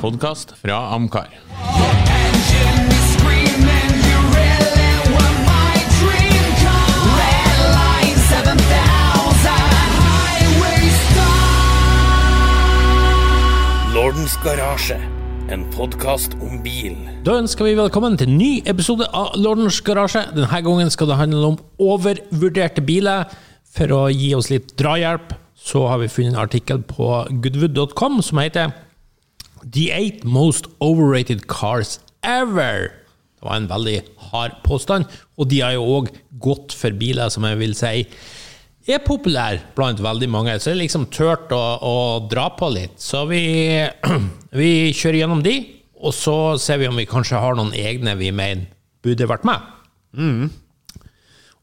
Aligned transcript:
podkast 0.00 0.54
fra 0.62 0.94
Amcar. 0.94 1.26
engine 1.26 2.86
is 2.86 3.06
screaming, 3.16 3.90
you 4.06 4.18
really 4.38 4.94
were 5.10 5.34
my 5.42 5.74
dream 5.98 6.44
car. 6.62 6.90
Red 7.18 7.58
line 7.74 8.18
7000, 8.30 9.50
highway 9.98 10.82
star. 11.02 11.50
Lordens 13.94 14.38
garasje, 14.44 14.98
en 15.50 15.66
podkast 15.74 16.38
om 16.40 16.62
bil. 16.62 16.96
Da 17.26 17.32
ønsker 17.42 17.66
vi 17.66 17.74
velkommen 17.78 18.16
til 18.20 18.30
en 18.30 18.38
ny 18.38 18.62
episode 18.70 19.04
av 19.10 19.34
Lordens 19.34 19.80
garasje. 19.82 20.22
Denne 20.36 20.62
gangen 20.62 20.90
skal 20.94 21.10
det 21.10 21.18
handle 21.18 21.46
om 21.54 21.58
overvurderte 21.78 22.86
biler. 22.86 23.26
For 23.74 23.90
å 23.92 24.08
gi 24.14 24.34
oss 24.34 24.50
litt 24.50 24.78
drahjelp, 24.78 25.34
så 25.58 25.88
har 25.90 25.98
vi 26.00 26.08
funnet 26.08 26.32
en 26.36 26.44
artikkel 26.46 26.86
på 26.86 27.26
goodwood.com 27.42 28.22
som 28.22 28.38
heter 28.40 28.70
The 29.64 29.90
eight 29.92 30.24
most 30.24 30.68
overrated 30.80 31.46
cars 31.48 31.98
ever. 32.22 32.90
Det 33.38 33.46
var 33.46 33.56
en 33.56 33.70
veldig 33.70 34.02
hard 34.32 34.58
påstand, 34.64 35.06
og 35.38 35.48
de 35.50 35.62
har 35.62 35.76
jo 35.76 35.86
òg 35.98 36.10
gått 36.42 36.74
for 36.74 36.94
biler 36.98 37.30
som 37.30 37.46
jeg 37.46 37.58
vil 37.60 37.74
si 37.78 38.06
er 38.88 39.02
populære 39.04 39.74
blant 39.76 40.00
veldig 40.02 40.28
mange. 40.32 40.54
Så 40.58 40.70
det 40.70 40.76
er 40.76 40.82
liksom 40.84 41.08
tørt 41.12 41.52
å, 41.54 41.62
å 41.84 41.96
dra 42.30 42.48
på 42.56 42.70
litt. 42.72 42.96
Så 43.02 43.24
vi, 43.28 43.42
vi 44.60 44.70
kjører 44.96 45.22
gjennom 45.22 45.42
de, 45.44 45.56
og 45.98 46.14
så 46.14 46.38
ser 46.62 46.80
vi 46.80 46.88
om 46.88 46.98
vi 46.98 47.08
kanskje 47.10 47.40
har 47.42 47.58
noen 47.58 47.74
egne 47.76 48.16
vi 48.18 48.32
mener 48.32 48.68
burde 49.04 49.28
vært 49.30 49.46
med. 49.48 49.66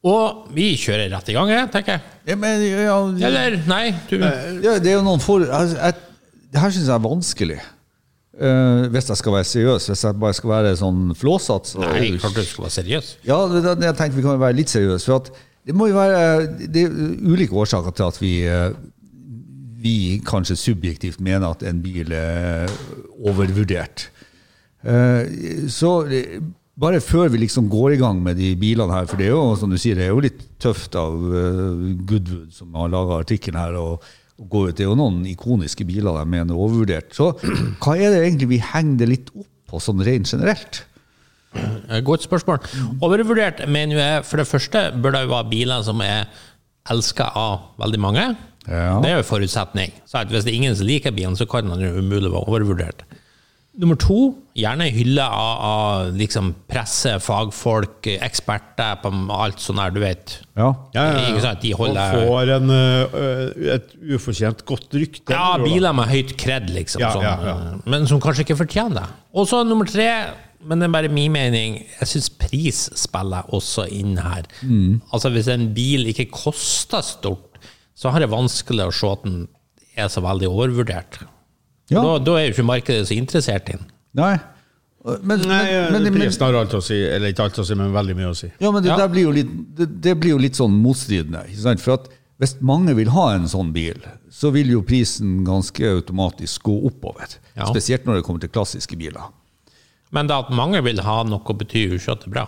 Og 0.06 0.52
vi 0.54 0.74
kjører 0.78 1.10
rett 1.16 1.32
i 1.32 1.36
gang, 1.36 1.50
tenker 1.74 1.98
jeg. 1.98 2.04
Ja, 2.30 2.36
men, 2.38 2.62
ja, 2.62 2.98
Eller 3.28 3.58
nei, 3.66 3.88
du 4.10 4.20
ja, 4.20 4.78
det 4.78 4.92
er 4.92 5.00
jo 5.00 5.06
noen 5.06 5.24
for... 5.24 5.42
Jeg, 5.42 5.74
jeg, 5.80 6.38
det 6.54 6.62
her 6.62 6.72
syns 6.76 6.86
jeg 6.88 6.96
er 6.96 7.04
vanskelig. 7.04 7.58
Eh, 8.36 8.88
hvis 8.92 9.08
jeg 9.08 9.18
skal 9.22 9.32
være 9.38 9.48
seriøs. 9.48 9.86
Hvis 9.88 10.02
jeg 10.04 10.18
bare 10.20 10.34
skal 10.36 10.50
være 10.50 10.72
sånn 10.76 11.14
flåsete. 11.16 11.70
så- 11.72 11.80
Nei, 11.80 12.18
klart 12.20 12.36
du 12.36 12.44
skal 12.44 12.66
være 12.66 12.76
seriøs. 12.84 13.16
Ja, 13.24 13.38
det, 13.48 13.64
det, 13.64 13.84
jeg 13.86 13.96
tenkte 13.96 14.16
vi 14.18 14.22
kan 14.26 14.40
være 14.40 14.56
litt 14.58 14.68
seriøse. 14.74 15.06
For 15.06 15.24
det 15.66 15.76
må 15.76 15.88
jo 15.88 15.96
være 15.96 16.58
Det 16.68 16.84
er 16.84 16.92
ulike 17.24 17.56
årsaker 17.56 17.96
til 17.96 18.04
at 18.04 18.20
vi 18.22 18.34
eh, 18.44 18.72
vi 19.86 20.20
kanskje 20.26 20.58
subjektivt 20.58 21.20
mener 21.22 21.52
at 21.54 21.62
en 21.64 21.80
bil 21.82 22.12
er 22.12 22.68
overvurdert. 23.22 24.10
Uh, 24.84 25.24
Så 25.70 25.92
bare 26.78 27.00
før 27.00 27.30
vi 27.30 27.38
liksom 27.38 27.70
går 27.70 27.94
i 27.94 27.98
gang 28.02 28.22
med 28.22 28.36
de 28.38 28.56
bilene 28.56 28.92
her, 28.92 29.06
for 29.06 29.16
det 29.18 29.28
er 29.28 29.36
jo 29.36 29.56
som 29.56 29.70
du 29.70 29.78
sier, 29.78 29.96
det 29.96 30.06
er 30.06 30.10
jo 30.10 30.20
litt 30.26 30.42
tøft 30.60 30.96
av 30.96 31.14
Goodwood, 32.06 32.52
som 32.52 32.74
har 32.74 32.90
laga 32.90 33.22
artikkelen 33.24 33.60
her, 33.60 33.74
å 33.78 34.00
å 34.42 34.48
gå 34.52 34.66
ut. 34.68 34.76
Det 34.76 34.84
er 34.86 34.90
jo 34.90 34.98
noen 35.00 35.22
ikoniske 35.30 35.86
biler 35.88 36.18
de 36.20 36.26
mener 36.28 36.56
er 36.56 36.60
overvurdert. 36.66 37.14
Så 37.16 37.32
hva 37.40 37.96
er 37.96 38.12
det 38.12 38.24
egentlig 38.26 38.50
vi 38.56 38.62
henger 38.64 39.00
det 39.04 39.08
litt 39.12 39.32
opp 39.36 39.48
på, 39.72 39.82
sånn 39.82 40.04
rent 40.06 40.32
generelt? 40.34 40.82
Eh, 41.56 42.02
Godt 42.04 42.26
spørsmål. 42.28 42.60
Overvurdert 43.06 43.64
mener 43.72 44.02
jeg 44.02 44.26
for 44.28 44.42
det 44.42 44.50
første 44.50 44.90
bør 45.00 45.16
det 45.16 45.24
jo 45.26 45.32
være 45.36 45.52
biler 45.54 45.86
som 45.88 46.04
er 46.04 46.28
elska 46.92 47.32
av 47.40 47.72
veldig 47.82 48.02
mange. 48.04 48.26
Ja. 48.66 48.98
Det 49.02 49.10
er 49.12 49.16
jo 49.20 49.24
en 49.24 49.30
forutsetning. 49.30 49.94
Så 50.10 50.22
hvis 50.30 50.46
det 50.46 50.52
er 50.54 50.58
ingen 50.60 50.76
som 50.78 50.88
liker 50.90 51.14
bilen, 51.16 51.38
så 51.38 51.48
kan 51.50 51.70
den 51.70 51.84
jo 51.86 51.94
umulig 52.02 52.32
være 52.34 52.44
overvurdert. 52.50 53.06
Nummer 53.76 53.98
to, 54.00 54.18
gjerne 54.56 54.86
hylle 54.96 55.24
av, 55.28 55.64
av 55.68 56.14
liksom 56.16 56.54
presse, 56.72 57.12
fagfolk, 57.20 58.08
eksperter 58.24 59.02
på 59.04 59.12
alt 59.36 59.60
sånt 59.60 59.82
der, 59.82 59.92
du 59.92 60.00
vet. 60.00 60.38
Ja. 60.56 60.70
Ja, 60.96 61.04
ja, 61.12 61.34
ja. 61.44 61.52
De 61.60 61.74
holder 61.76 62.16
Og 62.22 62.30
får 62.30 62.52
en, 62.56 62.72
ø, 62.72 63.28
et 63.76 63.92
ufortjent 64.16 64.64
godt 64.70 64.96
rykte. 64.96 65.36
Ja, 65.36 65.58
biler 65.60 65.96
med 65.98 66.08
høyt 66.08 66.32
kred, 66.40 66.72
liksom. 66.72 67.04
Ja, 67.04 67.12
sånn, 67.18 67.28
ja, 67.28 67.36
ja. 67.52 67.76
Men 67.84 68.08
som 68.08 68.24
kanskje 68.24 68.48
ikke 68.48 68.60
fortjener 68.64 69.02
det. 69.02 69.20
Og 69.36 69.50
så 69.52 69.60
nummer 69.68 69.92
tre, 69.92 70.08
men 70.64 70.80
det 70.80 70.88
er 70.88 70.96
bare 70.96 71.12
min 71.12 71.36
mening, 71.36 71.82
jeg 72.00 72.14
syns 72.14 72.32
pris 72.40 72.86
spiller 72.98 73.52
også 73.54 73.90
inn 73.92 74.16
her. 74.24 74.48
Mm. 74.64 75.02
Altså 75.12 75.34
Hvis 75.36 75.52
en 75.52 75.68
bil 75.76 76.08
ikke 76.14 76.30
koster 76.32 77.04
stort, 77.06 77.60
så 77.96 78.12
har 78.12 78.24
jeg 78.24 78.32
vanskelig 78.32 78.88
å 78.88 78.96
se 78.96 79.12
at 79.12 79.28
den 79.28 79.44
er 80.00 80.08
så 80.12 80.24
veldig 80.24 80.48
overvurdert. 80.52 81.22
Ja. 81.92 82.02
Da, 82.02 82.18
da 82.26 82.36
er 82.40 82.48
jo 82.48 82.56
ikke 82.56 82.68
markedet 82.68 83.08
så 83.10 83.16
interessert 83.18 83.70
i 83.70 83.78
den. 83.78 83.88
Nei. 84.18 84.34
Men, 85.06 85.44
Nei, 85.46 85.66
men, 85.94 86.02
men, 86.02 86.14
prisen 86.16 86.42
har 86.42 86.56
alt 86.58 86.74
å 86.74 86.82
si. 86.82 86.98
Eller 86.98 87.30
ikke 87.30 87.46
alt 87.46 87.60
å 87.62 87.66
si, 87.68 87.76
men 87.78 87.92
veldig 87.94 88.16
mye 88.18 88.32
å 88.32 88.38
si. 88.38 88.50
ja, 88.58 88.72
men 88.74 88.82
det, 88.82 88.90
Ja. 88.90 88.98
der 89.04 89.12
blir 89.14 89.28
jo 89.28 89.34
litt, 89.36 89.52
det, 89.78 89.86
det 90.02 90.16
blir 90.18 90.34
jo 90.34 90.40
litt 90.42 90.58
sånn 90.58 90.74
motstridende. 90.82 91.44
Ikke 91.52 91.62
sant? 91.68 91.84
For 91.84 92.00
at 92.00 92.08
hvis 92.42 92.56
mange 92.66 92.96
vil 92.98 93.12
ha 93.14 93.28
en 93.36 93.46
sånn 93.48 93.70
bil, 93.76 94.02
så 94.34 94.50
vil 94.52 94.74
jo 94.74 94.82
prisen 94.84 95.44
ganske 95.48 95.86
automatisk 95.94 96.66
gå 96.68 96.74
oppover. 96.90 97.38
Ja. 97.54 97.70
Spesielt 97.70 98.10
når 98.10 98.20
det 98.20 98.26
kommer 98.28 98.42
til 98.44 98.52
klassiske 98.52 98.98
biler. 99.00 99.30
Men 100.16 100.28
det 100.28 100.36
at 100.36 100.50
mange 100.56 100.82
vil 100.84 101.00
ha 101.06 101.22
noe, 101.28 101.56
betyr 101.62 101.94
jo 101.94 102.00
ikke 102.02 102.18
at 102.18 102.26
det 102.26 102.32
er 102.32 102.36
bra. 102.40 102.48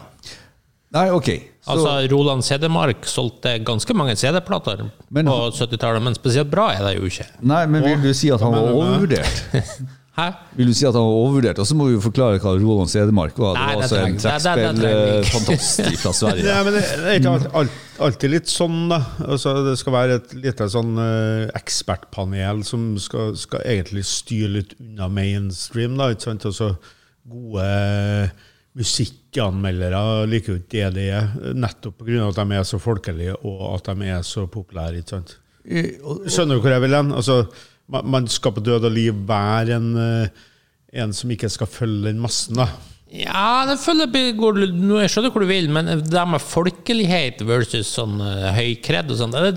Nei, 0.97 1.05
ok. 1.13 1.29
Så, 1.67 1.73
Altså, 1.75 1.93
Roland 2.15 2.45
Cedermark 2.47 3.03
solgte 3.11 3.57
ganske 3.67 3.93
mange 3.97 4.15
CD-plater 4.15 4.85
på 4.87 5.37
70-tallet, 5.59 6.01
men 6.07 6.15
spesielt 6.15 6.47
bra 6.49 6.69
er 6.77 6.85
det 6.87 6.93
jo 7.01 7.09
ikke. 7.11 7.27
nei, 7.43 7.65
men 7.67 7.83
vil 7.83 8.01
du 8.07 8.13
si 8.15 8.31
at 8.31 8.39
han 8.41 8.55
var 8.55 8.71
overvurdert? 8.71 9.43
Hæ? 10.17 10.31
Vil 10.57 10.71
du 10.71 10.73
si 10.73 10.85
at 10.87 10.95
han 10.97 11.03
var 11.05 11.13
overvurdert? 11.19 11.59
Og 11.61 11.67
så 11.69 11.75
må 11.77 11.85
vi 11.89 11.93
jo 11.93 11.99
forklare 12.01 12.39
hva 12.41 12.55
Roland 12.57 12.89
Cedermark 12.89 13.35
var. 13.37 13.53
Det 13.53 13.65
var 13.67 13.83
altså 13.83 13.99
en 13.99 14.79
trekkspillfantast 14.81 15.99
fra 16.01 16.13
Sverige. 16.21 16.47
Nei, 16.47 16.63
men 16.65 16.73
det 16.73 16.81
det 16.87 17.11
er 17.11 17.19
ikke 17.19 17.51
alt, 17.61 17.75
alltid 18.07 18.33
litt 18.33 18.49
sånn, 18.49 18.79
da. 18.89 18.97
Altså, 19.27 19.53
det 19.67 19.75
skal 19.77 19.93
være 19.93 20.17
et 20.21 20.33
lite 20.47 20.67
sånn 20.73 20.97
ø, 20.97 21.11
ekspertpanel 21.59 22.63
som 22.65 22.87
skal, 23.01 23.35
skal 23.37 23.61
egentlig 23.69 24.07
styre 24.09 24.49
litt 24.55 24.73
unna 24.81 25.05
mainstream, 25.11 25.99
da. 26.01 26.09
Ikke 26.15 26.31
sant? 26.31 26.47
Altså, 26.49 26.71
gode 27.27 27.69
musikkanmeldere 28.77 30.01
liker 30.29 30.53
jo 30.53 30.59
ikke 30.61 30.73
det 30.75 30.89
de 30.97 31.05
er, 31.17 31.31
nettopp 31.57 32.03
pga. 32.03 32.27
at 32.27 32.41
de 32.41 32.57
er 32.57 32.67
så 32.67 32.79
folkelige 32.81 33.37
og 33.41 33.63
at 33.75 33.89
de 33.89 34.11
er 34.13 34.25
så 34.27 34.45
populære. 34.51 35.01
ikke 35.01 35.15
sant? 35.15 35.37
Eh, 35.67 35.97
Skjønner 36.27 36.57
du 36.57 36.61
hvor 36.63 36.75
jeg 36.75 36.85
vil 36.85 36.95
hen? 36.95 37.15
Altså, 37.15 37.41
man, 37.91 38.05
man 38.17 38.27
skal 38.31 38.55
på 38.55 38.63
død 38.63 38.87
og 38.89 38.93
liv 38.93 39.15
være 39.27 39.79
en, 39.79 39.89
eh, 39.97 40.45
en 41.01 41.13
som 41.13 41.31
ikke 41.33 41.49
skal 41.49 41.67
følge 41.67 42.09
den 42.09 42.21
massen. 42.23 42.59
da. 42.61 42.69
Ja, 43.07 43.63
det 43.63 43.77
føler 43.79 44.09
jeg 44.11 44.35
går, 44.35 44.57
Jeg 44.99 45.09
skjønner 45.09 45.31
hvor 45.31 45.43
du 45.43 45.47
vil, 45.47 45.69
men 45.71 45.87
det 46.03 46.23
med 46.27 46.43
folkelighet 46.43 47.39
versus 47.47 47.87
sånn 47.95 48.19
uh, 48.19 48.49
høy 48.51 48.75
og 48.75 49.13
sånn, 49.15 49.31
det, 49.31 49.53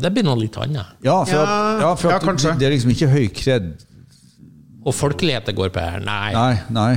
det 0.00 0.12
blir 0.14 0.24
noe 0.24 0.40
litt 0.40 0.56
annet. 0.56 0.96
Ja, 1.04 1.18
for 1.28 1.36
at, 1.36 1.50
Ja, 1.52 1.74
ja, 1.82 1.90
for 2.00 2.16
at 2.16 2.24
ja, 2.24 2.54
det 2.56 2.66
er 2.66 2.72
liksom 2.72 2.94
ikke 2.94 3.10
høy 3.12 3.26
kred 3.28 3.68
Og 4.88 4.94
folkelighet 4.96 5.50
det 5.50 5.56
går 5.58 5.72
på 5.74 5.82
her, 5.84 6.00
nei. 6.00 6.32
Nei, 6.32 6.54
nei. 6.72 6.92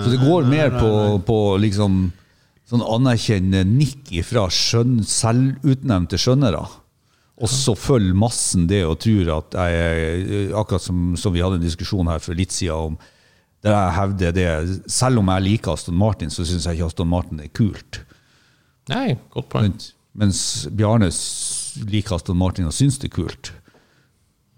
Så 0.00 0.12
det 0.14 0.20
går 0.22 0.48
mer 0.48 0.72
på, 0.78 0.90
på 1.28 1.38
liksom 1.60 2.06
sånn 2.68 2.84
anerkjennende 2.84 3.64
nikk 3.68 4.10
fra 4.28 4.46
skjønn, 4.52 4.98
selvutnevnte 5.08 6.20
skjønnere. 6.20 6.62
Og 7.38 7.50
så 7.52 7.74
følger 7.78 8.16
massen 8.18 8.66
det 8.70 8.82
og 8.88 8.98
tror 9.04 9.28
at 9.36 9.54
jeg 9.54 10.48
Akkurat 10.58 10.82
som, 10.82 11.12
som 11.14 11.30
vi 11.30 11.42
hadde 11.44 11.60
en 11.60 11.68
diskusjon 11.68 12.10
her 12.10 12.18
for 12.22 12.34
litt 12.34 12.50
siden 12.50 12.94
om 12.94 12.98
der 13.62 13.74
jeg 13.74 13.94
hevder 13.94 14.34
det 14.34 14.48
Selv 14.90 15.22
om 15.22 15.30
jeg 15.34 15.44
liker 15.46 15.74
Aston 15.74 15.96
Martin, 15.98 16.30
så 16.30 16.46
syns 16.46 16.66
jeg 16.66 16.78
ikke 16.78 16.90
Aston 16.90 17.10
Martin 17.10 17.40
er 17.42 17.50
kult. 17.54 18.02
Nei, 18.90 19.16
godt 19.34 19.48
poeng. 19.52 19.72
Mens 20.18 20.40
Bjarne 20.74 21.10
liker 21.90 22.18
Aston 22.18 22.38
Martin 22.38 22.68
og 22.70 22.74
syns 22.74 22.98
det 23.02 23.10
er 23.10 23.16
kult. 23.20 23.52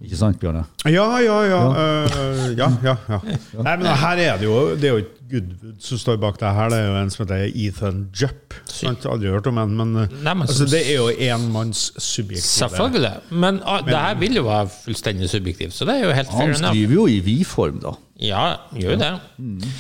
Ikke 0.01 0.17
sant, 0.17 0.41
Bjørn? 0.41 0.63
Ja, 0.89 1.07
ja, 1.21 1.39
ja. 1.45 1.63
Uh, 1.69 2.45
ja, 2.57 2.69
ja, 2.83 2.95
ja. 3.13 3.19
Nei, 3.61 3.75
men 3.77 3.89
her 4.01 4.23
er 4.23 4.39
det 4.41 4.47
jo 4.49 4.61
Det 4.75 4.89
er 4.89 4.95
jo 4.95 5.03
ikke 5.05 5.21
Goodwood 5.31 5.77
som 5.85 5.99
står 6.01 6.17
bak 6.19 6.41
det 6.41 6.51
her. 6.57 6.71
Det 6.73 6.79
er 6.81 6.89
jo 6.89 6.97
en 6.99 7.13
som 7.13 7.23
heter 7.23 7.53
Ethan 7.55 8.01
Jupp. 8.17 8.57
Sant? 8.67 9.07
Aldri 9.07 9.31
hørt 9.31 9.47
om 9.47 9.61
en, 9.63 9.77
men, 9.79 9.93
øh, 10.03 10.17
Nei, 10.25 10.35
men 10.35 10.43
altså, 10.49 10.67
det 10.71 10.81
er 10.83 10.97
jo 10.97 11.07
enmanns 11.11 11.85
subjektive 12.03 12.65
Selvfølgelig. 12.65 13.13
Men 13.31 13.61
ah, 13.63 13.85
det 13.87 13.95
her 13.95 14.19
vil 14.19 14.41
jo 14.41 14.45
være 14.49 14.69
fullstendig 14.75 15.31
subjektivt, 15.31 15.75
så 15.77 15.87
det 15.89 16.01
er 16.01 16.09
jo 16.09 16.17
helt 16.19 16.33
fair 16.33 16.51
Han 16.51 16.59
skriver 16.59 16.95
jo 16.97 17.07
i 17.07 17.21
vi-form, 17.25 17.81
da. 17.85 17.95
Ja, 18.21 18.45
gjør 18.77 18.97
jo 18.97 19.01
det. 19.05 19.13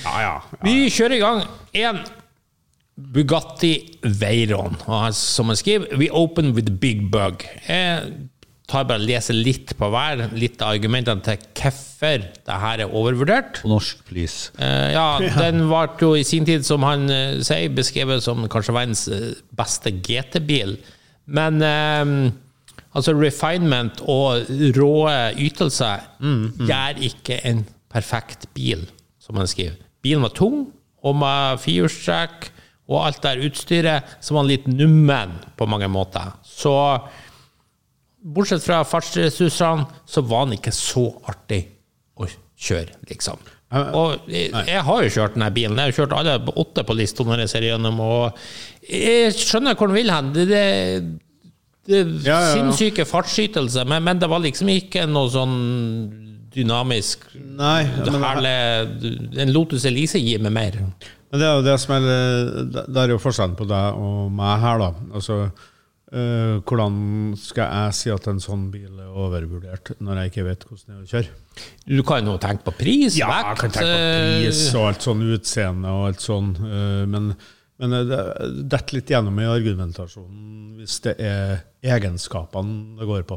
Ja, 0.06 0.17
ja. 0.23 0.35
Vi 0.65 0.77
kjører 0.89 1.17
i 1.19 1.23
gang. 1.25 1.43
En 1.83 2.03
Bugatti 3.15 3.75
Veyron. 4.21 4.77
Som 5.17 5.50
han 5.50 5.59
skriver, 5.59 5.97
We 5.99 6.11
open 6.12 6.55
with 6.55 6.79
big 6.81 7.09
bug. 7.11 7.44
Jeg 7.69 8.12
tar 8.70 8.87
bare 8.88 9.02
og 9.02 9.08
leser 9.08 9.37
litt 9.37 9.75
på 9.78 9.88
hver, 9.93 10.28
litt 10.38 10.61
av 10.62 10.76
argumentene 10.76 11.25
til 11.26 11.40
hvorfor 11.58 12.26
det 12.46 12.58
her 12.64 12.84
er 12.84 12.94
overvurdert. 12.96 13.62
Norsk, 13.69 14.05
please. 14.08 14.52
Eh, 14.62 14.93
ja, 14.94 15.19
den 15.43 15.67
ble 15.70 15.82
jo 16.00 16.12
i 16.19 16.26
sin 16.26 16.46
tid, 16.49 16.64
som 16.67 16.87
han 16.87 17.08
eh, 17.12 17.40
sier, 17.46 17.72
beskrevet 17.76 18.25
som 18.25 18.46
kanskje 18.50 18.76
verdens 18.76 19.06
eh, 19.11 19.32
beste 19.58 19.93
GT-bil. 19.99 20.76
Men 21.31 21.61
eh, 21.67 22.14
altså 22.94 23.14
refinement 23.19 24.02
og 24.11 24.49
rå 24.78 24.94
ytelser 25.38 26.06
gjør 26.70 27.05
ikke 27.11 27.43
en 27.50 27.67
perfekt 27.90 28.49
bil, 28.56 28.87
som 29.22 29.38
han 29.38 29.50
skriver. 29.50 29.76
Bilen 30.00 30.25
var 30.25 30.32
tung, 30.37 30.64
og 31.05 31.17
med 31.20 31.61
firehjulstrekk 31.62 32.50
og 32.90 33.05
alt 33.05 33.22
der 33.22 33.43
utstyret, 33.46 34.14
så 34.20 34.34
var 34.34 34.43
han 34.43 34.50
litt 34.50 34.67
nummen 34.70 35.37
på 35.56 35.67
mange 35.70 35.88
måter. 35.93 36.32
Så 36.43 36.72
bortsett 38.20 38.64
fra 38.64 38.82
fartsressursene, 38.84 39.87
så 40.06 40.22
var 40.26 40.46
den 40.46 40.58
ikke 40.58 40.75
så 40.75 41.06
artig 41.31 41.64
å 42.20 42.28
kjøre, 42.61 43.00
liksom. 43.08 43.40
Og 43.70 44.26
jeg, 44.26 44.81
har 44.82 45.02
jo 45.05 45.11
kjørt 45.14 45.37
denne 45.37 45.49
bilen. 45.55 45.78
Jeg 45.78 45.93
har 45.93 45.99
kjørt 46.00 46.14
alle 46.17 46.55
åtte 46.58 46.82
på 46.87 46.96
lista 46.99 47.22
når 47.26 47.44
jeg 47.44 47.52
ser 47.52 47.67
gjennom, 47.69 48.00
og 48.02 48.40
jeg 48.82 49.31
skjønner 49.37 49.78
hvor 49.78 49.90
den 49.90 49.99
vil 50.00 50.11
hen. 50.11 50.32
Det, 50.34 50.46
det, 50.50 50.64
det 51.87 52.00
Ja, 52.26 52.40
ja, 52.40 52.56
sinnssyke 52.56 53.06
fartsskytelse, 53.06 53.87
men, 53.87 54.02
men 54.08 54.19
det 54.19 54.31
var 54.31 54.43
liksom 54.43 54.72
ikke 54.75 55.06
noe 55.11 55.31
sånn 55.31 55.55
dynamisk 56.50 57.28
Nei, 57.38 57.84
ja, 57.87 58.11
men, 58.11 58.25
herlige, 58.25 59.11
En 59.38 59.52
Lotus 59.55 59.84
Elise 59.87 60.19
gir 60.19 60.43
meg 60.43 60.50
mer. 60.56 60.81
men 60.81 61.38
det 61.38 61.46
er 61.46 61.61
jo 61.61 61.62
det 61.62 61.76
som 61.78 61.94
er 61.94 62.08
det 62.75 63.05
er 63.05 63.14
jo 63.14 63.20
forskjellen 63.22 63.55
på 63.55 63.69
deg 63.70 64.00
og 64.02 64.32
meg 64.34 64.64
her, 64.64 64.82
da. 64.82 64.90
Altså, 65.14 65.44
eh, 66.12 66.57
hvordan 66.67 66.97
skal 67.39 67.71
jeg 67.71 67.97
si 67.99 68.12
at 68.15 68.27
en 68.31 68.43
sånn 68.43 68.67
bil 68.73 68.99
er 69.03 69.11
overvurdert, 69.11 69.95
når 70.01 70.23
jeg 70.23 70.33
ikke 70.33 70.47
vet 70.49 70.67
hvordan 70.67 70.87
det 70.87 70.97
er 70.97 71.05
å 71.05 71.11
kjøre? 71.15 71.39
Du 71.87 72.03
kan 72.07 72.31
jo 72.31 72.37
tenke 72.43 72.67
på 72.69 72.77
pris, 72.79 73.19
Ja, 73.19 73.31
jeg 73.41 73.61
kan 73.61 73.75
tenke 73.75 73.95
på 73.95 74.11
pris 74.45 74.62
og 74.75 74.91
alt 74.91 75.09
sånn 75.09 75.25
utseende 75.27 75.95
og 75.97 76.11
alt 76.11 76.25
sånn, 76.25 76.53
uh, 76.62 77.03
men, 77.11 77.33
men 77.81 77.94
det 78.11 78.21
detter 78.71 78.99
litt 78.99 79.11
gjennom 79.11 79.38
i 79.41 79.49
argumentasjonen 79.49 80.59
hvis 80.81 80.94
det 81.05 81.12
er 81.21 81.59
egenskapene 81.85 82.97
det 83.00 83.06
går 83.09 83.25
på. 83.29 83.37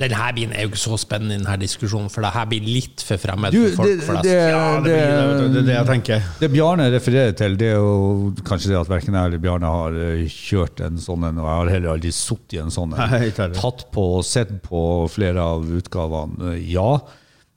Denne 0.00 0.28
bilen 0.36 0.54
er 0.56 0.64
jo 0.64 0.70
ikke 0.70 0.80
så 0.80 0.96
spennende 1.00 1.36
i 1.36 1.40
denne 1.42 1.56
diskusjonen, 1.60 2.08
for 2.12 2.24
det 2.24 2.30
her 2.32 2.46
blir 2.48 2.64
litt 2.64 3.02
for 3.04 3.20
fremmed 3.20 3.52
Du, 3.52 3.58
for 3.74 3.82
folk 3.82 3.90
det, 3.90 4.06
flest. 4.06 4.24
det, 4.24 4.36
Ja, 4.38 4.62
det, 4.84 4.94
det, 4.94 5.18
det, 5.18 5.50
det 5.52 5.64
det 5.66 5.74
jeg 5.76 5.88
tenker. 5.90 6.24
Det 6.40 6.50
Bjarne 6.54 6.88
refererer 6.94 7.36
til, 7.36 7.58
det 7.60 7.68
er 7.74 7.76
jo 7.76 8.32
kanskje 8.48 8.72
det 8.72 8.80
at 8.80 8.92
verken 8.92 9.18
jeg 9.20 9.30
eller 9.32 9.44
Bjarne 9.44 9.72
har 9.74 10.00
eh, 10.06 10.24
kjørt 10.32 10.80
en 10.88 11.00
sånn 11.04 11.28
en, 11.28 11.42
og 11.42 11.48
jeg 11.50 11.60
har 11.60 11.72
heller 11.76 11.94
aldri 11.98 12.14
sittet 12.16 12.56
i 12.56 12.62
en 12.64 12.72
sånn 12.72 12.96
en. 12.96 13.52
Tatt 13.60 13.86
på 13.92 14.08
og 14.18 14.24
sett 14.28 14.54
på 14.64 14.82
flere 15.12 15.44
av 15.56 15.68
utgavene, 15.80 16.54
eh, 16.54 16.64
ja. 16.72 16.90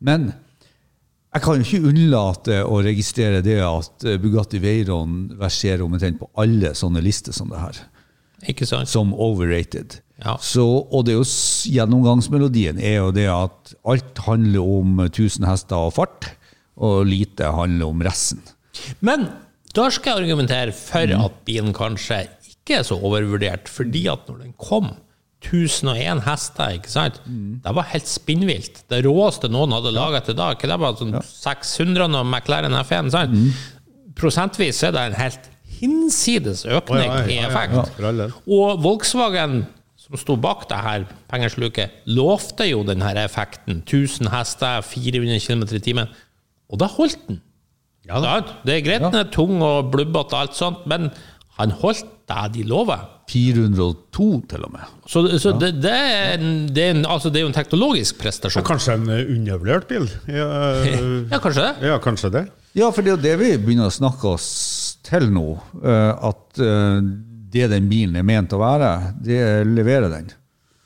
Men 0.03 0.33
jeg 1.33 1.41
kan 1.45 1.61
jo 1.61 1.63
ikke 1.63 1.87
unnlate 1.91 2.57
å 2.67 2.81
registrere 2.83 3.41
det 3.45 3.59
at 3.63 4.03
eh, 4.07 4.17
Bugatti 4.21 4.59
Veyron 4.59 5.29
verserer 5.39 5.83
omtrent 5.85 6.19
på 6.19 6.27
alle 6.41 6.73
sånne 6.75 7.01
lister 7.05 7.31
som 7.35 7.49
det 7.53 7.59
her, 7.61 7.77
Ikke 8.51 8.65
sant? 8.67 8.89
som 8.91 9.13
overrated. 9.13 9.99
Ja. 10.21 10.35
Så, 10.43 10.65
og 10.91 11.05
det 11.07 11.13
er 11.15 11.21
jo 11.21 11.29
gjennomgangsmelodien 11.75 12.77
er 12.81 12.99
jo 12.99 13.11
det 13.15 13.27
at 13.31 13.71
alt 13.89 14.19
handler 14.27 14.61
om 14.79 14.99
1000 15.07 15.47
hester 15.49 15.87
og 15.87 15.95
fart, 15.97 16.27
og 16.81 17.05
lite 17.09 17.49
handler 17.53 17.89
om 17.91 18.03
resten. 18.05 18.41
Men 19.05 19.27
da 19.75 19.87
skal 19.93 20.17
jeg 20.19 20.25
argumentere 20.27 20.73
for 20.75 21.07
Mm. 21.07 21.25
at 21.25 21.39
bilen 21.45 21.73
kanskje 21.73 22.23
ikke 22.51 22.79
er 22.79 22.83
så 22.87 22.97
overvurdert, 23.01 23.69
fordi 23.69 24.05
at 24.11 24.27
når 24.29 24.43
den 24.43 24.53
kom 24.57 24.91
1001 25.41 26.21
hester, 26.25 26.75
ikke 26.77 26.91
sant? 26.91 27.17
Mm. 27.25 27.61
Det 27.63 27.73
var 27.75 27.89
helt 27.91 28.09
spinnvilt. 28.09 28.83
Det 28.91 29.01
råeste 29.07 29.49
noen 29.49 29.73
hadde 29.73 29.93
laget 29.95 30.29
til 30.29 30.37
da, 30.37 30.51
ikke 30.53 30.69
det 30.69 30.77
var 30.81 30.97
sånn 30.99 31.15
600 31.17 32.05
og 32.19 32.27
McLaren 32.27 32.77
F1, 32.83 33.09
sant? 33.15 33.33
Mm. 33.33 34.11
Prosentvis 34.19 34.83
er 34.85 34.93
det 34.95 35.07
en 35.09 35.17
helt 35.17 35.49
hinsides 35.81 36.65
økning 36.69 37.09
oh, 37.09 37.19
ja, 37.19 37.25
i 37.25 37.37
ja, 37.39 37.45
i 37.45 37.45
effekt. 37.49 38.01
ja. 38.03 38.27
Og 38.45 38.83
Volkswagen, 38.83 39.63
som 39.97 40.19
sto 40.21 40.37
bak 40.37 40.67
det 40.69 40.81
her 40.85 41.07
pengesluket, 41.31 42.03
lovte 42.05 42.67
jo 42.69 42.83
den 42.85 43.01
her 43.01 43.17
effekten. 43.23 43.81
1000 43.87 44.29
hester, 44.33 44.85
400 44.85 45.41
km 45.41 45.65
i 45.73 45.81
timen. 45.81 46.11
Og 46.69 46.81
da 46.81 46.89
holdt 46.91 47.25
den. 47.27 47.41
Ja, 48.05 48.21
da. 48.21 48.39
Det 48.65 48.77
er 48.77 48.85
greit 48.85 49.03
den 49.03 49.19
er 49.19 49.29
tung 49.33 49.61
og 49.61 49.91
blubbete 49.93 50.35
og 50.35 50.45
alt 50.45 50.57
sånt, 50.57 50.85
men 50.89 51.11
han 51.61 51.73
holdt 51.81 52.05
det 52.31 52.43
de 52.57 52.63
lover. 52.67 53.07
402 53.31 54.25
til 54.51 54.63
og 54.67 54.71
med. 54.73 54.87
Så, 55.07 55.21
så 55.39 55.53
det, 55.59 55.69
det, 55.83 55.91
er 55.91 56.33
en, 56.35 56.49
det, 56.75 56.83
er 56.83 56.95
en, 56.97 57.05
altså 57.07 57.29
det 57.31 57.39
er 57.41 57.45
jo 57.45 57.51
en 57.51 57.55
teknologisk 57.55 58.17
prestasjon. 58.19 58.65
Kanskje 58.67 58.97
en 58.97 59.05
eh, 59.13 59.21
undervurdert 59.37 59.87
bil? 59.89 60.09
Ja, 60.27 60.47
Ja, 61.31 61.39
kanskje 61.39 61.63
det. 61.69 61.87
ja, 61.87 61.97
kanskje 62.03 62.31
det. 62.35 62.43
Ja, 62.77 62.89
for 62.95 63.03
det 63.03 63.11
er 63.13 63.17
jo 63.17 63.23
det 63.23 63.33
vi 63.41 63.51
begynner 63.65 63.87
å 63.91 63.93
snakke 63.95 64.33
oss 64.35 64.49
til 65.07 65.29
nå. 65.31 65.45
eh, 65.83 66.27
At 66.31 66.59
eh, 66.63 66.99
det 67.51 67.67
den 67.73 67.87
bilen 67.91 68.15
er 68.19 68.23
ment 68.27 68.53
å 68.55 68.59
være, 68.61 68.91
det 69.23 69.39
leverer 69.67 70.11
den. 70.13 70.29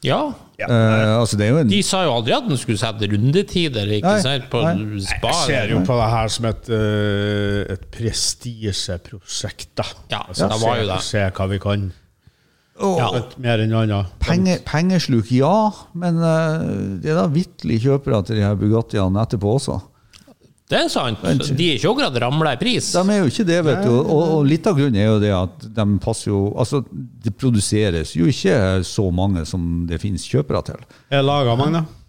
Ja. 0.05 0.21
Eh, 0.55 1.19
altså 1.19 1.35
det 1.39 1.47
er 1.47 1.51
jo 1.51 1.57
en 1.65 1.67
De 1.71 1.81
sa 1.83 2.03
jo 2.05 2.13
aldri 2.15 2.31
at 2.37 2.45
den 2.47 2.59
skulle 2.59 2.79
sette 2.79 3.09
rundetider 3.11 3.89
ikke 3.97 4.13
Nei, 4.15 4.21
sant, 4.23 4.45
på 4.51 4.61
nei. 4.63 5.01
spa. 5.03 5.33
Jeg 5.33 5.49
ser 5.49 5.73
jo 5.73 5.81
på 5.87 5.97
det 5.99 6.07
her 6.13 6.31
som 6.31 6.47
et, 6.51 6.69
uh, 6.71 7.73
et 7.75 7.83
prestisjeprosjekt, 7.91 9.69
da. 9.77 9.85
Ja, 10.13 10.21
så 10.31 10.47
det 10.51 10.61
var 10.63 10.79
jo 10.79 10.87
det. 10.93 10.99
Se 11.05 11.25
hva 11.35 11.47
vi 11.51 11.59
kan. 11.63 11.89
Oh, 12.75 12.97
Ja. 12.99 13.09
Mer 13.39 13.61
enn 13.63 13.71
annet. 13.75 14.15
penge, 14.19 14.57
Pengesluk, 14.67 15.29
ja, 15.31 15.71
men 15.95 16.17
uh, 16.19 16.99
det 16.99 17.11
er 17.13 17.19
da 17.21 17.27
vitterlig 17.31 17.81
kjøpere 17.85 18.23
til 18.27 18.39
de 18.39 18.43
her 18.43 18.55
Bugattiene 18.59 19.21
etterpå 19.23 19.53
også. 19.59 19.79
Det 20.65 20.79
er 20.79 20.87
sant. 20.89 21.19
De 21.21 21.65
er 21.69 21.75
ikke 21.77 21.91
akkurat 21.91 22.15
ramla 22.23 22.55
i 22.55 22.57
pris. 22.57 22.87
De 22.95 23.01
er 23.13 23.19
jo 23.21 23.27
ikke 23.29 23.43
det, 23.45 23.59
vet 23.67 23.83
du. 23.85 23.91
Og, 23.99 24.21
og 24.39 24.47
litt 24.49 24.65
av 24.65 24.73
grunnen 24.79 24.97
er 24.97 25.11
jo 25.11 25.19
det 25.21 25.29
at 25.37 25.67
de 25.77 25.85
passer 26.01 26.31
jo 26.31 26.39
Altså, 26.57 26.79
det 27.21 27.35
produseres 27.37 28.15
jo 28.17 28.25
ikke 28.31 28.55
så 28.87 29.05
mange 29.13 29.43
som 29.45 29.85
det 29.89 29.99
finnes 30.01 30.25
kjøpere 30.25 30.63
til. 30.71 30.81
Er 31.11 31.21
det 31.21 31.27
laga 31.27 31.53
mange, 31.59 31.83
da? 31.83 32.01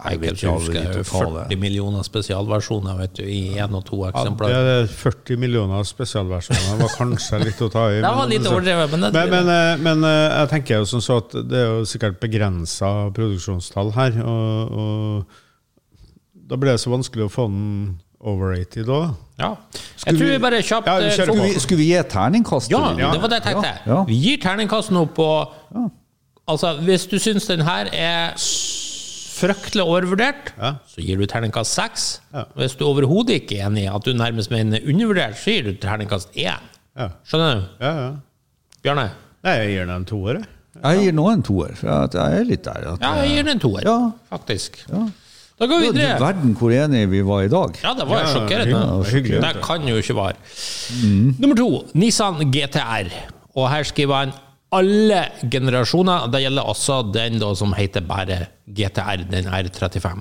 Jeg 0.00 0.20
vet 0.22 0.30
vet 0.30 0.38
ikke 0.38 0.52
huske 0.54 0.72
de 0.72 0.80
husker 0.86 1.02
totale. 1.10 1.42
40 1.50 1.60
millioner 1.60 2.04
spesialversjoner 2.06 2.96
vet 3.02 3.14
du, 3.18 3.22
i 3.26 3.40
én 3.60 3.74
og 3.76 3.82
to 3.84 3.98
Ja, 4.06 4.22
det 4.30 4.76
er 4.78 4.86
40 4.88 5.36
millioner 5.42 5.84
spesialversjoner. 5.84 6.70
Det 6.70 6.86
var 6.86 6.94
kanskje 6.96 7.40
litt 7.42 7.60
å 7.60 7.68
ta 7.74 7.82
i. 7.90 7.98
Det 8.06 8.14
var 8.22 8.30
litt 8.30 8.46
overdrevet, 8.48 8.94
men 8.96 9.04
det- 9.10 9.12
men, 9.12 9.30
men, 9.34 9.52
eh, 9.58 9.76
men 9.90 10.08
eh, 10.08 10.38
jeg 10.38 10.52
tenker 10.54 10.80
jo 10.80 10.88
som 10.94 11.04
så 11.04 11.18
at 11.20 11.36
det 11.50 11.58
er 11.66 11.68
jo 11.74 11.84
sikkert 11.90 12.16
begrensa 12.22 12.94
produksjonstall 13.12 13.92
her. 13.98 14.16
Og, 14.24 14.72
og 14.72 15.38
da 16.50 16.56
ble 16.60 16.74
det 16.74 16.80
så 16.82 16.90
vanskelig 16.92 17.28
å 17.28 17.30
få 17.32 17.46
den 17.48 18.00
overrated 18.20 18.88
òg. 18.92 19.14
Ja. 19.40 19.54
Jeg 20.04 20.18
tror 20.18 20.28
vi 20.28 20.38
bare 20.42 20.58
kjapt 20.60 20.88
Ja, 20.90 20.98
vi 21.00 21.06
eh, 21.08 21.14
Skulle 21.16 21.46
vi, 21.46 21.60
skulle 21.62 21.80
vi 21.80 21.86
gi 21.94 22.02
terningkast? 22.12 22.68
Ja, 22.72 22.82
ja, 22.98 23.12
det 23.14 23.22
var 23.22 23.30
det 23.32 23.38
jeg 23.40 23.46
tenkte. 23.46 23.70
Ja, 23.86 23.94
ja. 23.94 24.00
Vi 24.08 24.18
gir 24.20 24.40
terningkast 24.42 24.92
nå 24.92 25.06
på 25.16 25.28
Altså, 26.50 26.74
hvis 26.84 27.06
du 27.06 27.16
syns 27.22 27.46
den 27.46 27.62
her 27.62 27.86
er 27.94 28.32
fryktelig 29.40 29.84
overvurdert, 29.86 30.50
Ja. 30.58 30.74
så 30.90 31.00
gir 31.00 31.16
du 31.16 31.24
terningkast 31.30 31.72
seks. 31.78 32.20
Ja. 32.34 32.42
Hvis 32.58 32.74
du 32.76 32.84
overhodet 32.88 33.36
ikke 33.40 33.60
er 33.60 33.68
enig 33.70 33.84
i 33.86 33.88
at 33.94 34.04
du 34.04 34.12
nærmest 34.12 34.50
mener 34.50 34.82
undervurdert, 34.84 35.38
så 35.38 35.54
gir 35.54 35.62
du 35.70 35.72
terningkast 35.80 36.34
én. 36.34 36.58
Ja. 36.98 37.08
Skjønner 37.24 37.54
du? 37.54 37.62
Ja, 37.80 37.92
ja. 38.00 38.10
Bjarne? 38.82 39.06
Nei, 39.46 39.54
jeg 39.62 39.70
gir 39.72 39.86
den 39.86 39.94
en 39.96 40.04
toer, 40.10 40.40
jeg. 40.42 40.48
Jeg 40.82 41.04
gir 41.04 41.12
nå 41.16 41.24
en 41.32 41.42
toer, 41.42 41.72
for 41.76 41.88
jeg 42.18 42.40
er 42.40 42.44
litt 42.44 42.64
der. 42.64 42.84
At, 42.92 43.00
Ja, 43.00 43.14
jeg 43.22 43.30
gir 43.36 43.42
den 43.46 43.52
en 43.56 43.60
toer, 43.62 43.82
Ja. 43.84 43.96
faktisk. 44.30 44.82
Ja. 44.90 45.06
Da 45.60 45.66
går 45.68 45.80
vi 45.82 45.86
Du 45.90 45.92
videre. 45.98 46.20
verden 46.20 46.54
hvor 46.56 46.72
enige 46.72 47.08
vi 47.10 47.20
var 47.26 47.42
i 47.44 47.48
dag. 47.52 47.74
Ja, 47.84 47.92
det 47.98 48.06
var 48.08 48.22
Ja, 48.22 48.28
sjokkerende. 48.32 48.70
Ja, 48.80 49.02
hyggelig. 49.10 49.40
Det 49.42 49.62
kan 49.62 49.88
jo 49.88 49.96
ikke 50.00 50.14
være. 50.16 50.38
Nummer 51.38 51.56
to, 51.56 51.84
Nissan 51.94 52.50
GTR. 52.52 53.10
Og 53.56 53.68
her 53.70 53.82
skriver 53.84 54.14
han 54.24 54.32
alle 54.72 55.24
generasjoner. 55.50 56.28
Det 56.30 56.40
gjelder 56.44 56.62
også 56.70 57.00
den 57.12 57.38
da 57.42 57.50
som 57.58 57.72
heter 57.76 58.00
bare 58.06 58.46
GTR, 58.70 59.24
den 59.30 59.44
R35. 59.50 60.20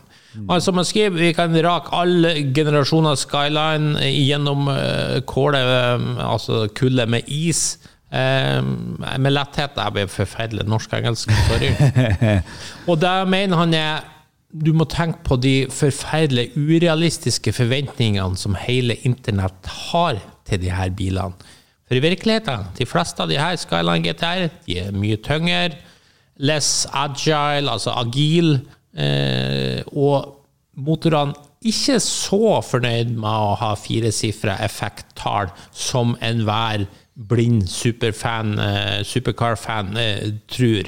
Altså 0.50 0.72
man 0.74 0.86
skriver 0.86 1.16
vi 1.22 1.32
kan 1.38 1.54
rake 1.66 1.94
alle 1.94 2.34
generasjoner 2.56 3.16
Skyline 3.16 3.96
gjennom 4.02 4.68
kålet, 5.30 5.62
eh, 5.62 6.32
altså 6.34 6.68
kullet 6.76 7.08
med 7.10 7.22
is. 7.28 7.78
eh, 8.12 8.62
med 9.20 9.32
letthet. 9.32 9.72
Jeg 9.78 9.94
blir 9.94 10.08
forferdelig 10.10 10.66
norsk-engelsk, 10.66 11.30
sorry. 11.48 11.70
Og 12.90 12.98
det 13.02 13.28
mener 13.30 13.56
han 13.58 13.74
er 13.74 14.00
du 14.50 14.72
må 14.74 14.88
tenke 14.90 15.22
på 15.28 15.38
de 15.42 15.54
forferdelig 15.70 16.50
urealistiske 16.58 17.54
forventningene 17.54 18.38
som 18.40 18.58
hele 18.58 18.98
internett 19.06 19.70
har 19.92 20.18
til 20.50 20.62
de 20.64 20.72
her 20.74 20.90
bilene. 20.98 21.38
For 21.90 21.98
i 21.98 22.04
virkeligheten, 22.04 22.68
de 22.78 22.86
fleste 22.86 23.22
av 23.24 23.30
de 23.30 23.38
her 23.42 23.58
Skyline 23.58 24.06
GTR 24.06 24.48
de 24.66 24.80
er 24.82 24.94
mye 24.94 25.18
tyngre, 25.26 25.78
less 26.38 26.86
agile, 26.94 27.70
altså 27.70 27.96
agil, 27.98 28.60
eh, 28.94 29.82
og 29.94 30.36
motorene 30.78 31.34
ikke 31.66 31.98
så 32.00 32.60
fornøyd 32.64 33.12
med 33.18 33.28
å 33.30 33.56
ha 33.60 33.74
firesifra 33.76 34.56
effekttall 34.64 35.50
som 35.76 36.14
enhver 36.24 36.86
blind 37.30 37.68
superfan, 37.68 38.54
eh, 38.64 39.02
supercar-fan 39.04 39.98
eh, 39.98 40.30
tror. 40.48 40.88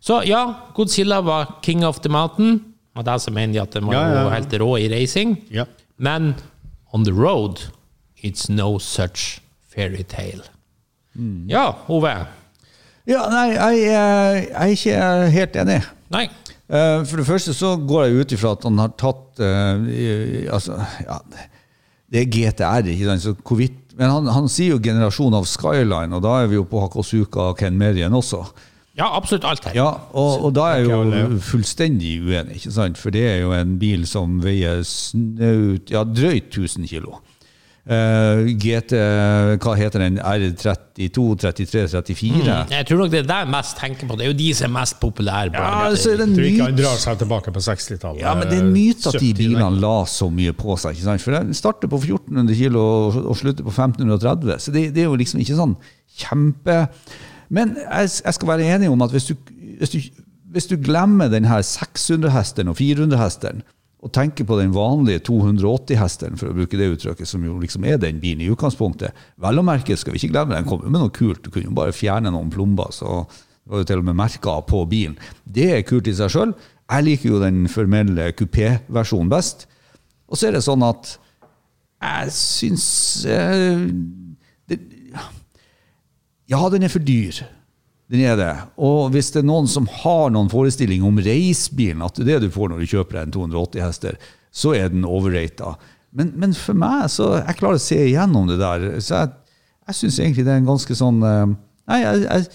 Så 0.00 0.20
ja, 0.28 0.44
Godzilla 0.76 1.20
var 1.24 1.58
king 1.64 1.84
of 1.84 2.00
the 2.04 2.12
mountain. 2.12 2.60
Og 2.96 3.04
det 3.04 3.16
som 3.22 3.34
mener 3.36 3.52
de 3.56 3.62
at 3.62 3.74
den 3.76 3.86
var 3.88 3.94
Ja, 3.98 4.04
ja, 4.22 4.28
helt 4.32 4.54
rå 4.60 4.70
i 4.80 4.88
racing. 4.92 5.36
Ja. 5.52 5.66
Men 5.98 6.34
on 6.92 7.04
the 7.04 7.12
road, 7.12 7.60
it's 8.24 8.48
no 8.50 8.78
such 8.78 9.40
fairytale. 9.68 10.42
Mm. 11.16 11.46
Ja, 11.52 11.70
Ove. 11.88 12.12
Ja, 13.06 13.22
nei, 13.30 13.46
jeg, 13.54 13.82
jeg 13.86 14.48
er 14.50 14.72
ikke 14.74 15.30
helt 15.36 15.56
enig. 15.62 15.78
Nei. 16.10 16.24
Eh, 16.66 17.04
For 17.06 17.20
det 17.20 17.26
første 17.28 17.54
så 17.54 17.76
går 17.78 18.06
jeg 18.08 18.24
ut 18.24 18.32
ifra 18.34 18.54
at 18.56 18.64
han 18.66 18.78
har 18.82 18.90
tatt 18.98 19.38
eh, 19.38 20.48
Altså, 20.50 20.80
ja 21.06 21.20
Det 22.10 22.24
er 22.24 22.30
GTR, 22.30 22.88
ikke 22.90 23.06
sant, 23.06 23.22
så 23.22 23.34
hvorvidt 23.38 23.94
Men 23.98 24.10
han, 24.10 24.26
han 24.34 24.48
sier 24.50 24.74
jo 24.74 24.80
generasjon 24.82 25.34
av 25.38 25.46
Skyline, 25.46 26.10
og 26.18 26.24
da 26.24 26.40
er 26.42 26.50
vi 26.50 26.58
jo 26.58 26.64
på 26.66 26.82
Hakosuka 26.82 27.52
og 27.52 27.60
Ken 27.60 27.78
Merien 27.78 28.12
også. 28.18 28.42
Ja, 28.96 29.10
absolutt 29.12 29.44
alt 29.44 29.66
her. 29.68 29.76
Ja, 29.76 29.90
og, 30.16 30.46
og 30.48 30.54
da 30.56 30.70
er 30.72 30.86
jeg 30.86 30.88
jo 30.88 31.38
fullstendig 31.44 32.16
uenig, 32.24 32.62
ikke 32.62 32.72
sant? 32.72 33.00
For 33.00 33.12
det 33.12 33.26
er 33.28 33.38
jo 33.42 33.52
en 33.52 33.76
bil 33.80 34.06
som 34.08 34.38
veier 34.44 34.80
snaut, 34.88 35.92
ja, 35.92 36.04
drøyt 36.08 36.48
1000 36.48 36.88
kilo. 36.88 37.18
Uh, 37.86 38.48
GT, 38.58 38.96
hva 39.62 39.72
heter 39.78 40.02
den? 40.02 40.16
R32, 40.18 41.26
33, 41.38 41.84
34? 42.18 42.56
Jeg 42.72 42.88
tror 42.88 43.02
nok 43.04 43.12
det 43.12 43.20
er 43.20 43.28
det 43.28 43.36
jeg 43.44 43.50
mest 43.52 43.76
tenker 43.78 44.08
på. 44.08 44.16
Det 44.18 44.26
er 44.26 44.32
jo 44.32 44.38
de 44.40 44.48
som 44.58 44.66
er 44.66 44.74
mest 44.80 44.98
populære. 45.04 45.52
Ja, 45.54 45.68
altså, 45.84 46.00
så 46.02 46.14
er 46.14 46.18
det 46.18 46.26
en 46.26 46.32
Jeg 46.32 46.40
tror 46.40 46.48
ikke 46.48 46.66
han 46.66 46.80
drar 46.80 46.98
seg 47.04 47.20
tilbake 47.20 47.54
på 47.54 47.62
60-tallet. 47.68 48.24
Ja, 48.24 48.34
men 48.34 48.50
det 48.50 48.58
er 48.58 48.64
en 48.64 48.72
myte 48.74 49.12
at 49.12 49.20
de 49.22 49.30
bilene 49.38 49.70
la 49.84 49.94
så 50.10 50.32
mye 50.34 50.56
på 50.56 50.80
seg. 50.82 50.96
ikke 50.96 51.10
sant? 51.12 51.22
For 51.28 51.36
den 51.36 51.54
starter 51.54 51.92
på 51.92 52.00
1400 52.00 52.58
kilo 52.64 52.82
og 53.22 53.38
slutter 53.38 53.68
på 53.68 53.76
1530, 53.76 54.58
så 54.66 54.74
det, 54.74 54.88
det 54.96 55.04
er 55.04 55.10
jo 55.12 55.22
liksom 55.22 55.44
ikke 55.44 55.60
sånn 55.60 55.78
kjempe 56.16 56.82
Men 57.48 57.76
jeg, 57.78 58.10
jeg 58.24 58.36
skal 58.36 58.48
være 58.48 58.68
enig 58.74 58.90
om 58.90 59.02
at 59.06 59.14
hvis 59.14 59.30
du, 59.30 59.34
hvis 59.78 59.92
du, 59.92 59.98
hvis 60.52 60.68
du 60.70 60.76
glemmer 60.80 61.30
den 61.32 61.48
her 61.48 61.62
600-hesteren 61.62 62.72
og 62.72 62.78
400-hesteren, 62.80 63.64
og 64.04 64.12
tenker 64.12 64.44
på 64.46 64.58
den 64.60 64.74
vanlige 64.74 65.24
280-hesteren, 65.26 66.36
for 66.38 66.52
å 66.52 66.54
bruke 66.54 66.78
det 66.78 66.90
uttrykket, 66.92 67.26
som 67.26 67.42
jo 67.42 67.56
liksom 67.58 67.86
er 67.88 67.96
den 67.98 68.20
bilen 68.22 68.44
i 68.44 68.50
utgangspunktet 68.52 69.16
Vel 69.42 69.58
å 69.58 69.64
merke 69.66 69.96
skal 69.98 70.14
vi 70.14 70.20
ikke 70.20 70.34
glemme, 70.34 70.54
den 70.54 70.68
kommer 70.68 70.86
jo 70.86 70.92
med 70.94 71.02
noe 71.02 71.14
kult. 71.14 71.40
Du 71.42 71.50
kunne 71.50 71.70
jo 71.70 71.74
bare 71.74 71.96
fjerne 71.96 72.30
noen 72.30 72.52
plomber. 72.52 72.92
så 72.94 73.24
det 73.26 73.72
var 73.72 73.82
jo 73.82 73.88
til 73.88 74.02
og 74.02 74.06
med 74.06 74.18
merka 74.20 74.60
på 74.62 74.84
bilen. 74.86 75.16
Det 75.42 75.70
er 75.74 75.86
kult 75.88 76.06
i 76.06 76.14
seg 76.14 76.30
sjøl. 76.30 76.52
Jeg 76.86 77.02
liker 77.02 77.32
jo 77.32 77.42
den 77.42 77.64
formelle 77.66 78.28
kupéversjonen 78.38 79.32
best. 79.32 79.66
Og 80.30 80.38
så 80.38 80.48
er 80.48 80.54
det 80.54 80.62
sånn 80.62 80.84
at 80.86 81.16
jeg 81.96 82.34
syns 82.36 82.86
eh, 83.26 83.88
Ja, 86.50 86.60
den 86.70 86.86
er 86.86 86.92
for 86.92 87.02
dyr. 87.02 87.42
Den 88.12 88.22
er 88.22 88.36
det. 88.38 88.52
Og 88.78 89.10
hvis 89.14 89.32
det 89.34 89.42
er 89.42 89.48
noen 89.48 89.66
som 89.70 89.88
har 90.02 90.30
noen 90.30 90.50
forestilling 90.52 91.02
om 91.06 91.18
racebilen, 91.18 92.04
at 92.06 92.20
det 92.20 92.28
er 92.28 92.38
det 92.38 92.50
du 92.50 92.54
får 92.54 92.70
når 92.70 92.82
du 92.82 92.92
kjøper 92.92 93.18
en 93.22 93.34
280 93.34 93.82
hester, 93.82 94.18
så 94.54 94.76
er 94.78 94.92
den 94.92 95.04
overrata. 95.08 95.74
Men, 96.16 96.30
men 96.38 96.54
for 96.56 96.78
meg, 96.78 97.08
så 97.12 97.34
jeg 97.40 97.58
klarer 97.58 97.80
å 97.80 97.82
se 97.82 97.98
igjennom 98.06 98.46
det 98.48 98.60
der. 98.62 98.86
Så 99.02 99.18
jeg, 99.18 99.34
jeg 99.90 99.98
syns 100.00 100.20
egentlig 100.22 100.46
det 100.46 100.54
er 100.54 100.62
en 100.62 100.70
ganske 100.70 100.96
sånn 100.98 101.18
eh, 101.26 101.44
Nei, 101.86 102.00
jeg, 102.02 102.22
jeg, 102.24 102.46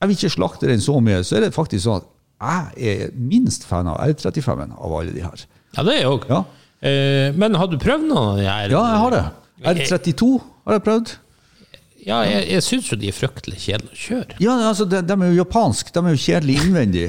jeg 0.00 0.08
vil 0.08 0.16
ikke 0.16 0.32
slakte 0.32 0.68
den 0.70 0.80
så 0.80 0.94
mye. 1.04 1.24
Så 1.26 1.36
er 1.36 1.44
det 1.44 1.56
faktisk 1.56 1.84
sånn 1.84 2.00
at 2.00 2.06
jeg 2.80 2.94
er 2.94 3.16
minst 3.20 3.66
fan 3.68 3.88
av 3.90 3.98
R35-en 4.06 4.72
av 4.72 4.94
alle 5.00 5.12
de 5.12 5.24
her. 5.24 5.42
Ja, 5.76 5.84
det 5.84 5.96
er 5.96 5.98
jeg 6.00 6.12
òg. 6.12 6.24
Ja. 6.30 6.38
Eh, 6.80 7.26
men 7.36 7.58
har 7.60 7.68
du 7.68 7.76
prøvd 7.80 8.06
noen 8.08 8.30
av 8.30 8.38
de 8.40 8.46
her? 8.48 8.72
Ja, 8.72 8.84
jeg 8.94 9.02
har 9.02 9.16
det. 9.16 9.24
R32 9.74 10.30
har 10.40 10.78
jeg 10.78 10.84
prøvd. 10.86 11.12
Ja, 12.06 12.20
jeg, 12.24 12.46
jeg 12.50 12.64
syns 12.66 12.90
jo 12.92 12.98
de 13.00 13.10
er 13.10 13.16
fryktelig 13.16 13.58
kjedelige 13.60 13.96
å 13.96 14.04
kjøre. 14.04 14.38
Ja, 14.42 14.54
altså, 14.70 14.86
de, 14.88 15.02
de 15.04 15.16
er 15.16 15.32
jo 15.34 15.42
japanske. 15.42 15.92
De 15.94 16.02
er 16.04 16.16
jo 16.16 16.22
kjedelige 16.22 16.64
innvendig. 16.68 17.08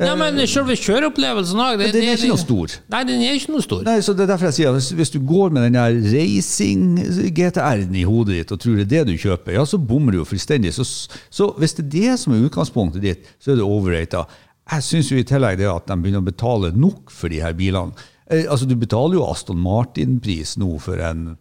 Ja, 0.00 0.14
men 0.16 0.38
selve 0.48 0.74
kjøreopplevelsen 0.80 1.60
òg 1.60 1.76
Men 1.78 1.90
den 1.92 2.06
er 2.08 2.16
ikke 2.16 2.30
noe 2.32 2.40
stor. 2.40 2.76
Nei, 2.94 3.02
den 3.06 3.20
er 3.22 3.36
ikke 3.36 3.52
noe 3.52 3.64
stor. 3.64 3.82
Nei, 3.86 3.98
så 4.04 4.14
det 4.16 4.24
er 4.24 4.30
derfor 4.32 4.48
jeg 4.48 4.56
sier 4.56 4.70
at 4.70 4.78
hvis, 4.78 4.88
hvis 4.96 5.12
du 5.12 5.18
går 5.28 5.52
med 5.52 5.66
den 5.66 5.76
der 5.76 5.98
racing-GTR-en 6.14 7.98
i 8.00 8.06
hodet 8.08 8.38
ditt 8.38 8.54
og 8.56 8.62
tror 8.62 8.78
det 8.80 8.86
er 8.86 8.92
det 8.94 9.12
du 9.12 9.20
kjøper, 9.20 9.58
ja, 9.58 9.66
så 9.68 9.78
bommer 9.78 10.16
du 10.16 10.22
jo 10.22 10.28
fullstendig. 10.28 10.72
Så, 10.78 10.86
så 11.28 11.50
hvis 11.60 11.76
det 11.76 11.84
er 11.84 11.92
det 11.92 12.16
som 12.24 12.34
er 12.34 12.46
utgangspunktet 12.48 13.04
ditt, 13.04 13.28
så 13.36 13.52
er 13.52 13.60
det 13.60 13.68
overrata. 13.68 14.24
Jeg 14.72 14.88
syns 14.88 15.12
jo 15.12 15.20
i 15.20 15.28
tillegg 15.28 15.60
det 15.60 15.68
at 15.68 15.86
de 15.90 15.98
begynner 16.00 16.24
å 16.24 16.30
betale 16.30 16.72
nok 16.72 17.12
for 17.12 17.32
de 17.32 17.42
her 17.44 17.54
bilene. 17.58 17.92
Eh, 18.32 18.46
altså, 18.48 18.66
du 18.66 18.74
betaler 18.80 19.20
jo 19.20 19.28
Aston 19.28 19.60
Martin-pris 19.60 20.56
nå 20.62 20.72
for 20.82 21.02
en 21.04 21.34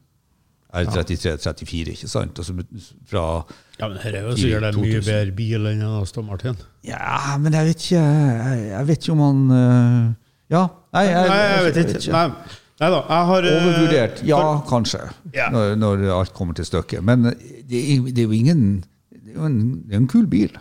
R33-34, 0.74 1.92
ikke 1.96 2.08
sant? 2.08 2.38
Altså, 2.40 2.54
fra 3.10 3.24
Ja, 3.80 3.88
men 3.90 3.98
er 4.16 4.22
jo 4.24 4.36
sikkert 4.38 4.68
en 4.70 4.80
mye 4.82 5.02
bedre 5.04 5.34
bil 5.36 5.66
enn 5.72 5.82
en 5.84 5.98
Aston 6.02 6.26
Martin. 6.30 6.56
Ja, 6.88 7.36
men 7.42 7.54
jeg 7.58 7.68
vet 7.72 7.86
ikke 7.86 8.02
Jeg, 8.02 8.64
jeg 8.72 8.88
vet 8.88 9.04
ikke 9.04 9.16
om 9.18 9.24
han 9.26 9.42
øh, 9.58 10.14
Ja, 10.56 10.64
nei, 10.96 11.04
jeg, 11.10 11.28
Nei, 11.32 11.40
jeg 11.42 11.66
vet 11.68 11.82
ikke. 11.96 12.14
Nei, 12.16 12.24
nei 12.82 12.90
da, 12.96 13.02
jeg 13.10 13.28
har 13.32 13.50
eh, 13.50 13.58
Overvurdert? 13.60 14.24
Ja, 14.28 14.40
for- 14.42 14.64
kanskje. 14.72 15.04
yeah. 15.36 15.52
Når, 15.54 15.76
når 15.82 16.06
alt 16.20 16.34
kommer 16.38 16.54
til 16.58 16.66
stykket. 16.66 17.04
Men 17.04 17.24
det 17.32 17.82
er, 17.82 18.08
det 18.12 18.20
er 18.24 18.30
jo 18.30 18.32
ingen 18.40 18.64
Det 19.12 19.36
er 19.36 19.40
jo 19.42 19.46
en, 19.52 19.60
det 19.88 19.96
er 19.96 20.02
en 20.06 20.08
kul 20.12 20.28
bil. 20.28 20.56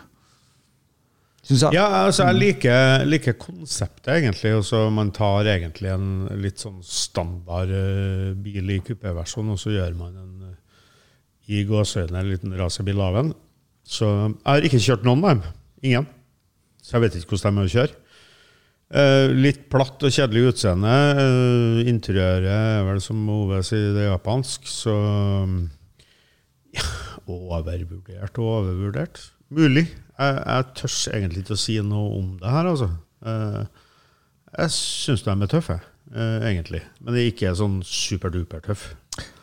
Syns 1.41 1.63
jeg. 1.65 1.73
Ja, 1.73 1.87
altså 2.05 2.27
jeg 2.29 2.37
liker, 2.37 3.05
liker 3.09 3.33
konseptet, 3.41 4.11
egentlig. 4.13 4.53
Også 4.59 4.83
man 4.93 5.09
tar 5.15 5.49
egentlig 5.49 5.89
en 5.89 6.27
litt 6.41 6.61
sånn 6.61 6.81
standard 6.85 7.71
uh, 7.73 8.27
bil 8.37 8.69
i 8.75 8.77
kupéversjon, 8.85 9.49
og 9.49 9.57
så 9.61 9.73
gjør 9.73 9.95
man 9.97 10.19
en 10.21 10.51
uh, 10.51 10.57
i 11.51 11.63
gåseøynene 11.67 12.21
en 12.21 12.29
liten 12.29 12.53
racerbil 12.59 13.01
av 13.01 13.17
den. 13.17 13.33
Så 13.87 14.07
jeg 14.07 14.37
har 14.45 14.67
ikke 14.69 14.83
kjørt 14.85 15.07
noen 15.07 15.25
av 15.25 15.33
dem. 15.33 15.41
Ingen. 15.89 16.07
Så 16.81 16.95
jeg 16.95 17.05
vet 17.07 17.17
ikke 17.17 17.35
hvordan 17.35 17.57
de 17.57 17.63
er 17.63 17.71
å 17.71 17.75
kjøre. 17.75 17.97
Uh, 18.91 19.27
litt 19.33 19.65
platt 19.71 20.03
og 20.03 20.13
kjedelig 20.13 20.51
utseende. 20.51 20.95
Uh, 21.17 21.81
interiøret 21.89 22.53
er 22.53 22.85
vel 22.85 23.01
som 23.01 23.21
Ove 23.33 23.63
sier, 23.65 23.95
det 23.95 24.05
er 24.05 24.11
japansk, 24.11 24.69
så 24.69 24.95
ja, 26.75 26.85
Overvurdert 27.31 28.37
og 28.41 28.49
overvurdert. 28.59 29.25
Mulig. 29.51 29.87
Jeg, 30.19 30.41
jeg 30.45 30.65
tør 30.77 30.95
egentlig 31.17 31.43
ikke 31.45 31.57
å 31.57 31.61
si 31.61 31.77
noe 31.85 32.15
om 32.19 32.31
det 32.41 32.55
her, 32.55 32.69
altså. 32.71 32.89
Eh, 33.25 33.61
jeg 34.57 34.73
syns 34.75 35.23
de 35.25 35.35
er 35.35 35.51
tøffe, 35.51 35.77
eh, 36.13 36.49
egentlig. 36.51 36.81
Men 36.99 37.15
de 37.15 37.21
er 37.23 37.29
ikke 37.31 37.53
sånn 37.57 37.79
superduper 37.87 38.63
tøffe. 38.65 38.97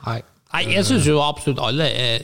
Nei. 0.07 0.21
Nei, 0.49 0.63
jeg 0.73 0.87
syns 0.89 1.05
jo 1.05 1.19
absolutt 1.21 1.59
alle 1.61 1.85
er 1.93 2.23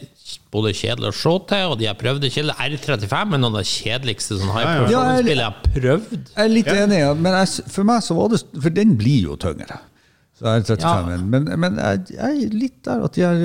både 0.54 0.70
kjedelige 0.72 1.12
å 1.12 1.16
se 1.16 1.32
til, 1.50 1.72
og 1.72 1.74
de 1.80 1.88
har 1.90 1.96
prøvd 2.00 2.22
det 2.24 2.30
kjedelig. 2.32 2.54
R35 2.56 3.18
er 3.20 3.26
noen 3.42 3.50
av 3.50 3.58
de 3.58 3.68
kjedeligste 3.68 4.38
sånn 4.40 4.52
high 4.54 4.68
performance-spillene 4.70 5.42
jeg 5.42 5.50
har 5.50 5.74
prøvd. 5.74 6.14
Jeg 6.30 6.46
er 6.46 6.52
litt 6.54 6.70
enig, 6.72 7.00
men 7.20 7.36
jeg, 7.36 7.66
for 7.74 7.88
meg 7.90 8.00
så 8.06 8.16
var 8.16 8.32
det 8.32 8.40
For 8.54 8.72
den 8.72 8.94
blir 9.00 9.28
jo 9.28 9.36
tyngre. 9.44 9.76
Så 10.34 10.48
er 10.50 10.64
35 10.66 11.12
Ja. 11.14 11.18
Men, 11.30 11.44
men 11.62 11.76
jeg, 11.78 12.00
jeg 12.16 12.38
er 12.46 12.54
litt 12.58 12.80
der 12.86 13.04
at 13.06 13.14
de 13.14 13.22
her 13.22 13.42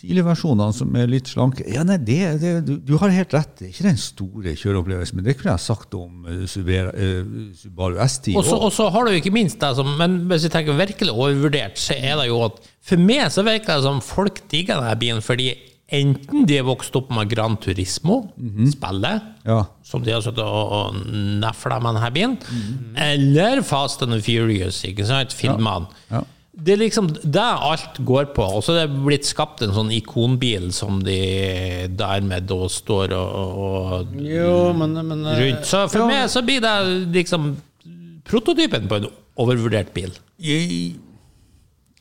tidlige 0.00 0.24
versjonene 0.26 0.74
som 0.74 0.96
er 0.98 1.06
litt 1.10 1.30
slanke 1.30 1.62
Ja, 1.70 1.84
nei, 1.86 1.98
det, 2.02 2.18
det, 2.42 2.54
du, 2.66 2.72
du 2.82 2.96
har 2.98 3.14
helt 3.14 3.36
rett. 3.36 3.52
Det 3.60 3.68
er 3.68 3.70
ikke 3.70 3.86
den 3.86 4.00
store 4.02 4.56
kjøreopplevelsen, 4.58 5.20
men 5.20 5.28
det 5.28 5.36
kunne 5.38 5.54
jeg 5.54 5.64
sagt 5.68 5.94
om 5.94 6.26
Subera, 6.50 6.90
uh, 6.90 7.52
Subaru 7.54 8.00
S10. 8.02 8.34
Og 8.34 8.72
så- 8.74 8.90
har 8.90 9.06
du 9.06 9.14
ikke 9.14 9.34
minst 9.34 9.60
det 9.62 9.72
som 9.78 9.86
Men 9.98 10.18
hvis 10.26 10.48
vi 10.48 10.52
tenker 10.56 10.76
virkelig 10.78 11.14
overvurdert, 11.14 11.78
så 11.78 11.94
er 11.94 12.18
det 12.18 12.26
jo 12.28 12.42
at 12.48 12.58
For 12.82 12.96
meg 12.98 13.30
så 13.30 13.46
virker 13.46 13.76
det 13.78 13.86
som 13.86 14.02
folk 14.02 14.42
digger 14.50 14.80
denne 14.82 14.98
bilen 14.98 15.22
fordi 15.22 15.52
enten 15.92 16.46
de 16.48 16.56
er 16.58 16.64
vokst 16.66 16.94
opp 16.98 17.10
med 17.14 17.28
Gran 17.30 17.56
Turismo, 17.62 18.32
spillet, 18.72 19.22
Ja. 19.46 19.60
som 19.86 20.02
de 20.02 20.10
har 20.12 20.20
sittet 20.24 20.42
og, 20.42 20.72
og 20.72 20.96
nefla 21.42 21.78
med 21.80 21.94
denne 21.94 22.10
bilen, 22.14 22.38
eller 22.96 23.62
Fast 23.62 24.02
and 24.02 24.18
Furious, 24.26 24.82
ikke 24.88 25.06
sant, 25.06 25.32
filmene. 25.36 25.86
Ja. 26.10 26.24
Det 26.56 26.72
er 26.72 26.78
liksom 26.80 27.10
det 27.12 27.36
alt 27.44 27.98
går 28.08 28.30
på. 28.32 28.40
Og 28.56 28.62
så 28.64 28.72
er 28.80 28.86
det 28.88 29.02
blitt 29.04 29.26
skapt 29.28 29.60
en 29.62 29.74
sånn 29.76 29.90
ikonbil 29.92 30.70
som 30.72 31.02
de 31.04 31.18
dermed 31.92 32.46
da 32.48 32.56
står 32.72 33.12
og, 33.12 33.58
og 33.66 34.14
Jo, 34.24 34.72
men, 34.72 34.96
men 35.04 35.20
eh, 35.28 35.42
rundt. 35.42 35.66
Så 35.68 35.82
for 35.92 36.06
jo. 36.06 36.06
meg 36.08 36.30
så 36.32 36.40
blir 36.46 36.64
det 36.64 36.72
liksom 37.12 37.50
prototypen 38.26 38.88
på 38.88 39.02
en 39.02 39.10
overvurdert 39.36 39.92
bil. 39.94 40.14
Jeg, 40.40 40.96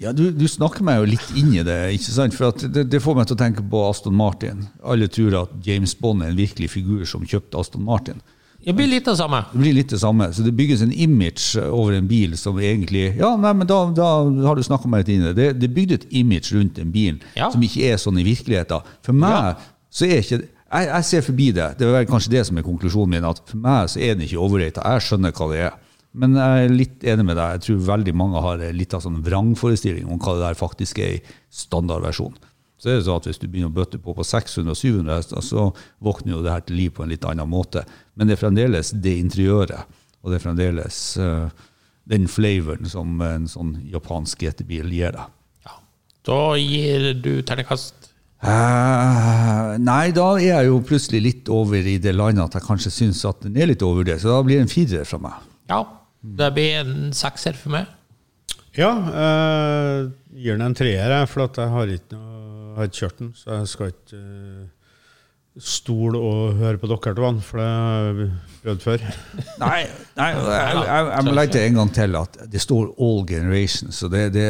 ja, 0.04 0.12
du, 0.12 0.26
du 0.36 0.46
snakker 0.52 0.84
meg 0.84 0.98
jo 1.00 1.06
litt 1.14 1.30
inn 1.40 1.54
i 1.56 1.64
det. 1.64 1.78
ikke 1.96 2.12
sant? 2.12 2.34
For 2.36 2.52
det, 2.68 2.88
det 2.92 3.00
får 3.04 3.16
meg 3.16 3.28
til 3.30 3.38
å 3.38 3.40
tenke 3.40 3.64
på 3.72 3.84
Aston 3.90 4.16
Martin. 4.18 4.66
Alle 4.84 5.08
tror 5.08 5.38
at 5.46 5.54
James 5.66 5.94
Bond 6.00 6.24
er 6.26 6.34
en 6.34 6.40
virkelig 6.40 6.70
figur 6.74 7.06
som 7.08 7.24
kjøpte 7.24 7.62
Aston 7.62 7.86
Martin. 7.88 8.20
Det 8.66 8.74
blir 8.74 8.88
litt 8.90 9.06
det 9.06 9.14
samme. 9.20 9.44
Det 9.52 9.60
blir 9.62 9.76
litt 9.78 9.92
det 9.94 10.00
samme. 10.02 10.26
Så 10.34 10.42
det 10.42 10.52
bygges 10.58 10.82
en 10.82 10.92
image 10.92 11.54
over 11.70 11.94
en 11.94 12.08
bil 12.10 12.34
som 12.40 12.58
egentlig 12.58 13.12
Ja, 13.20 13.36
nei, 13.38 13.52
men 13.54 13.68
da, 13.70 13.78
da 13.94 14.08
har 14.48 14.58
du 14.58 14.64
snakka 14.66 14.90
meg 14.90 15.04
litt 15.06 15.12
inn 15.14 15.28
i 15.30 15.34
det. 15.38 15.52
det. 15.62 15.70
Er 15.70 15.76
bygd 15.76 15.94
et 16.00 16.08
image 16.18 16.50
rundt 16.56 16.80
en 16.82 16.92
bil 16.92 17.20
Ja. 17.38 17.52
som 17.54 17.62
ikke 17.64 17.92
er 17.94 18.02
sånn 18.02 18.18
i 18.20 18.26
virkeligheten. 18.26 18.82
For 19.06 19.14
meg 19.14 19.62
så 19.94 20.10
er 20.10 20.24
ikke 20.24 20.42
jeg, 20.42 20.88
jeg 20.90 21.06
ser 21.08 21.22
forbi 21.24 21.52
det. 21.56 21.68
Det 21.80 21.88
er 21.88 22.08
kanskje 22.10 22.32
det 22.34 22.42
som 22.50 22.58
er 22.58 22.66
konklusjonen 22.66 23.14
min. 23.16 23.28
At 23.30 23.38
for 23.48 23.62
meg 23.64 23.88
så 23.94 24.02
er 24.02 24.18
den 24.18 24.26
ikke 24.26 24.42
overrata. 24.44 24.82
Jeg 24.96 25.06
skjønner 25.08 25.32
hva 25.38 25.48
det 25.54 25.60
er. 25.70 25.78
Men 26.16 26.36
jeg 26.40 26.66
er 26.66 26.74
litt 26.74 27.06
enig 27.06 27.26
med 27.28 27.38
deg. 27.40 27.58
Jeg 27.58 27.64
tror 27.66 27.86
veldig 27.92 28.16
mange 28.18 28.42
har 28.44 28.64
litt 28.76 28.96
av 28.96 29.04
sånn 29.04 29.22
vrangforestilling 29.26 30.08
om 30.08 30.20
hva 30.22 30.36
det 30.38 30.46
der 30.46 30.60
faktisk 30.60 31.02
er 31.04 31.18
i 31.18 31.24
standardversjon. 31.54 32.36
Så 32.80 32.92
er 32.92 32.98
det 32.98 33.06
sånn 33.08 33.22
at 33.22 33.30
Hvis 33.30 33.40
du 33.42 33.48
begynner 33.48 33.72
å 33.72 33.76
bøtte 33.76 34.00
på 34.02 34.16
på 34.16 34.24
600 34.24 34.72
og 34.72 34.80
700 34.80 35.20
hester, 35.20 35.44
så 35.44 35.70
våkner 36.04 36.36
jo 36.36 36.42
det 36.46 36.56
her 36.56 36.66
til 36.66 36.80
liv 36.80 36.96
på 36.96 37.06
en 37.06 37.12
litt 37.12 37.26
annen 37.28 37.50
måte. 37.50 37.86
Men 38.16 38.28
det 38.28 38.36
er 38.36 38.44
fremdeles 38.44 38.92
det 38.92 39.16
interiøret, 39.22 39.96
og 40.22 40.32
det 40.32 40.40
er 40.40 40.44
fremdeles 40.44 41.00
uh, 41.22 41.48
den 42.12 42.28
flavoren 42.32 42.88
som 42.90 43.22
en 43.26 43.48
sånn 43.50 43.78
japansk 43.92 44.44
GT-bil 44.44 44.92
gir 44.94 45.16
deg. 45.16 45.32
Ja. 45.66 45.80
Da 46.28 46.42
gir 46.62 47.14
du 47.20 47.40
terningkast 47.42 48.12
Uh, 48.46 49.74
nei, 49.82 50.12
da 50.14 50.26
er 50.36 50.44
jeg 50.44 50.68
jo 50.68 50.82
plutselig 50.86 51.22
litt 51.24 51.48
over 51.50 51.82
i 51.82 51.96
det 51.98 52.12
landet 52.14 52.44
at 52.44 52.60
jeg 52.60 52.68
kanskje 52.68 52.92
syns 52.94 53.24
at 53.26 53.40
den 53.42 53.56
er 53.58 53.72
litt 53.72 53.82
overvurdert. 53.82 54.22
Så 54.22 54.30
da 54.30 54.44
blir 54.46 54.60
det 54.60 54.68
en 54.68 54.70
firer 54.70 55.08
fra 55.08 55.18
meg. 55.24 55.40
Ja. 55.72 55.80
Det 56.40 56.52
blir 56.56 56.80
en 56.82 57.12
sekser 57.16 57.58
for 57.60 57.76
meg. 57.76 57.92
Ja, 58.76 58.92
jeg 58.92 60.08
gir 60.44 60.58
den 60.58 60.66
en 60.66 60.76
treer, 60.76 61.14
for 61.32 61.46
at 61.46 61.60
jeg 61.62 61.72
har 61.72 61.92
ikke, 61.96 62.18
noe, 62.18 62.72
har 62.76 62.90
ikke 62.90 63.06
kjørt 63.06 63.22
den. 63.22 63.32
Så 63.38 63.52
jeg 63.54 63.70
skal 63.72 63.94
ikke 63.94 64.20
eh, 64.20 64.66
stole 65.64 66.20
og 66.20 66.58
høre 66.60 66.82
på 66.82 66.90
dere 66.92 67.16
to, 67.16 67.32
for 67.48 67.62
det 67.62 67.70
har 67.72 68.10
vi 68.18 68.28
prøvd 68.66 68.84
før. 68.84 69.06
Nei, 69.64 69.82
nei 70.20 70.30
jeg, 70.34 70.82
jeg, 70.82 71.10
jeg 71.14 71.28
må 71.28 71.36
legge 71.38 71.56
til 71.56 71.68
en 71.70 71.80
gang 71.80 71.94
til 71.96 72.20
at 72.20 72.40
det 72.52 72.64
står 72.64 72.92
'all 72.98 73.24
generations'. 73.30 73.96
Så 73.96 74.12
det, 74.12 74.34
det 74.36 74.50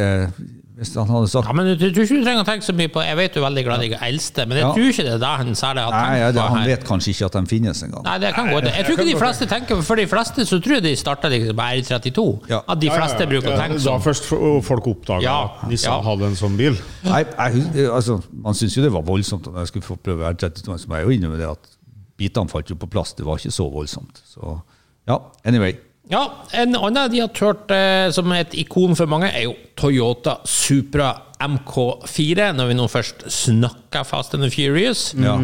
Hvis 0.76 0.90
han 0.92 1.08
hadde 1.08 1.28
sagt 1.32 1.46
Ja, 1.48 1.54
men 1.56 1.70
du, 1.70 1.72
tror 1.80 2.04
ikke 2.04 2.18
du 2.18 2.24
trenger 2.26 2.42
å 2.42 2.46
tenke 2.46 2.66
så 2.66 2.74
mye 2.76 2.90
på 2.92 3.00
Jeg 3.00 3.16
vet 3.16 3.32
du 3.32 3.38
er 3.40 3.44
veldig 3.46 3.62
glad 3.64 3.84
i 3.86 3.88
de 3.94 3.98
eldste, 4.04 4.44
men 4.44 4.58
jeg 4.58 4.64
Ja. 4.66 4.72
tror 4.76 4.88
ikke 4.92 5.04
det 5.06 5.12
er 5.14 5.20
det 5.22 5.30
han 5.40 5.54
særlig 5.56 5.84
har 5.86 5.94
Nei, 5.94 6.02
tenkt 6.02 6.20
ja, 6.20 6.26
det, 6.28 6.40
på 6.42 6.48
han 6.52 6.58
her. 6.60 6.68
vet 6.68 6.84
kanskje 6.90 7.12
ikke 7.14 7.28
at 7.30 7.38
de 7.38 7.42
finnes 7.52 7.80
engang. 7.86 8.04
Nei, 8.04 8.16
det 8.20 8.32
kan 8.36 8.50
gå. 8.52 8.58
Jeg 8.66 8.84
tror 8.84 8.96
ikke 8.98 9.06
de 9.08 9.16
fleste 9.22 9.48
tenker 9.48 9.80
For 9.88 9.96
de 10.02 10.06
fleste 10.10 10.46
så 10.50 10.58
tror 10.60 10.74
jeg 10.76 10.84
de 10.84 10.92
starta 11.00 11.30
liksom 11.32 11.56
på 11.56 11.68
R32. 11.70 12.26
Ja. 12.52 12.60
At 12.68 12.80
de 12.84 12.90
fleste 12.92 13.28
bruker 13.32 13.54
å 13.54 13.56
tenke 13.56 13.80
sånn. 13.80 13.96
Da 13.96 14.04
først 14.04 14.28
folk 14.68 14.90
oppdaga 14.92 15.24
Ja, 15.24 15.38
at 15.62 15.64
Nissan 15.70 15.96
ja. 15.96 16.02
hadde 16.10 16.28
en 16.28 16.36
sånn 16.36 16.60
bil. 16.60 16.76
Nei, 17.08 17.24
jeg, 17.24 17.88
altså, 17.88 18.20
man 18.32 18.52
syns 18.52 18.76
jo 18.76 18.84
det 18.84 18.92
var 18.92 19.06
voldsomt 19.08 19.48
da 19.48 19.64
jeg 19.64 19.72
skulle 19.72 19.88
få 19.88 19.96
prøve 19.96 20.28
R32, 20.34 20.76
som 20.84 20.92
jeg 20.92 21.00
er 21.00 21.08
jo 21.08 21.30
med 21.30 21.40
det 21.40 21.48
at 21.48 21.72
bitene 22.20 22.52
falt 22.52 22.68
jo 22.68 22.76
på 22.76 22.88
plass. 22.92 23.14
Det 23.16 23.24
var 23.24 23.40
ikke 23.40 23.54
så 23.54 23.70
voldsomt. 23.72 24.20
Så 24.28 24.60
ja, 25.08 25.22
anyway. 25.44 25.78
Ja, 26.08 26.22
En 26.52 26.76
annen 26.78 27.10
de 27.10 27.20
har 27.24 27.32
turt 27.34 27.70
eh, 27.74 28.08
som 28.14 28.30
et 28.32 28.54
ikon 28.54 28.94
for 28.98 29.10
mange, 29.10 29.30
er 29.32 29.48
jo 29.48 29.56
Toyota 29.78 30.38
Supra 30.46 31.12
MK4, 31.42 32.52
når 32.56 32.70
vi 32.70 32.76
nå 32.78 32.86
først 32.88 33.26
snakker 33.32 34.06
Fast 34.06 34.36
and 34.36 34.46
the 34.46 34.50
Furious. 34.52 35.10
Ja. 35.18 35.34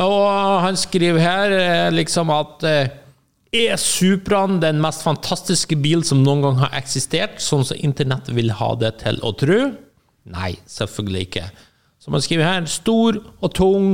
Og 0.00 0.28
han 0.64 0.78
skriver 0.78 1.20
her 1.20 1.56
eh, 1.58 1.88
liksom 1.92 2.30
at 2.32 2.64
eh, 2.68 2.94
er 3.54 3.78
Supraen 3.78 4.60
den 4.62 4.80
mest 4.82 5.04
fantastiske 5.06 5.76
bil 5.82 6.06
som 6.06 6.22
noen 6.24 6.42
gang 6.46 6.62
har 6.62 6.78
eksistert, 6.78 7.42
sånn 7.42 7.66
som 7.66 7.78
internett 7.82 8.30
vil 8.34 8.54
ha 8.58 8.72
det 8.80 8.96
til 9.02 9.20
å 9.22 9.34
tro? 9.38 9.60
Nei, 10.30 10.54
selvfølgelig 10.70 11.26
ikke. 11.28 11.48
Som 12.02 12.16
han 12.16 12.24
skriver 12.24 12.48
her, 12.48 12.66
stor 12.70 13.18
og 13.40 13.52
tung, 13.56 13.88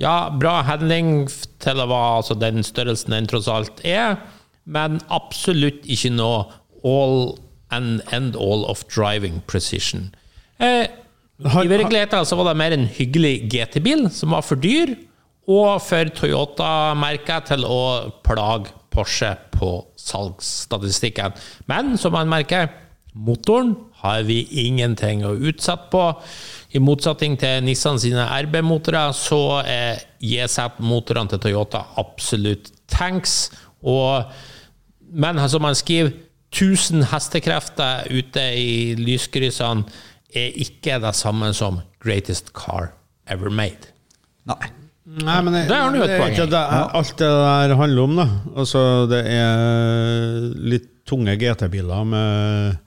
ja, 0.00 0.30
bra 0.34 0.58
handling 0.66 1.28
til 1.62 1.82
å 1.82 1.86
være 1.90 2.16
altså, 2.20 2.38
den 2.38 2.64
størrelsen 2.66 3.14
den 3.14 3.28
tross 3.30 3.50
alt 3.50 3.82
er, 3.86 4.16
men 4.64 5.00
absolutt 5.12 5.84
ikke 5.90 6.12
noe 6.14 6.44
all 6.84 7.34
and 7.74 8.02
end 8.12 8.36
all 8.36 8.64
of 8.68 8.84
driving 8.88 9.42
precision. 9.46 10.14
Eh, 10.58 10.86
I 11.38 11.66
virkeligheten 11.68 12.26
så 12.26 12.36
var 12.38 12.52
det 12.52 12.58
mer 12.60 12.76
en 12.76 12.86
hyggelig 12.86 13.48
GT-bil 13.50 14.06
som 14.14 14.36
var 14.36 14.44
for 14.46 14.60
dyr, 14.60 14.94
og 15.50 15.82
for 15.84 16.08
Toyota-merket 16.16 17.50
til 17.52 17.66
å 17.68 17.80
plage 18.24 18.72
Porsche 18.94 19.32
på 19.50 19.74
salgsstatistikken. 19.98 21.34
Men 21.66 21.96
som 21.98 22.14
man 22.14 22.30
merker, 22.30 22.70
motoren 23.14 23.74
har 24.04 24.22
vi 24.28 24.44
ingenting 24.64 25.24
å 25.26 25.34
utsette 25.34 25.90
på. 25.92 26.04
I 26.74 26.82
motsetning 26.82 27.36
til 27.40 27.62
Nissan 27.66 28.00
sine 28.02 28.24
RB-motorer, 28.46 29.12
så 29.16 29.60
er 29.66 30.02
JZ-motorene 30.22 31.32
til 31.34 31.42
Toyota 31.42 31.84
absolutt 32.00 32.70
tanks. 32.90 33.48
Og, 33.82 34.30
men 35.14 35.40
som 35.48 35.62
man 35.64 35.76
skriver, 35.78 36.12
1000 36.54 37.08
hestekrefter 37.10 38.06
ute 38.14 38.42
i 38.54 38.94
lyskryssene 38.98 39.88
er 40.34 40.54
ikke 40.62 41.00
det 41.02 41.14
samme 41.18 41.50
som 41.54 41.80
greatest 42.02 42.52
car 42.54 42.92
ever 43.30 43.50
made. 43.50 43.90
Nei. 44.46 44.70
Nei, 45.04 45.36
men 45.44 45.52
det, 45.52 45.66
det 45.68 45.76
har 45.76 45.92
du 45.92 46.00
et 46.00 46.14
er 46.14 46.22
poeng. 46.22 46.36
det 46.50 46.60
alt 46.98 47.18
det 47.20 47.28
der 47.28 47.74
handler 47.76 48.06
om, 48.06 48.14
da. 48.16 48.24
Altså, 48.56 48.80
det 49.10 49.20
er 49.28 50.46
litt 50.72 50.88
tunge 51.04 51.34
GT-biler 51.36 52.06
med, 52.08 52.78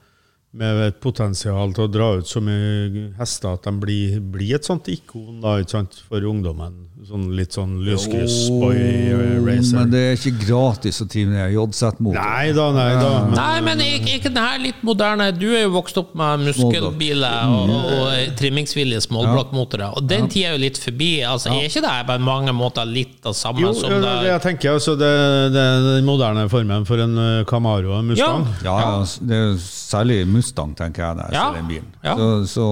med 0.56 0.80
et 0.86 1.00
potensial 1.02 1.74
til 1.76 1.84
å 1.84 1.90
dra 1.92 2.06
ut 2.18 2.28
så 2.28 2.40
mye 2.40 3.08
hester 3.18 3.52
at 3.52 3.66
de 3.68 3.72
blir, 3.82 4.20
blir 4.32 4.56
et 4.56 4.64
sånt 4.64 4.88
ikon 4.88 5.42
da, 5.42 5.58
ikke 5.60 5.76
sant, 5.76 5.98
for 6.08 6.24
ungdommen. 6.24 6.86
Sånn 7.08 7.28
litt 7.36 7.54
sånn 7.54 7.76
boy 7.78 8.74
eh, 8.74 9.36
racer. 9.44 9.76
Men 9.76 9.92
det 9.92 10.00
er 10.02 10.16
ikke 10.16 10.32
gratis 10.48 10.98
å 11.04 11.06
drive 11.06 11.30
med 11.30 11.52
JZ-motor. 11.54 12.16
Nei 12.16 12.50
da, 12.56 12.64
nei 12.74 12.88
da. 12.96 13.10
Men, 13.28 13.36
Nei, 13.38 13.60
men 13.68 13.82
ikke 13.84 14.16
ikke 14.16 14.32
den 14.32 14.42
her 14.42 14.58
litt 14.62 14.80
moderne? 14.86 15.28
Du 15.36 15.46
er 15.52 15.66
jo 15.66 15.72
vokst 15.76 16.00
opp 16.00 16.14
med 16.18 16.46
muskelbiler 16.48 17.52
og, 17.54 17.72
og 17.98 18.34
trimmingsvillige 18.40 19.04
småblokkmotorer, 19.06 19.94
og 20.00 20.08
den 20.10 20.26
tida 20.32 20.52
er 20.52 20.58
jo 20.58 20.62
litt 20.64 20.80
forbi. 20.82 21.10
Altså, 21.28 21.52
Er 21.54 21.68
ikke 21.68 21.84
det 21.84 21.94
på 22.08 22.18
mange 22.24 22.54
måter 22.56 22.88
litt 22.88 23.28
av 23.28 23.36
samme 23.38 23.62
jo, 23.62 23.72
som 23.76 23.92
det 23.92 24.00
det 24.08 24.32
jeg 24.32 24.42
tenker 24.44 24.74
altså, 24.74 24.96
det, 24.98 25.12
det 25.54 25.62
er 25.62 25.86
den 25.88 26.08
moderne 26.08 26.48
formen 26.50 26.86
for 26.88 27.04
en 27.04 27.14
eh, 27.22 27.44
Camaro 27.48 27.92
og 27.94 28.00
en 28.02 28.12
Mustang. 28.12 28.48
Ja, 28.64 28.76
ja 28.82 29.28
det 29.28 29.38
er 29.38 29.46
jo 29.52 29.56
særlig 29.62 30.20
Mustang, 30.38 30.72
tenker 30.78 31.04
jeg, 31.04 31.18
når 31.18 31.28
jeg 31.28 31.38
Ja. 31.40 31.44
ser 31.50 31.58
den 31.60 31.68
bilen. 31.74 31.92
Ja. 32.06 32.14
Så, 32.16 32.30
så 32.54 32.68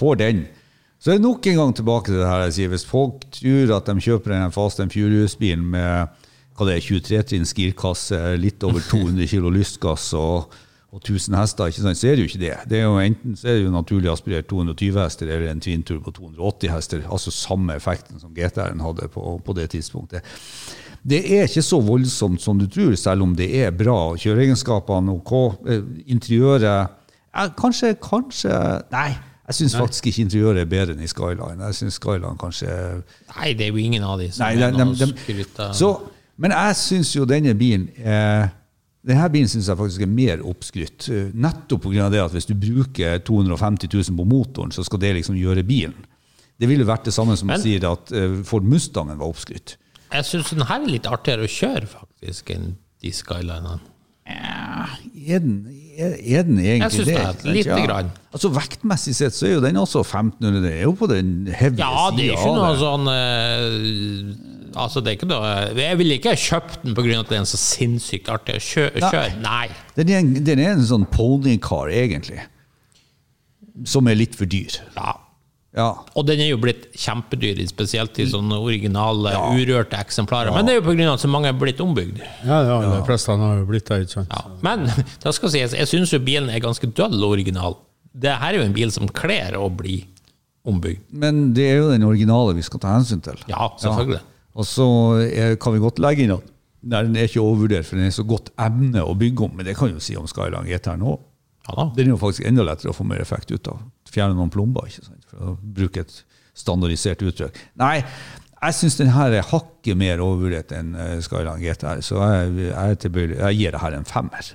får 0.00 0.18
den. 0.24 0.42
Så 1.02 1.10
er 1.10 1.16
det 1.18 1.24
nok 1.24 1.46
en 1.50 1.56
gang 1.58 1.72
tilbake 1.74 2.12
til 2.12 2.20
det 2.20 2.26
her 2.30 2.44
jeg 2.46 2.52
sier. 2.58 2.68
Hvis 2.70 2.84
folk 2.86 3.24
tror 3.34 3.72
at 3.76 3.88
de 3.90 3.94
kjøper 4.04 4.36
en 4.36 4.52
Fast 4.54 4.78
and 4.80 4.92
Furious-bil 4.94 5.58
med 5.62 6.18
hva 6.52 6.66
det 6.68 6.76
er, 6.76 6.84
23-trinns 6.84 7.54
girkasse, 7.56 8.20
litt 8.38 8.62
over 8.62 8.78
200 8.92 9.26
kg 9.32 9.48
lystgass 9.56 10.12
og, 10.14 10.52
og 10.92 11.00
1000 11.00 11.34
hester, 11.40 11.72
ikke 11.72 11.82
sant? 11.82 11.98
så 11.98 12.06
er 12.12 12.14
det 12.20 12.22
jo 12.26 12.28
ikke 12.30 12.42
det. 12.44 12.52
det 12.70 12.78
er 12.78 12.84
jo 12.86 12.98
enten 13.02 13.34
så 13.40 13.48
er 13.48 13.56
det 13.58 13.64
jo 13.64 13.72
naturlig 13.74 14.12
aspirert 14.12 14.46
220 14.52 15.00
hester 15.00 15.26
eller 15.32 15.50
en 15.50 15.62
twin 15.64 15.82
turbo 15.88 16.12
280 16.14 16.70
hester. 16.76 17.02
Altså 17.10 17.32
samme 17.34 17.74
effekten 17.80 18.20
som 18.22 18.30
GTR-en 18.36 18.84
hadde 18.84 19.08
på, 19.10 19.24
på 19.42 19.56
det 19.58 19.70
tidspunktet. 19.74 20.22
Det 21.02 21.18
er 21.34 21.48
ikke 21.48 21.64
så 21.66 21.80
voldsomt 21.82 22.38
som 22.44 22.60
du 22.60 22.68
tror, 22.70 22.94
selv 22.94 23.24
om 23.26 23.32
det 23.34 23.48
er 23.64 23.72
bra. 23.74 24.12
Kjøreegenskapene 24.22 25.16
OK. 25.18 25.32
eh, 25.66 25.82
Interiøret 26.14 26.92
ja, 27.34 27.48
Kanskje, 27.58 27.94
kanskje 28.02 28.54
Nei, 28.92 29.10
jeg 29.48 29.54
syns 29.58 29.74
faktisk 29.76 30.06
ikke 30.06 30.22
interiøret 30.26 30.60
er 30.62 30.70
bedre 30.70 30.94
enn 30.96 31.02
i 31.04 31.08
Skyline. 31.10 31.58
Jeg 31.66 31.74
synes 31.74 31.94
Skyline 32.00 32.38
kanskje 32.40 32.68
Nei, 33.36 33.52
det 33.58 33.66
er 33.66 33.70
jo 33.72 33.76
ingen 33.82 34.02
av 34.06 34.18
de 34.20 34.30
som 34.32 34.44
Nei, 34.46 34.54
er 34.60 34.70
de, 34.72 34.88
de, 35.06 35.36
de, 35.42 35.68
så, 35.76 35.92
Men 36.36 36.50
jeg 36.56 36.76
syns 36.76 37.14
jo 37.16 37.24
denne 37.28 37.54
bilen 37.58 37.88
eh, 37.98 38.48
denne 39.02 39.26
bilen 39.34 39.48
synes 39.50 39.66
jeg 39.66 39.76
faktisk 39.76 40.02
er 40.04 40.06
mer 40.06 40.42
oppskrytt. 40.46 41.08
eh, 41.10 41.30
Nettopp 41.34 41.82
pga. 41.88 42.08
det 42.12 42.20
at 42.22 42.30
hvis 42.36 42.46
du 42.46 42.54
bruker 42.54 43.18
250 43.18 43.88
000 43.90 44.16
på 44.20 44.24
motoren, 44.30 44.70
så 44.70 44.84
skal 44.86 45.00
det 45.02 45.14
liksom 45.16 45.34
gjøre 45.34 45.64
bilen. 45.66 46.04
Det 46.60 46.68
ville 46.70 46.86
vært 46.86 47.08
det 47.08 47.12
samme 47.16 47.34
som 47.36 47.48
Men- 47.50 47.58
å 47.58 47.62
si 47.64 47.74
at 47.82 48.12
eh, 48.14 48.36
Ford 48.46 48.62
Mustangen 48.62 49.18
var 49.18 49.26
oppskrytt. 49.26 49.74
Jeg 50.12 50.24
syns 50.28 50.50
den 50.54 50.62
her 50.68 50.78
er 50.84 50.86
litt 50.86 51.06
artigere 51.10 51.48
å 51.48 51.50
kjøre, 51.50 51.88
faktisk, 51.90 52.50
enn 52.54 52.76
de 53.02 53.10
Skylinene. 53.10 53.80
Er 54.30 55.38
den, 55.42 55.56
er, 55.92 56.14
er 56.16 56.46
den 56.46 56.58
egentlig 56.58 56.80
Jeg 56.80 56.92
synes 56.92 57.08
det, 57.08 57.16
er 57.20 57.52
lite 57.56 57.68
ja. 57.70 57.84
grann. 57.86 58.10
Altså 58.32 58.50
Vektmessig 58.54 59.14
sett 59.16 59.36
så 59.36 59.46
er 59.48 59.54
jo 59.56 59.62
den 59.64 59.76
også 59.76 60.02
1500. 60.04 60.62
Det 60.64 60.72
er 60.72 60.82
jo 60.86 60.94
på 60.96 61.08
den 61.10 61.32
heavy 61.52 61.80
Ja, 61.80 62.08
det 62.16 62.28
er 62.30 62.36
ikke 62.36 62.54
noe 62.56 62.70
det. 62.72 62.80
sånn 62.82 63.10
uh, 63.12 64.60
Altså, 64.82 65.02
det 65.04 65.10
er 65.10 65.18
ikke 65.18 65.28
noe 65.28 65.50
Jeg 65.76 65.98
ville 66.00 66.16
ikke 66.16 66.32
kjøpt 66.40 66.86
den 66.86 66.96
pga. 66.96 67.18
at 67.20 67.28
det 67.28 67.36
er 67.36 67.42
en 67.42 67.50
så 67.50 67.60
sinnssykt 67.60 68.30
artig 68.32 68.56
å 68.56 68.62
kjø 68.64 68.86
kjøre. 68.96 69.26
Nei. 69.44 69.66
Den 69.98 70.08
er, 70.08 70.22
en, 70.22 70.32
den 70.46 70.62
er 70.62 70.72
en 70.78 70.86
sånn 70.88 71.04
ponycar, 71.12 71.92
egentlig. 71.92 72.40
Som 73.88 74.08
er 74.08 74.16
litt 74.16 74.38
for 74.38 74.48
dyr. 74.48 74.80
Ja. 74.96 75.18
Ja. 75.72 75.88
Og 76.18 76.26
den 76.28 76.42
er 76.44 76.50
jo 76.50 76.58
blitt 76.60 76.90
kjempedyr, 77.00 77.60
spesielt 77.70 78.18
i 78.20 78.26
sånne 78.28 78.58
originale, 78.60 79.32
urørte 79.56 79.96
eksemplarer. 79.96 80.52
Men 80.52 80.68
det 80.68 80.74
er 80.74 80.82
jo 80.82 80.84
pga. 80.84 81.06
at 81.14 81.22
så 81.22 81.30
mange 81.32 81.48
er 81.48 81.56
blitt 81.56 81.80
ombygd. 81.80 82.20
Ja, 82.44 82.58
ja, 82.68 82.76
de 82.84 82.98
fleste 83.08 83.36
har 83.40 83.56
jo 83.62 83.68
blitt 83.70 83.88
det, 83.88 84.02
ikke 84.04 84.18
sant. 84.18 84.34
Ja. 84.36 84.52
Men 84.64 84.84
det 85.24 85.34
skal 85.38 85.54
sies, 85.54 85.76
jeg 85.78 85.88
syns 85.88 86.12
jo 86.12 86.20
bilen 86.20 86.52
er 86.52 86.60
ganske 86.64 86.90
døll 86.92 87.24
original. 87.24 87.78
Det 88.12 88.34
her 88.36 88.52
er 88.52 88.60
jo 88.60 88.66
en 88.68 88.76
bil 88.76 88.92
som 88.92 89.08
kler 89.08 89.56
å 89.56 89.70
bli 89.72 90.02
ombygd. 90.68 91.06
Men 91.24 91.48
det 91.56 91.70
er 91.70 91.80
jo 91.80 91.90
den 91.94 92.04
originale 92.06 92.52
vi 92.58 92.64
skal 92.66 92.82
ta 92.82 92.92
hensyn 92.98 93.24
til. 93.24 93.40
Ja, 93.48 93.70
selvfølgelig. 93.80 94.20
Og 94.52 94.68
så 94.68 94.86
kan 95.56 95.72
vi 95.72 95.80
godt 95.80 96.02
legge 96.04 96.26
inn 96.26 96.36
at 96.36 96.44
nei, 96.82 97.00
den 97.06 97.16
er 97.16 97.30
ikke 97.30 97.40
overvurdert, 97.40 97.88
for 97.88 97.96
den 97.96 98.10
er 98.10 98.14
så 98.14 98.24
godt 98.28 98.52
emne 98.60 99.00
å 99.00 99.16
bygge 99.16 99.46
om. 99.46 99.56
Men 99.56 99.68
det 99.68 99.78
kan 99.78 99.92
jo 99.92 100.02
si 100.02 100.18
om 100.20 100.28
Skyline 100.28 100.68
GTR 100.68 101.00
nå. 101.00 101.16
Ja. 101.70 101.88
Den 101.96 102.10
er 102.10 102.16
jo 102.16 102.20
faktisk 102.20 102.44
enda 102.48 102.64
lettere 102.66 102.92
å 102.92 102.96
få 102.96 103.06
mer 103.06 103.22
effekt 103.22 103.52
ut 103.54 103.68
av. 103.70 103.80
Fjerne 104.12 104.36
noen 104.36 104.50
plomber, 104.52 104.88
ikke 104.90 105.06
sant? 105.06 105.21
For 105.32 105.52
å 105.52 105.56
bruke 105.80 106.04
et 106.04 106.14
standardisert 106.54 107.24
uttrykk. 107.24 107.56
Nei, 107.80 108.02
jeg 108.62 108.76
syns 108.78 108.98
den 109.00 109.10
her 109.16 109.32
er 109.34 109.42
hakket 109.48 109.96
mer 109.98 110.20
overvurdert 110.22 110.70
enn 110.76 110.92
Skyland 111.24 111.24
Skyline 111.24 111.62
GTR, 111.64 112.02
så 112.04 112.20
jeg, 112.22 112.68
jeg, 112.70 112.98
tilbøyelig- 113.06 113.40
jeg 113.40 113.58
gir 113.58 113.72
det 113.74 113.80
her 113.82 113.96
en 113.96 114.04
femmer. 114.06 114.52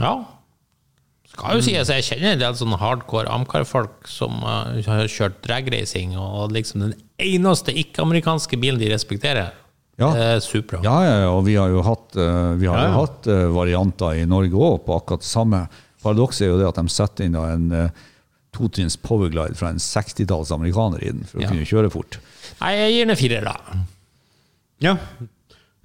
Ja. 0.00 0.14
Skal 1.34 1.58
jo 1.58 1.64
sies, 1.66 1.90
jeg 1.90 2.06
kjenner 2.06 2.34
en 2.36 2.42
del 2.42 2.56
sånne 2.58 2.78
hardcore 2.78 3.30
Amcar-folk 3.34 4.06
som 4.10 4.40
uh, 4.46 4.70
har 4.86 5.08
kjørt 5.10 5.40
dragracing, 5.46 6.16
og 6.18 6.52
liksom 6.54 6.84
den 6.84 6.96
eneste 7.22 7.74
ikke-amerikanske 7.74 8.58
bilen 8.62 8.78
de 8.82 8.90
respekterer, 8.92 9.52
Ja. 9.98 10.08
er 10.18 10.40
Supra. 10.42 10.80
Ja, 10.82 10.96
ja, 11.06 11.28
og 11.30 11.44
vi 11.46 11.54
har 11.58 11.70
jo 11.70 11.82
hatt, 11.86 12.16
uh, 12.18 12.54
vi 12.58 12.66
har 12.66 12.78
Ja, 12.80 12.86
jo 12.86 12.90
ja. 12.90 13.00
hatt 13.04 13.28
uh, 13.30 13.42
varianter 13.54 14.18
i 14.18 14.24
Norge 14.26 14.54
òg 14.58 14.80
på 14.86 14.96
akkurat 14.98 15.22
det 15.22 15.30
samme. 15.30 15.60
Paradokset 16.02 16.46
er 16.48 16.52
jo 16.52 16.58
det 16.58 16.66
at 16.72 16.80
de 16.82 16.88
setter 16.90 17.24
inn 17.28 17.36
en 17.38 17.68
totrinns 18.54 18.96
powerglide 19.02 19.56
fra 19.58 19.72
en 19.74 19.82
60-talls 19.82 20.52
amerikaner 20.54 21.02
i 21.04 21.10
den 21.12 21.24
for 21.28 21.38
å 21.40 21.44
Ja. 21.44 21.50
kunne 21.52 21.66
kjøre 21.68 21.90
fort. 21.92 22.18
Nei, 22.60 22.72
jeg 22.78 22.92
gir 22.94 23.04
den 23.04 23.14
en 23.16 23.20
firer, 23.20 23.44
da. 23.50 23.56
Ja. 24.84 24.96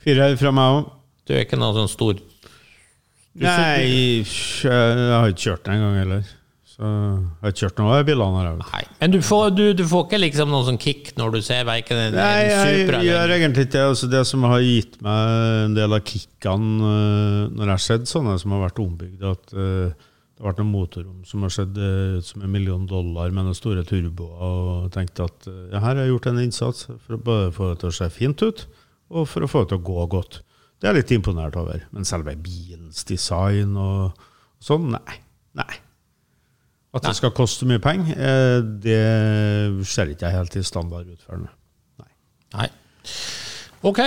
Fire 0.03 0.31
fra 0.39 0.51
meg 0.55 0.77
òg. 0.79 0.91
Du 1.27 1.33
er 1.35 1.43
ikke 1.45 1.59
noe 1.61 1.75
sånn 1.77 1.91
stor 1.91 2.17
Nei, 3.39 4.23
jeg 4.25 5.13
har 5.13 5.29
ikke 5.29 5.45
kjørt 5.45 5.63
den 5.67 5.75
engang 5.77 5.97
heller. 6.01 6.23
Så 6.65 6.79
Så 6.79 6.87
jeg 6.87 7.43
har 7.43 7.51
ikke 7.53 7.61
kjørt 7.61 7.79
noen 7.79 7.91
av 7.93 8.05
bilene 8.07 8.39
her. 8.41 8.57
Nei. 8.63 8.81
Men 9.01 9.11
du 9.13 9.17
får, 9.23 9.49
du, 9.55 9.63
du 9.77 9.83
får 9.87 10.05
ikke 10.07 10.19
liksom 10.23 10.51
noen 10.51 10.65
sånn 10.69 10.79
kick 10.81 11.11
når 11.19 11.33
du 11.35 11.39
ser 11.45 11.65
verken 11.67 11.97
en, 11.99 12.13
Nei, 12.15 12.43
en 12.47 12.49
jeg 12.49 13.05
gjør 13.05 13.33
egentlig 13.35 13.65
ikke 13.67 13.75
det. 13.77 13.85
Altså, 13.91 14.09
det 14.11 14.21
som 14.27 14.43
har 14.47 14.63
gitt 14.63 14.95
meg 15.05 15.65
en 15.67 15.75
del 15.77 15.95
av 15.97 16.03
kickene 16.07 16.89
øh, 16.89 17.41
når 17.53 17.63
jeg 17.65 17.73
har 17.75 17.83
sett 17.85 18.11
sånne 18.11 18.37
som 18.41 18.55
har 18.55 18.63
vært 18.65 18.79
ombygd, 18.83 19.25
at 19.27 19.55
øh, 19.55 19.91
det 20.39 20.45
har 20.45 20.53
vært 20.53 20.59
noen 20.61 20.71
motorrom 20.71 21.23
som 21.27 21.41
har 21.43 21.51
sett 21.51 21.75
ut 21.75 22.23
som 22.23 22.43
en 22.45 22.51
million 22.53 22.85
dollar 22.87 23.33
med 23.35 23.43
noen 23.43 23.57
store 23.57 23.81
turboer, 23.83 24.37
og 24.39 24.85
tenkte 24.95 25.25
at 25.27 25.47
øh, 25.51 25.65
ja, 25.73 25.81
her 25.83 25.97
har 25.97 26.05
jeg 26.05 26.13
gjort 26.13 26.27
en 26.29 26.37
innsats 26.39 26.85
for 26.87 27.15
å 27.17 27.23
både 27.25 27.49
få 27.57 27.65
det 27.67 27.81
til 27.81 27.89
å 27.89 27.95
se 27.97 28.05
fint 28.15 28.43
ut, 28.45 28.61
og 29.11 29.25
for 29.27 29.43
å 29.43 29.49
få 29.51 29.65
det 29.65 29.73
til 29.73 29.81
å 29.81 29.83
gå 29.89 30.05
godt. 30.13 30.37
Det 30.79 30.87
er 30.87 30.95
jeg 30.95 31.01
litt 31.01 31.11
imponert 31.17 31.57
over. 31.59 31.81
Men 31.91 32.07
selve 32.07 32.37
bilens 32.39 33.03
design 33.09 33.73
og 33.75 34.21
sånn, 34.63 34.85
nei. 34.93 35.17
Nei. 35.59 35.73
At 36.95 37.03
det 37.03 37.11
skal 37.17 37.33
koste 37.35 37.67
mye 37.67 37.81
penger, 37.83 38.15
eh, 38.15 38.59
det 38.85 39.01
ser 39.91 40.13
ikke 40.13 40.29
jeg 40.29 40.37
helt 40.37 40.55
i 40.55 40.63
standardutførende. 40.69 41.51
Nei. 41.99 42.13
Nei. 42.55 42.69
Ok, 43.91 43.99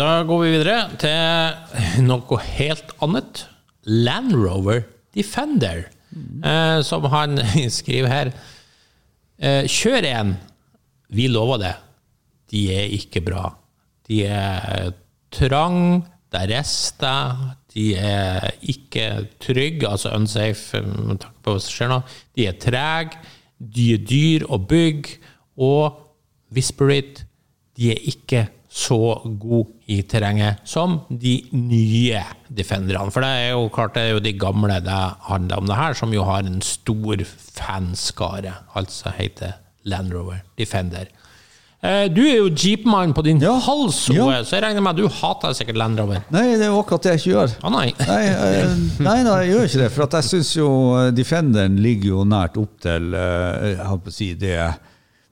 da 0.00 0.08
går 0.24 0.40
vi 0.46 0.54
videre 0.56 0.78
til 1.04 2.08
noe 2.08 2.40
helt 2.48 2.96
annet. 3.04 3.44
Land 3.84 4.32
Rover 4.40 4.86
Defender, 5.16 5.88
eh, 6.44 6.80
som 6.86 7.06
han 7.12 7.40
skriver 7.78 8.12
her. 8.12 8.32
Eh, 9.40 9.64
kjør 9.70 10.06
en. 10.10 10.34
Vi 11.10 11.26
lover 11.30 11.62
det. 11.64 11.74
De 12.50 12.66
er 12.74 12.94
ikke 12.94 13.22
bra. 13.24 13.48
De 14.10 14.24
er 14.26 14.92
trang, 15.34 16.02
det 16.30 16.40
er 16.44 16.52
rester, 16.58 17.42
de 17.74 17.86
er 17.98 18.48
ikke 18.66 19.06
trygge, 19.42 19.86
altså 19.88 20.12
unsafe 20.14 20.80
med 20.82 21.20
tanke 21.22 21.42
på 21.44 21.54
hva 21.54 21.62
som 21.62 21.74
skjer 21.74 21.90
nå. 21.92 21.98
De 22.38 22.46
er 22.50 22.58
trege, 22.62 23.18
de 23.58 23.86
er 23.94 24.06
dyr 24.06 24.46
å 24.50 24.58
bygge, 24.62 25.18
og 25.60 26.00
Whisper 26.54 26.90
It, 26.94 27.24
de 27.78 27.92
er 27.92 28.02
ikke 28.10 28.46
så 28.70 28.98
god 29.42 29.66
i 29.90 29.96
terrenget 30.06 30.60
som 30.64 31.00
de 31.10 31.40
nye 31.52 32.20
Defenderne. 32.50 33.10
For 33.10 33.20
det 33.24 33.30
er 33.30 33.48
jo 33.56 33.68
klart 33.74 33.94
det 33.94 34.02
er 34.04 34.12
jo 34.14 34.20
de 34.22 34.32
gamle 34.38 34.76
det 34.82 34.98
handler 35.26 35.58
om 35.58 35.66
det 35.66 35.76
her, 35.78 35.94
som 35.98 36.12
jo 36.14 36.22
har 36.26 36.46
en 36.46 36.60
stor 36.62 37.24
fanskare, 37.54 38.52
altså 38.78 39.10
heter 39.18 39.56
Land 39.90 40.12
Rover 40.14 40.42
Defender. 40.58 41.08
Eh, 41.82 42.08
Du 42.12 42.20
er 42.26 42.36
jo 42.36 42.50
jeepmann 42.50 43.14
på 43.16 43.22
din 43.24 43.40
Ja. 43.40 43.54
hals, 43.58 44.08
Ja. 44.12 44.42
Så 44.44 44.56
jeg 44.58 44.62
regner 44.64 44.82
med 44.82 44.90
at 44.90 44.96
du 44.96 45.08
hater 45.08 45.54
sikkert 45.54 45.76
Land 45.76 45.98
Rover. 45.98 46.22
Nei, 46.30 46.56
det 46.56 46.62
er 46.66 46.70
jo 46.74 46.80
akkurat 46.82 47.02
det 47.02 47.12
jeg 47.12 47.20
ikke 47.20 47.32
gjør. 47.34 47.54
Ah, 47.64 47.70
nei. 47.70 47.94
Nei, 48.06 48.26
eh, 48.26 48.76
nei, 49.00 49.22
nei, 49.22 49.38
jeg 49.46 49.54
gjør 49.54 49.64
ikke 49.64 49.78
det. 49.82 49.90
For 49.92 50.06
jeg 50.06 50.24
syns 50.28 50.54
jo 50.56 50.68
eh, 50.98 51.10
Defenderen 51.10 51.76
ligger 51.80 52.08
jo 52.08 52.24
nært 52.24 52.56
opp 52.60 52.78
til 52.84 53.10
jeg 53.12 53.76
holdt 53.86 54.04
på 54.04 54.12
å 54.12 54.12
si, 54.12 54.34
det, 54.34 54.58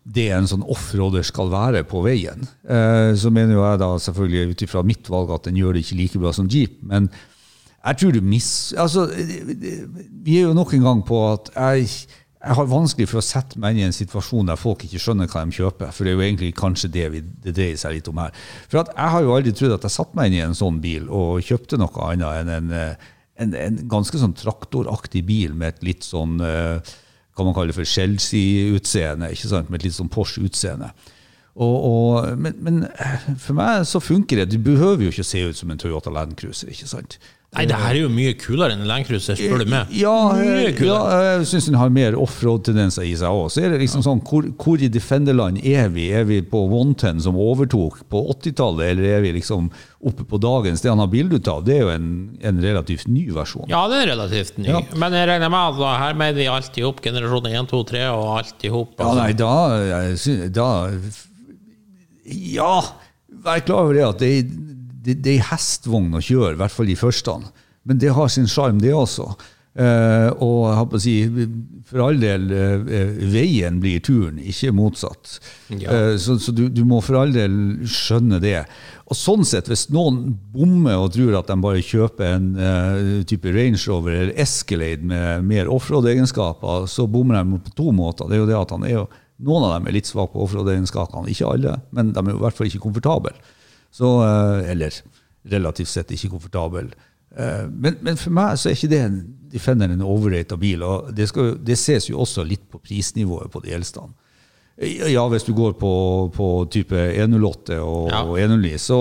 det 0.08 0.28
en 0.32 0.46
sånn 0.48 0.62
offroader 0.64 1.24
skal 1.26 1.50
være 1.52 1.82
på 1.88 2.00
veien. 2.06 2.46
Eh, 2.64 3.10
Så 3.18 3.28
mener 3.34 3.58
jo 3.58 3.64
jeg 3.66 3.80
da 3.82 3.88
selvfølgelig 4.00 4.54
ut 4.54 4.62
ifra 4.64 4.82
mitt 4.86 5.10
valg 5.12 5.34
at 5.34 5.48
den 5.50 5.58
gjør 5.60 5.76
det 5.76 5.82
ikke 5.84 5.98
like 5.98 6.20
bra 6.22 6.32
som 6.32 6.48
Jeep. 6.48 6.78
Men 6.82 7.10
jeg 7.84 7.98
tror 8.00 8.14
du 8.16 8.20
miss... 8.24 8.72
Altså, 8.80 9.04
vi 9.12 10.38
er 10.38 10.48
jo 10.48 10.54
nok 10.56 10.72
en 10.74 10.86
gang 10.86 11.02
på 11.06 11.18
at 11.32 11.50
jeg, 11.54 11.90
jeg 12.38 12.56
har 12.58 12.70
vanskelig 12.70 13.08
for 13.10 13.20
å 13.20 13.24
sette 13.24 13.60
meg 13.60 13.76
inn 13.76 13.82
i 13.82 13.86
en 13.88 13.96
situasjon 13.96 14.48
der 14.48 14.58
folk 14.60 14.84
ikke 14.86 15.00
skjønner 15.02 15.28
hva 15.30 15.44
de 15.44 15.56
kjøper. 15.58 15.92
For 15.92 16.04
det 16.04 16.12
er 16.14 16.16
jo 16.18 16.24
egentlig 16.26 16.50
kanskje 16.58 16.90
det 16.94 17.06
vi, 17.14 17.22
det 17.44 17.54
dreier 17.56 17.76
seg 17.80 17.98
litt 17.98 18.08
om 18.10 18.20
her. 18.22 18.32
For 18.70 18.80
jeg 18.80 19.12
har 19.14 19.26
jo 19.26 19.34
aldri 19.36 19.52
trodd 19.56 19.76
at 19.76 19.86
jeg 19.88 19.96
satte 19.98 20.18
meg 20.18 20.30
inn 20.32 20.38
i 20.40 20.44
en 20.46 20.56
sånn 20.58 20.80
bil 20.84 21.08
og 21.08 21.44
kjøpte 21.44 21.80
noe 21.80 22.08
annet 22.08 22.40
enn 22.42 22.54
en, 22.56 22.72
eh, 22.80 23.10
en, 23.44 23.52
en 23.54 23.76
ganske 23.92 24.18
sånn 24.24 24.34
traktoraktig 24.40 25.22
bil 25.28 25.52
med 25.54 25.76
et 25.76 25.84
litt 25.92 26.08
sånn 26.08 26.40
eh, 26.42 26.80
hva 27.38 27.46
man 27.46 27.56
kaller 27.56 27.76
for 27.76 27.86
Chelsea-utseende, 27.86 29.30
ikke 29.34 29.50
sant? 29.52 29.70
med 29.70 29.80
et 29.80 29.88
litt 29.88 29.96
sånn 29.96 30.10
Porsche-utseende. 30.12 30.90
Men, 31.58 32.54
men 32.62 32.84
eh, 32.86 33.26
for 33.40 33.56
meg 33.58 33.86
så 33.88 34.02
funker 34.02 34.42
det. 34.42 34.52
Du 34.52 34.60
behøver 34.62 35.06
jo 35.06 35.14
ikke 35.14 35.26
se 35.26 35.42
ut 35.48 35.58
som 35.58 35.70
en 35.72 35.80
Toyota 35.80 36.12
Land 36.14 36.36
Cruiser. 36.38 36.70
ikke 36.70 36.90
sant? 36.90 37.18
Nei, 37.56 37.62
det 37.64 37.78
her 37.80 37.94
er 37.94 38.02
jo 38.02 38.08
mye 38.12 38.34
kulere 38.36 38.74
enn 38.76 38.82
Landcruiser, 38.84 39.32
Land 39.32 39.40
spør 39.40 39.62
du 39.64 39.70
meg. 39.72 39.92
Ja, 39.96 40.12
eh, 40.36 40.66
ja 40.84 40.96
jeg 41.38 41.46
syns 41.48 41.64
den 41.70 41.78
har 41.80 41.88
mer 41.88 42.12
offroad-tendenser 42.20 43.06
i 43.08 43.14
seg 43.16 43.32
òg. 43.32 43.46
Så 43.54 43.62
er 43.64 43.72
det 43.72 43.78
liksom 43.80 44.02
sånn, 44.04 44.20
hvor, 44.28 44.44
hvor 44.60 44.84
i 44.84 44.90
Defenderland 44.92 45.62
er 45.64 45.88
vi? 45.94 46.10
Er 46.12 46.26
vi 46.28 46.42
på 46.44 46.60
110 46.68 47.22
som 47.24 47.38
overtok 47.40 48.02
på 48.12 48.20
80-tallet, 48.34 48.90
eller 48.92 49.08
er 49.16 49.24
vi 49.24 49.32
liksom 49.38 49.70
oppe 50.04 50.28
på 50.28 50.42
dagens? 50.44 50.84
Det 50.84 50.92
han 50.92 51.00
har 51.00 51.08
bilde 51.08 51.40
av, 51.48 51.64
det 51.64 51.78
er 51.78 51.82
jo 51.86 51.90
en, 51.94 52.12
en 52.52 52.60
relativt 52.62 53.08
ny 53.08 53.24
versjon. 53.32 53.64
Ja, 53.72 53.86
det 53.88 54.02
er 54.04 54.12
relativt 54.12 54.60
ny. 54.60 54.68
Ja. 54.68 54.84
Men 55.00 55.16
jeg 55.16 55.32
regner 55.32 55.48
med 55.56 55.80
at 55.80 56.00
her 56.04 56.20
mener 56.20 56.38
vi 56.42 56.50
alt 56.52 56.76
i 56.78 56.84
hop, 56.84 57.00
generasjon 57.08 57.48
1, 57.48 57.72
2, 57.72 57.84
3 57.94 58.06
og 58.12 58.28
alt 58.42 58.68
i 58.68 58.76
hop. 58.76 58.92
Ja, 59.00 59.14
nei, 59.22 59.30
da, 59.40 59.52
jeg 59.88 60.20
sy- 60.20 60.40
da 60.52 60.70
Ja, 62.28 62.74
vær 63.40 63.64
klar 63.64 63.86
over 63.88 63.96
det 63.96 64.04
at 64.12 64.20
det, 64.20 64.34
er- 64.44 64.66
det, 65.08 65.20
det 65.24 65.38
er 65.38 65.46
hestvogn 65.50 66.18
å 66.18 66.24
kjøre, 66.24 66.54
i 66.56 66.60
hvert 66.62 66.74
fall 66.74 66.90
de 66.90 66.98
første. 66.98 67.38
Men 67.88 68.02
det 68.02 68.12
har 68.16 68.28
sin 68.32 68.50
sjarm, 68.50 68.82
det 68.82 68.92
også. 68.94 69.32
Eh, 69.78 70.28
og 70.42 70.56
jeg 70.66 70.74
har 70.74 70.86
på 70.90 70.98
å 70.98 71.02
si, 71.02 71.14
for 71.86 72.02
all 72.08 72.18
del, 72.18 72.48
eh, 72.50 73.18
veien 73.30 73.76
blir 73.82 74.02
turen, 74.02 74.40
ikke 74.42 74.72
motsatt. 74.74 75.36
Ja. 75.70 75.92
Eh, 75.92 76.14
så 76.18 76.34
så 76.42 76.54
du, 76.54 76.64
du 76.72 76.82
må 76.88 76.98
for 77.04 77.20
all 77.20 77.34
del 77.34 77.52
skjønne 77.86 78.40
det. 78.42 78.64
Og 79.06 79.16
sånn 79.16 79.46
sett, 79.46 79.70
hvis 79.70 79.86
noen 79.94 80.34
bommer 80.52 80.98
og 80.98 81.12
tror 81.14 81.38
at 81.38 81.52
de 81.52 81.56
bare 81.62 81.84
kjøper 81.84 82.34
en 82.34 82.48
type 83.28 83.54
Range 83.54 83.80
Rover 83.88 84.18
eller 84.18 84.42
Escalade 84.42 85.06
med 85.06 85.46
mer 85.48 85.70
offroad-egenskaper, 85.72 86.84
så 86.90 87.06
bommer 87.08 87.38
de 87.38 87.62
på 87.64 87.72
to 87.78 87.94
måter. 87.94 88.28
Det 88.28 88.36
er 88.36 88.42
jo 88.42 88.50
det 88.50 88.58
at 88.58 88.74
han 88.76 88.84
er 88.88 88.94
jo, 88.98 89.06
Noen 89.38 89.68
av 89.68 89.76
dem 89.76 89.84
er 89.86 89.94
litt 89.94 90.08
svake 90.08 90.32
på 90.32 90.40
offroad-egenskapene, 90.42 91.30
ikke 91.30 91.46
alle, 91.46 91.76
men 91.94 92.08
de 92.10 92.18
er 92.24 92.32
i 92.32 92.40
hvert 92.42 92.56
fall 92.58 92.66
ikke 92.66 92.80
komfortable. 92.82 93.30
Så, 93.98 94.12
eh, 94.22 94.70
eller 94.72 94.94
relativt 95.50 95.90
sett 95.90 96.10
ikke 96.14 96.30
komfortable. 96.36 96.86
Eh, 97.36 97.66
Men, 97.70 97.98
men 98.06 98.16
for 98.20 98.30
meg 98.34 98.56
så 98.58 98.70
er 98.70 98.78
ikke 98.78 98.92
det 98.94 99.02
en 99.08 99.18
Defender 99.48 99.88
en 99.88 100.02
overrated 100.04 100.58
bil. 100.60 100.82
og 100.84 101.06
det, 101.16 101.24
skal, 101.30 101.54
det 101.64 101.78
ses 101.80 102.10
jo 102.10 102.18
også 102.20 102.42
litt 102.44 102.66
på 102.68 102.78
prisnivået 102.84 103.48
på 103.50 103.62
de 103.64 103.70
eldste. 103.72 104.02
Ja, 105.08 105.22
hvis 105.32 105.46
du 105.46 105.54
går 105.56 105.72
på, 105.80 105.92
på 106.34 106.48
type 106.70 106.94
108 107.16 107.78
og, 107.80 108.10
Ja. 108.12 108.20
og 108.28 108.36
109, 108.38 108.74
så 108.78 108.98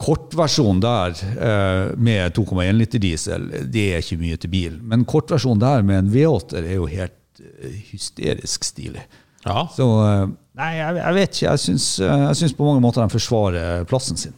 Kortversjonen 0.00 0.80
der 0.82 1.12
eh, 1.36 1.92
med 2.00 2.32
2,1 2.34 2.72
liter 2.80 2.98
diesel, 2.98 3.44
det 3.70 3.84
er 3.94 4.00
ikke 4.02 4.18
mye 4.18 4.36
til 4.42 4.50
bil. 4.50 4.80
Men 4.82 5.04
kortversjonen 5.06 5.60
der 5.62 5.84
med 5.86 5.98
en 6.00 6.10
V8 6.10 6.56
er 6.64 6.74
jo 6.74 6.88
helt 6.90 7.44
hysterisk 7.92 8.64
stilig. 8.66 9.04
Ja. 9.44 9.66
Så 9.74 9.88
eh, 10.04 10.24
Nei, 10.54 10.70
jeg, 10.78 10.96
jeg 11.00 11.18
vet 11.18 11.36
ikke. 11.36 11.50
Jeg 11.50 11.62
syns, 11.64 11.90
eh, 12.00 12.24
jeg 12.28 12.40
syns 12.40 12.56
på 12.56 12.66
mange 12.68 12.82
måter 12.84 13.02
de 13.02 13.14
forsvarer 13.14 13.86
plassen 13.90 14.20
sin. 14.20 14.34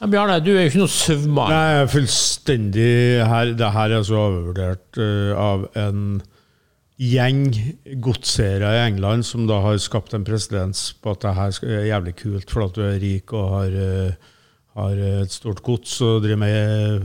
Ja, 0.00 0.08
Bjarne, 0.08 0.38
du 0.40 0.54
er 0.54 0.64
jo 0.64 0.70
ikke 0.70 0.80
noe 0.80 0.92
søvnmann. 0.94 1.52
Nei, 1.52 1.64
jeg 1.74 1.80
er 1.84 1.90
fullstendig 1.92 2.92
her, 3.28 3.54
Det 3.58 3.72
her 3.74 3.96
er 3.98 4.04
så 4.08 4.16
overvurdert 4.16 5.00
uh, 5.00 5.32
av 5.36 5.66
en 5.76 6.04
gjeng 7.00 7.46
godseiere 8.04 8.70
i 8.76 8.80
England 8.86 9.24
som 9.28 9.46
da 9.48 9.60
har 9.64 9.78
skapt 9.80 10.12
en 10.16 10.24
presedens 10.24 10.90
på 11.00 11.14
at 11.14 11.22
det 11.24 11.32
her 11.36 11.60
er 11.68 11.86
jævlig 11.88 12.14
kult 12.18 12.52
for 12.52 12.66
at 12.66 12.76
du 12.76 12.82
er 12.84 12.98
rik 13.00 13.32
og 13.36 13.54
har, 13.54 13.76
eh, 13.76 14.34
har 14.76 14.92
et 15.22 15.32
stort 15.34 15.62
gods 15.66 15.96
og 16.06 16.22
driver 16.22 16.36
med 16.38 17.02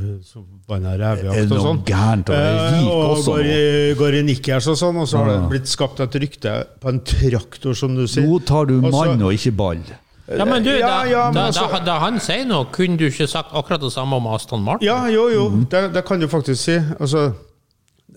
revejakt 0.70 1.52
og 1.52 1.62
sånn. 1.64 1.80
gærent 1.88 2.30
og 2.30 2.36
Eh, 2.36 2.72
rik 2.76 2.88
og 2.92 3.10
også 3.16 3.32
går 3.32 3.50
i, 3.50 3.94
går 4.00 4.18
i 4.20 4.22
nikkers 4.28 4.68
og 4.72 4.78
sånn, 4.80 4.98
og 5.02 5.08
så 5.10 5.18
har 5.24 5.32
det 5.32 5.50
blitt 5.50 5.68
skapt 5.72 6.00
et 6.06 6.18
rykte 6.22 6.54
på 6.82 6.90
en 6.90 7.00
traktor, 7.00 7.74
som 7.74 7.96
du 7.96 8.06
sier. 8.08 8.26
Nå 8.28 8.40
tar 8.46 8.66
du 8.70 8.80
mann 8.82 9.22
og 9.22 9.34
ikke 9.34 9.52
ball. 9.56 9.82
Ja, 10.28 10.46
men 10.46 10.64
du, 10.66 10.72
da, 10.80 11.04
ja, 11.06 11.26
men 11.30 11.34
da, 11.38 11.48
altså- 11.52 11.70
da, 11.72 11.80
da 11.86 12.00
han 12.00 12.20
sier 12.20 12.46
noe, 12.46 12.66
kunne 12.74 12.98
du 12.98 13.06
ikke 13.10 13.28
sagt 13.30 13.52
akkurat 13.54 13.82
det 13.82 13.92
samme 13.94 14.14
om 14.16 14.26
Aston 14.28 14.62
Martin? 14.64 14.88
Ja, 14.88 15.06
jo, 15.08 15.28
jo, 15.30 15.50
Mhm. 15.50 15.68
det, 15.70 15.94
det 15.94 16.06
kan 16.06 16.20
du 16.20 16.28
faktisk 16.28 16.62
si. 16.64 16.78
Altså, 17.00 17.34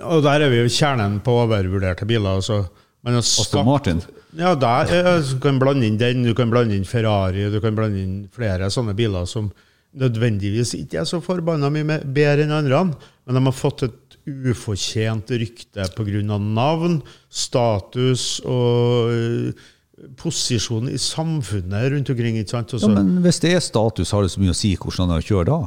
og 0.01 0.23
der 0.23 0.41
er 0.41 0.49
vi 0.49 0.57
jo 0.63 0.69
kjernen 0.69 1.21
på 1.21 1.29
overvurderte 1.45 2.07
biler. 2.07 2.37
Altså. 2.37 2.67
Aston 3.07 3.65
Martin. 3.67 4.03
Ja, 4.37 4.53
der 4.59 4.91
eh, 4.93 5.14
du 5.25 5.38
kan 5.41 5.61
blande 5.61 5.87
inn 5.88 5.97
den, 6.01 6.27
du 6.27 6.35
kan 6.37 6.51
blande 6.53 6.77
inn 6.77 6.85
Ferrari, 6.88 7.47
du 7.53 7.61
kan 7.64 7.77
blande 7.77 8.03
inn 8.03 8.19
flere 8.35 8.69
sånne 8.73 8.97
biler 8.99 9.25
som 9.29 9.49
nødvendigvis 9.99 10.75
ikke 10.77 11.01
er 11.01 11.09
så 11.09 11.23
forbanna 11.25 11.71
mye 11.73 11.87
med, 11.88 12.05
bedre 12.14 12.45
enn 12.45 12.53
andre, 12.53 12.83
men 13.25 13.38
de 13.38 13.45
har 13.47 13.57
fått 13.57 13.87
et 13.88 14.19
ufortjent 14.29 15.33
rykte 15.41 15.88
pga. 15.97 16.38
navn, 16.38 17.01
status 17.31 18.43
og 18.45 19.14
eh, 19.14 19.67
posisjon 20.21 20.91
i 20.93 20.99
samfunnet 21.01 21.93
rundt 21.95 22.12
omkring. 22.12 22.37
ikke 22.38 22.53
sant? 22.53 22.77
Ja, 22.77 22.93
men 22.93 23.23
hvis 23.25 23.41
det 23.43 23.55
er 23.57 23.64
status, 23.64 24.12
har 24.12 24.23
det 24.23 24.35
så 24.35 24.43
mye 24.43 24.55
å 24.55 24.59
si 24.59 24.77
hvordan 24.77 25.17
han 25.17 25.25
kjører 25.25 25.49
da? 25.49 25.61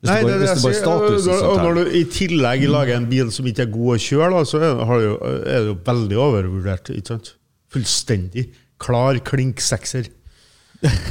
Hvis 0.00 0.08
Nei, 0.08 0.20
det 0.20 0.28
bare, 0.30 0.38
det 0.40 0.46
hvis 0.48 0.54
det 0.56 0.64
bare 0.64 0.72
er 0.72 0.80
status 0.80 1.26
Og 1.28 1.40
sånt 1.42 1.60
når 1.66 1.74
du 1.76 1.96
i 1.98 2.04
tillegg 2.08 2.62
lager 2.72 2.96
en 2.96 3.08
bil 3.10 3.32
som 3.36 3.48
ikke 3.50 3.66
er 3.66 3.72
god 3.74 3.90
å 3.92 3.98
kjøre, 4.00 4.30
da, 4.32 4.44
så 4.48 4.60
er 4.62 4.70
det, 4.80 5.02
jo, 5.04 5.16
er 5.26 5.58
det 5.58 5.66
jo 5.66 5.74
veldig 5.90 6.20
overvurdert. 6.24 6.88
ikke 6.94 7.12
sant? 7.12 7.34
Fullstendig. 7.74 8.46
Klar 8.80 9.20
klink 9.28 9.60
sekser. 9.60 10.08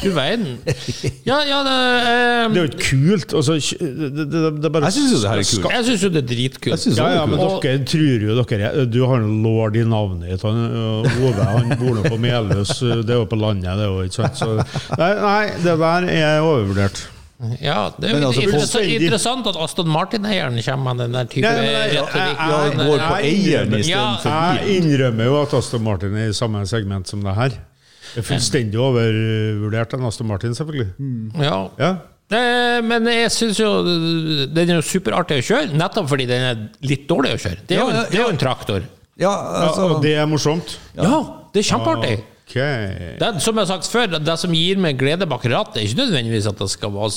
Du 0.02 0.10
verden. 0.16 0.56
Ja, 1.30 1.44
ja, 1.46 1.60
det, 1.62 1.74
eh, 2.02 2.46
Det 2.50 2.58
er 2.58 2.64
jo 2.64 2.70
ikke 2.72 2.88
kult. 2.88 3.36
Altså, 3.38 3.60
det, 3.78 4.10
det, 4.18 4.42
det, 4.64 4.72
bare 4.74 4.90
Jeg 4.90 4.96
syns 4.96 5.12
jo 5.14 5.20
det 5.22 5.30
her 5.30 5.44
er 5.44 5.46
kult. 5.52 5.68
Jeg 5.76 5.86
syns 5.92 6.06
jo 6.08 6.10
det 6.16 6.24
er 6.24 6.28
dritkult. 6.32 6.88
Jeg 6.88 6.98
Ja, 6.98 7.12
ja, 7.20 7.28
men 7.30 7.38
dere 7.46 7.84
tror 7.86 8.26
jo 8.26 8.40
dere 8.42 8.72
er- 8.72 8.90
Du 8.90 9.06
har 9.06 9.22
en 9.22 9.44
lord 9.44 9.78
i 9.78 9.86
navnet 9.86 10.34
ditt. 10.34 10.42
Han, 10.42 11.06
Ove 11.30 11.46
han 11.52 11.70
bor 11.78 11.94
nå 12.00 12.10
på 12.10 12.18
Meløs, 12.18 12.74
øh, 12.82 13.04
det 13.06 13.14
er 13.14 13.22
jo 13.22 13.30
på 13.30 13.38
landet, 13.38 13.78
det 13.78 13.86
òg, 13.94 14.10
ikke 14.10 14.18
sant. 14.24 14.42
Så, 14.42 14.50
nei, 14.98 15.14
nei, 15.22 15.46
det 15.62 15.78
der 15.78 16.10
er 16.18 16.42
overvurdert. 16.42 17.06
Ja, 17.40 17.88
det 17.96 18.10
er 18.10 18.18
jo 18.20 18.28
altså, 18.28 18.42
interessant, 18.44 18.90
interessant 18.92 19.46
at 19.48 19.58
Aston 19.64 19.88
Martin-eieren 19.88 20.58
kommer 20.66 20.92
med 20.94 21.06
den 21.06 21.14
der 21.16 21.28
type 21.32 21.48
Ja, 21.48 21.54
retorikk. 21.88 22.42
jeg- 22.44 22.76
går 22.76 23.04
på 23.06 23.20
eieren 23.24 23.76
istedenfor 23.80 24.58
Jeg 24.60 24.76
innrømmer 24.84 25.24
jo 25.30 25.42
at 25.42 25.54
Aston 25.54 25.84
Martin 25.84 26.18
er 26.20 26.28
i 26.30 26.34
samme 26.36 26.66
segment 26.68 27.08
som 27.08 27.24
det 27.24 27.36
her. 27.36 27.50
Det 28.10 28.18
er 28.18 28.28
fullstendig 28.28 28.76
overvurdert, 28.76 29.94
enn 29.96 30.06
Aston 30.06 30.28
Martin, 30.28 30.52
selvfølgelig. 30.58 30.90
Ja. 31.40 31.70
Ja. 31.80 31.94
Det, 32.30 32.84
men 32.86 33.06
jeg 33.08 33.32
syns 33.34 33.58
jo 33.58 33.70
den 34.54 34.70
er 34.70 34.76
jo 34.76 34.82
superartig 34.86 35.40
å 35.40 35.46
kjøre, 35.48 35.72
nettopp 35.80 36.10
fordi 36.12 36.28
den 36.28 36.44
er 36.46 36.60
litt 36.86 37.08
dårlig 37.08 37.32
å 37.38 37.40
kjøre. 37.40 37.64
Det 37.66 37.78
er 37.78 37.80
jo, 37.80 37.88
Ja, 37.88 37.96
ja, 37.96 38.04
det 38.10 38.20
er 38.20 38.24
jo 38.24 38.30
en 38.34 38.38
traktor. 38.38 38.84
Ja, 39.18 39.32
Ja, 39.32 39.64
altså 39.70 39.96
og 39.96 40.02
det 40.04 40.14
er 40.18 40.28
morsomt. 40.28 40.76
Ja, 40.96 41.24
det 41.54 41.64
er 41.64 41.70
kjempeartig. 41.72 42.20
Ok. 42.50 42.56
Det, 43.22 43.28
som 43.46 43.54
jeg 43.54 43.62
har 43.62 43.70
sagt 43.70 43.92
før, 43.94 44.08
det 44.18 44.36
som 44.42 44.54
gir 44.58 44.80
meg 44.82 44.98
glede 44.98 45.28
bak 45.30 45.44
rattet, 45.52 45.78
er 45.78 45.86
ikke 45.86 46.00
nødvendigvis 46.02 46.48
at 46.50 46.58
det 46.58 46.70
skal 46.74 46.90
være 46.96 47.12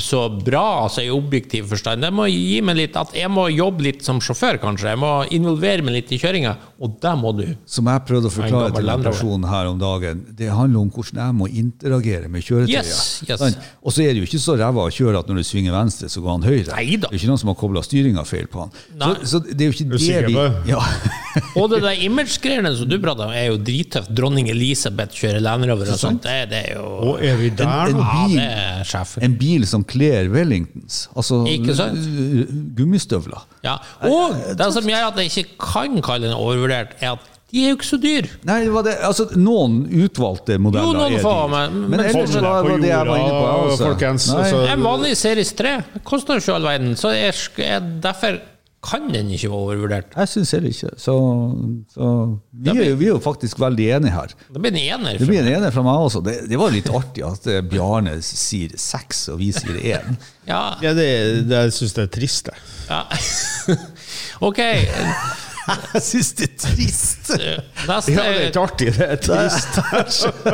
så, 0.00 0.22
bra, 0.44 0.84
altså 0.84 1.02
i 1.04 1.10
objektiv 1.12 1.68
forstand. 1.72 2.02
Det 2.04 2.12
må 2.14 2.26
gi 2.30 2.60
meg 2.64 2.78
litt 2.78 2.96
at 2.98 3.12
jeg 3.16 3.30
må 3.32 3.48
jobbe 3.52 3.86
litt 3.88 4.04
som 4.06 4.20
sjåfør, 4.22 4.60
kanskje. 4.62 4.92
Jeg 4.92 5.00
må 5.02 5.12
involvere 5.34 5.84
meg 5.84 5.98
litt 5.98 6.12
i 6.14 6.20
kjøringa, 6.22 6.54
og 6.82 6.96
det 7.02 7.14
må 7.20 7.32
du. 7.36 7.44
Som 7.68 7.90
jeg 7.92 8.04
prøvde 8.08 8.30
å 8.30 8.34
forklare 8.34 8.72
til 8.76 8.92
en 8.94 9.06
person 9.06 9.48
her 9.50 9.70
om 9.70 9.80
dagen, 9.80 10.24
det 10.38 10.50
handler 10.52 10.84
om 10.86 10.92
hvordan 10.92 11.22
jeg 11.26 11.38
må 11.42 11.50
interagere 11.50 12.30
med 12.32 12.46
kjøretøyet. 12.46 12.78
Yes, 12.78 13.22
yes. 13.28 13.58
Og 13.82 13.94
så 13.94 14.04
er 14.06 14.14
det 14.14 14.22
jo 14.22 14.28
ikke 14.30 14.42
så 14.42 14.56
ræva 14.60 14.86
å 14.88 14.92
kjøre 14.92 15.22
at 15.22 15.30
når 15.30 15.42
du 15.42 15.46
svinger 15.48 15.76
venstre, 15.76 16.10
så 16.12 16.22
går 16.24 16.38
han 16.38 16.48
høyre. 16.48 16.68
Neida. 16.72 17.08
Det 17.08 17.16
er 17.16 17.20
ikke 17.20 17.32
noen 17.32 17.42
som 17.42 17.52
har 17.52 17.58
kobla 17.60 17.84
styringa 17.86 18.24
feil 18.28 18.48
på 18.52 18.64
han. 18.64 18.74
Nei. 18.96 19.12
Så, 19.22 19.38
så 19.38 19.42
det 19.48 19.60
er 19.60 19.70
jo 19.70 19.76
ikke 19.76 19.90
det 19.92 20.02
vi 20.32 20.70
ja. 20.72 20.80
Og 21.58 21.68
det 21.72 21.80
der 21.84 22.00
image-greiene 22.04 22.72
som 22.76 22.88
du 22.88 22.98
prater 23.02 23.26
om, 23.28 23.32
er 23.34 23.48
jo 23.50 23.58
drittøft. 23.60 24.10
Dronning 24.12 24.50
Elisabeth 24.52 25.16
kjører 25.16 25.42
Land 25.44 25.66
Rover 25.70 25.92
og 25.94 26.00
sånt. 26.00 26.24
Det, 26.26 26.50
det 26.52 26.60
er 26.68 26.76
jo 26.76 26.86
Og 27.12 27.22
er 27.24 27.38
vi 27.40 27.50
der 27.56 27.66
En- 27.66 27.96
en? 27.96 28.02
Ja, 28.02 28.26
det 28.32 28.46
er 28.46 28.88
sjefen. 28.88 29.24
En 29.26 29.36
bil 29.40 29.66
som 29.68 29.81
kler 29.84 30.28
Wellingtons. 30.32 31.08
Altså 31.16 31.42
Ikke 31.50 31.74
sant? 31.76 31.98
gummistøvler. 32.76 33.44
Ja. 33.64 33.76
Og 34.08 34.34
det 34.58 34.70
som 34.74 34.88
gjør 34.88 35.08
at 35.10 35.20
jeg 35.22 35.30
ikke 35.32 35.58
kan 35.72 36.00
kalle 36.04 36.28
den 36.30 36.36
overvurdert, 36.38 36.96
er 37.00 37.12
at 37.16 37.28
de 37.52 37.66
er 37.66 37.68
jo 37.74 37.76
ikke 37.76 37.84
så 37.90 37.98
dyr. 38.00 38.28
Nei, 38.48 38.60
det 38.64 38.70
var 38.72 38.84
det, 38.86 38.94
altså 39.04 39.26
Noen 39.36 39.82
utvalgte 40.06 40.56
modeller 40.56 40.86
Jo, 40.88 40.92
noen 40.96 41.16
er 41.18 41.20
få, 41.20 41.32
dyre. 41.36 41.48
men- 41.52 41.74
men, 41.82 41.90
men 41.90 42.00
ellers 42.06 42.30
sånn- 42.32 42.46
var 42.48 42.62
På 42.64 42.78
det 42.80 42.88
jeg 42.88 43.06
var 43.06 43.18
inne 43.20 43.34
på. 43.34 43.50
Altså. 43.52 43.84
folkens, 43.90 44.28
altså- 44.34 44.62
En 44.72 44.80
vanlig 44.82 45.16
Series 45.20 45.52
3 45.52 45.74
koster 46.02 46.34
jo 46.34 46.40
ikke 46.40 46.54
all 46.54 46.62
verden, 46.62 46.96
så 46.96 47.12
jeg, 47.12 47.34
jeg, 47.58 47.82
derfor 48.00 48.40
kan 48.82 49.04
den 49.14 49.28
ikke 49.30 49.46
være 49.46 49.58
overvurdert. 49.62 50.14
Jeg 50.18 50.28
syns 50.32 50.50
heller 50.56 50.72
ikke. 50.74 50.88
Så, 50.98 51.12
så 51.94 52.06
vi, 52.50 52.72
er 52.72 52.88
jo, 52.90 52.96
vi 52.98 53.06
er 53.06 53.12
jo 53.12 53.20
faktisk 53.22 53.60
veldig 53.62 53.84
enige 53.96 54.14
her. 54.16 54.32
Det 54.50 54.62
blir 54.62 54.72
en 54.74 54.80
ener. 54.80 55.20
Det 55.20 55.28
blir 55.28 55.38
en 55.44 55.50
ener 55.52 55.70
fra 55.74 55.84
meg 55.86 56.06
også. 56.08 56.22
Det, 56.26 56.34
det 56.50 56.58
var 56.58 56.74
litt 56.74 56.90
artig 56.90 57.22
at 57.28 57.46
eh, 57.46 57.60
Bjarne 57.62 58.16
sier 58.26 58.74
seks, 58.82 59.28
og 59.30 59.38
vi 59.38 59.52
sier 59.54 59.78
én. 59.94 60.18
Ja, 60.50 60.64
Ja, 60.82 60.96
det, 60.98 61.06
det, 61.46 61.62
jeg 61.68 61.76
syns 61.78 61.94
det 61.94 62.08
er 62.08 62.12
trist, 62.18 62.50
det. 62.50 62.58
ja. 62.90 63.78
ok, 64.48 64.60
Jeg 65.92 66.02
syns 66.02 66.32
det 66.40 66.48
er 66.48 66.54
trist! 66.58 67.28
neste, 67.86 68.14
Ja, 68.16 68.22
det 68.26 68.32
er 68.34 68.46
ikke 68.48 68.64
artig, 68.66 68.88
det 68.96 69.06
er 69.14 69.20
trist. 69.22 69.78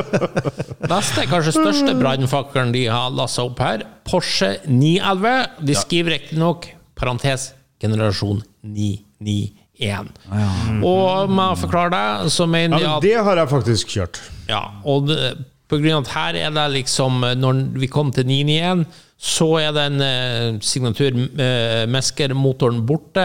neste 0.92 1.24
kanskje 1.30 1.54
største 1.56 1.94
brannfakkelen 1.96 2.74
de 2.76 2.84
har 2.92 3.08
lassa 3.16 3.46
opp 3.48 3.62
her. 3.64 3.86
Porsche 4.04 4.58
911. 4.68 5.32
De 5.64 5.78
skriver 5.80 6.18
riktignok 6.18 6.68
parentes 6.98 7.54
generasjon 7.82 8.42
991. 8.62 10.10
Og 10.82 11.30
med 11.30 11.44
å 11.54 11.58
forklare 11.60 11.90
det, 11.94 12.32
så 12.34 12.46
mener 12.50 12.82
Ja, 12.82 12.96
at 12.96 13.04
det 13.06 13.14
har 13.28 13.36
jeg 13.42 13.50
faktisk 13.52 13.94
kjørt. 13.94 14.20
Ja, 14.50 14.62
og 14.84 15.06
det, 15.10 15.34
på 15.68 15.78
grunn 15.82 15.98
av 15.98 16.06
at 16.06 16.14
her 16.14 16.38
er 16.46 16.54
det 16.56 16.64
liksom 16.72 17.20
Når 17.36 17.62
vi 17.76 17.90
kom 17.92 18.12
til 18.14 18.26
991, 18.26 18.86
så 19.18 19.48
er 19.58 19.72
den 19.74 19.98
eh, 19.98 20.60
signatur 20.62 21.16
eh, 21.42 22.78
borte, 22.86 23.24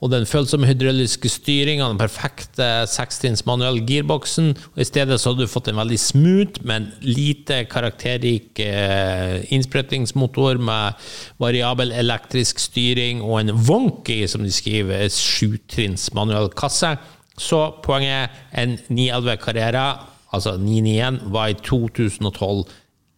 og 0.00 0.10
den 0.10 0.26
følsomme 0.26 0.66
hydrauliske 0.66 1.28
styringa, 1.28 1.86
den 1.86 2.00
perfekte 2.00 2.66
sekstrinns 2.90 3.44
manuell 3.46 3.78
gearboxen, 3.86 4.56
og 4.74 4.80
i 4.80 4.88
stedet 4.88 5.20
så 5.20 5.30
har 5.30 5.38
du 5.38 5.46
fått 5.46 5.68
en 5.68 5.78
veldig 5.78 5.98
smooth, 6.02 6.64
men 6.66 6.90
lite 7.00 7.62
karakterrik 7.70 8.58
eh, 8.58 9.46
innsprøytningsmotor 9.54 10.58
med 10.58 10.98
variabel 11.38 11.92
elektrisk 11.92 12.58
styring 12.58 13.22
og 13.22 13.38
en 13.40 13.54
wonky, 13.54 14.24
som 14.26 14.42
de 14.42 14.50
skriver, 14.50 15.06
sjutrinns 15.14 16.10
manuell 16.12 16.50
kasse. 16.50 16.96
Så 17.38 17.68
poenget 17.84 18.34
er 18.50 18.64
en 18.64 18.80
911 18.90 19.38
Carrera 19.46 19.84
altså 20.32 20.56
991, 20.56 21.20
var 21.32 21.50
i 21.50 21.58
2012 21.58 22.64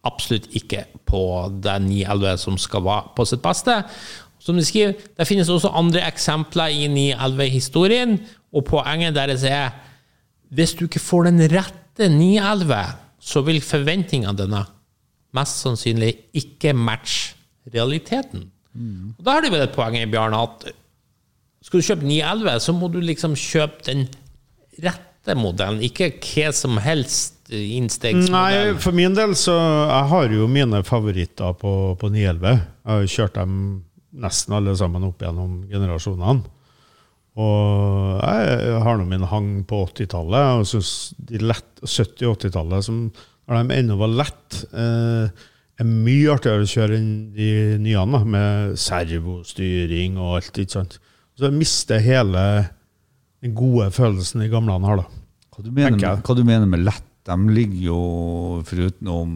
absolutt 0.03 0.49
ikke 0.57 0.83
på 1.07 1.23
den 1.63 1.87
911 1.87 2.37
som 2.41 2.57
skal 2.59 2.83
være 2.83 3.13
på 3.15 3.25
sitt 3.29 3.43
beste. 3.43 3.83
Som 4.43 4.57
de 4.59 4.65
skriver, 4.65 4.93
Det 5.17 5.27
finnes 5.27 5.49
også 5.49 5.71
andre 5.71 6.07
eksempler 6.07 6.67
i 6.67 6.87
911-historien, 6.87 8.19
og 8.53 8.65
poenget 8.65 9.15
deres 9.15 9.43
er 9.43 9.71
hvis 10.53 10.73
du 10.73 10.85
ikke 10.85 10.99
får 10.99 11.23
den 11.23 11.39
rette 11.49 12.09
911, 12.09 12.75
så 13.19 13.41
vil 13.41 13.61
forventningene 13.61 14.37
dine 14.37 14.65
mest 15.33 15.63
sannsynlig 15.63 16.11
ikke 16.33 16.73
matche 16.73 17.35
realiteten. 17.73 18.51
Og 19.17 19.25
Da 19.25 19.31
har 19.31 19.41
de 19.41 19.51
vel 19.51 19.61
et 19.61 19.73
poeng 19.73 19.95
Bjarne, 20.11 20.37
at 20.37 20.73
skal 21.63 21.79
du 21.79 21.85
kjøpe 21.85 22.05
911, 22.05 22.59
så 22.59 22.75
må 22.75 22.87
du 22.91 22.99
liksom 22.99 23.35
kjøpe 23.35 23.85
den 23.87 24.07
rette 24.83 25.12
modellen, 25.39 25.79
ikke 25.85 26.09
hva 26.19 26.49
som 26.55 26.77
helst 26.83 27.33
Nei, 27.53 27.77
innstegsmodell. 27.77 28.77
for 28.81 28.95
min 28.95 29.13
del 29.13 29.35
så 29.37 29.53
Jeg 29.53 30.09
har 30.09 30.31
jo 30.33 30.47
mine 30.49 30.79
favoritter 30.87 31.53
på, 31.59 31.95
på 31.99 32.09
911. 32.09 32.53
Jeg 32.83 32.91
har 32.91 33.11
kjørt 33.13 33.37
dem 33.37 33.55
nesten 34.13 34.55
alle 34.57 34.75
sammen 34.79 35.05
opp 35.07 35.21
gjennom 35.21 35.63
generasjonene. 35.69 36.43
Og 37.33 38.19
jeg 38.21 38.81
har 38.85 38.99
nå 38.99 39.05
min 39.09 39.25
hang 39.25 39.49
på 39.69 39.79
80-tallet, 39.87 40.59
og 40.59 40.67
syns 40.69 41.13
de 41.17 41.41
lett 41.41 41.81
70- 41.81 42.27
og 42.29 42.37
80-tallet, 42.37 42.85
som 42.85 42.99
når 43.49 43.57
de 43.67 43.79
ennå 43.79 43.97
var 43.99 44.13
lett, 44.13 44.59
eh, 44.71 45.31
er 45.81 45.89
mye 45.89 46.35
artigere 46.35 46.63
å 46.63 46.69
kjøre 46.69 46.99
enn 46.99 47.09
de 47.35 47.49
nye, 47.81 48.05
med 48.23 48.77
servostyring 48.79 50.19
og 50.21 50.37
alt. 50.37 50.53
ikke 50.61 50.77
sant? 50.77 50.99
Så 51.33 51.49
jeg 51.49 51.57
mister 51.57 51.99
hele 51.99 52.69
den 53.43 53.53
gode 53.57 53.89
følelsen 53.91 54.41
de 54.43 54.49
gamle 54.51 54.77
har, 54.87 55.03
da. 55.03 55.07
Hva 55.53 55.63
du 55.65 55.71
mener, 55.71 55.97
med, 55.99 56.23
hva 56.25 56.35
du 56.39 56.43
mener 56.47 56.69
med 56.69 56.85
lett? 56.87 57.03
De 57.23 57.35
ligger 57.55 57.83
jo 57.87 57.99
forutenom 58.67 59.35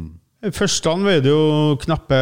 Førstene 0.53 1.01
veide 1.07 1.31
jo 1.31 1.75
knappe 1.81 2.17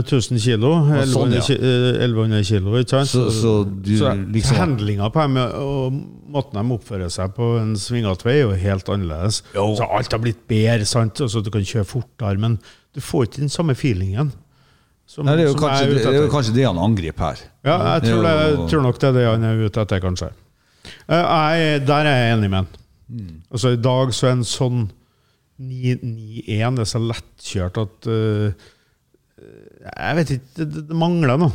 1000 0.00 0.38
kilo. 0.40 0.70
sånn, 1.12 1.34
1100, 1.34 1.42
ja. 1.52 1.56
eh, 1.58 2.04
1100 2.06 2.46
kilo, 2.48 2.72
ikke 2.80 2.94
sant? 2.94 3.10
Så- 3.12 3.30
så 3.30 3.52
du 3.68 3.90
liksom- 4.32 4.56
Handlinga 4.56 5.10
på 5.12 5.20
dem 5.22 5.36
og 5.36 5.92
måten 6.32 6.54
de 6.54 6.74
oppfører 6.74 7.10
seg 7.12 7.34
på 7.36 7.60
en 7.60 7.74
svingete 7.76 8.24
vei, 8.24 8.38
er 8.40 8.48
jo 8.48 8.54
helt 8.56 8.88
annerledes. 8.88 9.42
Jo. 9.54 9.76
Så 9.76 9.84
alt 9.90 10.10
har 10.10 10.18
blitt 10.20 10.48
bedre, 10.48 10.86
sant? 10.86 11.20
Altså, 11.20 11.42
du 11.44 11.50
kan 11.50 11.60
kjøre 11.60 11.84
fortere, 11.86 12.38
men 12.38 12.58
du 12.94 13.00
får 13.00 13.26
ikke 13.28 13.40
den 13.44 13.48
samme 13.50 13.74
feelingen. 13.76 14.32
Som, 15.06 15.26
Nei, 15.26 15.36
det, 15.36 15.44
er 15.50 15.52
kanskje, 15.54 15.84
er 15.84 15.94
det, 15.94 16.06
er 16.06 16.22
jo 16.24 16.30
kanskje 16.32 16.54
det 16.54 16.64
han 16.64 16.78
angriper 16.78 17.18
her. 17.28 17.38
Ja, 17.62 17.98
jeg 18.00 18.08
tror, 18.08 18.22
det, 18.22 18.58
jeg 18.58 18.68
tror 18.70 18.82
nok 18.82 18.98
det 18.98 19.08
er 19.08 19.12
det 19.12 19.26
han 19.28 19.44
er 19.44 19.66
ute 19.68 19.80
etter, 19.84 20.00
kanskje. 20.00 20.30
Eh, 21.08 21.24
Jeg, 21.58 21.86
der 21.86 22.04
er 22.10 22.18
jeg 22.20 22.36
enig 22.38 22.50
med 22.50 22.58
han. 22.62 22.68
Mm. 23.08 23.42
Altså, 23.52 23.72
I 23.74 23.80
dag 23.84 24.14
så 24.16 24.26
er 24.30 24.36
en 24.38 24.44
sånn 24.48 24.84
9-1 25.60 26.78
det 26.78 26.82
er 26.84 26.88
så 26.90 27.00
lettkjørt 27.02 27.76
at 27.84 28.08
uh, 28.10 28.70
Jeg 29.84 30.16
vet 30.18 30.32
ikke, 30.34 30.48
det, 30.58 30.66
det- 30.88 30.96
mangler 30.98 31.38
noe. 31.38 31.52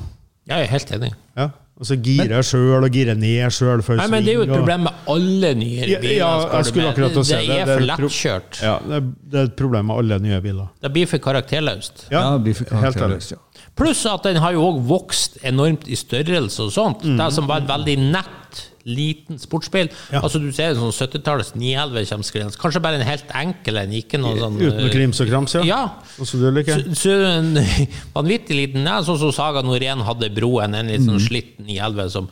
Jeg 0.50 0.64
er 0.66 0.70
helt 0.72 0.92
enig. 0.96 1.10
Ja. 1.38 1.50
Altså 1.80 1.96
Gire 2.04 2.42
sjøl 2.44 2.84
og 2.84 2.92
gire 2.92 3.14
ned 3.16 3.54
sjøl 3.56 3.80
før 3.86 4.02
men 4.12 4.26
Det 4.26 4.34
er 4.34 4.40
jo 4.42 4.42
et 4.44 4.52
problem 4.52 4.82
med 4.88 5.04
alle 5.14 5.52
nye 5.56 5.86
biler. 5.86 6.16
ja, 6.18 6.32
ja, 6.42 6.58
jeg 6.58 6.66
skulle 6.68 6.90
akkurat 6.90 7.20
å 7.22 7.24
si 7.24 7.36
det, 7.38 7.46
det. 7.48 7.56
er 7.56 7.66
Det 7.70 7.76
er 7.76 7.78
for 7.78 7.86
lettkjørt. 7.88 8.60
Ja, 8.66 8.74
det, 8.84 8.96
er- 8.98 9.12
det 9.32 9.40
er 9.40 9.44
et 9.52 9.56
problem 9.62 9.88
med 9.88 10.02
alle 10.02 10.18
nye 10.26 10.42
biler. 10.44 10.68
Det 10.84 10.92
blir 10.98 11.08
for 11.08 11.24
karakterløst. 11.24 12.08
Ja, 12.12 12.24
det 12.36 12.44
blir 12.50 12.58
for 12.60 12.66
karakterløst, 12.74 13.32
ja. 13.32 13.40
Pluss 13.80 14.02
at 14.12 14.24
den 14.28 14.42
har 14.44 14.52
jo 14.58 14.66
òg 14.74 14.82
vokst 14.90 15.38
enormt 15.48 15.88
i 15.88 15.96
størrelse 15.96 16.66
og 16.68 16.72
sånt. 16.76 17.06
Mm. 17.08 17.16
Det 17.22 17.30
som 17.38 17.48
var 17.48 17.62
en 17.64 17.70
veldig 17.72 17.96
nett, 18.12 18.66
liten 18.90 19.40
sportsbil. 19.42 19.90
Ja. 20.14 20.22
Altså 20.24 20.42
Du 20.42 20.50
ser 20.56 20.74
en 20.74 20.80
sånn 20.82 20.94
70-tallets 20.96 21.54
911 21.56 22.10
kommer 22.10 22.28
skrivende. 22.28 22.60
Kanskje 22.62 22.82
bare 22.84 23.00
en 23.00 23.06
helt 23.08 23.32
enkel 23.38 23.80
en, 23.84 23.94
ikke 24.00 24.20
noe 24.22 24.36
sånn 24.40 24.58
Uten 24.60 24.84
eh, 24.88 24.92
krims 24.94 25.22
og 25.24 25.30
krams, 25.32 25.56
ja. 25.60 25.64
Ja. 25.68 25.80
Og 26.20 26.30
som 26.30 26.42
du 26.44 26.50
liker. 26.56 26.84
Så, 26.90 26.98
så 27.04 27.16
en 27.30 27.54
vanvittig 28.18 28.58
liten 28.58 28.90
ja, 28.90 29.00
Sånn 29.06 29.22
som 29.22 29.34
Saga 29.36 29.64
Norén 29.66 30.04
hadde 30.08 30.32
broen, 30.36 30.76
en 30.78 30.92
litt 30.92 31.06
sånn 31.06 31.22
slitt 31.24 31.56
911 31.62 32.12
som 32.18 32.28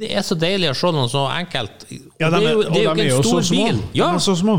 Det 0.00 0.10
er 0.16 0.26
så 0.26 0.36
deilig 0.38 0.72
å 0.72 0.76
se 0.76 0.90
noe 0.92 1.08
så 1.12 1.28
enkelt. 1.32 1.86
Ja, 2.20 2.32
det 2.32 2.42
de 2.42 2.50
er 2.50 2.50
jo, 2.52 2.66
det 2.66 2.82
er 2.82 2.84
jo 2.84 2.96
ikke 2.96 3.08
en 3.08 3.30
stor 3.30 3.48
bil. 3.54 3.80
Ja, 3.96 4.10
De 4.10 4.20
er 4.20 4.26
så 4.26 4.34
små. 4.36 4.58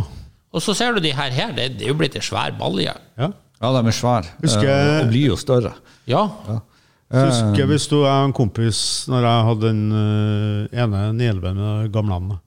Og 0.49 0.63
så 0.65 0.73
ser 0.73 0.95
du 0.95 1.03
de 1.05 1.11
her 1.13 1.33
her, 1.35 1.51
det, 1.53 1.67
det 1.77 1.85
er 1.85 1.91
jo 1.93 1.99
blitt 1.99 2.15
en 2.17 2.25
svær 2.25 2.55
balje. 2.57 2.95
Ja. 3.19 3.29
Ja, 3.59 3.69
de 3.75 3.91
er 3.91 3.95
svære. 3.95 4.31
Husker 4.39 4.69
eh, 4.71 4.89
Og 5.03 5.09
blir 5.11 5.33
jo 5.33 5.37
større. 5.39 5.73
Ja. 6.09 6.23
Ja. 6.47 6.59
Husker 7.09 7.65
hvis 7.65 7.87
du 7.89 8.03
er 8.03 8.27
en 8.27 8.33
kompis 8.37 8.79
når 9.09 9.25
jeg 9.25 9.45
hadde 9.47 9.69
den 9.69 9.85
uh, 9.89 10.81
ene 10.83 11.05
911 11.17 11.53
med 11.57 11.93
gamlene. 11.93 12.37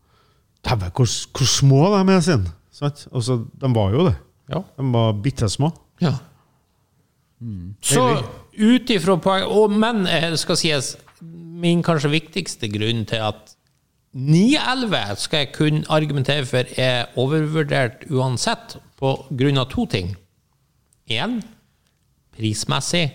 Dæven, 0.62 0.92
hvor, 0.94 1.08
hvor 1.34 1.48
små 1.50 1.80
de 1.96 2.02
er 2.14 2.20
sin! 2.22 2.44
Sant? 2.72 3.06
Altså, 3.14 3.40
de 3.60 3.70
var 3.74 3.90
jo 3.90 4.06
det. 4.06 4.14
ja. 4.52 4.60
De 4.78 4.92
var 4.94 5.16
bitte 5.22 5.48
små. 5.50 5.72
Ja. 6.00 6.14
Så 7.82 8.04
ut 8.54 8.90
ifra 8.90 9.16
poeng 9.18 9.48
og, 9.50 9.72
Men 9.74 10.06
eh, 10.06 10.30
skal 10.38 10.58
sies, 10.60 10.92
min 11.62 11.82
kanskje 11.82 12.12
viktigste 12.12 12.70
grunn 12.70 13.02
til 13.08 13.22
at 13.22 13.56
9-11 14.14 15.16
skal 15.24 15.42
jeg 15.42 15.52
kunne 15.56 15.82
argumentere 15.90 16.46
for 16.46 16.68
er 16.76 17.10
overvurdert 17.18 18.04
uansett, 18.10 18.76
på 19.00 19.14
grunn 19.34 19.58
av 19.58 19.70
to 19.72 19.86
ting. 19.90 20.12
Én, 21.10 21.40
prismessig 22.36 23.08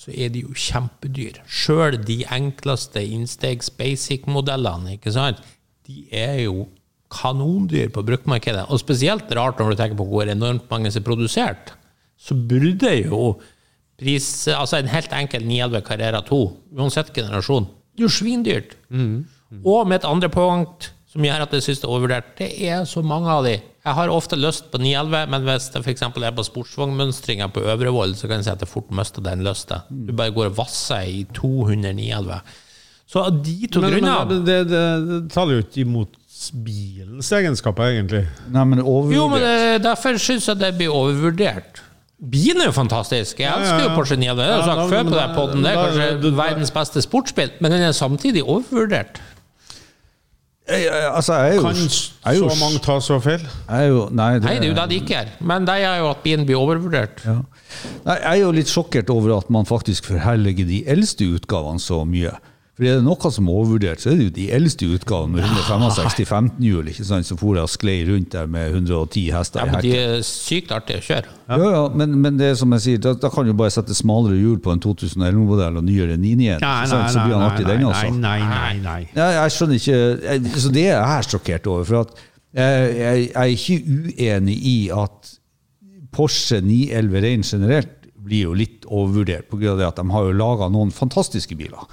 så 0.00 0.12
er 0.16 0.30
de 0.32 0.46
jo 0.46 0.54
kjempedyr. 0.56 1.42
Sjøl 1.44 1.98
de 2.00 2.22
enkleste 2.32 3.02
innstegs 3.04 3.68
basic-modellene, 3.76 4.94
ikke 4.96 5.12
sant, 5.12 5.42
de 5.84 6.06
er 6.14 6.38
jo 6.46 6.68
kanondyr 7.12 7.90
på 7.92 8.04
bruktmarkedet. 8.06 8.64
Og 8.70 8.80
spesielt 8.80 9.28
rart 9.36 9.58
når 9.60 9.72
du 9.74 9.80
tenker 9.80 9.98
på 9.98 10.06
hvor 10.08 10.30
enormt 10.30 10.70
mange 10.70 10.92
som 10.92 11.02
er 11.02 11.08
produsert. 11.08 11.74
Så 12.20 12.36
burde 12.36 12.94
jo 13.02 13.34
pris 14.00 14.48
Altså 14.48 14.78
en 14.78 14.88
helt 14.88 15.12
enkel 15.12 15.44
911 15.44 15.82
Carrera 15.84 16.22
2, 16.24 16.38
uansett 16.78 17.12
generasjon, 17.12 17.66
det 17.92 18.00
er 18.00 18.06
jo 18.06 18.14
svindyrt. 18.14 18.76
Og 19.66 19.88
med 19.88 20.00
et 20.00 20.08
andre 20.08 20.30
punkt 20.32 20.92
som 21.10 21.24
gjør 21.26 21.42
at 21.42 21.52
jeg 21.56 21.64
syns 21.66 21.80
det 21.82 21.88
er 21.88 21.92
overvurdert, 21.94 22.28
det 22.38 22.48
er 22.70 22.84
så 22.86 23.02
mange 23.02 23.30
av 23.32 23.42
de. 23.48 23.56
Jeg 23.80 23.96
har 23.96 24.12
ofte 24.12 24.36
lyst 24.38 24.68
på 24.70 24.78
911, 24.78 25.30
men 25.32 25.46
hvis 25.48 25.68
det 25.74 25.82
f.eks. 25.82 26.02
er 26.06 26.34
på 26.36 26.44
sportsvognmønstringa 26.46 27.48
på 27.54 27.64
Øvrevoll, 27.72 28.14
så 28.14 28.28
kan 28.28 28.38
jeg 28.38 28.46
si 28.46 28.52
at 28.52 28.62
jeg 28.62 28.70
fort 28.70 28.90
mister 28.94 29.24
den 29.24 29.42
lysta. 29.46 29.82
Du 29.90 30.12
bare 30.12 30.34
går 30.36 30.50
og 30.52 30.58
vasser 30.60 31.08
i 31.08 31.24
200 31.34 31.94
911. 31.96 32.40
Så 33.10 33.24
av 33.26 33.40
de 33.42 33.56
to 33.66 33.80
Men, 33.82 33.90
grunner 33.96 34.26
men 34.30 34.44
det, 34.46 34.58
det, 34.70 34.82
det 35.08 35.20
taler 35.34 35.56
jo 35.58 35.62
ikke 35.64 35.82
imot 35.82 36.12
bilens 36.64 37.30
egenskaper, 37.34 37.90
egentlig. 37.96 38.24
Nei, 38.54 38.64
men 38.70 38.82
overvurdert. 38.84 39.16
Jo, 39.18 39.24
men 39.32 39.42
det, 39.44 39.82
derfor 39.84 40.18
syns 40.22 40.46
jeg 40.48 40.60
det 40.60 40.74
blir 40.78 40.94
overvurdert. 40.94 41.82
Bilen 42.30 42.60
er 42.60 42.68
jo 42.68 42.74
fantastisk. 42.76 43.38
Jeg 43.40 43.48
elsker 43.48 43.86
jo. 43.86 43.90
Porsche 43.96 44.16
911. 44.20 44.44
Det 44.44 44.52
har 44.52 44.60
jeg 44.60 44.68
sagt 44.68 44.92
før 44.92 45.04
på 45.08 45.44
den 45.54 45.62
da- 45.64 45.72
Det 45.72 45.72
er 45.72 45.80
kanskje 45.80 46.32
verdens 46.36 46.72
beste 46.76 47.02
sportsbil, 47.02 47.52
men 47.64 47.72
den 47.72 47.82
er 47.88 47.96
samtidig 47.96 48.42
overvurdert. 48.44 49.20
Jeg, 50.70 50.90
altså, 51.10 51.34
jeg 51.34 51.50
er 51.50 51.54
jo, 51.56 51.62
Kan 51.62 51.76
jeg 51.76 52.20
er 52.24 52.36
jo, 52.38 52.50
så 52.50 52.58
mange 52.60 52.78
ta 52.84 52.98
så 53.02 53.18
feil? 53.22 53.42
jeg 53.42 53.86
er 53.86 53.88
jo 53.90 54.04
Nei, 54.14 54.28
det, 54.38 54.44
Nei, 54.44 54.54
det 54.60 54.68
er 54.68 54.70
jo 54.70 54.76
det 54.78 54.86
de 54.92 54.98
ikke 55.00 55.14
gjør. 55.16 55.32
Men 55.52 55.66
det 55.66 55.76
er 55.82 55.96
jo 55.98 56.10
at 56.10 56.22
bilen 56.22 56.46
blir 56.46 56.60
overvurdert. 56.60 57.24
Ja. 57.26 57.38
Nei, 58.06 58.16
jeg 58.16 58.30
er 58.30 58.42
jo 58.44 58.52
litt 58.54 58.70
sjokkert 58.70 59.10
over 59.10 59.36
at 59.38 59.50
man 59.50 59.66
faktisk 59.68 60.06
forherliger 60.10 60.68
de 60.68 60.84
eldste 60.90 61.26
utgavene 61.36 61.82
så 61.82 62.02
mye. 62.08 62.32
For 62.80 62.88
er 62.88 62.96
det 62.96 63.04
noe 63.04 63.28
som 63.28 63.48
er 63.50 63.56
overvurdert, 63.60 64.00
så 64.00 64.08
er 64.08 64.14
det 64.16 64.24
jo 64.24 64.30
de 64.38 64.44
eldste 64.56 64.86
utgavene 64.88 65.34
med 65.36 65.44
165 65.44 66.24
15-hjul, 66.24 66.86
ikke 66.88 67.04
sant, 67.04 67.26
som 67.28 67.36
for 67.36 67.58
og 67.60 67.68
sklei 67.68 67.98
rundt 68.08 68.32
der 68.32 68.48
med 68.48 68.70
110 68.72 69.26
hester 69.34 69.60
Ja, 69.60 69.66
men 69.68 69.84
de 69.84 69.90
er 69.98 70.22
sykt 70.24 70.72
artige 70.72 71.02
å 71.02 71.04
kjøre. 71.04 71.34
Ja, 71.50 71.58
ja, 71.74 71.82
men, 72.00 72.16
men 72.24 72.38
det 72.40 72.48
er 72.54 72.56
som 72.56 72.72
jeg 72.78 72.86
sier, 72.86 73.02
da, 73.04 73.12
da 73.20 73.28
kan 73.34 73.44
du 73.44 73.52
bare 73.58 73.74
sette 73.74 73.92
smalere 73.98 74.38
hjul 74.40 74.56
på 74.64 74.72
en 74.72 74.80
2011-modell 74.80 75.76
og 75.76 75.86
nyere 75.90 76.16
991, 76.16 76.64
nei, 76.64 76.72
nei, 76.88 77.12
så 77.12 77.26
blir 77.26 77.36
han 77.36 77.46
artig 77.50 77.68
den 77.68 77.86
også. 77.90 78.16
nei, 78.16 78.38
nei, 78.40 78.40
nei, 78.48 78.74
nei. 78.88 78.98
Ja, 79.12 79.28
jeg 79.42 79.56
skjønner 79.58 79.82
ikke 79.82 80.00
jeg, 80.00 80.58
Så 80.64 80.74
det 80.80 80.88
er 80.88 80.96
jeg 81.04 81.30
sjokkert 81.34 81.70
over. 81.76 81.88
For 81.92 82.02
at 82.06 82.26
jeg, 82.56 82.90
jeg, 82.96 83.24
jeg 83.28 83.40
er 83.44 83.56
ikke 83.60 84.14
uenig 84.16 84.60
i 84.72 84.76
at 85.04 85.34
Porsche 86.16 86.64
911 86.64 87.26
Rein 87.28 87.44
generelt 87.44 87.98
blir 88.20 88.48
jo 88.48 88.56
litt 88.56 88.88
overvurdert, 88.88 89.52
på 89.52 89.60
grunn 89.60 89.76
av 89.76 89.82
det 89.82 89.92
at 89.92 90.00
de 90.00 90.12
har 90.16 90.30
jo 90.30 90.38
laga 90.40 90.72
noen 90.72 90.90
fantastiske 90.94 91.60
biler. 91.60 91.84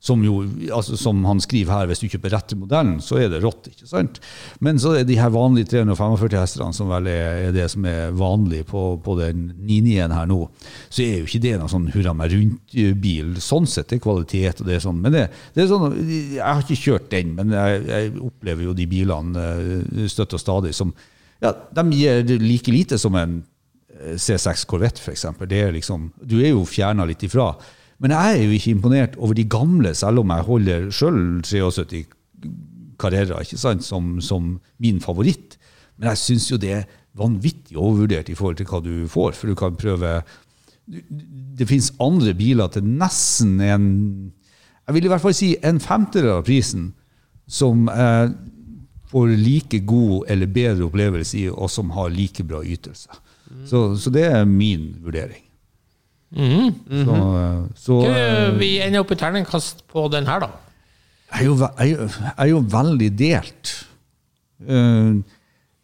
Som 0.00 0.22
jo, 0.22 0.44
altså 0.70 0.94
som 0.94 1.24
han 1.26 1.40
skriver 1.42 1.74
her, 1.74 1.88
hvis 1.90 1.98
du 1.98 2.06
kjøper 2.06 2.30
rette 2.30 2.54
modellen, 2.54 3.00
så 3.02 3.16
er 3.18 3.32
det 3.32 3.40
rått. 3.42 3.66
ikke 3.72 3.88
sant? 3.90 4.20
Men 4.62 4.78
så 4.78 4.92
er 4.94 5.08
de 5.08 5.16
her 5.18 5.32
vanlige 5.34 5.72
345 5.72 6.38
hestene, 6.38 6.76
som 6.76 6.92
vel 6.92 7.08
er, 7.10 7.48
det 7.54 7.66
som 7.72 7.86
er 7.88 8.14
vanlig 8.14 8.62
på, 8.70 8.82
på 9.02 9.16
den 9.18 9.48
99-en 9.58 10.14
her 10.14 10.30
nå, 10.30 10.38
så 10.86 11.02
er 11.02 11.18
jo 11.18 11.26
ikke 11.26 11.42
det 11.42 11.56
noen 11.58 11.72
sånn 11.72 11.90
hurra 11.96 12.14
meg 12.14 12.36
rundt-bil. 12.36 13.34
Sånn 13.42 13.66
sett 13.66 13.96
er 13.96 14.02
kvalitet 14.04 14.62
og 14.62 14.70
det 14.70 14.78
er 14.78 14.86
sånn. 14.86 15.02
Men 15.02 15.16
det, 15.16 15.26
det 15.56 15.64
er 15.64 15.70
sånn, 15.72 15.98
jeg 16.06 16.44
har 16.46 16.62
ikke 16.62 16.82
kjørt 16.84 17.10
den, 17.16 17.34
men 17.34 17.54
jeg, 17.58 17.84
jeg 17.90 18.12
opplever 18.30 18.68
jo 18.68 18.76
de 18.78 18.86
bilene 18.90 19.48
eh, 19.50 20.06
støtt 20.10 20.38
og 20.38 20.42
stadig 20.42 20.76
som 20.78 20.94
ja, 21.42 21.52
de 21.74 21.84
gir 21.94 22.38
like 22.42 22.72
lite 22.72 22.98
som 22.98 23.14
en 23.18 23.40
eh, 23.98 24.14
C6 24.18 24.64
Corvette, 24.70 25.02
f.eks. 25.02 25.26
Liksom, 25.74 26.08
du 26.22 26.38
er 26.40 26.52
jo 26.52 26.64
fjerna 26.66 27.06
litt 27.08 27.22
ifra. 27.26 27.52
Men 27.98 28.14
jeg 28.14 28.34
er 28.34 28.44
jo 28.44 28.54
ikke 28.54 28.74
imponert 28.76 29.16
over 29.18 29.34
de 29.34 29.44
gamle, 29.50 29.94
selv 29.94 30.22
om 30.22 30.30
jeg 30.30 30.46
holder 30.46 30.90
sjøl 30.94 31.20
73 31.42 32.04
karrierer 32.98 33.42
ikke 33.42 33.58
sant, 33.58 33.84
som, 33.86 34.18
som 34.22 34.56
min 34.82 35.00
favoritt. 35.02 35.56
Men 35.98 36.12
jeg 36.12 36.22
syns 36.22 36.48
jo 36.50 36.58
det 36.60 36.72
er 36.76 36.84
vanvittig 37.18 37.78
overvurdert 37.78 38.30
i 38.30 38.36
forhold 38.38 38.58
til 38.60 38.68
hva 38.70 38.80
du 38.84 38.92
får. 39.10 39.34
For 39.38 39.50
du 39.50 39.58
kan 39.58 39.78
prøve 39.78 40.20
Det 41.58 41.66
finnes 41.68 41.92
andre 42.00 42.32
biler 42.34 42.70
til 42.72 42.84
nesten 42.86 43.60
en 43.60 43.88
Jeg 44.86 44.94
vil 44.94 45.04
i 45.04 45.10
hvert 45.12 45.20
fall 45.20 45.34
si 45.36 45.50
en 45.62 45.80
femtedel 45.80 46.30
av 46.38 46.46
prisen 46.46 46.94
som 47.48 47.88
eh, 47.88 48.30
får 49.08 49.34
like 49.36 49.80
god 49.88 50.30
eller 50.32 50.46
bedre 50.52 50.84
opplevelse 50.84 51.38
i, 51.38 51.48
og 51.48 51.70
som 51.72 51.90
har 51.96 52.08
like 52.12 52.44
bra 52.44 52.62
ytelse. 52.64 53.08
Så, 53.68 53.96
så 53.96 54.10
det 54.12 54.24
er 54.28 54.44
min 54.44 54.94
vurdering. 55.04 55.47
Så, 56.34 56.40
-hmm. 56.40 57.68
så 57.74 58.00
Du, 58.04 58.10
eh, 58.12 58.58
Vi 58.58 58.80
ender 58.80 59.00
opp 59.00 59.10
i 59.12 59.16
terningkast 59.16 59.86
på 59.88 60.08
den 60.10 60.26
her, 60.26 60.40
da. 60.40 60.50
jeg 61.32 61.40
er 61.40 61.44
jo, 61.44 61.56
jeg 61.56 61.70
er 61.78 61.86
jo- 61.86 62.08
jeg 62.08 62.32
er 62.38 62.46
jo 62.48 62.60
veldig 62.60 63.10
delt. 63.18 63.86
Eh, 64.66 65.22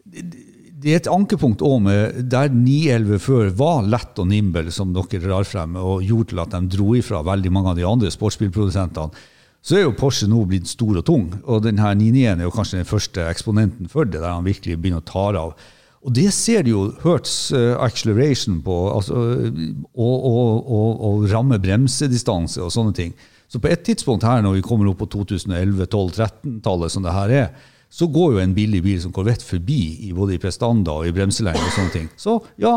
det- 0.05 0.45
Det 0.85 0.91
er 0.91 0.95
et 0.97 1.07
ankepunkt 1.07 1.61
òg 1.61 1.81
med 1.81 2.29
der 2.29 2.49
911 2.49 3.17
før 3.19 3.49
var 3.55 3.81
lett 3.81 4.19
og 4.19 4.27
nimble, 4.27 4.69
som 4.71 4.93
dere 4.93 5.19
drar 5.19 5.43
frem, 5.43 5.75
og 5.75 6.03
gjorde 6.03 6.27
til 6.27 6.39
at 6.39 6.49
de 6.51 6.77
dro 6.77 6.93
ifra 6.93 7.23
veldig 7.23 7.51
mange 7.51 7.69
av 7.69 7.75
de 7.75 7.83
andre 7.83 8.11
sportsbilprodusentene. 8.11 9.11
Så 9.63 9.77
er 9.77 9.81
jo 9.81 9.91
Porsche 9.93 10.27
nå 10.27 10.45
blitt 10.45 10.67
stor 10.67 10.95
og 10.97 11.05
tung, 11.05 11.41
og 11.47 11.63
denne 11.63 11.79
991 11.95 12.39
er 12.39 12.43
jo 12.43 12.51
kanskje 12.51 12.77
den 12.77 12.85
første 12.85 13.25
eksponenten 13.33 13.89
for 13.89 14.03
det, 14.05 14.21
der 14.21 14.29
han 14.33 14.43
virkelig 14.43 14.77
begynner 14.79 15.01
å 15.01 15.05
ta 15.05 15.39
av. 15.39 15.55
Og 16.05 16.13
det 16.13 16.27
ser 16.37 16.65
du 16.65 16.69
jo 16.69 16.81
Hertz 17.01 17.49
eh, 17.55 17.73
acceleration 17.81 18.59
på, 18.65 18.73
altså, 18.93 19.21
og, 19.95 20.15
og, 20.29 20.67
og, 20.69 20.91
og 21.07 21.23
ramme 21.31 21.57
bremsedistanse 21.61 22.61
og 22.61 22.73
sånne 22.73 22.93
ting. 22.93 23.15
Så 23.49 23.61
på 23.61 23.71
et 23.71 23.81
tidspunkt 23.85 24.25
her, 24.25 24.43
når 24.45 24.59
vi 24.59 24.65
kommer 24.65 24.91
opp 24.91 24.99
på 25.01 25.09
2011, 25.15 25.87
12, 25.87 26.11
13-tallet, 26.13 26.93
som 26.93 27.05
det 27.05 27.15
her 27.15 27.33
er, 27.33 27.71
så 27.95 28.07
går 28.11 28.35
jo 28.35 28.43
en 28.43 28.53
billig 28.57 28.81
bil 28.83 28.99
som 29.01 29.13
Corvette 29.15 29.45
forbi 29.45 29.79
i 30.09 30.11
både 30.13 30.35
i 30.35 30.41
prestanda 30.41 30.97
og 30.99 31.07
i 31.07 31.13
bremselengde 31.15 31.63
og 31.63 31.73
sånne 31.73 31.93
ting. 31.93 32.07
Så 32.19 32.37
ja, 32.61 32.75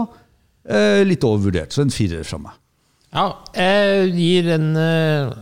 eh, 0.68 1.02
litt 1.08 1.24
overvurdert. 1.26 1.74
Så 1.74 1.84
en 1.84 1.92
firer 1.92 2.24
fra 2.28 2.40
meg. 2.42 2.56
Ja, 3.16 3.26
jeg 3.56 4.12
gir 4.18 4.50
en 4.52 4.66
uh, 4.76 5.32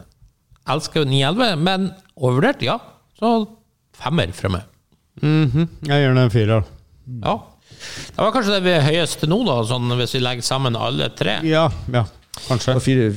Elsker 0.70 1.02
jo 1.02 1.08
911, 1.10 1.62
men 1.66 1.88
overvurdert, 2.14 2.62
ja. 2.62 2.78
Så 3.18 3.32
femmer 3.98 4.30
fra 4.34 4.50
meg. 4.54 4.70
Jeg 5.22 5.66
gir 5.90 6.08
den 6.12 6.22
en 6.22 6.32
firer. 6.32 6.66
Ja. 7.22 7.36
Det 8.10 8.18
var 8.22 8.32
kanskje 8.34 8.54
det 8.56 8.62
vi 8.66 8.74
er 8.76 8.84
høyest 8.86 9.20
til 9.22 9.30
nå, 9.32 9.40
da, 9.46 9.56
sånn 9.68 9.92
hvis 9.98 10.14
vi 10.16 10.20
legger 10.24 10.46
sammen 10.46 10.76
alle 10.78 11.08
tre. 11.16 11.38
Ja, 11.46 11.66
ja, 11.92 12.04
kanskje. 12.48 12.74
Og 12.78 12.82
firer, 12.84 13.12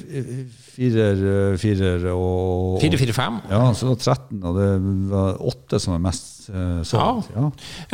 firer, 0.80 1.58
firer 1.60 2.06
og 2.14 2.78
4-4-5. 2.84 3.40
Ja, 3.52 3.62
så 3.76 3.88
det 3.88 3.94
var 3.94 4.04
13, 4.16 4.44
og 4.44 4.60
det 4.60 4.70
var 5.12 5.42
8 5.54 5.80
som 5.84 5.96
er 5.98 6.04
mest 6.06 6.50
eh, 6.52 6.78
solgt. 6.88 7.32
Ja. 7.36 7.50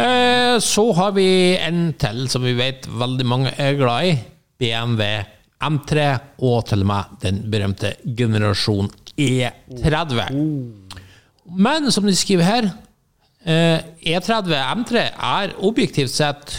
Eh, 0.05 0.57
Så 0.63 0.85
har 0.99 1.15
vi 1.17 1.27
en 1.57 1.87
til 2.01 2.25
som 2.31 2.45
vi 2.45 2.53
vet 2.57 2.85
veldig 2.89 3.25
mange 3.27 3.53
er 3.57 3.77
glad 3.79 4.11
i. 4.11 4.17
BMW 4.61 5.23
M3, 5.65 6.03
og 6.45 6.61
til 6.69 6.83
og 6.83 6.87
med 6.91 7.15
den 7.23 7.41
berømte 7.51 7.95
generasjon 8.05 8.89
E30. 9.17 10.21
Men 11.55 11.91
som 11.93 12.05
de 12.07 12.13
skriver 12.17 12.43
her, 12.47 12.67
E30 13.45 14.55
M3 14.57 15.01
er 15.13 15.51
objektivt 15.61 16.15
sett 16.15 16.55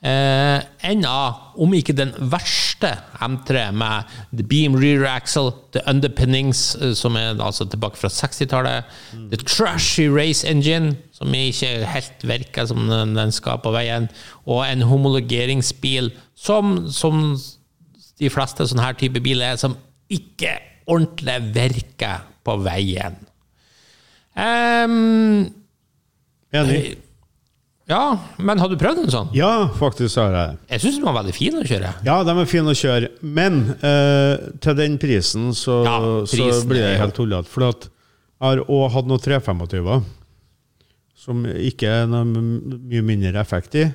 eh, 0.00 0.60
av 1.08 1.60
om 1.60 1.74
ikke 1.76 1.94
den 1.96 2.12
verste 2.32 2.94
M3, 3.20 3.66
med 3.76 4.08
the 4.32 4.44
beam 4.46 4.76
rear 4.78 5.04
axle, 5.04 5.52
the 5.72 5.82
underpinnings, 5.90 6.74
eh, 6.80 6.94
som 6.96 7.16
er 7.20 7.36
altså 7.36 7.66
tilbake 7.68 8.00
fra 8.00 8.08
60-tallet, 8.08 8.84
the 9.30 9.36
trashy 9.44 10.08
race 10.08 10.46
engine, 10.48 10.96
som 11.12 11.34
ikke 11.34 11.84
helt 11.86 12.24
virker 12.24 12.66
som 12.70 12.88
den 12.88 13.32
skal 13.32 13.60
på 13.60 13.74
veien, 13.76 14.08
og 14.46 14.64
en 14.66 14.86
homologeringsbil 14.88 16.12
som, 16.34 16.88
som 16.88 17.36
de 18.20 18.32
fleste 18.32 18.66
sånne 18.68 18.84
her 18.84 18.98
type 19.00 19.20
biler 19.24 19.52
er, 19.52 19.60
som 19.60 19.76
ikke 20.10 20.56
ordentlig 20.90 21.36
virker 21.54 22.24
på 22.44 22.56
veien. 22.64 23.18
Ehm, 24.40 25.50
Enig. 26.52 26.98
Ja, 27.90 28.18
men 28.38 28.58
har 28.62 28.68
du 28.70 28.76
prøvd 28.78 29.00
en 29.02 29.10
sånn? 29.10 29.30
Ja, 29.34 29.66
faktisk 29.74 30.18
har 30.20 30.30
jeg 30.30 30.34
det. 30.52 30.58
Jeg 30.76 30.82
syns 30.84 30.98
de 31.00 31.06
var 31.08 31.16
veldig 31.16 31.32
fine 31.34 31.62
å 31.62 31.66
kjøre. 31.66 31.88
Ja, 32.06 32.16
de 32.26 32.34
er 32.38 32.46
fine 32.50 32.70
å 32.70 32.76
kjøre, 32.78 33.08
men 33.26 33.56
eh, 33.82 34.44
til 34.62 34.76
den 34.78 34.94
prisen 35.02 35.48
så, 35.58 35.80
Ja, 35.88 35.96
så 36.30 36.50
blir 36.70 36.84
er 36.84 36.92
det 36.92 36.92
jo- 36.94 37.00
helt 37.02 37.16
tullete. 37.18 37.50
For 37.50 37.66
at 37.66 37.88
jeg 37.88 38.46
har 38.46 38.62
òg 38.66 38.90
hatt 38.94 39.06
noen 39.10 39.20
325 39.24 40.04
som 41.20 41.42
ikke 41.44 41.90
er 41.90 42.06
noe 42.08 42.22
m- 42.24 42.78
mye 42.88 43.02
mindre 43.04 43.40
effekt 43.42 43.74
i. 43.76 43.88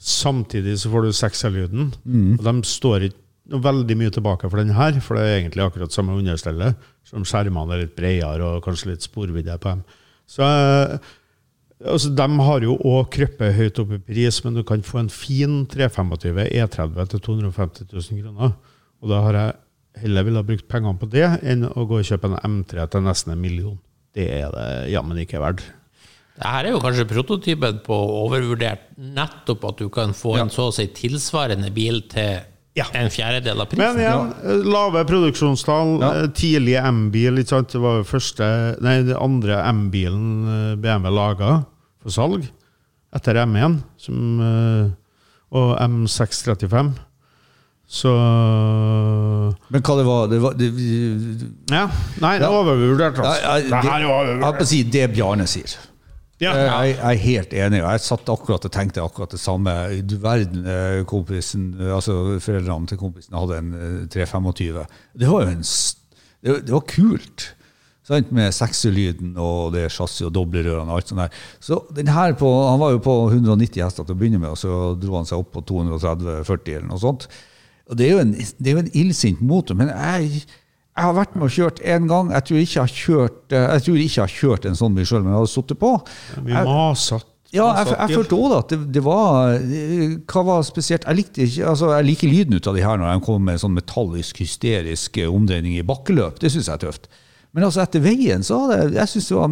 Samtidig 0.00 0.78
så 0.80 0.90
får 0.90 1.02
du 1.06 1.12
6L-lyden. 1.14 1.92
Og 2.38 2.42
de 2.48 2.54
står 2.66 3.04
ikke 3.10 3.20
noe 3.52 3.60
veldig 3.60 3.96
mye 4.00 4.10
tilbake 4.16 4.48
for 4.50 4.56
den 4.58 4.72
her, 4.74 4.96
for 5.04 5.16
det 5.20 5.24
er 5.28 5.36
egentlig 5.42 5.62
akkurat 5.68 5.92
samme 5.92 6.16
understellet, 6.16 6.74
som 7.04 7.22
skjermene 7.28 7.76
er 7.76 7.84
litt 7.84 7.94
bredere 7.96 8.40
og 8.56 8.64
kanskje 8.64 8.90
litt 8.94 9.04
sporvidde 9.06 9.58
på 9.60 9.68
dem. 9.74 9.84
Så 10.26 10.42
eh, 10.48 10.96
altså, 11.82 12.10
De 12.14 12.28
har 12.46 12.66
jo 12.66 12.76
òg 12.78 13.10
krøpet 13.14 13.56
høyt 13.56 13.80
opp 13.82 13.94
i 13.96 14.00
pris, 14.12 14.40
men 14.44 14.58
du 14.58 14.62
kan 14.66 14.84
få 14.86 15.02
en 15.02 15.12
fin 15.12 15.62
325 15.70 16.46
E30 16.46 17.12
til 17.12 17.24
250 17.28 17.88
000 17.90 18.22
kroner. 18.22 18.54
Og 19.02 19.12
da 19.12 19.22
har 19.26 19.40
jeg 19.40 19.56
heller 20.04 20.26
ville 20.26 20.42
ha 20.42 20.46
brukt 20.46 20.66
pengene 20.70 20.98
på 20.98 21.08
det 21.10 21.26
enn 21.46 21.66
å 21.68 21.86
gå 21.86 22.00
og 22.00 22.06
kjøpe 22.08 22.30
en 22.30 22.40
M3 22.42 22.86
til 22.90 23.04
nesten 23.04 23.34
en 23.34 23.42
million. 23.42 23.78
Det 24.14 24.26
er 24.30 24.50
det 24.54 24.68
jammen 24.94 25.18
ikke 25.22 25.42
verdt. 25.42 25.64
Det 26.34 26.50
her 26.50 26.66
er 26.66 26.74
jo 26.74 26.80
kanskje 26.82 27.06
prototypen 27.06 27.78
på 27.86 27.94
overvurdert, 27.94 28.88
nettopp 28.98 29.68
at 29.68 29.84
du 29.84 29.86
kan 29.92 30.14
få 30.18 30.34
en 30.40 30.50
så 30.50 30.66
å 30.66 30.74
si 30.74 30.88
tilsvarende 30.90 31.70
bil 31.74 32.00
til 32.10 32.42
Ja. 32.76 32.84
en 32.92 33.08
fjerdedel 33.10 33.60
av 33.60 33.68
Men 33.70 33.94
prisen. 33.94 34.00
igjen, 34.00 34.32
eh, 34.42 34.64
lave 34.66 35.04
produksjonstall, 35.06 36.00
Ja. 36.00 36.12
eh, 36.22 36.26
tidlig 36.34 36.74
M-bil. 36.82 37.36
Det 37.36 37.74
var 37.80 37.98
jo 38.00 38.04
første, 38.04 38.80
nei, 38.82 39.02
den 39.02 39.16
andre 39.16 39.60
M-bilen 39.68 40.72
eh, 40.72 40.74
BMW 40.76 41.10
laga 41.14 41.64
for 42.02 42.10
salg, 42.10 42.48
etter 43.14 43.34
M1 43.46 43.82
som, 43.96 44.40
eh, 44.40 44.90
og 45.52 45.78
M635. 45.78 46.94
Så 47.86 48.08
Men 49.70 49.82
hva 49.82 49.96
det 49.98 50.06
var, 50.08 50.26
det 50.32 50.40
var 50.42 50.54
det, 50.58 50.70
Ja. 51.70 51.86
Nei, 52.20 52.38
det 52.38 52.46
er 52.46 52.50
Ja. 52.50 52.62
overvurdert. 52.62 53.18
Altså. 53.18 53.42
ja, 53.42 53.54
det 53.60 53.70
her 53.70 53.76
er 53.76 54.00
Jeg 54.00 54.08
holdt 54.08 54.40
overvurdert. 54.40 54.58
på 54.58 54.62
å 54.62 54.66
si 54.66 54.82
det 54.82 55.12
Bjarne 55.14 55.46
sier. 55.46 55.76
Ja. 56.42 56.52
Jeg, 56.58 56.94
jeg 56.96 57.04
er 57.04 57.20
helt 57.22 57.52
enig. 57.54 57.82
og 57.84 57.90
Jeg 57.94 58.04
satt 58.04 58.30
akkurat 58.32 58.64
og 58.66 58.72
tenkte 58.74 59.02
akkurat 59.04 59.34
det 59.34 59.40
samme. 59.40 59.74
Du 60.02 60.16
verden, 60.22 60.64
eh, 60.66 61.02
kompisen, 61.08 61.68
eh, 61.78 61.92
altså 61.94 62.38
Foreldrene 62.42 62.90
til 62.90 62.98
kompisen 63.00 63.36
hadde 63.38 63.60
en 63.60 63.74
eh, 63.74 64.00
325. 64.10 64.80
Det 65.20 65.30
var 65.30 65.44
jo 65.44 65.52
en 65.54 65.62
Det, 66.44 66.56
det 66.66 66.74
var 66.74 66.82
kult. 66.90 67.54
Sant? 68.04 68.32
Med 68.36 68.52
sekserlyden 68.52 69.38
og 69.40 69.72
det 69.72 69.86
chassis 69.94 70.26
og 70.26 70.34
doblerørene 70.36 70.92
og 70.92 70.98
alt 70.98 71.08
sånt 71.08 71.22
der. 71.22 71.38
Så 71.64 71.78
den 71.96 72.10
her 72.12 72.34
på, 72.36 72.50
Han 72.68 72.82
var 72.82 72.90
jo 72.92 72.98
på 72.98 73.14
190 73.30 73.80
hester 73.80 74.04
til 74.04 74.12
å 74.12 74.18
begynne 74.18 74.42
med, 74.42 74.50
og 74.50 74.60
så 74.60 74.92
dro 75.00 75.16
han 75.16 75.24
seg 75.28 75.40
opp 75.40 75.54
på 75.54 75.62
230-40 75.70 76.74
eller 76.74 76.90
noe 76.90 77.00
sånt. 77.00 77.28
Og 77.88 77.96
Det 77.96 78.06
er 78.06 78.12
jo 78.12 78.20
en, 78.20 78.34
det 78.34 78.72
er 78.72 78.82
en 78.82 78.92
illsint 78.92 79.40
motor, 79.40 79.76
men 79.78 79.88
jeg, 79.88 80.44
jeg 80.94 81.04
har 81.08 81.14
vært 81.16 81.34
med 81.34 81.42
og 81.48 81.50
kjørt 81.50 81.80
én 81.82 82.08
gang. 82.08 82.30
Jeg 82.30 82.44
tror 82.48 82.58
ikke 82.62 82.74
jeg 82.74 82.82
har 82.84 82.96
kjørt, 83.04 83.38
eh, 83.52 83.68
jeg 83.74 83.82
tror 83.86 83.96
ikke 83.98 84.14
jeg 84.14 84.24
har 84.24 84.34
kjørt 84.38 84.66
en 84.70 84.76
sånn 84.78 84.94
bil 84.94 85.04
sjøl, 85.10 85.22
men 85.24 85.32
jeg 85.34 85.40
hadde 85.42 85.54
sittet 85.54 85.78
på. 85.80 85.92
Mye 86.44 86.54
Jeg- 86.54 86.66
masete. 86.68 87.24
ja, 87.52 87.66
jeg, 87.78 87.86
jeg 87.98 88.16
følte 88.18 88.38
òg 88.38 88.54
at 88.58 88.68
det, 88.68 88.78
det 88.92 89.02
var 89.04 89.58
Hva 90.26 90.44
var 90.44 90.62
spesielt? 90.62 91.04
Jeg 91.06 91.16
likte 91.16 91.42
ikke, 91.46 91.66
altså 91.66 91.90
jeg 91.96 92.04
liker 92.06 92.28
lyden 92.30 92.54
ut 92.54 92.66
av 92.66 92.74
de 92.74 92.82
her 92.82 92.96
når 92.98 93.12
de 93.20 93.24
kommer 93.26 93.44
med 93.52 93.60
sånn 93.60 93.74
metallisk, 93.74 94.38
hysterisk 94.38 95.18
eh, 95.18 95.26
omdreining 95.30 95.76
i 95.78 95.82
bakkeløp. 95.86 96.38
Det 96.38 96.50
syns 96.50 96.66
jeg 96.70 96.74
er 96.78 96.86
tøft. 96.86 97.06
Men 97.54 97.62
altså 97.68 97.82
etter 97.84 98.00
veien 98.02 98.42
så 98.42 98.58
hadde 98.64 98.78
jeg, 98.82 98.94
jeg 98.98 99.08
synes 99.12 99.28
det 99.28 99.36
var 99.38 99.48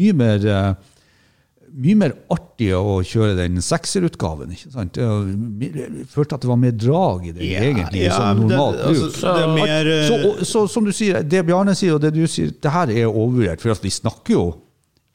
mye 0.00 0.12
mer 0.12 0.46
eh, 0.46 0.74
mye 1.74 1.94
mer 1.96 2.12
artig 2.30 2.70
å 2.74 2.98
kjøre 3.06 3.36
den 3.36 3.56
sekserutgaven. 3.62 4.50
ikke 4.52 4.72
sant? 4.72 4.92
Det 4.92 5.74
Jeg 5.74 6.06
følte 6.10 6.34
at 6.34 6.40
det 6.40 6.48
var 6.48 6.56
mer 6.56 6.72
drag 6.72 7.26
i 7.26 7.32
det, 7.32 7.42
Ja, 7.50 7.60
egentlig. 7.60 8.02
ja, 8.04 8.16
sånn 8.18 8.40
normalt 8.40 8.48
det- 8.48 8.56
normalt 8.56 8.80
altså, 8.88 9.10
bruk. 9.10 9.36
det 9.36 9.42
er 9.44 9.54
mer, 9.54 9.86
eh, 9.86 10.08
så, 10.08 10.30
og- 10.30 10.38
så 10.46 10.68
som 10.68 10.84
du 10.84 10.90
sier, 10.92 11.22
det 11.22 11.46
Bjarne 11.46 11.74
sier 11.74 11.94
og 11.94 12.00
det 12.00 12.12
du 12.14 12.26
sier, 12.26 12.50
det 12.60 12.70
her 12.72 12.90
er 12.90 13.06
overvurdert. 13.06 13.60
For 13.60 13.74
vi 13.74 13.88
snakker 13.90 14.30
jo 14.32 14.54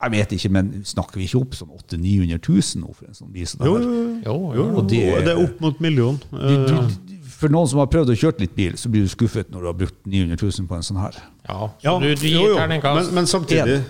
jeg 0.03 0.11
vet 0.11 0.29
ikke, 0.33 0.51
men 0.51 0.83
snakker 0.83 1.15
vi 1.15 1.23
ikke 1.25 1.41
opp 1.41 1.51
sånn 1.55 1.69
800 1.71 2.37
000-900 2.37 2.75
000 2.75 2.83
nå 2.83 2.93
for 2.95 3.05
en 3.07 3.13
sånn 3.13 3.31
bil? 3.31 3.45
som 3.47 3.65
Jo, 3.65 3.77
jo, 3.79 4.21
jo. 4.23 4.53
Jo, 4.55 4.81
det- 4.81 5.25
det 5.25 5.27
er 5.37 5.43
opp 5.43 5.59
mot 5.61 5.79
million. 5.81 6.19
Du, 6.31 6.37
du, 6.67 6.73
Eh, 6.75 6.89
for 7.23 7.47
noen 7.49 7.67
som 7.67 7.79
har 7.79 7.87
prøvd 7.87 8.09
å 8.09 8.15
kjøre 8.15 8.39
litt 8.41 8.55
bil, 8.55 8.73
så 8.73 8.87
blir 8.91 9.01
du 9.03 9.07
skuffet 9.07 9.49
når 9.49 9.59
du 9.61 9.65
har 9.65 9.73
brukt 9.73 9.95
900 10.05 10.37
000 10.37 10.67
på 10.67 10.75
en 10.75 10.81
sånn 10.81 10.99
her. 11.01 11.13
Ja, 11.49 11.67
så 11.67 11.71
ja, 11.81 11.99
du, 11.99 12.15
du 12.15 12.27
jo, 12.27 12.47
jo. 12.49 12.67
Men, 12.67 13.13
men 13.15 13.25
samtidig 13.25 13.81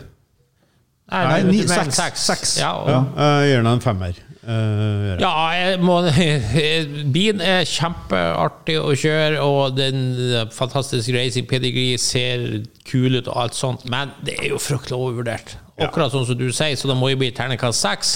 Nei, 1.11 1.25
Nei, 1.29 1.41
nei 1.51 1.67
seks. 1.69 1.95
seks. 1.99 2.21
Seks. 2.31 2.53
Ja, 2.59 2.71
og, 2.81 2.89
ja, 2.89 3.01
Jeg 3.41 3.51
gir 3.51 3.59
den 3.61 3.67
en 3.75 3.83
femmer. 3.83 4.21
Uh. 4.45 5.15
Ja, 5.21 5.31
jeg 5.57 5.79
må, 5.81 5.99
bilen 7.15 7.41
er 7.41 7.65
kjempeartig 7.65 8.75
å 8.81 8.93
kjøre, 8.97 9.41
og 9.41 9.75
den 9.77 10.49
fantastiske 10.53 11.13
racing 11.17 11.47
pedigree 11.49 11.97
ser 12.01 12.63
kul 12.89 13.17
ut 13.19 13.29
og 13.31 13.37
alt 13.45 13.57
sånt, 13.57 13.85
men 13.89 14.13
det 14.25 14.37
er 14.41 14.51
jo 14.53 14.59
fryktelig 14.61 14.97
overvurdert. 14.97 15.55
Akkurat 15.81 16.13
sånn 16.13 16.23
som 16.29 16.37
du 16.39 16.45
sier, 16.55 16.77
så 16.79 16.87
det 16.87 16.95
må 16.95 17.09
jo 17.11 17.17
bli 17.19 17.31
terningkast 17.35 17.81
seks. 17.83 18.11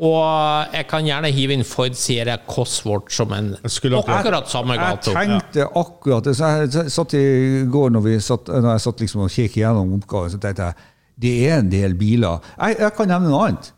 Og 0.00 0.72
jeg 0.72 0.86
kan 0.88 1.04
gjerne 1.04 1.28
hive 1.36 1.52
inn 1.58 1.64
Ford 1.68 1.92
Sierra 2.00 2.38
Cosworth 2.48 3.12
som 3.12 3.34
en 3.36 3.50
akkurat- 3.60 4.08
akkurat 4.08 4.48
samme 4.48 4.78
Jeg 4.78 5.02
tenkte 5.10 5.66
akkurat 5.76 6.24
det. 6.24 6.32
Så 6.38 6.48
jeg, 6.62 6.70
jeg 6.72 6.94
satt 6.94 7.12
i 7.18 7.24
går 7.68 7.92
når, 7.92 8.06
vi 8.08 8.14
satt, 8.24 8.48
når 8.48 8.70
jeg 8.78 8.80
satt 8.86 9.00
liksom 9.04 9.20
og 9.26 9.34
kikket 9.36 9.60
gjennom 9.66 9.92
oppgaven, 9.98 10.32
så 10.32 10.40
tenkte 10.40 10.70
jeg 10.70 10.74
det 11.20 11.34
er 11.48 11.58
en 11.60 11.70
del 11.72 11.94
biler. 11.98 12.40
Jeg, 12.58 12.78
jeg 12.80 12.94
kan 12.96 13.10
nevne 13.12 13.30
noe 13.32 13.48
annet. 13.48 13.72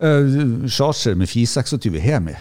Uh, 0.00 0.64
Charger 0.72 1.14
med 1.20 1.28
426 1.28 2.00
Hemi. 2.02 2.34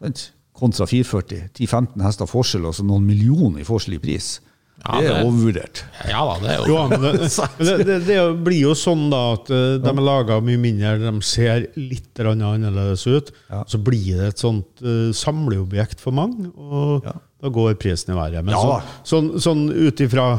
Sant? 0.00 0.30
Kontra 0.56 0.86
440. 0.86 1.48
10-15 1.56 2.04
hester 2.04 2.28
forskjell, 2.28 2.66
og 2.68 2.76
så 2.76 2.84
noen 2.86 3.04
millioner 3.08 3.62
i 3.62 3.66
forskjell 3.68 3.96
i 3.96 4.02
pris. 4.02 4.38
Ja, 4.80 4.96
det 4.96 5.08
er 5.10 5.14
det- 5.18 5.24
overvurdert. 5.28 5.80
Ja 6.08 6.20
da, 6.24 6.34
det 6.40 6.50
er 6.54 6.60
jo 6.62 6.68
Jo, 6.70 6.76
det, 6.88 7.10
det, 7.68 7.74
det, 7.84 7.96
det 8.06 8.20
blir 8.46 8.62
jo 8.62 8.74
sånn 8.78 9.10
da 9.12 9.18
at 9.34 9.50
eh, 9.52 9.74
de 9.82 9.90
er 9.92 10.00
laga 10.00 10.38
mye 10.40 10.60
mindre, 10.60 10.94
de 11.02 11.12
ser 11.26 11.66
litt 11.76 12.16
annerledes 12.24 13.04
ut. 13.06 13.28
Ja. 13.50 13.60
Så 13.68 13.80
blir 13.84 14.22
det 14.22 14.30
et 14.32 14.40
sånt 14.40 14.80
uh, 14.80 15.10
samleobjekt 15.16 16.00
for 16.00 16.16
mange, 16.16 16.48
og 16.56 17.04
Ja. 17.04 17.12
da 17.44 17.52
går 17.52 17.76
prisen 17.80 18.14
i 18.14 18.16
været. 18.16 18.40
Men 18.44 18.56
Ja 18.56 18.62
så, 18.62 18.80
sånn, 19.04 19.30
sånn 19.40 19.66
ut 19.68 20.00
ifra 20.00 20.30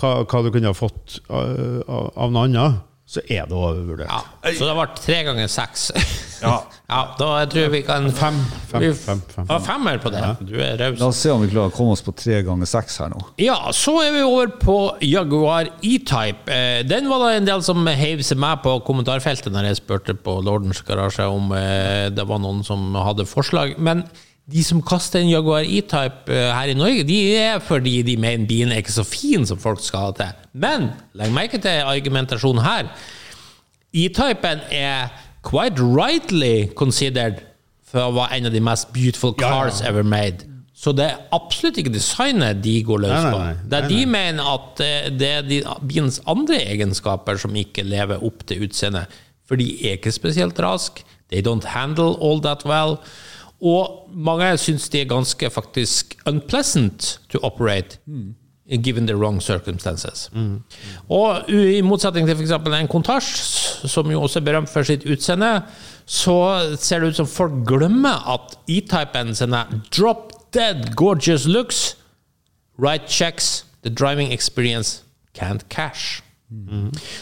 hva, 0.00 0.12
hva 0.28 0.42
du 0.44 0.50
kunne 0.54 0.72
ha 0.72 0.76
fått 0.76 1.20
eh, 1.28 1.80
av, 1.88 2.12
av 2.16 2.32
noe 2.34 2.44
annet, 2.48 2.82
så 3.06 3.20
er 3.30 3.44
det 3.46 3.54
overvurdert. 3.54 4.10
ja, 4.10 4.50
Så 4.58 4.66
det 4.66 4.72
ble 4.74 4.86
tre 4.98 5.20
ganger 5.28 5.50
seks. 5.52 5.90
Ja. 6.36 6.58
Ja, 6.84 6.98
da 7.16 7.26
jeg 7.40 7.46
tror 7.48 7.70
vi 7.72 7.78
kan 7.86 8.04
Fem, 8.12 8.36
fem, 8.68 8.82
fem, 8.92 9.20
fem, 9.32 9.46
Ja, 9.48 9.56
fem. 9.56 9.62
femmer 9.64 9.96
på 10.04 10.10
det. 10.12 10.20
Du 10.44 10.52
er 10.60 10.74
raus. 10.76 10.98
La 11.00 11.06
oss 11.08 11.22
se 11.24 11.30
om 11.32 11.40
vi 11.40 11.48
klarer 11.48 11.72
å 11.72 11.74
komme 11.74 11.94
oss 11.96 12.02
på 12.04 12.12
tre 12.12 12.42
ganger 12.44 12.68
seks 12.68 12.98
her 13.00 13.08
nå. 13.08 13.22
Ja, 13.40 13.56
så 13.72 13.94
er 14.04 14.12
vi 14.12 14.20
over 14.26 14.52
på 14.60 14.74
Jaguar 15.00 15.70
E-Type. 15.80 16.44
Eh, 16.52 16.82
Den 16.84 17.08
var 17.08 17.24
det 17.24 17.38
en 17.38 17.48
del 17.48 17.64
som 17.64 17.80
heiv 17.88 18.20
seg 18.28 18.36
med 18.42 18.60
på 18.66 18.74
kommentarfeltet 18.84 19.48
når 19.54 19.70
jeg 19.70 19.80
spurte 19.80 20.12
på 20.28 20.36
Lordens 20.44 20.82
garasje 20.84 21.24
om 21.24 21.48
eh, 21.56 22.10
det 22.12 22.28
var 22.28 22.44
noen 22.44 22.60
som 22.68 22.84
hadde 23.00 23.24
forslag. 23.32 23.78
Men 23.80 24.04
de 24.46 24.62
som 24.62 24.78
kaster 24.86 25.20
en 25.20 25.30
Jaguar 25.30 25.66
E-Type 25.66 26.30
eh, 26.30 26.52
her 26.54 26.70
i 26.70 26.76
Norge, 26.78 27.02
de 27.08 27.18
er 27.34 27.58
fordi 27.64 27.98
de 28.06 28.14
mener 28.20 28.46
bilen 28.46 28.72
er 28.74 28.82
ikke 28.84 28.94
så 28.94 29.04
fin 29.06 29.46
som 29.48 29.58
folk 29.58 29.82
skal 29.82 30.08
ha 30.08 30.12
til. 30.20 30.44
Men 30.54 30.90
legg 31.18 31.34
merke 31.34 31.58
til 31.62 31.82
argumentasjonen 31.82 32.62
her. 32.62 32.92
E-Typen 33.96 34.62
er 34.70 35.08
quite 35.46 35.82
rightly 35.82 36.68
considered 36.78 37.42
for 37.86 38.06
å 38.06 38.14
være 38.16 38.38
en 38.38 38.48
av 38.50 38.54
de 38.54 38.62
mest 38.62 38.92
beautiful 38.94 39.34
Ja, 39.38 39.48
ja. 39.48 39.50
cars 39.50 39.82
ever 39.82 40.06
made. 40.06 40.46
Så 40.76 40.92
det 40.92 41.06
er 41.08 41.20
absolutt 41.32 41.78
ikke 41.80 41.94
designet 41.94 42.58
de 42.62 42.74
går 42.84 43.00
løs 43.06 43.28
på. 43.32 43.44
Der 43.72 43.86
Nei, 43.86 43.90
de 43.90 44.00
mener 44.12 44.50
at 44.52 44.82
eh, 44.84 45.06
det 45.10 45.30
er 45.38 45.46
de, 45.46 45.62
bilens 45.88 46.20
andre 46.28 46.60
egenskaper 46.68 47.40
som 47.40 47.56
ikke 47.56 47.86
lever 47.86 48.22
opp 48.22 48.44
til 48.46 48.66
utseendet. 48.66 49.10
For 49.48 49.58
de 49.58 49.70
er 49.86 49.96
ikke 49.96 50.12
spesielt 50.14 50.58
raske. 50.62 51.06
They 51.32 51.42
don't 51.42 51.64
handle 51.72 52.14
all 52.22 52.42
that 52.44 52.62
well. 52.68 53.00
Og 53.62 54.10
mange 54.12 54.50
syns 54.60 54.88
det 54.92 55.00
er 55.00 55.08
ganske 55.08 55.50
faktisk 55.50 56.16
unpleasant 56.26 57.20
to 57.32 57.38
operate. 57.42 57.98
Given 58.66 59.06
the 59.06 59.14
wrong 59.14 59.40
circumstances. 59.42 60.30
Og 61.08 61.50
i 61.50 61.80
motsetning 61.80 62.26
til 62.26 62.36
f.eks. 62.36 62.50
en 62.50 62.88
kontasj, 62.88 63.28
som 63.86 64.10
jo 64.10 64.22
også 64.22 64.40
er 64.40 64.44
berømt 64.44 64.68
for 64.68 64.82
sitt 64.82 65.06
utseende, 65.06 65.60
så 66.06 66.74
ser 66.78 67.00
det 67.00 67.08
ut 67.08 67.20
som 67.20 67.26
folk 67.30 67.62
glemmer 67.66 68.26
at 68.34 68.58
E-typen 68.68 69.34
sine 69.34 69.62
drop 69.94 70.32
dead 70.52 70.96
gorgeous 70.96 71.46
looks 71.46 71.96
Right 72.78 73.08
checks, 73.08 73.64
the 73.82 73.90
driving 73.90 74.32
experience 74.32 75.02
can't 75.34 75.68
cash. 75.68 76.22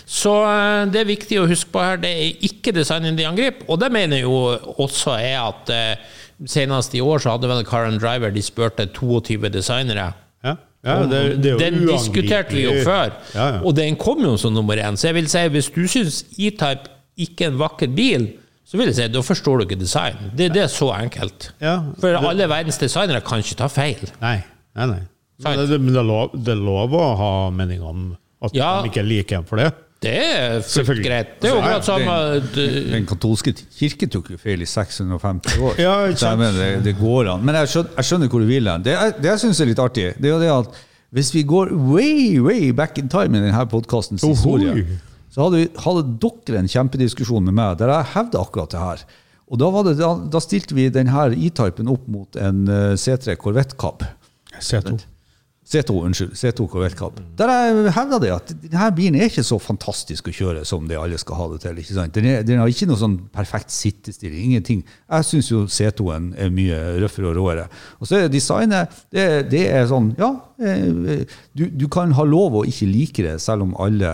Så 0.07 0.33
eh, 0.45 0.87
det 0.93 1.01
er 1.01 1.09
viktig 1.09 1.39
å 1.41 1.47
huske 1.49 1.71
på 1.73 1.81
her, 1.81 2.01
det 2.03 2.11
er 2.11 2.43
ikke 2.45 2.75
designen 2.77 3.17
de 3.17 3.25
angriper. 3.25 3.65
Og 3.71 3.79
det 3.81 3.93
mener 3.95 4.21
jo 4.21 4.35
også 4.83 5.15
er 5.17 5.39
at 5.41 5.71
eh, 5.73 6.19
senest 6.51 6.95
i 6.95 7.03
år 7.05 7.23
så 7.23 7.35
hadde 7.35 7.51
vel 7.51 7.65
Car 7.69 7.89
and 7.89 8.01
Driver 8.03 8.33
de 8.35 8.43
spurte 8.45 8.87
22 8.97 9.51
designere. 9.55 10.13
Ja, 10.45 10.55
ja 10.85 10.97
det, 11.09 11.21
det 11.45 11.55
den 11.61 11.85
diskuterte 11.89 12.55
vi 12.57 12.67
jo 12.67 12.75
før, 12.85 13.15
Ja, 13.35 13.47
og 13.65 13.77
den 13.79 13.97
kom 14.01 14.21
jo 14.25 14.37
som 14.41 14.55
nummer 14.57 14.77
én. 14.77 14.99
Så 15.01 15.09
jeg 15.11 15.19
vil 15.21 15.31
si, 15.33 15.45
hvis 15.55 15.71
du 15.73 15.85
syns 15.89 16.25
E-Type 16.37 16.91
ikke 17.17 17.47
er 17.47 17.55
en 17.55 17.61
vakker 17.63 17.93
bil, 17.95 18.29
så 18.65 18.81
vil 18.81 18.91
jeg 18.91 18.99
si 18.99 19.09
da 19.13 19.23
forstår 19.25 19.61
du 19.61 19.67
ikke 19.69 19.81
design. 19.81 20.19
Det, 20.37 20.51
det 20.55 20.65
er 20.65 20.73
så 20.73 20.91
enkelt. 20.97 21.53
Ja, 21.63 21.79
For 22.01 22.17
alle 22.19 22.49
verdens 22.51 22.81
designere 22.81 23.23
kan 23.25 23.45
ikke 23.45 23.59
ta 23.61 23.69
feil. 23.73 24.05
Nei, 24.21 24.39
nei, 24.77 24.91
nei. 24.91 25.03
Men 25.45 25.65
det, 25.65 25.81
det, 25.83 25.97
er 25.99 26.07
lov, 26.07 26.35
det 26.47 26.55
lov 26.57 26.95
å 26.95 27.07
ha 27.19 27.33
meninger 27.55 27.89
om 27.89 28.13
at 28.45 28.55
de 28.55 28.91
ikke 28.91 29.03
liker 29.05 29.41
en 29.41 29.49
for 29.49 29.61
det. 29.61 29.71
Det 30.05 30.15
er 30.21 30.85
fullt 30.85 31.03
greit. 31.05 31.31
Det 31.41 31.49
er 31.49 31.55
jo 31.55 31.61
er 31.61 31.67
akkurat 31.69 31.87
samme 31.89 32.17
Den, 32.55 32.91
den 32.93 33.07
katolske 33.09 33.55
kirke 33.79 34.09
tok 34.13 34.31
jo 34.35 34.39
feil 34.41 34.61
i 34.65 34.69
650 34.69 35.57
år. 35.65 35.79
Ja, 35.81 35.95
ikke 36.11 36.21
sant? 36.21 36.45
det, 36.59 36.69
det 36.85 36.95
går 37.01 37.31
an. 37.35 37.45
Men 37.47 37.57
jeg 37.63 37.73
skjønner, 37.73 37.95
jeg 37.97 38.09
skjønner 38.11 38.33
hvor 38.35 38.45
du 38.45 38.49
vil 38.51 38.69
hen. 38.69 38.85
Det, 38.85 38.97
det 39.23 39.31
jeg 39.33 39.43
syns 39.47 39.63
er 39.65 39.71
litt 39.73 39.81
artig, 39.83 40.07
det 40.21 40.29
er 40.31 40.35
jo 40.37 40.43
det 40.45 40.53
at 40.53 40.83
hvis 41.15 41.29
vi 41.35 41.45
går 41.47 41.71
way, 41.93 42.39
way 42.43 42.71
back 42.75 42.99
in 42.99 43.09
time 43.09 43.39
i 43.39 43.43
denne 43.45 43.67
podkastens 43.71 44.25
historie, 44.27 44.85
så 45.31 45.45
hadde, 45.47 45.61
vi- 45.63 45.71
hadde 45.85 46.03
dere 46.25 46.59
en 46.65 46.69
kjempediskusjon 46.71 47.45
med 47.47 47.55
meg 47.55 47.77
der 47.79 47.93
jeg 47.93 48.09
hevda 48.17 48.43
akkurat 48.43 48.75
det 48.75 48.83
her. 48.83 49.05
Og 49.51 49.61
da, 49.61 49.69
var 49.71 49.85
det, 49.87 49.97
da, 50.01 50.09
da 50.33 50.41
stilte 50.43 50.75
vi 50.75 50.89
denne 50.91 51.27
E-typen 51.37 51.87
opp 51.93 52.07
mot 52.11 52.37
en 52.41 52.65
eh, 52.67 52.95
C3 52.99 53.37
Corvette 53.39 53.77
Cab. 53.79 54.03
C2. 54.59 54.97
C2, 55.65 55.95
unnskyld. 56.05 56.35
C2 56.37 56.67
Corvette 56.69 56.97
Cab. 56.99 57.21
Der 57.39 57.51
jeg 57.51 57.93
hevda 57.97 58.19
det 58.21 58.33
at 58.35 58.51
denne 58.67 58.89
bilen 58.97 59.17
er 59.17 59.31
ikke 59.31 59.45
så 59.47 59.57
fantastisk 59.63 60.29
å 60.29 60.35
kjøre 60.37 60.65
som 60.69 60.85
det 60.91 60.99
alle 61.01 61.17
skal 61.21 61.39
ha 61.39 61.47
det 61.55 61.63
til. 61.65 61.79
ikke 61.81 61.97
sant? 61.97 62.15
Den, 62.17 62.29
er, 62.29 62.43
den 62.45 62.61
har 62.61 62.69
ikke 62.69 62.89
noe 62.91 63.01
sånn 63.01 63.17
perfekt 63.33 63.73
sittestilling. 63.73 64.51
ingenting. 64.51 64.85
Jeg 64.85 65.29
syns 65.31 65.49
jo 65.51 65.65
C2-en 65.65 66.33
er 66.37 66.53
mye 66.53 66.81
røffere 67.01 67.33
og 67.33 67.39
råere. 67.41 67.69
Og 67.99 68.11
så 68.11 68.21
er 68.21 68.33
designet 68.33 68.93
det, 69.15 69.29
det 69.53 69.65
er 69.73 69.89
sånn 69.89 70.13
Ja, 70.21 70.35
eh, 70.61 71.25
du, 71.57 71.65
du 71.73 71.87
kan 71.89 72.13
ha 72.19 72.27
lov 72.29 72.61
å 72.61 72.67
ikke 72.69 72.91
like 72.91 73.25
det, 73.25 73.39
selv 73.43 73.65
om 73.65 73.73
alle 73.81 74.13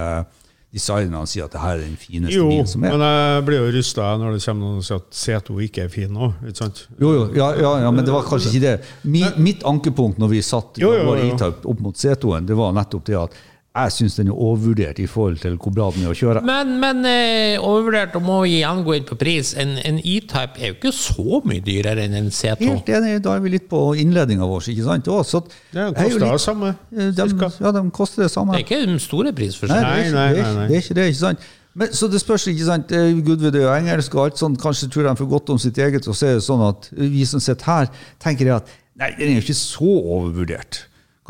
designerne 0.71 1.27
sier 1.27 1.49
at 1.49 1.55
det 1.55 1.61
her 1.63 1.79
er 1.79 1.83
den 1.83 1.97
fineste 1.99 2.37
Jo, 2.37 2.47
bilen 2.51 2.69
som 2.71 2.85
er. 2.85 2.93
Jo, 2.93 2.99
men 2.99 3.07
jeg 3.11 3.45
blir 3.49 3.59
jo 3.59 3.71
rysta 3.75 4.11
når 4.21 4.37
det 4.37 4.43
kommer 4.45 4.67
noen 4.67 4.83
og 4.83 4.87
sier 4.87 5.01
at 5.01 5.21
C2 5.49 5.59
ikke 5.67 5.85
er 5.87 5.93
fin 5.93 6.13
nå. 6.15 6.31
Ikke 6.47 6.61
sant? 6.63 6.83
Jo, 7.01 7.13
jo, 7.17 7.25
ja, 7.35 7.49
ja, 7.59 7.73
ja, 7.87 7.93
men 7.95 8.07
det 8.07 8.15
var 8.15 8.27
kanskje 8.29 8.53
ikke 8.53 8.65
det. 8.67 8.75
Mi, 9.03 9.25
mitt 9.43 9.67
ankepunkt 9.67 10.21
når 10.23 10.35
vi 10.37 10.43
satt 10.47 10.79
jo, 10.83 10.93
vår. 11.09 11.25
E-Type 11.27 11.67
opp 11.73 11.83
mot 11.83 11.99
C2-en, 11.99 12.47
det 12.47 12.59
var 12.59 12.77
nettopp 12.77 13.09
det 13.11 13.19
at 13.19 13.41
jeg 13.89 13.95
syns 13.97 14.17
den 14.19 14.29
er 14.33 14.37
overvurdert 14.37 14.99
i 15.03 15.07
forhold 15.11 15.39
til 15.43 15.57
hvor 15.61 15.73
bra 15.75 15.89
den 15.95 16.05
er 16.07 16.13
å 16.13 16.17
kjøre. 16.19 16.43
Men, 16.47 16.73
men 16.83 17.05
eh, 17.09 17.57
overvurdert, 17.61 18.17
og 18.19 18.25
må 18.27 18.41
vi 18.45 18.57
igjen 18.59 18.83
gå 18.87 18.97
inn 18.99 19.07
på 19.09 19.19
pris. 19.21 19.53
En, 19.61 19.77
en 19.87 20.01
E-Type 20.03 20.61
er 20.61 20.73
jo 20.73 20.79
ikke 20.79 20.93
så 20.97 21.41
mye 21.47 21.63
dyrere 21.67 22.05
enn 22.09 22.19
en 22.21 22.33
C2. 22.35 22.67
Helt 22.67 22.91
enig, 22.99 23.15
da 23.25 23.37
er 23.37 23.45
vi 23.45 23.55
litt 23.57 23.69
på 23.71 23.83
innledninga 24.01 24.49
vår, 24.51 24.67
ikke 24.75 24.89
sant? 24.89 25.09
Å, 25.13 25.21
så 25.27 25.43
at 25.45 25.55
Det 25.71 25.81
er 25.85 25.89
jo 25.89 25.95
koster 26.01 26.25
det 26.27 26.33
litt- 26.35 26.47
samme. 26.49 26.75
Eh, 26.97 27.15
de, 27.21 27.29
ja, 27.65 27.73
de 27.79 27.85
koster 28.01 28.27
det 28.27 28.31
samme. 28.35 28.57
Det 28.59 28.63
er 28.63 28.67
ikke 28.69 28.83
den 28.91 29.01
store 29.03 29.33
prisforskjellen. 29.37 29.89
Nei, 29.89 30.05
det, 30.09 30.13
nei, 30.19 30.29
er, 30.35 30.43
nei, 30.43 30.53
nei. 30.61 30.69
det 30.71 30.79
er 30.81 30.85
ikke 30.87 30.99
det, 31.01 31.09
ikke 31.15 31.23
sant? 31.25 31.49
Men, 31.81 31.93
så 31.95 32.09
det 32.11 32.19
spørs, 32.19 32.49
ikke 32.51 32.67
sant? 32.67 32.91
Eh, 32.93 33.13
Gudved 33.23 33.55
er 33.55 33.63
jo 33.69 33.73
engelsk 33.77 34.15
og 34.19 34.25
alt 34.25 34.41
sånt, 34.43 34.59
kanskje 34.61 34.89
tror 34.91 35.07
de 35.07 35.17
for 35.21 35.31
godt 35.31 35.53
om 35.55 35.59
sitt 35.63 35.79
eget, 35.79 36.09
og 36.11 36.17
så 36.19 36.33
er 36.33 36.39
det 36.41 36.45
sånn 36.49 36.65
at 36.67 36.89
vi 36.99 37.23
som 37.31 37.43
sitter 37.43 37.69
her, 37.71 37.91
tenker 38.23 38.51
at 38.57 38.73
nei, 38.99 39.13
den 39.21 39.29
er 39.31 39.37
jo 39.39 39.45
ikke 39.47 39.55
så 39.61 39.93
overvurdert. 40.17 40.81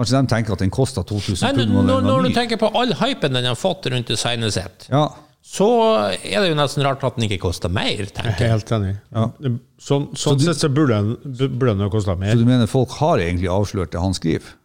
Kanskje 0.00 0.16
de 0.16 0.30
tenker 0.32 0.54
at 0.56 0.62
den 0.64 0.70
koster 0.72 1.04
2000 1.04 1.44
Nei, 1.44 1.50
pund. 1.58 1.74
når, 1.76 1.82
når 1.90 2.06
når 2.08 2.22
du 2.30 2.36
tenker 2.38 2.56
på 2.60 2.70
all 2.80 2.94
hypen 3.02 3.34
den 3.36 3.44
har 3.50 3.58
fått 3.58 3.84
rundt 3.92 4.08
designet 4.08 4.54
sitt, 4.56 4.86
Ja, 4.88 5.10
så 5.44 5.66
er 6.24 6.40
det 6.40 6.48
jo 6.50 6.56
nesten 6.56 6.84
rart 6.86 7.04
at 7.04 7.16
den 7.18 7.26
ikke 7.28 7.40
koster 7.42 7.68
mer, 7.72 7.88
Jeg 8.00 8.12
tenker 8.16 8.32
er 8.32 8.46
jeg. 8.46 8.50
helt 8.54 8.72
enig. 8.76 8.94
Sånn, 9.80 10.08
sånn 10.16 10.38
du- 10.40 10.44
sett 10.48 10.60
så 10.62 10.68
burde 10.72 10.96
den 10.96 11.58
burde 11.58 11.76
den 11.76 11.84
jo 11.90 12.16
mer. 12.16 12.32
Så 12.32 12.38
du 12.38 12.44
mener 12.48 12.66
folk 12.66 12.90
har 13.00 13.18
egentlig 13.18 13.48
avslørt 13.52 13.90
det 13.92 14.00
han 14.00 14.14
skriver? 14.16 14.56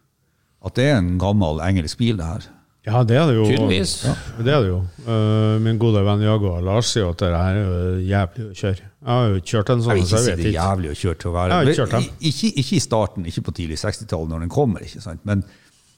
At 0.65 0.75
det 0.75 0.85
er 0.89 0.97
en 0.97 1.17
gammel 1.19 1.59
engelsk 1.61 1.97
bil, 1.97 2.15
det 2.17 2.25
her? 2.25 2.47
Ja, 2.85 2.99
det 3.03 3.15
er 3.17 3.25
det 3.31 3.35
jo. 3.35 3.45
Tydeligvis. 3.49 3.93
Ja, 4.05 4.13
det 4.45 4.51
er 4.53 4.59
det 4.61 4.69
jo. 4.69 4.79
Uh, 5.07 5.55
min 5.65 5.79
gode 5.81 6.03
venn 6.05 6.21
Jaguar 6.21 6.61
Lars 6.61 6.91
sier 6.93 7.07
at 7.09 7.17
det 7.23 7.31
her 7.33 7.57
er 7.57 7.63
jo 7.63 7.99
jævlig 8.11 8.45
å 8.45 8.53
kjøre. 8.59 8.83
Jeg 9.05 9.09
har 9.09 9.29
jo 9.31 9.39
kjørt 9.41 9.71
en 9.73 9.79
Jeg 9.81 9.85
sånn, 9.87 9.95
vil 9.97 10.05
så 10.05 10.15
ikke 10.15 10.23
si 10.25 10.29
jeg 10.29 10.37
det 10.37 10.37
vet 10.37 10.45
er 10.45 10.49
ikke. 10.51 10.65
jævlig 10.69 10.91
å 10.91 10.97
kjøre 11.01 11.17
til 11.23 11.29
å 11.29 11.33
være 11.35 11.49
Jeg 11.49 11.77
har 11.79 11.87
ikke. 11.87 12.01
Ikke, 12.29 12.51
ikke 12.61 12.75
i 12.75 12.83
starten, 12.85 13.25
ikke 13.31 13.43
på 13.47 13.55
tidlig 13.57 13.77
60-tall 13.81 14.27
når 14.29 14.45
den 14.45 14.49
kommer, 14.53 14.85
ikke 14.85 15.01
sant? 15.01 15.21
men, 15.25 15.41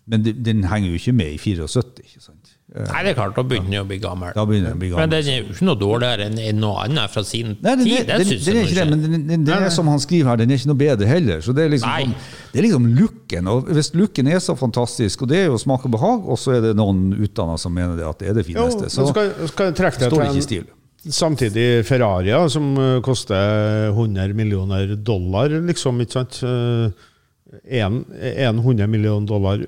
men 0.07 0.23
den- 0.23 0.43
den 0.47 0.63
henger 0.71 0.89
jo 0.93 0.95
ikke 1.01 1.13
med 1.19 1.33
i 1.35 1.37
74. 1.37 1.99
ikke 2.07 2.21
sant? 2.23 2.46
Nei, 2.77 3.01
det 3.05 3.11
er 3.11 3.15
klart, 3.17 3.33
da 3.37 3.43
begynner 3.47 3.71
den 3.71 3.81
å 3.81 3.87
bli 3.89 3.97
gammel. 4.01 4.33
Da 4.35 4.43
begynner 4.47 4.71
den 4.71 4.77
å 4.77 4.81
bli 4.81 4.89
gammel. 4.91 5.03
Men 5.07 5.13
den 5.13 5.31
er 5.31 5.39
jo 5.39 5.55
ikke 5.55 5.67
noe 5.67 5.79
dårligere 5.81 6.27
enn 6.27 6.61
noe 6.61 6.83
annet 6.83 7.13
fra 7.13 7.23
sin 7.25 7.55
Nei, 7.55 7.73
den, 7.79 7.83
tid. 7.87 8.03
Det 8.05 8.19
den, 8.21 8.29
synes 8.29 8.45
den 8.47 8.59
er 8.59 8.67
ikke 8.67 8.77
det, 8.77 8.85
men 8.91 9.03
den, 9.03 9.15
den, 9.31 9.45
den 9.47 9.65
er 9.67 9.73
som 9.73 9.89
han 9.91 10.01
skriver 10.03 10.31
her, 10.31 10.41
den 10.41 10.53
er 10.53 10.61
ikke 10.61 10.71
noe 10.71 10.81
bedre 10.81 11.09
heller. 11.09 11.41
Så 11.45 11.55
det 11.57 11.65
er 11.65 11.73
liksom, 11.73 12.13
det 12.53 12.61
er 12.61 12.67
liksom 12.67 12.87
looken. 12.99 13.51
Og 13.53 13.73
hvis 13.77 13.91
looken 13.97 14.31
er 14.31 14.43
så 14.43 14.57
fantastisk, 14.59 15.25
og 15.25 15.31
det 15.33 15.41
er 15.41 15.49
jo 15.49 15.59
smak 15.61 15.89
og 15.89 15.95
behag, 15.97 16.29
og 16.29 16.41
så 16.41 16.57
er 16.57 16.65
det 16.69 16.73
noen 16.77 17.09
utdanna 17.17 17.57
som 17.61 17.73
mener 17.73 17.97
det 17.97 18.07
at 18.07 18.21
det 18.21 18.31
er 18.31 18.39
det 18.41 18.45
fineste, 18.47 18.91
så 18.93 19.09
skal, 19.11 19.33
skal 19.51 19.73
det 19.73 19.91
står 19.97 20.17
det 20.17 20.31
ikke 20.31 20.43
i 20.43 20.47
stil. 20.47 20.71
samtidig 21.17 21.67
Ferrari, 21.87 22.33
som 22.53 22.73
eh, 22.77 22.95
koster 23.05 23.91
100 23.93 24.37
millioner 24.37 24.95
dollar, 24.95 25.53
liksom, 25.71 26.01
ikke 26.05 26.19
sant? 26.19 26.41
Eh, 27.63 27.79
En, 27.85 28.01
en 28.19 28.59
100 28.59 28.87
millioner 28.91 29.27
dollar 29.29 29.61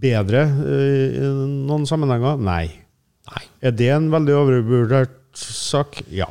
bedre 0.00 0.44
eh, 0.46 1.18
i 1.18 1.30
noen 1.66 1.86
sammenhenger? 1.88 2.38
Nei. 2.38 2.68
Nei. 3.30 3.44
Er 3.64 3.72
det 3.74 3.88
en 3.94 4.10
veldig 4.12 4.34
overvurdert 4.36 5.16
sak? 5.34 6.02
Ja. 6.14 6.28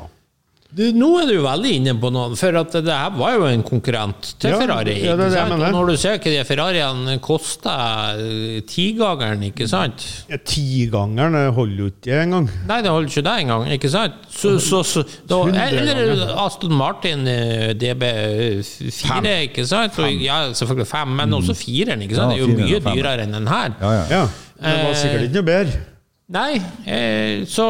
Du, 0.74 0.82
nå 0.98 1.08
er 1.22 1.28
du 1.30 1.36
veldig 1.44 1.72
inne 1.78 1.92
på 2.02 2.10
noe, 2.10 2.32
for 2.40 2.56
at 2.58 2.74
det 2.82 2.90
her 2.90 3.12
var 3.14 3.36
jo 3.36 3.44
en 3.46 3.62
konkurrent 3.62 4.32
til 4.42 4.50
Ja, 4.56 4.58
Ferrari. 4.58 4.96
ja, 5.04 5.12
det 5.14 5.28
er 5.28 5.30
det 5.30 5.38
jeg 5.38 5.38
sant? 5.38 5.52
mener. 5.60 5.74
Når 5.76 5.92
du 5.92 5.98
ser 6.02 6.16
hva 6.18 6.32
de 6.34 6.40
Ferrariene 6.50 7.14
koster, 7.22 8.22
eh, 8.24 8.56
tigangeren, 8.72 9.44
ikke 9.52 9.68
sant? 9.70 10.06
Ja, 10.32 10.40
Tigangeren 10.42 11.38
eh, 11.38 11.52
holder 11.54 11.84
jo 11.84 11.90
ikke 11.92 12.18
engang. 12.24 12.48
Nei, 12.72 12.80
det 12.82 12.90
holder 12.90 13.12
ikke 13.14 13.26
det 13.28 13.36
engang, 13.44 13.68
ikke 13.76 13.92
sant? 13.94 14.18
Så, 14.34 14.56
så, 14.66 14.82
så, 14.82 15.04
da, 15.30 15.40
eller 15.68 16.24
Aston 16.42 16.74
Martin 16.80 17.28
eh, 17.30 17.76
DB4, 17.78 19.36
ikke 19.50 19.68
sant? 19.70 20.00
Og, 20.02 20.10
ja, 20.26 20.40
selvfølgelig 20.58 20.90
fem, 20.90 21.14
men 21.22 21.38
også 21.38 21.54
fireren, 21.60 22.02
ikke 22.08 22.18
sant? 22.18 22.34
Ja, 22.34 22.42
Det 22.42 22.42
er 22.42 22.50
jo 22.50 22.66
mye 22.66 22.82
dyrere 22.90 23.28
enn 23.28 23.38
den 23.38 23.48
her. 23.52 23.78
Ja, 23.78 23.94
ja. 23.94 24.04
Ja, 24.10 24.26
Det 24.64 24.76
var 24.88 24.98
sikkert 25.04 25.28
ikke 25.30 25.38
noe 25.38 25.48
bedre. 25.54 25.86
Nei, 26.34 26.52
eh, 26.90 27.46
så 27.46 27.70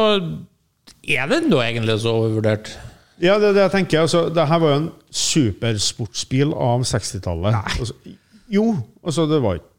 er 1.04 1.28
den 1.28 1.50
da 1.52 1.60
egentlig 1.68 2.00
så 2.00 2.16
overvurdert? 2.22 2.72
Ja, 3.22 3.36
det 3.38 3.54
det 3.54 3.62
jeg 3.62 3.70
tenker. 3.70 4.00
Altså, 4.00 4.28
det 4.34 4.46
her 4.48 4.58
var 4.62 4.72
jo 4.74 4.80
en 4.82 4.88
supersportsbil 5.14 6.54
av 6.54 6.82
60-tallet. 6.88 7.54
Altså, 7.78 7.94
jo, 8.50 8.64
altså 9.04 9.28
det 9.30 9.38
var 9.42 9.60
ikke 9.60 9.70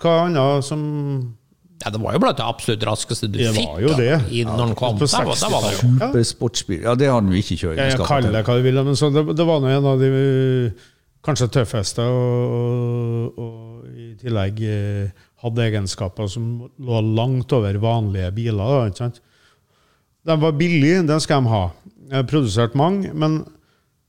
Hva 0.00 0.14
annet 0.26 0.64
som 0.64 0.80
Ja, 1.84 1.90
det 1.92 2.00
var 2.00 2.14
jo 2.16 2.20
blant 2.22 2.38
det 2.38 2.44
absolutt 2.44 2.86
raskeste 2.88 3.28
du 3.28 3.38
Det 3.38 3.52
fikk 3.56 3.82
jo 3.84 3.92
da, 3.92 3.98
det. 4.00 4.16
i, 4.32 4.44
når 4.44 4.70
den 4.70 4.78
kom. 4.78 4.96
på 4.98 5.08
Der 5.08 5.28
var, 5.28 5.36
jo 5.36 5.50
det 5.66 5.74
jo. 5.76 5.90
Supersportsbil. 6.00 6.80
Ja, 6.88 6.94
det 6.96 7.10
har 7.12 7.20
den 7.20 7.32
jo 7.32 7.40
ikke 7.40 7.58
Jeg, 7.74 7.92
jeg 7.92 8.06
kaller 8.08 8.32
det 8.32 8.44
hva 8.48 8.56
du 8.56 8.64
vil, 8.64 8.80
men 8.84 8.96
så 8.96 9.10
det, 9.12 9.26
det 9.36 9.46
var 9.48 9.60
nå 9.60 9.70
en 9.72 9.90
av 9.92 10.00
de 10.00 10.10
kanskje 11.24 11.50
tøffeste, 11.52 12.00
og, 12.00 13.36
og, 13.36 13.40
og 13.44 13.88
i 13.92 14.14
tillegg 14.20 14.62
eh, 14.64 15.26
hadde 15.44 15.66
egenskaper 15.66 16.28
som 16.32 16.46
lå 16.80 17.00
langt 17.16 17.52
over 17.56 17.76
vanlige 17.80 18.30
biler. 18.36 18.60
Da, 18.60 18.86
ikke 18.88 19.02
sant? 19.04 19.20
De 20.28 20.36
var 20.40 20.56
billige, 20.56 21.02
det 21.08 21.20
skal 21.24 21.44
de 21.44 21.52
ha. 21.52 21.62
Jeg 22.10 22.16
har 22.18 22.26
produsert 22.26 22.74
mange, 22.78 23.12
men 23.14 23.40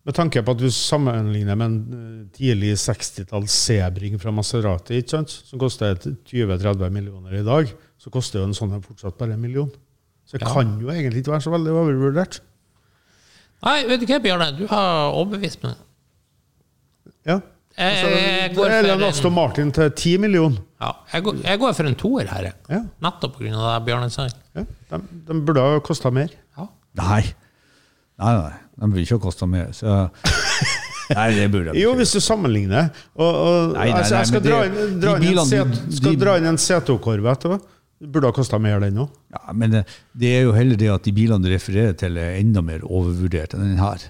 med 0.07 0.15
tanke 0.17 0.41
på 0.41 0.55
at 0.55 0.61
du 0.61 0.69
sammenligner 0.73 1.53
med 1.59 1.67
en 1.67 1.75
eh, 1.93 2.21
tidlig 2.33 2.71
60-talls 2.81 3.53
Sebring 3.53 4.15
fra 4.21 4.33
Maserati, 4.33 4.97
ikke 5.03 5.13
sant? 5.19 5.29
som 5.45 5.61
koster 5.61 5.93
20-30 6.01 6.89
millioner 6.89 7.35
i 7.37 7.43
dag, 7.45 7.69
så 8.01 8.09
koster 8.13 8.41
jo 8.41 8.47
en 8.49 8.57
sånn 8.57 8.73
fortsatt 8.81 9.19
bare 9.19 9.35
en 9.37 9.43
million. 9.43 9.69
Så 10.25 10.39
det 10.39 10.47
Ja. 10.47 10.53
kan 10.55 10.73
jo 10.81 10.89
egentlig 10.89 11.21
ikke 11.21 11.35
være 11.35 11.45
så 11.45 11.53
veldig 11.53 11.71
overvurdert. 11.77 12.39
Nei, 13.61 13.83
vet 13.85 14.01
du 14.01 14.07
hva, 14.09 14.17
Bjørne? 14.23 14.47
Du 14.57 14.63
har 14.71 15.13
overbevist 15.13 15.61
meg. 15.61 15.75
Ja. 17.29 17.35
Altså, 17.77 18.07
jeg, 18.09 18.55
går 18.55 18.65
eller 18.73 18.93
en 18.95 18.99
for 19.03 19.07
Aston 19.13 19.33
Martin 19.33 19.69
til 19.71 19.91
10 19.91 20.17
millioner. 20.25 20.57
ja, 20.81 20.89
jeg, 21.13 21.23
går, 21.23 21.37
jeg 21.45 21.59
går 21.61 21.73
for 21.77 21.87
en 21.91 21.95
toer 21.95 22.27
her. 22.27 22.49
Ja. 22.69 22.81
Nettopp 23.05 23.37
pga. 23.37 23.51
det 23.53 23.85
Bjørne 23.85 24.09
sa. 24.11 24.25
Ja, 24.57 24.65
de, 24.91 24.99
de 25.29 25.37
burde 25.45 25.61
ha 25.61 25.77
kosta 25.85 26.09
mer. 26.11 26.33
Ja. 26.57 26.65
Nei. 26.99 27.21
Nei, 28.21 28.33
nei. 28.37 28.53
De 28.81 28.89
vil 28.95 29.03
ikke 29.05 29.17
å 29.19 29.23
koste 29.27 29.47
mer. 29.49 29.71
Så 29.75 29.89
Nei, 31.17 31.27
det 31.35 31.49
burde 31.51 31.73
jeg 31.73 31.83
Jo, 31.83 31.91
hvis 31.99 32.13
du 32.15 32.21
sammenligner. 32.23 32.87
Og, 33.17 33.27
og, 33.27 33.73
Nei, 33.75 33.89
nei, 33.89 33.97
altså, 33.99 34.13
nei, 34.15 34.21
jeg 34.23 34.29
skal 34.31 34.43
dra 34.45 34.61
det- 34.63 34.85
inn, 34.85 34.99
dra 35.03 35.15
inn 35.17 35.25
bilene 35.25 35.45
set, 35.49 35.73
du- 35.75 35.95
skal 35.97 36.15
de- 36.15 36.21
dra 36.23 36.37
inn 36.39 36.47
en 36.53 36.59
C2-Corvette. 36.61 37.59
Det 38.01 38.09
burde 38.09 38.29
ha 38.31 38.33
kosta 38.33 38.57
mer, 38.61 38.79
den 38.81 38.97
òg. 39.03 39.09
Ja, 39.35 39.53
men 39.53 39.75
det, 39.75 40.29
er 40.31 40.47
jo 40.47 40.53
heller 40.55 40.79
det 40.79 40.87
at 40.89 41.03
de 41.05 41.11
bilene 41.13 41.43
du 41.43 41.51
refererer 41.51 41.93
til, 41.99 42.15
er 42.17 42.39
enda 42.39 42.63
mer 42.65 42.81
overvurdert 42.87 43.53
enn 43.57 43.65
den 43.75 43.81
her. 43.83 44.07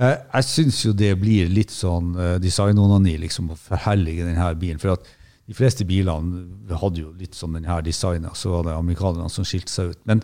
Jeg, 0.00 0.20
jeg 0.32 0.46
syns 0.48 0.78
jo 0.86 0.94
det 0.96 1.10
blir 1.20 1.50
litt 1.52 1.74
sånn 1.74 2.14
uh, 2.16 2.38
designonani 2.40 3.18
liksom, 3.20 3.50
å 3.52 3.58
forhellige 3.58 4.24
denne 4.30 4.46
bilen. 4.56 4.80
For 4.80 4.94
at 4.94 5.04
de 5.50 5.58
fleste 5.58 5.84
bilene 5.84 6.46
hadde 6.80 7.02
jo 7.02 7.10
litt 7.18 7.36
sånn 7.36 7.58
denne 7.58 7.82
designen, 7.84 8.32
så 8.38 8.54
var 8.54 8.70
det 8.70 8.78
amerikanerne 8.78 9.28
som 9.30 9.44
skilte 9.44 9.74
seg 9.74 9.92
ut. 9.92 10.00
Men 10.08 10.22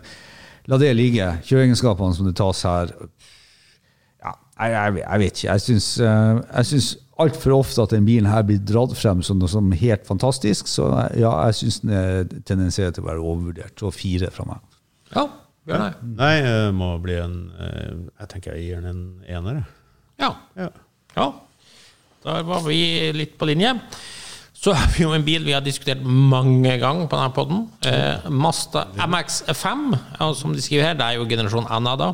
la 0.69 0.79
det 0.81 0.93
ligge. 0.95 1.27
Kjøreegenskapene 1.47 2.15
som 2.17 2.29
det 2.29 2.37
tas 2.37 2.63
her 2.67 2.93
ja, 4.19 4.33
jeg, 4.59 4.73
jeg, 4.73 4.95
jeg 5.01 5.21
vet 5.23 5.37
ikke. 5.37 5.47
Jeg 5.51 5.65
syns, 5.65 5.87
uh, 6.03 6.41
jeg 6.43 6.69
syns 6.71 6.89
altfor 7.19 7.55
ofte 7.57 7.83
at 7.83 7.93
den 7.95 8.07
bilen 8.07 8.29
her 8.31 8.45
blir 8.47 8.61
dratt 8.63 8.95
frem 8.97 9.23
som 9.25 9.39
noe 9.41 9.51
som 9.51 9.71
helt 9.75 10.07
fantastisk. 10.07 10.69
Så 10.71 10.87
ja, 11.19 11.33
jeg 11.49 11.59
syns 11.59 11.81
den 11.83 11.95
er 11.95 12.23
tendenserer 12.47 12.95
til 12.95 13.05
å 13.05 13.09
være 13.09 13.23
overvurdert. 13.23 13.85
Og 13.87 13.95
fire 13.95 14.31
fra 14.35 14.47
meg. 14.49 14.79
ja. 15.15 15.25
ja. 15.69 15.81
Nei, 16.01 16.33
det 16.45 16.71
må 16.73 16.95
bli 17.03 17.17
en 17.21 17.35
eh, 17.61 17.97
Jeg 18.21 18.29
tenker 18.31 18.55
jeg 18.55 18.63
gir 18.65 18.85
den 18.87 19.03
en 19.27 19.35
ener. 19.37 19.59
jeg. 19.59 19.67
Ja. 20.25 20.31
Ja. 20.59 20.69
ja. 21.15 21.27
Da 22.23 22.39
var 22.43 22.63
vi 22.65 22.79
litt 23.15 23.37
på 23.39 23.47
linje. 23.47 23.75
Så 24.59 24.73
har 24.75 24.89
vi 24.91 25.05
jo 25.05 25.13
en 25.15 25.23
bil 25.23 25.45
vi 25.47 25.53
har 25.55 25.63
diskutert 25.63 26.01
mange 26.03 26.73
ganger 26.81 27.07
på 27.07 27.15
denne 27.15 27.31
podden. 27.35 27.59
Eh, 27.87 28.25
Mazda 28.27 28.89
MX5, 28.99 29.83
ja, 30.19 30.33
som 30.35 30.55
de 30.55 30.63
skriver 30.63 30.89
her. 30.89 30.97
Det 30.99 31.05
er 31.05 31.19
jo 31.19 31.27
generasjon 31.29 31.69
Anna, 31.71 31.93
da. 31.99 32.09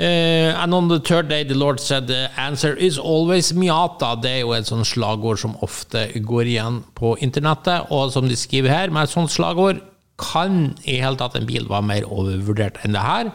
Uh, 0.00 0.56
and 0.56 0.72
on 0.72 0.88
the 0.88 0.98
third 0.98 1.28
day 1.28 1.44
the 1.44 1.54
Lord 1.54 1.78
said 1.78 2.06
the 2.06 2.30
answer 2.40 2.72
is 2.72 2.96
always 2.98 3.52
Miata. 3.52 4.14
Det 4.16 4.30
er 4.30 4.38
jo 4.40 4.54
et 4.56 4.70
sånt 4.70 4.88
slagord 4.88 5.42
som 5.42 5.58
ofte 5.60 6.06
går 6.24 6.48
igjen 6.48 6.78
på 6.96 7.12
internettet. 7.20 7.90
Og 7.92 8.08
som 8.14 8.30
de 8.30 8.38
skriver 8.40 8.72
her, 8.72 8.88
med 8.88 9.04
et 9.04 9.12
sånt 9.12 9.34
slagord 9.34 9.82
kan 10.20 10.72
i 10.88 10.96
hele 11.02 11.20
tatt 11.20 11.36
en 11.36 11.48
bil 11.48 11.68
være 11.68 11.88
mer 11.90 12.08
overvurdert 12.08 12.80
enn 12.86 12.96
det 12.96 13.04
her. 13.04 13.34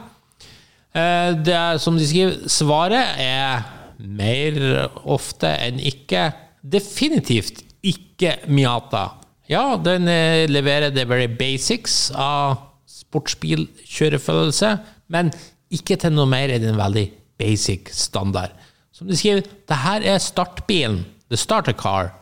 Uh, 0.98 1.38
Det 1.46 1.54
er, 1.54 1.78
som 1.78 2.02
de 2.02 2.10
skriver, 2.10 2.42
svaret 2.50 3.22
er 3.22 3.70
mer 4.02 4.90
ofte 5.06 5.54
enn 5.62 5.78
ikke 5.78 6.32
definitivt 6.66 7.62
ikke 7.86 8.38
Miata. 8.50 9.08
Ja, 9.50 9.76
den 9.78 10.10
eh, 10.10 10.46
leverer 10.50 10.90
the 10.94 11.06
very 11.06 11.28
basics 11.30 12.10
av 12.12 12.58
sportsbilkjørefølelse, 12.90 14.72
men 15.14 15.32
ikke 15.74 15.98
til 16.02 16.16
noe 16.16 16.30
mer 16.30 16.54
enn 16.54 16.66
en 16.72 16.80
veldig 16.80 17.06
basic 17.40 17.92
standard. 17.94 18.54
Som 18.96 19.10
de 19.10 19.18
skriver, 19.18 19.46
det 19.68 19.82
her 19.84 20.06
er 20.08 20.24
startbilen, 20.24 21.04
the 21.30 21.38
starter 21.38 21.76
car, 21.78 22.14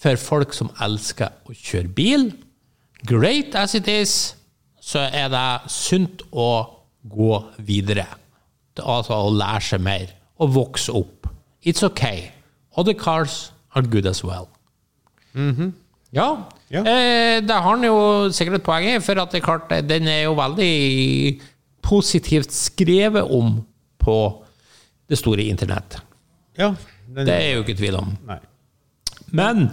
for 0.00 0.16
folk 0.16 0.54
som 0.56 0.70
elsker 0.80 1.32
å 1.48 1.54
kjøre 1.56 1.92
bil. 1.96 2.30
Great 3.08 3.56
as 3.56 3.74
it 3.76 3.88
is, 3.88 4.34
så 4.80 5.08
er 5.12 5.28
det 5.32 5.72
sunt 5.72 6.24
å 6.32 6.50
gå 7.08 7.34
videre. 7.58 8.06
Altså 8.80 9.16
å 9.16 9.32
lære 9.34 9.64
seg 9.64 9.82
mer 9.84 10.14
og 10.40 10.54
vokse 10.54 10.92
opp. 10.96 11.28
It's 11.60 11.84
okay. 11.84 12.30
Other 12.76 12.94
cars 12.94 13.52
are 13.74 13.82
good 13.82 14.06
as 14.06 14.24
well. 14.24 14.48
Ja, 16.12 16.30
Ja. 16.70 16.80
Eh, 16.86 17.40
det 17.42 17.50
har 17.50 17.62
han 17.66 17.82
jo 17.82 17.96
sikkert 18.30 18.60
et 18.60 18.64
poeng 18.66 18.84
i, 18.86 18.98
for 19.02 19.18
at 19.18 19.32
det 19.32 19.40
er 19.40 19.46
klart, 19.46 19.72
eh, 19.74 19.80
den 19.82 20.06
er 20.06 20.20
jo 20.28 20.36
veldig 20.38 21.40
positivt 21.82 22.52
skrevet 22.54 23.26
om 23.26 23.64
på 23.98 24.16
det 25.10 25.18
store 25.18 25.42
internett. 25.50 25.98
Ja, 26.58 26.74
den, 27.08 27.26
Det 27.26 27.34
er 27.34 27.54
jo 27.56 27.64
ikke 27.64 27.76
tvil 27.78 27.96
om. 27.98 28.12
Nei. 28.28 28.38
Men 29.32 29.64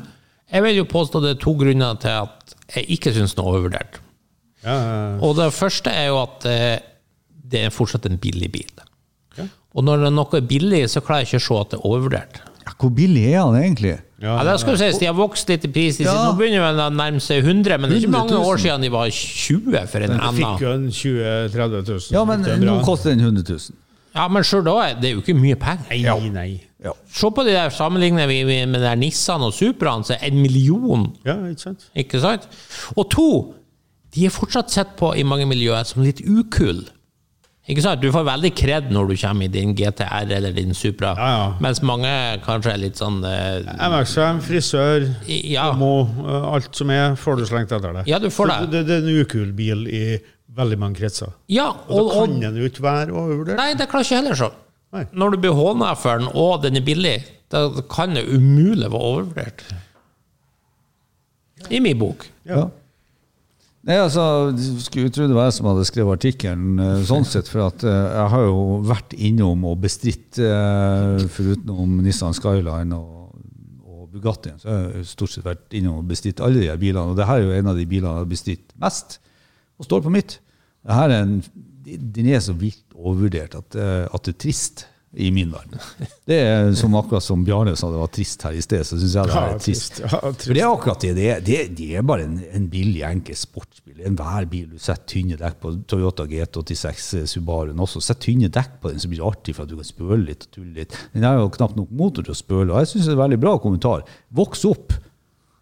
jeg 0.52 0.64
vil 0.64 0.76
jo 0.80 0.86
påstå 0.90 1.22
det 1.22 1.36
er 1.36 1.42
to 1.44 1.54
grunner 1.54 2.00
til 2.02 2.10
at 2.26 2.56
jeg 2.76 2.90
ikke 2.98 3.14
syns 3.14 3.36
den 3.38 3.44
er 3.46 3.52
overvurdert. 3.52 4.00
Ja, 4.66 4.78
Og 5.22 5.36
det 5.38 5.52
første 5.54 5.94
er 5.94 6.08
jo 6.10 6.18
at 6.24 6.46
eh, 6.50 6.80
det 7.30 7.66
er 7.68 7.70
fortsatt 7.70 8.06
en 8.10 8.18
billig 8.18 8.50
bil. 8.52 8.74
Ja. 9.38 9.46
Og 9.78 9.84
når 9.86 10.10
noe 10.10 10.38
er 10.42 10.42
billig, 10.50 10.90
så 10.90 11.02
klarer 11.06 11.26
jeg 11.26 11.28
ikke 11.38 11.44
å 11.44 11.48
se 11.48 11.62
at 11.62 11.70
det 11.72 11.80
er 11.80 11.86
overvurdert. 11.92 12.42
Ja, 12.66 12.74
hvor 12.82 12.90
billig 12.90 13.28
er 13.34 13.44
han 13.46 13.56
egentlig? 13.62 14.00
Ja, 14.22 14.38
Ja, 14.38 14.44
da 14.44 14.58
skal 14.58 14.74
du 14.74 14.82
sies, 14.82 14.98
De 15.00 15.06
har 15.06 15.14
vokst 15.18 15.50
litt 15.50 15.66
i 15.66 15.72
pris. 15.72 15.98
De 15.98 16.04
Ja. 16.08 16.14
Nå 16.26 16.38
begynner 16.40 16.64
vel 16.66 16.80
å 16.82 16.90
nærme 16.90 17.20
seg 17.22 17.44
100, 17.46 17.78
men 17.78 17.90
det 17.90 17.98
er 17.98 18.02
ikke 18.08 18.12
mange 18.16 18.34
000. 18.34 18.46
år 18.50 18.58
siden 18.64 18.82
de 18.82 18.90
var 18.90 19.10
20 19.14 19.88
for 19.92 20.00
en 20.08 20.16
Du 20.18 20.38
fikk 20.40 20.62
jo 20.64 20.72
en 20.74 20.88
20 20.92 21.52
000-30 21.54 21.92
000. 21.92 22.00
Ja, 22.16 22.24
men 22.26 22.46
er 22.46 22.58
nå 22.58 22.80
koster 22.86 23.14
den 23.14 23.20
100 23.22 23.44
000. 23.50 23.60
Ja, 24.18 24.28
Men 24.28 24.42
sjøl 24.44 24.64
da, 24.66 24.74
er 24.90 24.96
det 25.02 25.12
jo 25.14 25.20
ikke 25.22 25.36
mye 25.38 25.56
penger. 25.62 25.86
Nei, 25.92 26.30
nei. 26.34 26.62
Ja. 26.84 26.92
Se 27.14 27.30
på 27.34 27.44
de 27.46 27.52
der 27.54 27.70
sammenligner 27.74 28.28
vi 28.30 28.44
med 28.46 28.70
med 28.70 28.82
der 28.82 28.96
Nissan 28.98 29.42
og 29.46 29.54
Supraen, 29.54 30.04
så 30.06 30.14
er 30.18 30.28
en 30.32 30.42
million, 30.42 31.08
Ja, 31.26 31.36
ikke 31.46 31.62
sant? 31.62 31.86
ikke 31.96 32.20
sant? 32.22 32.48
Og 32.96 33.10
to, 33.14 33.54
de 34.16 34.26
er 34.26 34.34
fortsatt 34.34 34.72
sett 34.74 34.96
på 34.98 35.12
i 35.18 35.24
mange 35.24 35.46
miljøer 35.46 35.84
som 35.86 36.02
litt 36.02 36.22
ukul. 36.26 36.88
Ikke 37.68 37.82
sant? 37.84 38.00
Du 38.00 38.08
får 38.16 38.24
veldig 38.24 38.50
kred 38.56 38.86
når 38.96 39.10
du 39.12 39.16
kommer 39.20 39.44
i 39.50 39.52
din 39.52 39.74
GTR 39.76 40.30
eller 40.38 40.54
din 40.56 40.70
Supra, 40.78 41.10
Ja, 41.20 41.28
ja. 41.34 41.48
mens 41.60 41.82
mange 41.84 42.12
kanskje 42.46 42.72
er 42.74 42.80
litt 42.80 42.96
sånn 43.02 43.18
eh, 43.28 43.68
MX5, 43.90 44.40
frisør, 44.46 45.08
Ja. 45.28 45.66
Mo, 45.76 46.06
eh, 46.24 46.48
alt 46.54 46.76
som 46.80 46.90
er, 46.96 47.18
får 47.20 47.42
du 47.42 47.46
slengt 47.50 47.74
etter 47.76 47.92
deg. 48.00 48.08
Ja, 48.08 48.20
du 48.24 48.30
får 48.32 48.48
Så 48.48 48.60
det. 48.62 48.72
det. 48.72 48.86
Det 48.88 48.96
er 48.96 49.04
en 49.10 49.20
ukul 49.26 49.52
bil 49.58 49.84
i 49.92 50.04
veldig 50.58 50.78
mange 50.80 50.96
kretser. 51.02 51.34
Ja, 51.52 51.68
Og 51.90 52.00
og, 52.00 52.08
da 52.14 52.22
kan 52.24 52.40
den 52.46 52.56
jo 52.64 52.70
ikke 52.72 52.86
være 52.88 53.12
overvurdert. 53.12 53.58
Nei, 53.60 53.74
det 53.76 53.90
klarer 53.92 54.08
ikke 54.08 54.22
heller 54.22 54.40
så. 54.40 54.52
Nei. 54.96 55.04
Når 55.12 55.32
du 55.36 55.38
blir 55.44 55.52
håna 55.60 55.92
for 56.00 56.18
den, 56.24 56.32
og 56.34 56.62
den 56.64 56.80
er 56.80 56.86
billig, 56.88 57.18
da 57.52 57.68
kan 57.92 58.16
det 58.16 58.24
umulig 58.32 58.88
være 58.88 59.04
overvurdert. 59.12 59.62
I 61.70 61.80
min 61.84 62.00
bok. 62.00 62.24
Ja. 62.48 62.70
Nei, 63.88 63.96
altså, 64.04 64.24
Skulle 64.84 65.12
tro 65.16 65.30
det 65.30 65.36
var 65.36 65.48
jeg 65.48 65.58
som 65.58 65.70
hadde 65.72 65.86
skrevet 65.88 66.18
artikkelen, 66.18 66.80
eh, 66.84 67.04
sånn 67.08 67.28
sett, 67.28 67.48
for 67.48 67.70
at 67.70 67.86
eh, 67.88 68.08
jeg 68.18 68.32
har 68.34 68.44
jo 68.44 68.66
vært 68.88 69.16
innom 69.16 69.64
og 69.70 69.78
bestridt, 69.86 70.42
foruten 71.32 71.72
om 71.72 71.94
Nissan 72.04 72.36
Skyline 72.36 72.98
og, 72.98 73.38
og 73.88 74.10
Bugattien, 74.12 74.60
så 74.60 74.74
har 74.74 74.84
jeg 74.84 75.06
jo 75.06 75.14
stort 75.14 75.36
sett 75.36 75.48
vært 75.48 75.78
innom 75.80 76.02
og 76.02 76.12
bestridt 76.12 76.44
alle 76.44 76.60
de 76.66 76.68
her 76.68 76.82
bilene. 76.82 77.14
Og 77.14 77.18
det 77.20 77.30
her 77.30 77.40
er 77.40 77.48
jo 77.48 77.56
en 77.62 77.72
av 77.72 77.80
de 77.80 77.88
bilene 77.88 78.12
jeg 78.12 78.26
har 78.26 78.30
bestridt 78.36 78.76
mest, 78.84 79.18
og 79.80 79.88
står 79.88 80.04
på 80.04 80.14
mitt. 80.14 80.38
Det 80.84 81.00
her 81.00 81.14
er 81.14 81.24
en, 81.24 81.40
den 81.88 82.30
er 82.32 82.44
så 82.44 82.56
vilt 82.58 82.84
overvurdert 82.98 83.56
at, 83.58 83.80
eh, 83.80 84.06
at 84.12 84.28
det 84.28 84.36
er 84.36 84.42
trist 84.48 84.86
i 85.16 85.30
min 85.32 85.50
verden. 85.52 85.80
Det 86.28 86.36
er 86.36 86.74
som 86.76 86.94
akkurat 87.00 87.24
som 87.24 87.44
Bjarne 87.48 87.74
sa 87.80 87.88
det 87.90 88.00
var 88.02 88.10
trist 88.14 88.42
her 88.44 88.58
i 88.58 88.62
sted, 88.62 88.84
så 88.86 88.98
syns 89.00 89.16
jeg 89.16 89.30
det 89.30 89.38
er 89.40 89.62
trist. 89.64 90.02
Ja, 90.04 90.20
For 90.20 90.52
det 90.54 90.62
er 90.62 90.68
akkurat 90.68 91.06
det. 91.06 91.14
Det 91.16 91.38
det, 91.48 91.60
det 91.78 91.88
er 91.96 92.06
bare 92.06 92.26
en, 92.28 92.36
en 92.54 92.68
billig, 92.70 93.02
enkel 93.08 93.38
sportsbil. 93.40 94.02
Enhver 94.06 94.46
bil. 94.52 94.68
Du 94.74 94.82
setter 94.84 95.08
tynne 95.14 95.40
dekk 95.40 95.62
på 95.64 95.72
Toyota 95.90 96.28
GT86 96.28 97.24
Subaruen 97.32 97.80
også. 97.84 98.04
Sett 98.04 98.22
tynne 98.26 98.52
dekk 98.54 98.76
på 98.84 98.92
den, 98.92 99.00
så 99.02 99.10
blir 99.10 99.24
det 99.24 99.30
artig 99.32 99.56
for 99.58 99.64
at 99.66 99.72
du 99.72 99.78
kan 99.80 99.88
spøle 99.88 100.20
litt 100.28 100.50
og 100.50 100.58
tulle 100.60 100.76
litt. 100.82 100.98
Den 101.16 101.26
har 101.26 101.40
jo 101.40 101.48
knapt 101.56 101.80
nok 101.80 101.96
motor 102.04 102.28
til 102.28 102.36
å 102.36 102.42
spøle, 102.42 102.68
og 102.74 102.84
jeg 102.84 102.92
syns 102.92 103.08
det 103.08 103.14
er 103.16 103.18
en 103.18 103.24
veldig 103.24 103.40
bra 103.48 103.56
kommentar. 103.64 104.04
Voks 104.36 104.68
opp. 104.70 104.98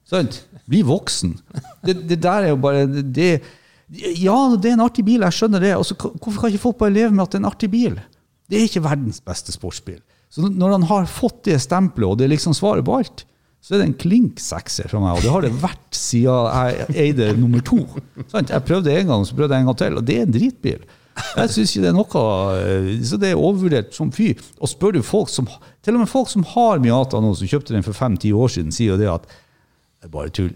Sant? 0.09 0.41
Bli 0.69 0.81
voksen. 0.85 1.37
Det, 1.85 1.99
det 2.09 2.17
der 2.25 2.49
er 2.49 2.55
jo 2.55 2.59
bare 2.65 2.83
det, 2.89 3.29
Ja, 4.17 4.35
det 4.57 4.71
er 4.71 4.75
en 4.79 4.83
artig 4.89 5.05
bil, 5.05 5.21
jeg 5.21 5.37
skjønner 5.37 5.61
det. 5.61 5.75
Og 5.77 5.85
så 5.85 5.95
hvorfor 6.01 6.41
kan 6.41 6.51
ikke 6.51 6.65
folk 6.65 6.81
bare 6.81 6.97
leve 6.97 7.13
med 7.13 7.27
at 7.27 7.35
det 7.35 7.39
er 7.39 7.45
en 7.45 7.51
artig 7.53 7.69
bil? 7.73 8.01
Det 8.49 8.59
er 8.59 8.67
ikke 8.67 8.83
verdens 8.85 9.21
beste 9.25 9.53
sportsbil. 9.55 10.01
Så 10.29 10.43
når 10.45 10.75
han 10.75 10.89
har 10.89 11.07
fått 11.09 11.45
det 11.47 11.57
stempelet, 11.63 12.09
og 12.09 12.19
det 12.19 12.27
er 12.27 12.33
liksom 12.35 12.55
svaret 12.57 12.85
på 12.85 12.97
alt, 12.99 13.23
så 13.65 13.73
er 13.73 13.81
det 13.81 13.87
en 13.87 13.97
klink 13.97 14.41
sekser 14.43 14.89
fra 14.91 14.99
meg. 15.01 15.17
Og 15.17 15.23
det 15.25 15.31
har 15.33 15.45
det 15.45 15.55
vært 15.63 15.97
siden 15.97 16.51
jeg 16.53 16.97
eide 17.01 17.31
nummer 17.39 17.63
to. 17.65 17.79
Jeg 18.35 18.61
prøvde 18.67 18.93
en 18.93 19.09
gang, 19.09 19.25
så 19.25 19.37
prøvde 19.37 19.57
jeg 19.57 19.65
en 19.65 19.71
gang 19.71 19.79
til, 19.79 19.97
og 19.97 20.05
det 20.05 20.17
er 20.19 20.27
en 20.27 20.35
dritbil. 20.35 20.83
Jeg 21.15 21.51
syns 21.53 21.71
ikke 21.71 21.83
det 21.85 21.89
er 21.89 21.95
noe 21.95 22.21
eh, 22.59 22.87
Så 23.07 23.15
det 23.15 23.29
er 23.31 23.39
overvurdert 23.39 23.93
som 23.95 24.09
fy. 24.11 24.33
Og 24.59 24.67
spør 24.67 24.97
du 24.97 24.99
folk 25.05 25.29
som 25.31 25.47
Til 25.47 25.95
og 25.95 26.01
med 26.01 26.11
folk 26.11 26.27
som 26.27 26.43
har 26.51 26.81
Miata 26.83 27.21
nå, 27.23 27.31
som 27.39 27.47
kjøpte 27.47 27.71
den 27.71 27.85
for 27.85 27.95
fem-ti 27.95 28.33
år 28.35 28.51
siden, 28.51 28.75
sier 28.75 28.93
jo 28.93 28.99
det 28.99 29.07
at 29.13 29.29
det 29.31 30.09
er 30.09 30.11
bare 30.11 30.33
tull. 30.35 30.51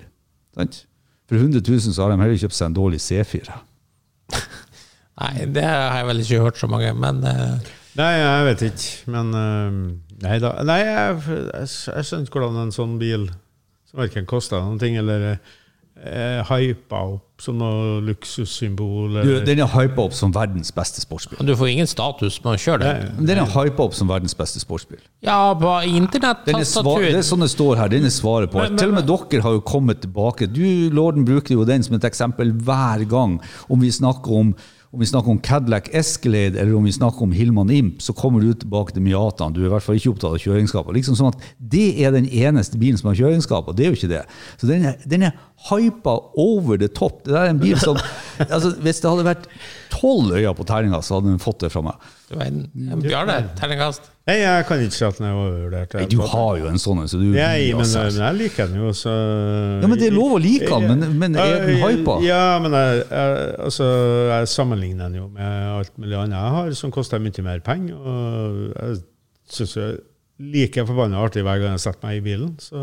Sant? 0.57 0.83
For 1.29 1.39
100 1.39 1.63
000 1.63 1.93
så 1.95 2.03
har 2.03 2.11
de 2.11 2.19
heller 2.19 2.41
kjøpt 2.41 2.57
seg 2.57 2.71
en 2.71 2.75
dårlig 2.75 2.99
C4. 3.05 3.55
Nei, 5.19 5.33
det 5.53 5.63
har 5.65 5.99
jeg 6.01 6.07
vel 6.09 6.23
ikke 6.23 6.43
hørt 6.43 6.59
så 6.59 6.69
mange, 6.71 6.91
men 6.97 7.23
eh, 7.27 7.71
Nei, 7.97 8.11
jeg 8.19 8.45
vet 8.49 8.61
ikke, 8.69 8.91
men 9.15 9.33
eh, 9.33 9.79
Nei 10.23 10.37
da. 10.43 10.51
Nei, 10.67 10.79
jeg, 10.83 11.21
jeg, 11.29 11.69
jeg 11.95 12.05
skjønner 12.05 12.27
ikke 12.27 12.39
hvordan 12.43 12.61
en 12.67 12.75
sånn 12.75 12.97
bil 13.01 13.29
som 13.89 14.03
verken 14.03 14.27
koster 14.29 14.61
noen 14.61 14.77
ting, 14.81 14.97
eller 14.99 15.39
er 15.99 16.45
hypa 16.47 16.99
opp 17.15 17.41
som 17.43 17.57
noe 17.59 17.97
luksussymbol 18.07 19.17
Du, 19.25 19.31
den 19.43 19.59
er 19.63 19.67
hypa 19.73 20.05
opp 20.05 20.13
som 20.15 20.31
verdens 20.35 20.71
beste 20.75 21.01
sportsbil. 21.03 21.39
du 21.43 21.51
får 21.59 21.71
ingen 21.73 21.89
status 21.91 22.37
med 22.43 22.53
å 22.55 22.59
kjøre 22.61 22.79
det. 22.83 22.93
Nei. 22.93 23.09
Men 23.17 23.27
Den 23.27 23.41
er 23.43 23.51
hypa 23.51 23.83
opp 23.83 23.95
som 23.97 24.07
verdens 24.11 24.35
beste 24.37 24.61
sportsbil. 24.63 25.01
Ja, 25.25 25.53
på 25.59 25.73
Den 25.83 26.07
er 26.59 26.67
svar, 26.67 27.01
det 27.03 27.17
er 27.19 27.27
sånn 27.27 27.43
det 27.43 27.51
står 27.51 27.81
her. 27.81 27.91
Den 27.91 28.05
er 28.07 28.15
svaret 28.15 28.51
på. 28.51 28.59
Men- 28.61 28.75
men- 28.75 28.77
Til 28.79 28.89
og 28.89 28.95
med 28.95 29.07
dere 29.07 29.41
har 29.41 29.51
jo 29.57 29.61
kommet 29.61 30.01
tilbake. 30.01 30.47
Du, 30.47 30.89
Lorden, 30.91 31.25
bruker 31.25 31.55
jo 31.55 31.65
den 31.65 31.83
som 31.83 31.95
et 31.95 32.03
eksempel 32.03 32.51
hver 32.53 33.03
gang. 33.09 33.39
Om 33.69 33.79
vi 33.81 33.89
snakker 33.91 34.31
om, 34.39 34.55
om, 34.91 34.99
vi 34.99 35.05
snakker 35.05 35.31
om 35.31 35.39
Cadillac 35.39 35.89
Escalade 35.93 36.59
eller 36.59 36.75
om 36.75 36.83
vi 36.87 36.91
snakker 36.91 37.21
om 37.21 37.31
Hillman 37.31 37.69
Imp, 37.69 38.01
så 38.01 38.13
kommer 38.13 38.41
du 38.41 38.53
tilbake 38.53 38.95
til 38.95 39.05
Miataen. 39.05 39.53
Du 39.53 39.61
er 39.61 39.67
i 39.67 39.73
hvert 39.73 39.85
fall 39.85 39.99
ikke 39.99 40.15
opptatt 40.15 40.33
av 40.33 40.41
kjøreegenskaper. 40.41 40.95
Liksom 40.97 41.17
sånn 41.19 41.29
at 41.33 41.45
det 41.57 41.87
er 42.01 42.15
den 42.15 42.25
eneste 42.25 42.79
bilen 42.81 42.97
som 42.97 43.11
har 43.11 43.19
kjøreegenskaper. 43.19 43.77
Det 43.77 43.85
er 43.85 43.93
jo 43.93 43.99
ikke 43.99 44.11
det. 44.15 44.23
Så 44.57 44.69
den 44.69 44.87
er, 44.89 44.97
den 45.05 45.27
er 45.29 45.37
hypa 45.67 46.13
over 46.39 46.77
the 46.79 46.87
top. 46.87 47.23
Det 47.27 47.35
er 47.35 47.49
en 47.51 47.59
bil 47.59 47.75
som 47.81 47.97
altså, 48.39 48.71
Hvis 48.79 49.01
det 49.03 49.09
hadde 49.11 49.25
vært 49.27 49.47
tolv 49.91 50.31
øyne 50.37 50.53
på 50.55 50.63
terninga, 50.69 51.01
så 51.03 51.17
hadde 51.17 51.33
hun 51.33 51.41
fått 51.43 51.65
det 51.65 51.69
fra 51.73 51.81
meg. 51.83 52.05
Det 52.29 52.37
var 52.39 52.45
en, 52.47 52.59
en 52.93 53.01
Bjarne, 53.03 53.35
terningkast. 53.59 54.07
Nei, 54.29 54.35
jeg 54.43 54.65
kan 54.69 54.83
ikke 54.85 54.93
si 54.95 55.03
at 55.07 55.17
den 55.17 55.25
er 55.27 55.35
overvurdert. 55.39 55.95
Nei, 55.97 56.05
Du 56.13 56.19
har 56.31 56.51
jo 56.61 56.67
en 56.69 56.77
sånn 56.79 57.01
en, 57.01 57.09
så 57.09 57.17
du 57.19 57.25
Nei, 57.33 57.71
men, 57.73 57.81
altså, 57.81 58.03
men 58.05 58.19
jeg 58.21 58.37
liker 58.43 58.69
den 58.69 58.83
jo, 58.83 58.91
så 58.95 59.15
Ja, 59.81 59.89
men 59.89 59.97
det 59.99 60.07
er 60.11 60.15
lov 60.15 60.35
å 60.37 60.41
like 60.43 60.69
den, 60.69 60.87
men- 61.01 61.17
men 61.23 61.35
er 61.41 61.55
den 61.65 61.81
hypa? 61.81 62.19
Ja, 62.23 62.43
men 62.63 62.77
jeg, 62.77 63.01
jeg, 63.09 63.49
altså, 63.65 63.89
jeg 64.29 64.51
sammenligner 64.53 65.09
den 65.09 65.19
jo 65.23 65.27
med 65.33 65.73
alt 65.73 65.97
mulig 65.97 66.19
annet 66.21 66.37
jeg 66.37 66.55
har, 66.59 66.71
som 66.83 66.93
koster 66.95 67.19
mye 67.25 67.43
mer 67.49 67.59
penger. 67.65 67.97
Og 67.97 68.61
jeg 68.77 69.01
syns 69.49 69.75
jeg 69.81 69.89
er 69.97 69.99
like 70.53 70.85
forbanna 70.87 71.19
artig 71.25 71.43
hver 71.43 71.59
gang 71.65 71.73
jeg 71.75 71.83
setter 71.89 72.05
meg 72.07 72.21
i 72.21 72.25
bilen. 72.29 72.53
Så 72.63 72.77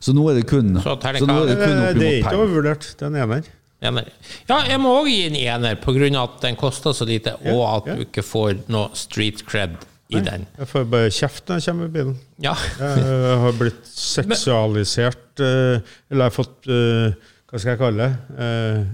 Så 0.00 0.12
nå 0.16 0.26
er 0.30 0.40
det 0.40 0.46
kun, 0.50 0.74
Så 0.76 0.82
så 0.82 0.96
terningkast. 1.02 1.30
nå 1.30 1.36
er 1.42 1.46
det 1.46 1.56
kun 1.60 1.76
Eh, 1.76 1.88
opp 1.90 1.98
det 2.00 2.08
er 2.08 2.18
ikke 2.22 2.36
overvurdert, 2.40 2.88
den 3.00 3.16
ene. 3.22 3.42
Ener. 3.86 4.06
Ja, 4.48 4.62
jeg 4.64 4.80
må 4.80 4.92
òg 5.02 5.08
gi 5.10 5.26
en 5.26 5.36
ener, 5.36 5.76
av 6.16 6.22
at 6.30 6.40
den 6.46 6.56
koster 6.56 6.92
så 6.96 7.04
lite, 7.06 7.34
og 7.52 7.60
at 7.76 7.86
ja. 7.90 7.94
du 7.94 8.04
ikke 8.06 8.22
får 8.24 8.62
noe 8.72 8.88
street 8.94 9.44
cred 9.46 9.76
i 10.08 10.20
den. 10.22 10.46
Jeg 10.58 10.68
får 10.70 10.84
bare 10.88 11.10
kjeft 11.10 11.48
når 11.48 11.60
jeg 11.60 11.66
kommer 11.66 11.86
i 11.90 11.94
bilen. 11.98 12.16
Ja. 12.40 12.54
Jeg 12.78 13.38
har 13.42 13.52
blitt 13.58 13.86
seksualisert 13.86 15.40
eh, 15.40 15.80
Eller 16.10 16.26
jeg 16.26 16.30
har 16.30 16.34
fått 16.36 16.68
eh, 16.70 17.16
Hva 17.50 17.58
skal 17.58 17.72
jeg 17.72 17.80
kalle 17.80 18.06
det? 18.06 18.40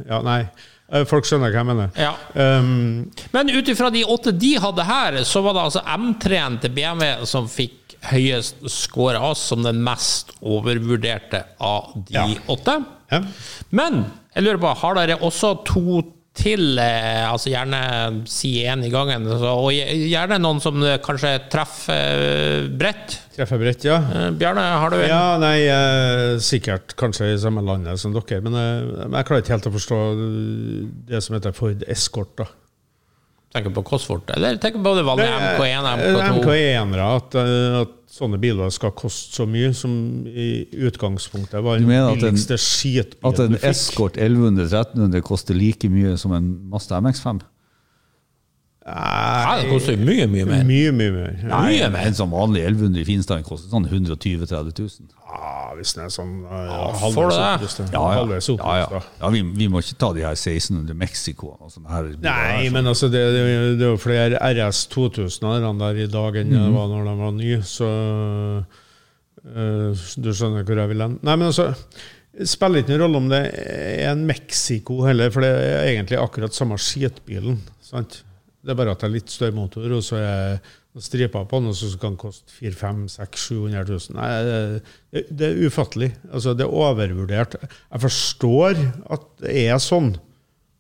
Ja, 0.09 0.23
nei. 0.25 0.43
Folk 1.09 1.25
skjønner 1.25 1.49
hva 1.49 1.63
jeg 1.63 1.69
mener. 1.71 1.93
ja. 1.97 2.11
Um, 2.37 3.07
Men 3.33 3.49
ut 3.49 3.69
ifra 3.73 3.89
de 3.91 4.03
åtte 4.05 4.33
de 4.37 4.51
hadde 4.61 4.85
her, 4.85 5.17
så 5.25 5.41
var 5.41 5.57
det 5.57 5.63
altså 5.71 5.81
M3-en 5.89 6.59
til 6.61 6.75
BMW 6.77 7.25
som 7.29 7.49
fikk 7.49 7.82
høyest 8.11 8.57
score 8.73 9.15
av 9.21 9.31
oss 9.33 9.45
som 9.53 9.63
den 9.63 9.83
mest 9.85 10.33
overvurderte 10.43 11.45
av 11.63 11.93
de 12.09 12.15
Ja. 12.17 12.27
åtte. 12.49 12.85
ja. 13.13 13.21
Men 13.71 14.05
jeg 14.35 14.45
lurer 14.45 14.59
på, 14.59 14.75
har 14.83 14.95
dere 14.95 15.19
også 15.23 15.65
to 15.69 16.03
til, 16.35 16.79
eh, 16.81 17.29
altså 17.29 17.51
gjerne 17.53 18.27
si 18.27 18.65
én 18.65 18.81
i 18.87 18.89
gangen, 18.89 19.27
altså, 19.29 19.51
og 19.53 19.71
gjerne 19.75 20.39
noen 20.41 20.63
som 20.65 20.81
kanskje 21.05 21.35
treffer 21.53 21.93
eh, 21.93 22.69
bredt? 22.73 23.19
Treffer 23.37 23.61
bredt, 23.61 23.85
ja. 23.85 23.99
Eh, 24.01 24.31
Bjarne, 24.41 24.65
har 24.81 24.89
du 24.91 24.97
en? 24.97 25.09
Ja, 25.11 25.37
nei, 25.39 25.59
sikkert 26.41 26.97
kanskje 26.97 27.35
i 27.35 27.39
samme 27.39 27.61
landet 27.63 28.01
som 28.01 28.15
dere, 28.17 28.41
men 28.41 28.57
jeg 28.57 29.27
klarer 29.29 29.43
ikke 29.45 29.53
helt 29.59 29.69
å 29.69 29.75
forstå 29.77 30.01
det 31.13 31.21
som 31.23 31.37
heter 31.37 31.53
Ford 31.53 31.85
Escort. 31.87 32.35
da. 32.41 32.47
Tenker 33.53 33.75
på 33.77 33.83
Cosworth, 33.85 34.33
eller 34.33 34.57
tenker 34.57 34.81
på 34.81 34.95
det 34.97 35.03
vanlige 35.05 35.29
MK1, 35.29 35.89
MK2? 35.99 36.39
MK1-ere, 36.39 37.09
at, 37.19 37.35
eh, 37.37 37.81
at 37.83 37.91
sånne 38.13 38.39
biler 38.41 38.73
skal 38.73 38.95
koste 38.97 39.37
så 39.37 39.45
mye, 39.49 39.75
som 39.77 39.93
i 40.27 40.65
utgangspunktet 40.89 41.61
var 41.65 41.81
Du 41.81 41.85
den 41.85 42.17
billigste 42.17 42.57
skitbilen 42.57 43.53
du 43.53 43.59
fikk. 43.59 43.61
At 43.61 43.67
en. 43.69 43.71
Escort 43.73 44.17
1100-1300 44.17 45.25
koster 45.27 45.59
like 45.59 45.89
mye 45.93 46.17
som 46.21 46.33
en 46.37 46.49
Mazda 46.73 47.01
MX5? 47.05 47.43
Ja, 48.83 49.61
det 49.61 49.69
koster 49.71 49.95
mye, 49.97 50.25
mye 50.27 50.43
mer. 50.49 50.63
Mye, 50.67 50.91
mye 50.91 51.11
mer. 51.15 51.35
Ja, 51.39 51.59
Mye 51.63 51.89
mer. 51.95 52.07
enn 52.09 52.17
sånn 52.19 52.33
vanlig 52.33 52.65
1100 52.67 52.99
i 52.99 53.05
Finstein 53.07 53.45
koster 53.47 53.71
sånn 53.71 53.85
120 53.87 54.41
000-30 54.43 54.81
000. 54.81 55.13
hvis 55.79 55.93
den 55.95 56.03
er 56.05 56.11
sånn 56.13 56.33
uh, 56.45 56.57
ja, 56.67 56.81
det? 56.91 56.99
halvveis. 57.05 57.77
Ja, 57.79 58.01
ja. 58.03 58.49
Ja, 58.59 58.73
ja. 58.83 59.03
ja 59.21 59.31
vi, 59.33 59.43
vi 59.61 59.69
må 59.71 59.79
ikke 59.85 59.95
ta 60.03 60.09
de 60.17 60.25
her 60.27 60.35
1600 60.35 60.97
Mexico 60.99 61.53
og 61.61 61.71
sånne 61.71 61.93
her. 61.95 62.09
Nei, 62.27 62.65
her, 62.65 62.73
men 62.75 62.91
altså, 62.91 63.07
det, 63.13 63.23
det, 63.37 63.45
det 63.79 63.87
er 63.87 63.93
jo 63.95 64.01
flere 64.03 64.41
RS 64.51 64.83
2000-ere 64.93 65.71
der 65.85 66.03
i 66.03 66.09
dag 66.19 66.41
enn 66.43 66.51
Mhm. 66.53 66.65
det 66.67 66.75
var 66.75 66.91
når 66.91 67.07
de 67.07 67.15
var 67.23 67.33
nye, 67.39 67.61
så 67.63 67.93
uh, 69.47 70.03
Du 70.19 70.31
skjønner 70.35 70.67
hvor 70.67 70.83
jeg 70.83 70.91
vil 70.93 71.05
hen? 71.07 71.17
Nei, 71.23 71.37
men 71.39 71.49
altså 71.53 71.71
det 72.33 72.47
spiller 72.49 72.81
ikke 72.81 72.95
noen 72.95 73.03
rolle 73.05 73.19
om 73.21 73.27
det 73.29 73.41
er 73.61 74.07
en 74.11 74.23
Mexico 74.27 75.03
heller, 75.05 75.29
for 75.35 75.45
det 75.45 75.51
er 75.53 75.89
egentlig 75.91 76.17
akkurat 76.17 76.55
samme 76.57 76.79
skitbilen. 76.81 77.59
sant? 77.85 78.23
Det 78.63 78.71
er 78.71 78.79
bare 78.79 78.93
at 78.95 79.01
det 79.03 79.09
er 79.09 79.15
litt 79.17 79.33
større 79.33 79.55
motor, 79.57 79.91
og 79.97 80.03
så 80.07 80.19
er 80.23 80.59
det 80.95 81.03
striper 81.03 81.47
på 81.51 81.59
den, 81.59 81.71
og 81.73 81.75
så 81.79 81.89
kan 81.99 82.15
koste 82.21 82.53
400 82.61 82.79
500 82.79 83.17
000 83.19 83.41
700 83.43 83.85
000. 83.89 84.17
Nei, 84.19 84.29
det, 85.17 85.23
det 85.35 85.49
er 85.49 85.63
ufattelig. 85.67 86.11
Altså, 86.31 86.53
det 86.55 86.67
er 86.67 86.77
overvurdert. 86.85 87.57
Jeg 87.65 88.03
forstår 88.05 88.83
at 89.17 89.25
det 89.43 89.57
er 89.67 89.81
sånn, 89.83 90.13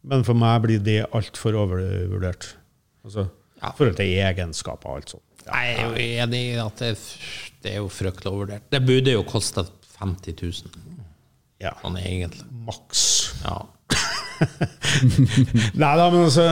men 0.06 0.22
for 0.26 0.38
meg 0.38 0.62
blir 0.66 0.82
det 0.84 1.00
altfor 1.16 1.58
overvurdert. 1.64 2.52
Altså, 3.06 3.28
Ja. 3.62 3.68
I 3.70 3.76
forhold 3.78 3.94
til 4.00 4.08
egenskaper 4.18 4.90
og 4.90 4.96
alt 4.98 5.10
sånt. 5.12 5.42
Jeg 5.46 5.74
er 5.76 5.84
jo 5.86 5.92
enig 6.02 6.38
i 6.48 6.56
at 6.58 6.80
det, 6.82 6.88
det 7.62 7.70
er 7.72 7.76
jo 7.78 7.90
fryktelig 7.94 8.30
overvurdert. 8.32 8.64
Det 8.74 8.80
burde 8.86 9.12
jo 9.14 9.22
koste 9.26 9.62
50 10.00 10.34
000, 10.42 10.88
Ja. 11.62 11.70
sånn 11.82 11.98
egentlig. 12.00 12.42
Maks. 12.66 13.04
Ja. 13.44 13.60
Nei 15.80 15.94
da, 15.98 16.06
men, 16.10 16.20
altså, 16.26 16.44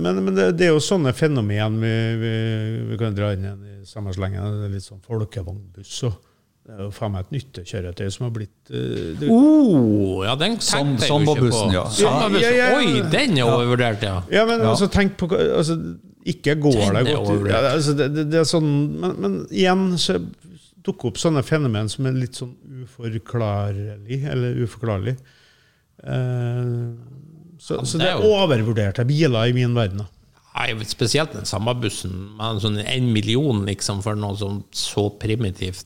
men, 0.00 0.22
men 0.26 0.36
det, 0.36 0.48
det 0.58 0.68
er 0.68 0.72
jo 0.74 0.82
sånne 0.82 1.12
fenomen 1.16 1.78
vi, 1.82 1.92
vi, 2.20 2.32
vi 2.92 2.98
kan 3.00 3.16
dra 3.16 3.32
inn 3.34 3.44
igjen 3.46 3.66
i 3.66 3.76
samme 3.88 4.14
slengen. 4.14 4.62
Det 4.62 4.72
litt 4.72 4.86
sånn 4.86 5.02
folkevognbuss. 5.04 5.94
og 6.08 6.18
Det 6.68 6.74
er 6.76 6.82
jo 6.86 6.90
faen 6.94 7.14
meg 7.14 7.26
et 7.26 7.36
nyttekjøretøy 7.38 8.10
som 8.14 8.26
har 8.28 8.34
blitt 8.36 8.72
uh, 8.74 9.24
Oh, 9.32 10.24
ja, 10.26 10.34
den 10.40 10.58
tenkte 10.60 11.08
jeg 11.08 11.14
jo 11.14 11.36
ikke 11.36 11.48
på. 11.48 11.62
Ja. 11.74 11.86
Ja, 12.02 12.12
ja, 12.42 12.52
ja. 12.58 12.68
Oi, 12.78 13.00
den 13.12 13.38
er 13.38 13.48
overvurdert, 13.48 14.04
ja. 14.04 14.20
Ja, 14.34 14.44
men 14.48 14.64
altså, 14.66 14.90
tenk 14.92 15.16
på 15.20 15.30
altså, 15.32 15.78
Ikke 16.28 16.58
går 16.60 16.82
Den 16.82 17.00
det 17.00 17.16
godt 17.16 17.56
altså, 17.56 17.96
det, 17.96 18.12
det, 18.16 18.28
det 18.34 18.42
er 18.42 18.48
sånn, 18.48 18.70
men, 19.00 19.16
men 19.24 19.40
igjen 19.48 19.90
så 20.00 20.18
dukker 20.88 21.10
opp 21.10 21.18
sånne 21.20 21.42
fenomen 21.44 21.88
som 21.92 22.06
er 22.08 22.16
litt 22.16 22.38
sånn 22.38 22.54
uforklarlig, 22.84 24.22
eller 24.30 24.60
uforklarlig. 24.64 25.16
Eh, 26.04 26.74
så, 27.58 27.80
så 27.84 27.98
det 27.98 28.06
er 28.08 28.16
er 28.16 28.22
jo- 28.22 28.32
overvurderte 28.38 29.04
biler 29.08 29.50
i 29.50 29.52
min 29.56 29.74
verden. 29.74 30.06
Nei, 30.58 30.72
spesielt 30.90 31.32
den 31.36 31.44
sambabussen. 31.46 32.10
Men 32.38 32.58
sånn 32.62 32.80
en 32.82 33.12
million 33.12 33.64
liksom 33.66 34.00
for 34.02 34.16
noe 34.18 34.34
sånn 34.36 34.62
så 34.74 35.08
primitivt. 35.20 35.84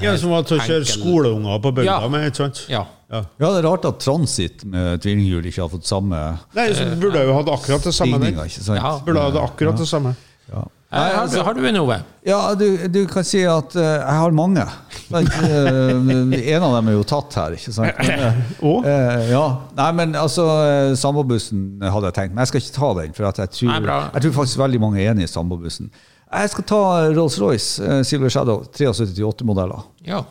Ja, 0.00 0.16
som 0.16 0.30
var 0.32 0.42
til 0.48 0.56
å 0.58 0.64
kjøre 0.64 0.86
skoleunger 0.88 1.58
på 1.62 1.70
bygda 1.76 2.00
Ja. 2.00 2.08
med, 2.08 2.24
ikke 2.32 2.36
sant? 2.40 2.62
Ja. 2.72 2.86
Ja. 3.12 3.20
Ja, 3.38 3.50
det 3.52 3.58
er 3.60 3.68
rart 3.68 3.84
at 3.84 3.98
Transit 4.00 4.64
med 4.64 5.02
tvillinghjul 5.04 5.44
ikke 5.50 5.60
har 5.60 5.68
fått 5.68 5.84
samme 5.84 6.38
Nei, 6.56 6.70
så 6.72 6.86
burde 6.98 7.20
jo 7.26 7.34
hatt 7.36 7.50
akkurat 7.52 7.84
det 7.84 7.92
samme 7.92 8.16
stigninger, 8.16 8.46
ikke 8.48 8.62
sant? 8.64 8.80
Ja. 8.80 8.94
Burde 9.04 9.20
ha 9.20 9.30
hatt 9.30 9.50
akkurat 9.50 9.76
det 9.76 9.86
samme. 9.90 10.14
Ja. 10.48 10.64
Eh, 10.92 10.98
har, 11.16 11.28
du- 11.28 11.40
har 11.40 11.54
du 11.54 11.66
en, 11.68 11.76
Ove? 11.80 11.96
Ja, 12.22 12.54
du, 12.54 12.66
du 12.88 13.06
kan 13.08 13.24
si 13.24 13.40
at 13.48 13.72
uh, 13.78 13.82
jeg 13.82 14.16
har 14.20 14.34
mange. 14.36 14.64
Men, 15.12 15.26
eh, 15.26 16.52
en 16.52 16.62
av 16.66 16.74
dem 16.76 16.90
er 16.92 16.98
jo 16.98 17.06
tatt 17.08 17.32
her, 17.40 17.56
ikke 17.56 17.72
sant? 17.72 17.96
Men, 18.04 18.42
uh, 18.62 19.22
ja. 19.30 19.44
Nei, 19.78 19.88
men 19.96 20.12
altså, 20.20 20.44
samboerbussen 21.00 21.00
sambobussen 21.00 21.64
hadde 21.96 22.10
jeg 22.10 22.18
tenkt, 22.18 22.34
men 22.36 22.44
jeg 22.44 22.52
skal 22.52 22.62
ikke 22.64 22.76
ta 22.76 22.92
den. 23.00 23.16
For 23.16 23.30
at 23.30 23.40
jeg, 23.40 23.54
tror, 23.56 23.72
Nei, 23.72 23.98
jeg 24.18 24.26
tror 24.26 24.36
faktisk 24.42 24.62
veldig 24.66 24.82
mange 24.84 25.00
er 25.00 25.14
enig 25.14 25.24
i 25.30 25.32
sambobussen. 25.32 25.88
Jeg 26.32 26.52
skal 26.52 26.64
ta 26.68 26.82
Rolls-Royce 27.12 27.98
Silver 28.08 28.32
Shadow 28.32 28.62
73-8-modeller. 28.76 29.82
Ja. 30.08 30.22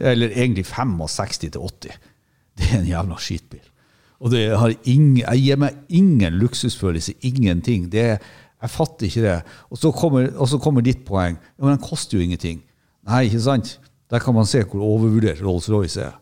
Eller 0.00 0.32
egentlig 0.32 0.64
65-80. 0.68 1.92
Det 2.56 2.68
er 2.70 2.78
en 2.78 2.88
jævla 2.88 3.18
skitbil. 3.20 3.64
Og 4.22 4.30
det 4.30 4.44
har 4.56 4.72
ingen, 4.86 5.16
jeg 5.24 5.42
gir 5.42 5.58
meg 5.58 5.78
ingen 5.90 6.36
luksusfølelse, 6.38 7.16
ingenting. 7.26 7.88
Det 7.92 8.02
er, 8.14 8.18
jeg 8.62 8.70
fatter 8.70 9.08
ikke 9.08 9.22
det. 9.26 9.36
Og 9.70 9.78
så 9.82 9.90
kommer, 9.92 10.28
og 10.38 10.48
så 10.48 10.58
kommer 10.62 10.84
ditt 10.86 11.04
poeng. 11.08 11.36
Ja, 11.58 11.64
men 11.66 11.76
den 11.76 11.82
koster 11.84 12.16
jo 12.18 12.24
ingenting. 12.24 12.62
Nei, 13.08 13.24
ikke 13.28 13.40
sant? 13.42 13.76
Der 14.12 14.20
kan 14.22 14.34
man 14.36 14.46
se 14.46 14.62
hvor 14.62 14.84
overvurdert 14.86 15.40
Rolls-Royce 15.42 16.04
er. 16.04 16.18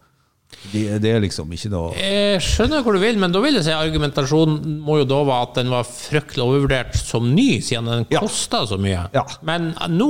Det, 0.73 0.83
det 1.03 1.11
er 1.15 1.21
liksom 1.23 1.47
ikke 1.55 1.69
noe 1.71 1.93
Jeg 1.95 2.41
skjønner 2.43 2.83
hvor 2.83 2.97
du 2.97 2.99
vil, 2.99 3.15
men 3.23 3.31
da 3.31 3.39
vil 3.45 3.55
jeg 3.55 3.69
si 3.69 3.71
argumentasjonen 3.71 4.81
må 4.83 4.97
jo 4.99 5.05
da 5.07 5.21
være 5.23 5.45
at 5.47 5.61
den 5.61 5.71
var 5.71 5.87
fryktelig 5.87 6.43
overvurdert 6.43 6.97
som 6.99 7.29
ny, 7.37 7.61
siden 7.63 7.87
den 7.87 8.07
Ja. 8.11 8.19
kosta 8.25 8.65
så 8.67 8.79
mye. 8.83 9.05
Ja. 9.15 9.23
Men 9.47 9.71
nå 9.95 10.09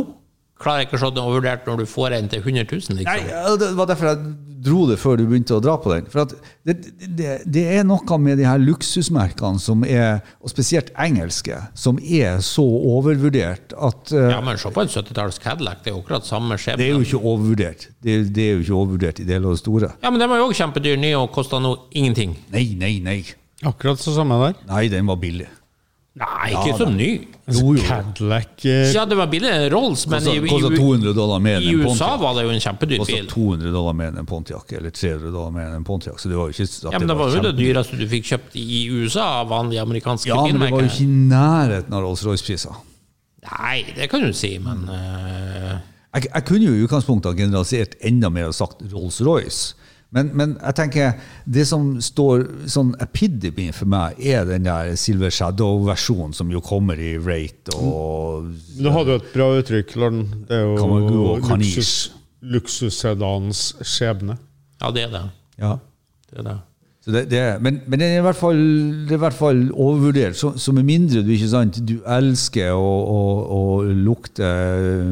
klarer 0.61 0.81
jeg 0.83 0.89
ikke 0.89 0.97
å 0.97 1.03
se 1.05 1.11
den 1.12 1.24
overvurdert 1.26 1.68
når 1.68 1.83
du 1.83 1.91
får 1.93 2.16
en 2.16 2.31
til 2.33 2.41
100 2.41 2.64
000, 2.72 2.97
liksom. 3.03 3.05
Nei, 3.05 3.57
Det 3.61 3.68
var 3.76 3.91
derfor 3.93 4.11
jeg 4.14 4.33
dro 4.65 4.85
det 4.89 4.99
før 5.01 5.19
du 5.21 5.25
begynte 5.29 5.57
å 5.57 5.63
dra 5.63 5.77
på 5.81 5.93
den. 5.93 6.09
For 6.13 6.25
at 6.25 6.35
det, 6.67 6.77
det, 7.01 7.35
det 7.49 7.65
er 7.79 7.87
noe 7.89 8.19
med 8.23 8.41
de 8.41 8.47
her 8.49 8.61
luksusmerkene 8.63 9.61
som 9.63 9.85
er, 9.87 10.21
og 10.41 10.53
spesielt 10.53 10.93
engelske, 11.01 11.59
som 11.79 12.01
er 12.01 12.43
så 12.45 12.65
overvurdert 12.65 13.75
at 13.77 14.15
uh, 14.15 14.27
Ja, 14.37 14.41
men 14.45 14.61
se 14.61 14.73
på 14.75 14.85
en 14.85 14.93
70-talls 14.93 15.41
Cadillac, 15.43 15.85
det 15.85 15.93
er 15.93 15.97
jo 15.97 16.03
akkurat 16.05 16.29
samme 16.29 16.59
skjebne. 16.61 16.83
Det 16.83 16.89
er 16.91 16.97
jo 16.97 17.07
ikke 17.07 17.23
overvurdert. 17.23 17.89
Det, 18.01 18.19
det 18.35 18.47
er 18.47 18.59
jo 18.59 18.65
ikke 18.67 18.79
overvurdert 18.83 19.23
i 19.23 19.29
det 19.29 19.39
hele 19.39 19.51
og 19.51 19.57
det 19.59 19.65
store. 19.65 19.95
Ja, 20.03 20.13
men 20.13 20.23
den 20.23 20.33
var 20.33 20.43
jo 20.43 20.51
også 20.51 20.65
kjempedyr 20.65 21.01
ny 21.01 21.15
og 21.19 21.31
kosta 21.35 21.63
nå 21.63 21.77
ingenting. 21.91 22.37
Nei, 22.55 22.67
nei, 22.81 22.97
nei. 23.05 23.21
Akkurat 23.67 24.01
så 24.01 24.15
samme 24.17 24.39
der. 24.41 24.61
Nei, 24.71 24.87
den 24.93 25.09
var 25.09 25.21
billig. 25.21 25.49
Nei, 26.19 26.51
ikke 26.51 26.73
som 26.75 26.97
ny. 26.99 27.09
Jo, 27.55 27.75
jo. 27.77 27.83
Cadillac 27.87 28.65
eh, 28.67 28.89
Ja, 28.91 29.05
det 29.07 29.15
var 29.15 29.29
billig 29.31 29.51
Rolls, 29.71 30.03
men 30.11 30.25
i, 30.27 30.41
Kosta 30.43 30.73
i, 30.75 30.79
200 30.79 31.13
dollar 31.15 31.39
mer 31.43 31.63
i 31.63 31.71
USA 31.79 32.17
var 32.19 32.35
det 32.35 32.49
jo 32.49 32.51
en 32.51 32.63
kjempedyr 32.63 32.99
Kosta 32.99 33.15
bil. 33.15 33.29
200 33.31 33.75
dollar 33.75 33.95
mer 34.01 34.11
enn 34.11 34.19
en 34.25 34.27
Pontiac, 34.27 34.75
eller 34.75 34.91
300 34.91 35.31
dollar 35.31 35.55
mer 35.55 35.69
enn 35.69 35.79
en 35.79 35.87
Pontiac. 35.87 36.19
Så 36.19 36.31
det 36.33 36.39
var 36.39 36.51
jo 36.51 36.57
ikke 36.57 36.67
at 36.67 36.89
Ja, 36.91 36.99
men 36.99 37.13
det 37.13 37.17
var 37.21 37.37
jo 37.37 37.45
det 37.47 37.55
dyreste 37.59 37.99
du 38.01 38.07
fikk 38.11 38.27
kjøpt 38.33 38.59
i 38.59 38.83
USA 38.91 39.29
av 39.41 39.53
vanlige 39.55 39.87
amerikanske 39.87 40.33
Ja, 40.33 40.41
men 40.43 40.59
det 40.59 40.73
var 40.75 40.83
jo 40.83 40.91
ikke 40.91 41.07
i 41.07 41.13
nærheten 41.31 41.95
av 41.95 42.03
Rolls-Royce-priser. 42.09 42.83
Nei, 43.47 43.77
det 43.97 44.11
kan 44.13 44.27
du 44.27 44.35
si, 44.37 44.57
men 44.63 44.83
uh... 44.91 45.79
Jeg, 46.11 46.27
jeg 46.27 46.47
kunne 46.49 46.67
jo 46.67 46.75
i 46.75 46.83
utgangspunktet 46.89 47.31
ha 47.31 47.39
generalisert 47.39 47.95
enda 48.03 48.33
mer 48.35 48.51
og 48.51 48.59
sagt 48.59 48.83
Rolls-Royce. 48.91 49.79
Men, 50.11 50.31
men 50.35 50.55
jeg 50.59 50.75
tenker 50.75 51.13
det 51.47 51.65
som 51.71 51.93
står 52.03 52.43
sånn 52.71 52.97
epidemi 53.03 53.69
for 53.75 53.91
meg, 53.91 54.19
er 54.19 54.43
den 54.49 54.67
der 54.67 54.97
Silver 54.99 55.31
Shadow-versjonen 55.31 56.35
som 56.35 56.51
jo 56.51 56.63
kommer 56.65 56.99
i 56.99 57.13
Rate 57.19 57.77
og 57.79 58.51
Du 58.75 58.91
hadde 58.91 59.15
jo 59.15 59.21
et 59.21 59.29
bra 59.35 59.47
uttrykk, 59.61 59.95
Lorden. 60.03 60.25
Det 60.49 60.59
er 60.59 60.67
jo 60.67 61.37
luksussedanens 62.41 63.63
luksus, 63.77 63.95
skjebne. 63.95 64.39
Ja, 64.81 64.91
det 64.97 65.07
er 65.07 65.15
det. 65.15 65.23
Ja. 65.61 65.77
det, 66.31 66.39
er 66.41 66.49
det. 66.49 66.59
Så 67.01 67.15
det, 67.15 67.23
det, 67.31 67.41
men, 67.65 67.79
men 67.89 68.01
det 68.01 68.07
er 68.11 68.19
i 68.21 68.25
hvert 68.27 68.37
fall, 68.37 68.59
det 69.09 69.15
er 69.15 69.17
i 69.17 69.23
hvert 69.23 69.37
fall 69.37 69.61
overvurdert. 69.73 70.37
Så, 70.37 70.51
så 70.61 70.73
med 70.77 70.85
mindre 70.85 71.23
du 71.25 71.31
ikke 71.33 71.49
sant, 71.49 71.79
du 71.89 71.95
elsker 72.05 72.75
å, 72.77 72.91
å, 73.09 73.21
å 73.57 73.63
lukte 73.89 74.51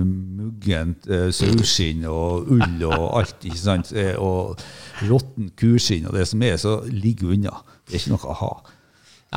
muggent 0.04 1.08
eh, 1.08 1.30
saueskinn 1.32 2.04
og 2.10 2.50
ull 2.58 2.84
og 2.90 3.06
alt, 3.22 3.38
ikke 3.40 3.62
sant, 3.62 3.94
eh, 3.96 4.12
og 4.20 4.60
råtten 5.08 5.48
kuskinn 5.56 6.10
og 6.10 6.18
det 6.18 6.26
som 6.28 6.44
er, 6.44 6.58
så 6.60 6.82
ligg 6.92 7.24
unna. 7.24 7.56
Det 7.88 7.96
er 7.96 8.02
ikke 8.02 8.16
noe 8.18 8.34
å 8.34 8.36
ha. 8.42 8.52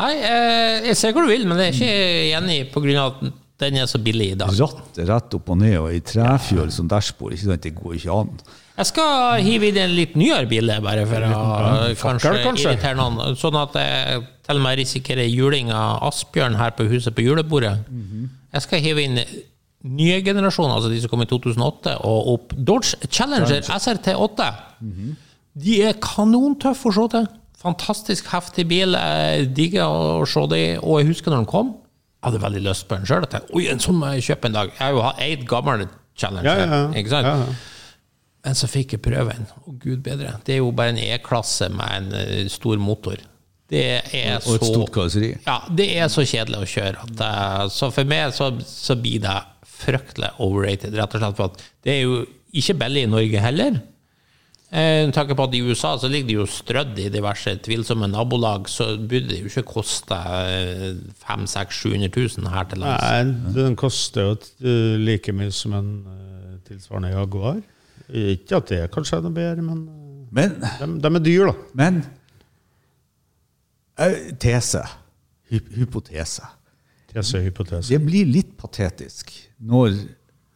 Nei, 0.02 0.12
eh, 0.20 0.90
jeg 0.90 1.00
ser 1.00 1.16
hvor 1.16 1.28
du 1.28 1.32
vil, 1.32 1.48
men 1.48 1.60
jeg 1.64 1.72
er 1.72 1.80
ikke 1.80 2.42
enig 2.42 3.00
av 3.00 3.16
at 3.16 3.40
den 3.62 3.78
er 3.80 3.88
så 3.88 4.00
billig 4.02 4.34
i 4.34 4.38
dag. 4.40 4.52
Ratt 4.60 5.00
rett 5.08 5.36
opp 5.38 5.52
og 5.54 5.60
ned 5.62 5.78
og 5.80 5.92
i 5.94 6.04
trefjøl 6.04 6.72
som 6.74 6.88
dashbord. 6.92 7.38
Det 7.38 7.74
går 7.78 7.96
ikke 8.00 8.20
an. 8.24 8.36
Jeg 8.82 8.90
skal 8.90 9.44
hive 9.46 9.68
inn 9.70 9.78
en 9.78 9.92
litt 9.94 10.16
nyere 10.18 10.48
bilde, 10.50 10.80
bare 10.82 11.04
for 11.06 11.22
å 11.22 11.32
kanskje, 12.02 12.32
kanskje? 12.42 12.72
irritere 12.72 12.98
noen. 12.98 13.36
Sånn 13.38 13.58
at 13.60 13.76
jeg 13.78 14.24
til 14.48 14.58
og 14.58 14.64
med 14.66 14.80
risikerer 14.82 15.28
juling 15.30 15.70
av 15.76 16.02
Asbjørn 16.10 16.58
her 16.58 16.74
på 16.78 16.88
huset 16.90 17.14
på 17.14 17.26
julebordet. 17.28 17.76
Jeg 18.52 18.66
skal 18.66 18.82
hive 18.82 19.04
inn 19.06 19.20
nye 19.22 20.18
generasjoner, 20.26 20.74
altså 20.80 20.90
de 20.90 20.98
som 21.04 21.12
kom 21.14 21.22
i 21.22 21.30
2008, 21.30 21.94
og 22.06 22.32
opp 22.34 22.56
Dodge 22.58 22.98
Challenger 23.10 23.62
SRT8. 23.70 24.50
De 25.62 25.78
er 25.86 26.02
kanontøffe 26.02 26.90
å 26.90 26.96
se 26.98 27.06
til. 27.14 27.30
Fantastisk 27.62 28.32
heftig 28.34 28.66
bil. 28.72 28.98
Jeg 28.98 29.52
digger 29.58 29.86
å 29.86 30.26
se 30.26 30.42
dem. 30.50 30.82
Og 30.82 31.04
jeg 31.04 31.12
husker 31.12 31.30
når 31.34 31.44
den 31.44 31.52
kom, 31.54 31.76
jeg 32.22 32.30
hadde 32.30 32.42
veldig 32.44 32.62
lyst 32.66 32.88
på 32.90 32.98
den 32.98 33.06
sjøl. 33.10 33.26
Oi, 33.58 33.68
en 33.70 33.82
sånn 33.82 33.98
må 33.98 34.10
jeg 34.16 34.26
kjøpe 34.32 34.50
en 34.50 34.58
dag. 34.58 34.74
Jeg 34.74 34.82
har 34.82 34.98
jo 34.98 35.06
hatt 35.06 35.22
eid 35.26 35.46
gammel 35.50 35.86
Challenger. 36.18 36.50
Ja, 36.50 36.66
ja, 36.66 36.82
ja. 36.82 36.90
Ikke 37.02 37.14
sant? 37.14 37.70
Men 38.42 38.58
så 38.58 38.68
fikk 38.72 38.96
jeg 38.96 39.04
prøven, 39.06 39.44
og 39.68 39.76
gud 39.84 40.00
bedre. 40.06 40.32
Det 40.48 40.56
er 40.56 40.64
jo 40.64 40.72
bare 40.74 40.96
en 40.96 41.02
E-klasse 41.04 41.68
med 41.70 41.92
en 41.98 42.08
eh, 42.18 42.48
stor 42.50 42.80
motor. 42.82 43.22
Det 43.72 43.84
er 44.18 44.40
Og 44.42 44.56
et 44.58 44.64
så 44.66 44.72
stort 44.74 44.92
karosseri. 44.96 45.30
Ja, 45.46 45.60
det 45.78 45.86
er 46.02 46.10
så 46.12 46.26
kjedelig 46.28 46.64
å 46.64 46.72
kjøre. 46.74 47.06
At, 47.06 47.22
eh, 47.28 47.68
så 47.72 47.92
for 47.94 48.10
meg 48.10 48.34
så, 48.36 48.50
så 48.66 48.98
blir 49.00 49.22
det 49.24 49.38
fryktelig 49.82 50.34
overrated, 50.42 50.98
rett 50.98 51.16
og 51.16 51.22
slett. 51.22 51.38
For 51.38 51.54
at 51.54 51.64
det 51.86 51.94
er 52.00 52.02
jo 52.08 52.18
ikke 52.58 52.76
billig 52.82 53.06
i 53.06 53.12
Norge 53.14 53.44
heller. 53.46 53.78
Eh, 54.72 55.06
Med 55.06 55.14
tanke 55.16 55.38
på 55.38 55.46
at 55.46 55.56
i 55.56 55.62
USA 55.62 55.94
så 56.02 56.10
ligger 56.10 56.28
de 56.32 56.36
jo 56.40 56.48
strødd 56.50 56.98
i 57.04 57.10
diverse 57.14 57.54
tvilsomme 57.66 58.10
nabolag, 58.10 58.70
så 58.72 58.94
burde 58.98 59.30
det 59.36 59.42
jo 59.44 59.52
ikke 59.52 59.68
koste 59.70 60.18
500 61.22 61.70
000-700 61.70 62.10
000 62.42 62.50
her 62.56 62.66
til 62.72 62.82
lands. 62.84 63.06
Nei, 63.06 63.54
den 63.60 63.78
koster 63.80 64.32
jo 64.32 64.76
like 65.06 65.36
mye 65.36 65.54
som 65.54 65.78
en 65.78 65.92
tilsvarende 66.68 67.14
Jaguar. 67.14 67.62
Ikke 68.12 68.60
at 68.60 68.72
det 68.72 68.82
kanskje 68.94 69.20
er 69.20 69.26
noe 69.26 69.36
bedre, 69.36 69.64
men 69.66 69.84
eh, 69.88 70.00
Men, 70.32 70.58
de, 70.60 70.88
de 71.04 71.12
er 71.16 71.24
dyr, 71.26 71.52
da. 71.52 71.54
men 71.76 72.02
Tese. 74.42 74.82
Hy 75.52 75.60
hypotese. 75.76 76.48
Tese-hypotese. 77.12 77.92
Det 77.92 78.00
blir 78.06 78.30
litt 78.30 78.54
patetisk 78.58 79.34
når 79.60 79.98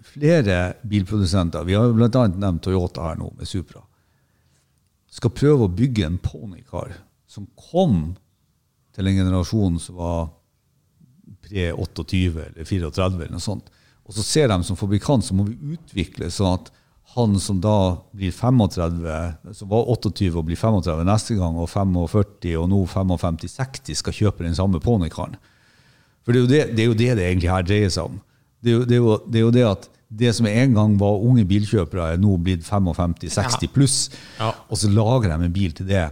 flere 0.06 0.60
bilprodusenter, 0.88 1.66
vi 1.68 1.76
har 1.76 1.92
bl.a. 1.92 2.28
nevnt 2.32 2.64
Toyota 2.64 3.10
her 3.10 3.20
nå 3.20 3.32
med 3.36 3.50
Supra, 3.50 3.82
skal 5.12 5.34
prøve 5.36 5.68
å 5.68 5.72
bygge 5.72 6.06
en 6.08 6.18
ponycar 6.24 6.96
som 7.28 7.48
kom 7.60 8.16
til 8.96 9.10
en 9.10 9.20
generasjon 9.20 9.80
som 9.84 10.00
var 10.00 10.30
pre-28 11.46 12.22
eller 12.32 12.64
34 12.64 13.08
eller 13.12 13.36
noe 13.36 13.44
sånt. 13.44 13.68
Og 14.06 14.16
så 14.16 14.24
ser 14.24 14.52
de 14.52 14.60
som 14.64 14.80
fabrikant 14.80 15.26
så 15.26 15.36
må 15.36 15.48
vi 15.50 15.76
utvikle 15.76 16.30
sånn 16.32 16.60
at 16.60 16.72
han 17.16 17.40
som 17.40 17.62
da 17.64 17.96
blir 18.12 18.34
35, 18.36 19.54
som 19.56 19.70
var 19.72 19.90
28 19.94 20.30
og 20.34 20.48
blir 20.50 20.60
35 20.60 21.04
neste 21.08 21.38
gang, 21.40 21.56
og 21.56 21.70
45 21.72 22.56
og 22.60 22.70
nå 22.72 22.82
55-60 22.92 24.02
skal 24.02 24.18
kjøpe 24.18 24.44
den 24.44 24.58
samme 24.58 24.82
ponykaren. 24.84 25.38
For 26.26 26.36
det 26.36 26.42
er, 26.42 26.48
det, 26.50 26.62
det 26.76 26.84
er 26.84 26.90
jo 26.90 26.98
det 27.00 27.12
det 27.16 27.28
egentlig 27.30 27.52
her 27.54 27.68
dreier 27.68 27.94
seg 27.94 28.10
om. 28.10 28.18
Det 28.60 28.74
er 28.74 28.76
jo 28.76 28.84
det, 28.84 28.98
er 28.98 29.04
jo, 29.04 29.20
det, 29.24 29.38
er 29.40 29.46
jo 29.46 29.54
det 29.56 29.66
at 29.70 29.88
det 30.20 30.34
som 30.36 30.50
en 30.50 30.76
gang 30.76 30.98
var 31.00 31.24
unge 31.24 31.46
bilkjøpere, 31.48 32.10
er 32.16 32.22
nå 32.22 32.36
blitt 32.42 32.66
55-60 32.68 33.72
pluss. 33.74 33.98
Ja. 34.40 34.52
Og 34.68 34.82
så 34.82 34.92
lager 34.92 35.32
de 35.32 35.38
en 35.38 35.56
bil 35.56 35.76
til 35.78 35.88
det. 35.90 36.10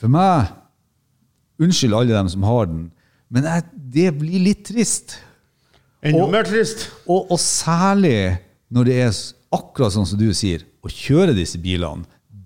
For 0.00 0.12
meg 0.12 0.52
Unnskyld 1.62 1.94
alle 1.94 2.10
dem 2.10 2.26
som 2.32 2.42
har 2.42 2.64
den, 2.66 2.88
men 3.30 3.44
jeg, 3.46 3.62
det 3.94 4.08
blir 4.18 4.40
litt 4.42 4.64
trist. 4.66 5.12
Enda 6.02 6.24
mer 6.26 6.48
trist. 6.48 6.88
Og, 7.06 7.30
og 7.30 7.38
særlig 7.38 8.40
når 8.74 8.88
det 8.88 8.96
er 9.04 9.12
akkurat 9.54 9.94
sånn 9.94 10.08
som 10.08 10.20
du 10.20 10.28
sier, 10.36 10.66
å 10.84 10.90
kjøre 10.92 11.36
disse 11.36 11.60
bilene, 11.62 12.04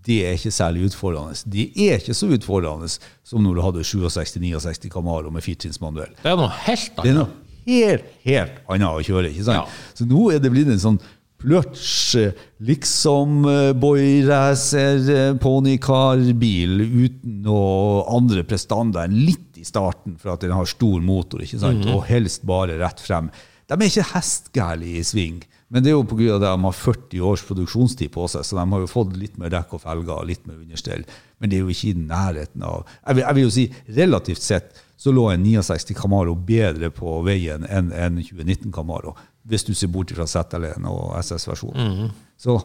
det 0.09 0.22
er 0.24 0.38
ikke 0.38 0.54
særlig 0.54 0.86
utfordrende. 0.88 1.36
De 1.52 1.66
er 1.88 1.98
ikke 2.00 2.16
så 2.16 2.30
utfordrende 2.32 2.88
som 2.88 3.44
når 3.44 3.59
du 3.59 3.64
hadde 3.66 3.84
67-69 3.84 4.88
Camaro 4.92 5.32
med 5.34 5.44
firtrinnsmanuell. 5.44 6.14
Det 6.22 6.30
er 6.30 6.38
noe 6.38 6.54
helt 6.64 6.94
annet. 6.94 7.04
Det 7.04 7.12
er 7.12 7.18
noe 7.18 7.28
helt, 7.68 8.11
helt 8.24 8.62
annet 8.72 8.88
å 8.88 9.04
kjøre. 9.04 9.32
ikke 9.34 9.48
sant? 9.50 9.68
Ja. 9.68 9.92
Så 9.98 10.09
nå 10.09 10.30
er 10.32 10.40
det 10.40 10.52
blitt 10.54 10.70
en 10.72 10.80
sånn 10.80 11.00
pløtsj, 11.38 12.32
liksom 12.66 13.44
eh, 13.46 13.72
boyracer, 13.78 15.04
eh, 15.14 15.34
ponycar-bil 15.38 16.80
uten 16.82 17.36
noe 17.44 18.00
andre 18.11 18.42
prestander 18.48 19.06
enn 19.06 19.20
litt 19.28 19.61
i 19.61 19.66
starten 19.66 20.16
for 20.18 20.34
at 20.34 20.42
den 20.42 20.56
har 20.56 20.66
stor 20.66 20.98
motor, 21.04 21.44
ikke 21.44 21.61
sant? 21.62 21.86
og 21.92 22.09
helst 22.09 22.42
bare 22.48 22.78
rett 22.80 23.02
frem. 23.02 23.30
De 23.68 23.76
er 23.76 23.86
ikke 23.86 24.09
hestgærlige 24.14 25.02
i 25.02 25.06
sving, 25.06 25.38
men 25.68 25.84
det 25.84 25.90
er 25.90 25.98
jo 25.98 26.04
på 26.08 26.16
grunn 26.16 26.32
av 26.32 26.40
at 26.40 26.46
de 26.46 26.64
har 26.64 26.76
40 26.76 27.24
års 27.28 27.42
produksjonstid 27.44 28.12
på 28.14 28.24
seg, 28.32 28.44
så 28.46 28.56
de 28.56 28.64
har 28.70 28.84
jo 28.84 28.88
fått 28.88 29.16
litt 29.20 29.34
mer 29.40 29.52
dekk 29.52 29.74
og 29.76 29.82
felger 29.82 30.14
og 30.14 30.28
litt 30.30 30.46
mer 30.48 30.56
understell. 30.62 31.04
Men 31.38 31.52
det 31.52 31.58
er 31.58 31.66
jo 31.66 31.74
ikke 31.74 31.90
i 31.90 31.98
nærheten 32.08 32.64
av 32.64 32.86
Jeg 32.86 33.18
vil, 33.18 33.24
jeg 33.26 33.36
vil 33.36 33.44
jo 33.44 33.50
si 33.52 33.64
relativt 33.98 34.44
sett 34.44 34.80
så 34.98 35.12
lå 35.14 35.28
en 35.30 35.44
69 35.44 35.94
Camaro 35.94 36.32
bedre 36.34 36.88
på 36.90 37.20
veien 37.26 37.66
enn 37.68 37.92
en 37.94 38.16
2019 38.18 38.72
Camaro, 38.74 39.12
hvis 39.46 39.66
du 39.68 39.74
ser 39.76 39.92
bort 39.92 40.10
fra 40.16 40.26
ZL1 40.26 40.88
og 40.90 41.12
SS-versjonen. 41.20 42.08
Så, 42.40 42.56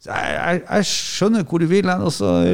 så 0.00 0.14
jeg, 0.14 0.38
jeg, 0.38 0.62
jeg 0.70 0.88
skjønner 0.88 1.44
hvor 1.50 1.60
du 1.60 1.68
vil 1.68 1.90
hen. 1.90 2.06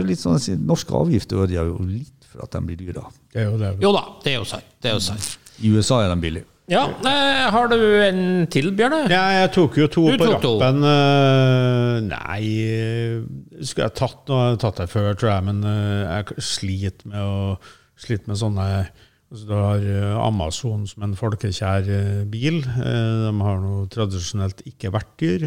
litt 0.09 0.25
sånn 0.25 0.65
Norske 0.67 0.97
avgifter 0.97 1.45
ødelegger 1.45 1.71
jo 1.71 1.87
litt 1.87 2.27
for 2.31 2.47
at 2.47 2.57
de 2.57 2.65
blir 2.65 2.81
dyre. 2.81 3.05
Det 3.31 3.45
jo 3.47 3.61
det. 3.61 3.75
Jo 3.85 3.93
da, 3.95 4.07
det 4.25 4.35
er 4.35 4.41
jo 4.41 4.49
sant. 4.49 4.75
Det 4.81 4.91
er 4.91 4.99
jo 4.99 5.05
sant. 5.05 5.31
I 5.61 5.71
USA 5.77 6.01
er 6.03 6.11
de 6.15 6.19
billige. 6.25 6.49
Ja, 6.71 6.85
eh, 7.03 7.47
har 7.51 7.67
du 7.73 7.77
en 8.05 8.47
til, 8.53 8.71
Bjørne? 8.77 9.09
Ja, 9.11 9.25
jeg 9.41 9.51
tok 9.57 9.79
jo 9.81 9.89
to 9.91 10.05
Du 10.11 10.19
på 10.21 10.29
rappen. 10.31 10.85
eh, 10.87 11.97
nei 12.07 12.45
Skulle 13.65 13.89
jeg 13.89 13.97
tatt 13.99 14.29
noe? 14.31 14.45
Jeg 14.45 14.55
har 14.55 14.61
tatt 14.63 14.83
det 14.85 14.89
før, 14.93 15.09
tror 15.19 15.33
jeg, 15.33 15.47
men 15.49 15.65
eh, 15.67 16.05
jeg 16.21 16.45
sliter 16.47 17.11
med 17.11 17.21
å 17.27 17.59
sliter 18.01 18.31
med 18.31 18.39
sånne 18.41 18.67
altså, 19.33 19.43
Du 19.49 19.55
har 19.57 19.89
Amazon 20.29 20.87
som 20.87 21.03
en 21.09 21.17
folkekjær 21.19 21.91
bil. 22.31 22.63
De 22.63 23.35
har 23.43 23.61
nå 23.61 23.85
tradisjonelt 23.93 24.63
ikke 24.71 24.93
vært 24.95 25.11
dyr. 25.21 25.45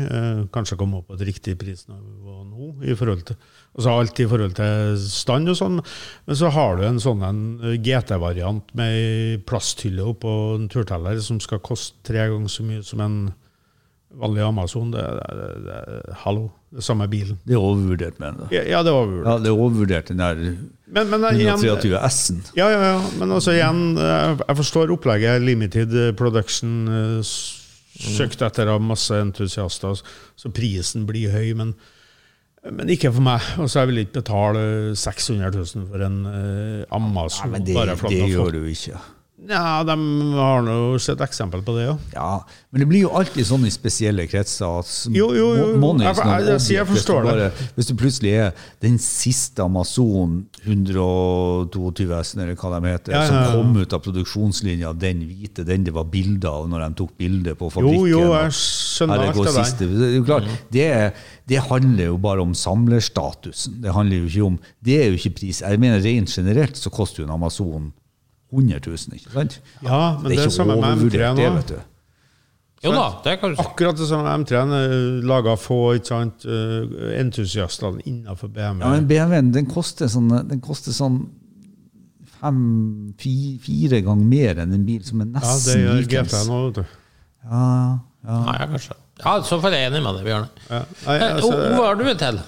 Kanskje 0.53 0.77
komme 0.77 0.99
opp 0.99 1.07
på 1.09 1.17
et 1.17 1.27
riktig 1.31 1.55
prisnivå 1.61 2.43
nå, 2.49 2.73
i 2.83 2.97
forhold 2.99 3.23
til 3.31 3.39
altså 3.73 3.93
alt 3.93 4.19
i 4.21 4.27
forhold 4.29 4.57
til 4.57 4.97
stand 5.01 5.51
og 5.51 5.57
sånn. 5.57 5.79
Men 6.27 6.39
så 6.39 6.51
har 6.53 6.77
du 6.77 6.85
en 6.87 6.99
sånn 7.01 7.23
en 7.25 7.43
GT-variant 7.83 8.73
med 8.77 9.45
plasthylle 9.49 10.05
oppå 10.13 10.33
en 10.57 10.67
turteller 10.71 11.21
som 11.25 11.41
skal 11.43 11.63
koste 11.65 12.01
tre 12.05 12.27
ganger 12.31 12.51
så 12.51 12.65
mye 12.67 12.83
som 12.85 13.01
en 13.03 13.17
vanlig 14.13 14.43
Amazon. 14.45 14.91
Det, 14.93 15.01
det, 15.01 15.47
det, 15.65 15.79
det, 15.87 16.19
hallo, 16.21 16.51
det 16.69 16.85
samme 16.85 17.07
bilen. 17.09 17.39
Det 17.47 17.57
er 17.57 17.63
overvurdert, 17.63 18.19
mener 18.21 18.43
du? 18.43 18.53
Ja, 18.55 18.61
ja 18.75 18.83
det 18.85 18.93
er 18.93 18.99
overvurdert. 18.99 19.31
Ja, 19.31 19.41
det 19.41 19.49
er 19.49 19.57
overvurdert, 19.65 20.11
den 20.11 20.21
der 20.21 20.43
Men, 20.93 21.09
men 21.09 21.25
eh, 21.31 21.41
igjen, 21.41 21.57
123 21.57 21.97
S-en. 22.11 22.43
ja, 22.59 22.69
ja, 22.69 22.83
ja, 22.91 23.01
men 23.17 23.33
altså 23.33 23.55
igjen, 23.55 23.81
eh, 23.97 24.43
jeg 24.43 24.59
forstår 24.61 24.93
opplegget. 24.93 25.41
Limited 25.41 25.97
production 26.19 26.77
eh, 26.93 27.33
søkt 27.93 28.45
etter 28.45 28.69
av 28.69 28.85
masse 28.85 29.17
entusiaster, 29.17 29.97
så 30.37 30.53
prisen 30.53 31.09
blir 31.09 31.33
høy. 31.33 31.55
Men, 31.57 31.73
men 32.71 32.89
ikke 32.93 33.11
for 33.11 33.25
meg. 33.25 33.49
og 33.59 33.67
jeg 33.79 33.89
vil 33.89 34.03
ikke 34.03 34.21
betale 34.21 34.95
600 34.95 35.51
000 35.51 35.87
for 35.91 36.05
en 36.05 36.21
eh, 36.29 36.85
Amazon. 36.95 37.51
Men 37.51 37.65
det, 37.67 37.75
det 38.07 38.21
gjør 38.29 38.55
du 38.55 38.63
ikke. 38.71 39.01
Ja, 39.49 39.83
de 39.83 39.95
har 40.37 40.61
nå 40.63 40.75
sett 41.03 41.19
eksempel 41.19 41.61
på 41.65 41.73
det, 41.75 41.83
ja. 41.89 41.97
Ja, 42.13 42.45
men 42.71 42.79
det 42.79 42.87
blir 42.87 43.01
jo 43.01 43.09
alltid 43.17 43.43
sånn 43.45 43.65
i 43.67 43.71
spesielle 43.73 44.23
kretser. 44.31 44.79
at 44.79 44.87
Jo, 45.13 45.33
jo, 45.35 45.49
jo. 45.57 45.77
money 45.77 46.07
is 46.09 46.17
Jeg- 46.17 46.25
jeg- 46.27 46.47
jeg 46.47 46.77
jeg 46.77 46.87
forstår 46.87 47.23
det. 47.35 47.51
Hvis 47.75 47.87
du 47.87 47.93
plutselig 47.95 48.31
er 48.39 48.53
den 48.81 48.97
siste 48.97 49.59
Amazon 49.63 50.45
122 50.65 52.11
S, 52.19 52.33
eller 52.35 52.55
hva 52.55 52.71
de 52.79 52.87
heter, 52.89 53.11
Ja, 53.13 53.21
ja, 53.23 53.27
som 53.27 53.57
kom 53.57 53.77
ut 53.81 53.93
av 53.93 54.01
produksjonslinja, 54.05 54.93
den 54.97 55.21
hvite, 55.27 55.65
den 55.65 55.83
det 55.83 55.93
var 55.93 56.05
bilder 56.05 56.49
av 56.49 56.69
når 56.71 56.85
de 56.87 56.93
tok 57.03 57.17
bilde 57.19 57.55
på 57.59 57.69
fabrikken. 57.71 57.99
jo, 57.99 58.05
jo, 58.05 58.33
jeg 58.33 58.51
skjønner 58.51 59.19
alt 59.27 59.35
det 59.35 59.55
der. 59.55 59.87
Det, 59.87 60.07
er 60.09 60.15
jo 60.17 60.23
klart, 60.23 60.47
det, 60.71 60.85
er- 60.91 61.13
det 61.47 61.59
handler 61.69 62.05
jo 62.05 62.17
bare 62.17 62.41
om 62.41 62.53
samlerstatusen. 62.53 63.81
Det 63.81 63.93
handler 63.93 64.17
jo 64.23 64.25
ikke 64.29 64.45
om 64.45 64.59
Det 64.83 64.99
er 65.01 65.09
jo 65.11 65.17
ikke 65.17 65.35
pris. 65.39 65.59
Jeg 65.61 65.79
mener 65.79 65.99
Rent 66.03 66.29
generelt 66.29 66.75
så 66.77 66.89
koster 66.91 67.23
jo 67.23 67.27
en 67.27 67.33
Amazon 67.35 67.91
100 68.53 68.79
000, 68.85 69.17
ikke 69.17 69.33
sant? 69.33 69.57
Ja, 69.81 69.99
men 70.21 70.29
det 70.31 70.37
er 70.39 70.45
ikke 70.45 70.55
samme 70.59 70.75
med 70.77 70.83
M3 70.83 70.93
overvurdert, 70.93 71.35
det, 71.41 71.49
nå. 71.49 71.55
vet 71.57 71.73
du. 71.73 71.81
Jo 72.83 72.91
da, 72.91 73.03
det 73.23 73.37
kan 73.39 73.53
du 73.53 73.55
si. 73.55 73.63
Akkurat 73.63 73.95
det 73.97 74.07
samme 74.09 74.23
med 74.27 74.43
M3-en. 74.43 74.73
Laga 75.29 75.53
få 75.55 75.77
ikke 75.97 76.09
sant, 76.11 76.43
eh, 76.45 77.13
entusiastene 77.21 78.01
innenfor 78.03 78.51
BMW. 78.51 78.83
Ja, 78.83 78.89
men 78.91 79.07
BMW-en 79.07 79.53
den 79.55 79.69
koster 79.71 80.11
sånn, 80.11 80.27
den 80.49 80.59
koster 80.63 80.91
sånn 80.95 81.21
fem, 82.41 83.13
fire, 83.21 83.53
fire 83.63 84.01
ganger 84.03 84.27
mer 84.33 84.59
enn 84.65 84.75
en 84.75 84.83
bil 84.87 85.03
som 85.07 85.21
er 85.23 85.29
Ja, 85.29 85.39
det 85.39 85.45
nesten 85.47 85.85
gjør. 85.85 86.01
GT 86.11 86.41
nå, 86.49 86.59
vet 86.67 86.81
du. 86.81 86.97
Ja, 87.47 87.63
ja. 88.23 88.41
Nei, 88.49 88.57
ja, 88.59 88.67
kanskje. 88.73 88.97
Ja, 89.23 89.37
så 89.47 89.59
får 89.63 89.75
jeg 89.77 89.87
enig 89.91 90.03
med 90.03 90.15
deg, 90.19 90.27
Bjørne. 90.27 90.49
Ja. 90.69 90.83
Nei, 91.07 91.15
Eh, 91.21 91.35
altså, 91.37 91.53
Hva 91.77 91.85
har 91.87 91.95
du 91.99 92.03
til? 92.19 92.41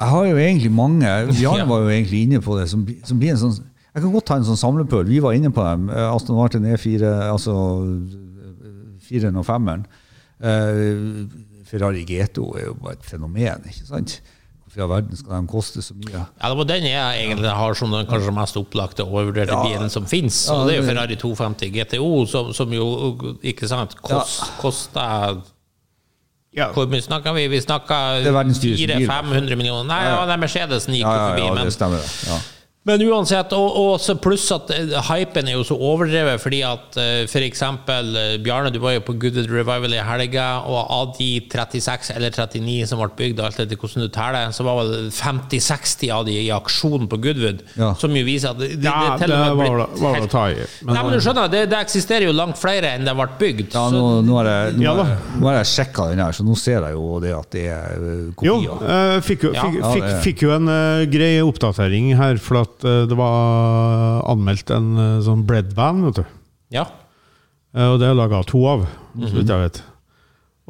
Jeg 0.00 0.08
har 0.12 0.24
jo 0.26 0.36
egentlig 0.36 0.70
mange. 0.72 1.10
Bjarne 1.40 1.64
Ja. 1.64 1.64
var 1.68 1.80
jo 1.84 1.88
egentlig 1.92 2.22
inne 2.26 2.40
på 2.44 2.58
det. 2.58 2.68
Som, 2.68 2.84
som 3.04 3.18
blir 3.20 3.30
en 3.34 3.40
sånn 3.40 3.58
Jeg 3.94 4.02
kan 4.04 4.12
godt 4.14 4.26
ta 4.30 4.36
en 4.38 4.44
sånn 4.46 4.58
samlepøl. 4.60 5.06
Vi 5.10 5.18
var 5.22 5.32
inne 5.34 5.50
på 5.50 5.64
dem. 5.66 5.88
Eh, 5.90 6.14
Aston 6.14 6.36
Martin 6.38 6.62
E4, 6.70 7.08
altså 7.32 7.54
4 9.08 9.32
og 9.34 9.46
5-eren. 9.48 9.86
Eh, 10.40 11.24
Ferrari 11.70 12.04
GTO 12.06 12.52
er 12.58 12.68
jo 12.68 12.76
bare 12.82 12.96
et 12.98 13.04
fenomen, 13.06 13.66
ikke 13.70 13.86
sant? 13.88 14.20
Hvorfor 14.62 14.78
i 14.78 14.82
all 14.84 14.90
verden 14.92 15.18
skal 15.18 15.40
de 15.42 15.50
koste 15.50 15.82
så 15.82 15.94
mye? 15.98 16.20
Ja, 16.38 16.48
det 16.52 16.56
var 16.60 16.66
den 16.70 16.84
jeg 16.86 17.24
egentlig 17.24 17.50
har 17.58 17.74
som 17.78 17.90
den 17.94 18.06
kanskje 18.06 18.34
mest 18.36 18.56
opplagte 18.60 19.02
og 19.02 19.12
overvurderte 19.16 19.54
Ja. 19.56 19.62
bilen 19.66 19.90
som 19.90 20.06
fins. 20.06 20.46
Ja, 20.48 20.54
Og 20.54 20.68
det 20.68 20.76
er 20.76 20.82
jo 20.82 20.86
Ferrari 20.86 21.16
250 21.18 21.70
GTO, 21.74 22.26
som, 22.30 22.52
som 22.54 22.72
jo 22.72 22.86
ikke 23.42 23.66
sant, 23.70 23.96
kost, 24.02 24.46
koster 24.62 25.42
Ja. 26.54 26.70
Hvor 26.74 26.86
mye 26.90 27.02
snakker 27.02 27.32
vi? 27.34 27.46
Vi 27.48 27.60
snakker 27.62 28.22
Det 28.22 28.26
er 28.26 28.32
verdens 28.34 28.58
dyreste 28.58 28.86
bil. 28.98 29.06
400-500 29.08 29.56
millioner. 29.58 29.84
Nei, 29.86 30.00
ja, 30.06 30.24
den 30.26 30.40
Mercedesen 30.42 30.94
gikk 30.94 31.06
Ja, 31.06 31.12
jo 31.14 31.20
ja, 31.20 31.28
forbi. 31.30 31.46
ja, 31.46 31.54
men 31.54 32.40
Men 32.90 33.04
uansett, 33.06 33.52
og, 33.56 33.76
og 33.80 33.92
så 34.02 34.16
pluss 34.20 34.48
at 34.54 34.70
eh, 34.74 34.96
hypen 35.10 35.48
er 35.50 35.54
jo 35.58 35.64
så 35.68 35.76
overdrevet, 35.78 36.40
fordi 36.42 36.60
at 36.66 36.98
f.eks. 36.98 37.32
for 37.32 37.46
eksempel 37.46 38.10
eh, 38.18 38.36
Bjarne, 38.42 38.72
du 38.74 38.80
var 38.82 38.96
jo 38.96 39.04
på 39.06 39.14
Goodwood 39.22 39.50
Revival 39.52 39.94
i 39.94 40.02
helga, 40.04 40.48
og 40.66 40.80
av 40.90 41.12
de 41.18 41.30
36 41.50 42.10
eller 42.16 42.34
39 42.34 42.88
som 42.90 43.00
ble 43.02 43.10
bygd, 43.20 43.40
alt 43.46 43.60
etter 43.62 43.78
hvordan 43.80 44.06
du 44.06 44.10
teller, 44.14 44.50
så 44.56 44.66
var 44.66 44.80
vel 44.82 45.10
50-60 45.14 46.10
av 46.14 46.24
de 46.28 46.34
i 46.40 46.50
aksjon 46.54 47.06
på 47.10 47.18
Goodwood, 47.22 47.62
Ja. 47.78 47.92
som 47.94 48.14
jo 48.16 48.24
viser 48.26 48.50
at 48.54 48.58
det, 48.58 48.70
det, 48.80 48.84
Ja, 48.90 49.16
det 49.20 49.28
var 49.30 49.84
det- 49.86 50.00
var 50.00 50.20
å 50.20 50.28
ta 50.30 50.44
i. 50.50 50.54
Men- 50.82 50.94
Nei, 50.94 51.02
men 51.04 51.12
du 51.12 51.20
skjønner, 51.20 51.48
det, 51.50 51.64
det 51.70 51.78
eksisterer 51.78 52.26
jo 52.26 52.32
langt 52.32 52.58
flere 52.58 52.94
enn 52.96 53.04
det 53.06 53.14
ble 53.14 53.26
bygd. 53.38 53.74
Ja, 53.74 53.86
nå, 53.90 54.22
nå 54.26 54.36
har 54.40 54.50
jeg, 54.50 54.74
nå 54.78 54.82
Ja 54.84 54.94
har 54.98 55.10
jeg, 55.14 55.18
nå 55.40 55.46
har 55.50 55.56
jeg 55.60 55.70
sjekka 55.74 56.08
den 56.10 56.18
her, 56.24 56.32
så 56.32 56.44
nå 56.46 56.56
ser 56.58 56.80
jeg 56.88 56.92
jo 56.96 57.20
det 57.22 57.32
at 57.36 57.50
det 57.54 57.66
er 57.70 58.32
kopier. 58.34 58.64
Jo, 58.66 58.78
eh, 58.82 59.20
fikk, 59.20 59.44
jo, 59.48 59.52
fikk, 59.54 59.78
Ja, 59.80 59.92
fikk, 59.94 60.04
det- 60.08 60.22
fikk 60.24 60.42
jo 60.46 60.54
en 60.56 60.68
uh, 60.68 61.04
grei 61.10 61.32
oppdatering 61.44 62.10
her, 62.16 62.36
for 62.42 62.60
at 62.62 62.79
eh, 62.86 63.04
det 63.10 63.16
var 63.18 64.24
anmeldt 64.30 64.72
en 64.74 64.90
uh, 64.98 65.20
sånn 65.24 65.44
breadvan, 65.48 66.04
vet 66.08 66.20
du. 66.22 66.34
Ja. 66.76 66.86
Eh, 67.74 67.86
og 67.86 68.00
det 68.02 68.08
er 68.08 68.18
laga 68.18 68.42
to 68.46 68.62
av, 68.66 68.84
så 69.20 69.32
vidt 69.36 69.50
jeg 69.50 69.64
vet. 69.66 69.82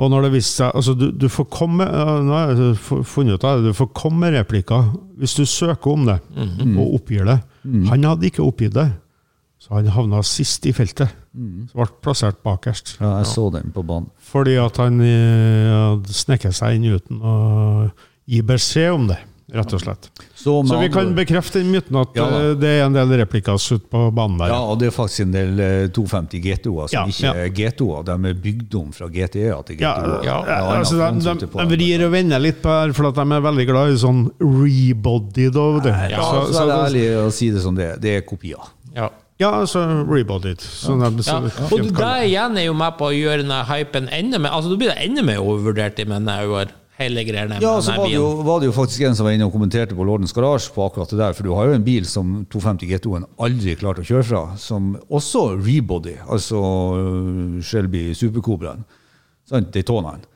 Og 0.00 0.08
når 0.08 0.26
det 0.26 0.30
viste 0.32 0.62
seg 0.62 0.76
Altså, 0.78 0.94
du, 0.96 1.10
du 1.12 1.26
får 1.28 1.44
komme 1.52 1.84
eh, 1.84 2.10
Nå 2.24 2.32
har 2.32 2.52
jeg 2.56 2.76
funnet 3.04 3.36
ut 3.36 3.44
av 3.44 3.58
det. 3.58 3.68
Du 3.68 3.76
får 3.76 3.90
komme 3.96 4.22
med 4.22 4.36
replikker 4.38 4.94
hvis 5.20 5.34
du 5.36 5.42
søker 5.44 5.92
om 5.92 6.06
det 6.08 6.16
og 6.40 6.94
oppgir 6.96 7.26
det. 7.28 7.40
Han 7.90 8.06
hadde 8.08 8.30
ikke 8.30 8.44
oppgitt 8.46 8.72
det, 8.72 8.86
så 9.60 9.74
han 9.76 9.90
havna 9.92 10.22
sist 10.24 10.64
i 10.64 10.72
feltet. 10.72 11.12
Så 11.68 11.76
ble 11.76 11.88
plassert 12.00 12.38
bakerst. 12.46 12.94
Ja, 13.02 13.18
jeg 13.20 13.28
så 13.28 13.50
den 13.52 13.74
på 13.74 13.84
banen. 13.84 14.08
Fordi 14.30 14.54
at 14.62 14.80
han 14.80 14.96
eh, 15.04 15.68
hadde 15.74 16.16
sneket 16.16 16.56
seg 16.56 16.78
inn 16.78 16.88
uten 16.96 17.20
å 17.20 17.34
gi 18.30 18.40
beskjed 18.46 18.96
om 18.96 19.04
det, 19.10 19.18
rett 19.54 19.72
og 19.76 19.80
slett. 19.82 20.08
Så, 20.34 20.54
man, 20.62 20.68
Så 20.70 20.78
vi 20.80 20.88
kan 20.92 21.10
bekrefte 21.16 21.60
den 21.60 21.70
myten 21.74 21.96
at 22.00 22.14
Ja 22.16 22.26
eh, 22.38 22.52
det 22.60 22.70
er 22.78 22.84
en 22.86 22.96
del 22.96 23.12
replikker 23.20 23.58
ute 23.60 23.86
på 23.90 24.02
banen 24.14 24.38
der. 24.40 24.52
Ja, 24.52 24.58
og 24.64 24.78
det 24.80 24.90
er 24.90 24.94
faktisk 24.94 25.24
en 25.26 25.34
del 25.34 25.60
eh, 25.60 25.86
250 25.96 26.42
GTO-er 26.44 26.90
som 26.92 26.96
Ja, 26.96 27.04
ikke 27.10 27.26
ja. 27.26 27.32
er 27.44 27.54
GTO-er. 27.56 28.04
De 28.08 28.16
er 28.30 28.36
bygd 28.46 28.76
om 28.80 28.92
fra 28.96 29.08
GTE-er 29.10 29.64
til 29.68 29.80
Ja, 29.82 29.94
GTO. 29.98 30.20
ja, 30.26 30.36
er 30.46 30.68
altså, 30.78 31.00
de, 31.00 31.34
de, 31.44 31.50
på 31.50 31.64
de 31.64 31.76
vrir 31.76 32.06
og 32.06 32.12
vender 32.14 32.42
litt 32.42 32.60
på 32.62 32.72
her, 32.72 32.94
for 32.96 33.10
at 33.10 33.18
de 33.18 33.26
er 33.38 33.46
veldig 33.48 33.66
glad 33.70 33.94
i 33.94 33.98
sånn 34.00 34.22
rebodied. 34.40 35.56
Og 35.60 35.82
det. 35.86 35.96
Ja, 36.14 36.20
så, 36.22 36.44
så, 36.46 36.52
så, 36.54 36.62
er 36.62 36.70
det 36.70 36.78
ærlig 36.84 37.04
å 37.24 37.26
si 37.34 37.50
det 37.54 37.64
som 37.64 37.76
det 37.78 37.88
er. 37.94 38.00
Det 38.02 38.16
er 38.20 38.24
kopier. 38.26 38.70
ja. 38.96 39.10
ja, 39.40 39.50
altså 39.62 39.82
rebodied. 40.08 40.60
Ja. 40.60 41.10
Ja. 41.26 41.38
Og 41.70 41.86
det. 41.86 42.10
igjen 42.28 42.58
er 42.60 42.66
jo 42.68 42.74
med 42.76 42.96
på 42.98 43.08
å 43.08 43.14
gjøre 43.14 43.42
denne 43.44 43.62
hypen 43.70 44.10
enda 44.12 44.40
mer 44.42 44.52
Altså, 44.56 44.72
da 44.72 44.76
blir 44.80 44.92
det 44.92 45.00
enda 45.06 45.24
mer 45.24 45.40
overvurdert 45.40 45.98
i 46.02 46.06
mine 46.10 46.36
øyne, 46.44 46.68
hele 47.00 47.24
greiene 47.26 47.58
Ja, 47.62 47.74
så 47.82 47.96
var 47.96 48.06
det, 48.06 48.14
jo, 48.14 48.28
var 48.46 48.62
det 48.62 48.70
jo 48.70 48.76
faktisk 48.76 49.04
en 49.08 49.16
som 49.18 49.28
var 49.28 49.36
inne 49.36 49.48
og 49.48 49.54
kommenterte 49.54 49.96
på 49.96 50.06
Lordens 50.06 50.34
Garage 50.36 50.70
på 50.74 50.84
akkurat 50.86 51.12
det 51.12 51.20
der, 51.20 51.36
for 51.36 51.46
du 51.46 51.52
har 51.56 51.70
jo 51.70 51.76
en 51.78 51.86
bil 51.86 52.08
som 52.08 52.40
250 52.52 52.90
GTO-en 52.92 53.28
aldri 53.40 53.76
klarte 53.80 54.04
å 54.04 54.08
kjøre 54.10 54.26
fra, 54.30 54.42
som 54.60 54.94
også 55.08 55.46
rebody, 55.60 56.16
altså 56.28 56.60
øh, 57.00 57.60
Shelby 57.64 58.10
Supercobraen, 58.16 58.84
Daytonaen, 59.50 60.26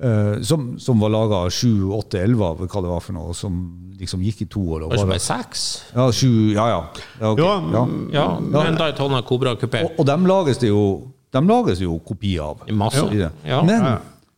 eh, 0.00 0.36
som, 0.46 0.74
som 0.80 1.02
var 1.02 1.12
laga 1.14 1.44
7, 1.50 1.90
8, 1.98 2.22
11 2.22 2.46
av 2.46 2.62
hva 2.64 2.84
det 2.86 2.92
var 2.94 3.04
for 3.04 3.18
noe, 3.18 3.34
som 3.36 3.58
liksom 3.98 4.22
gikk 4.26 4.44
i 4.46 4.50
to 4.50 4.62
år. 4.76 4.86
Og 4.86 4.94
var 4.94 5.10
bare, 5.14 5.22
seks? 5.22 5.66
ja, 5.94 6.08
sju, 6.14 6.30
ja, 6.54 6.68
ja. 6.72 6.80
ja, 7.20 7.34
ok, 7.34 7.42
Ja, 7.42 7.58
ja. 7.74 7.84
Ja, 8.14 8.28
men 8.54 8.78
Daytona 8.80 9.22
Cobra 9.26 9.54
kupé. 9.60 9.84
Og, 9.86 10.00
og 10.02 10.08
dem 10.08 10.26
lages 10.30 10.62
det 10.62 10.72
jo 10.72 10.86
dem 11.34 11.48
lages 11.50 11.80
jo 11.82 11.96
kopier 12.06 12.44
av. 12.52 12.60
Masse. 12.70 13.02
Ja. 13.10 13.30
Ja. 13.42 13.62
Men 13.66 13.82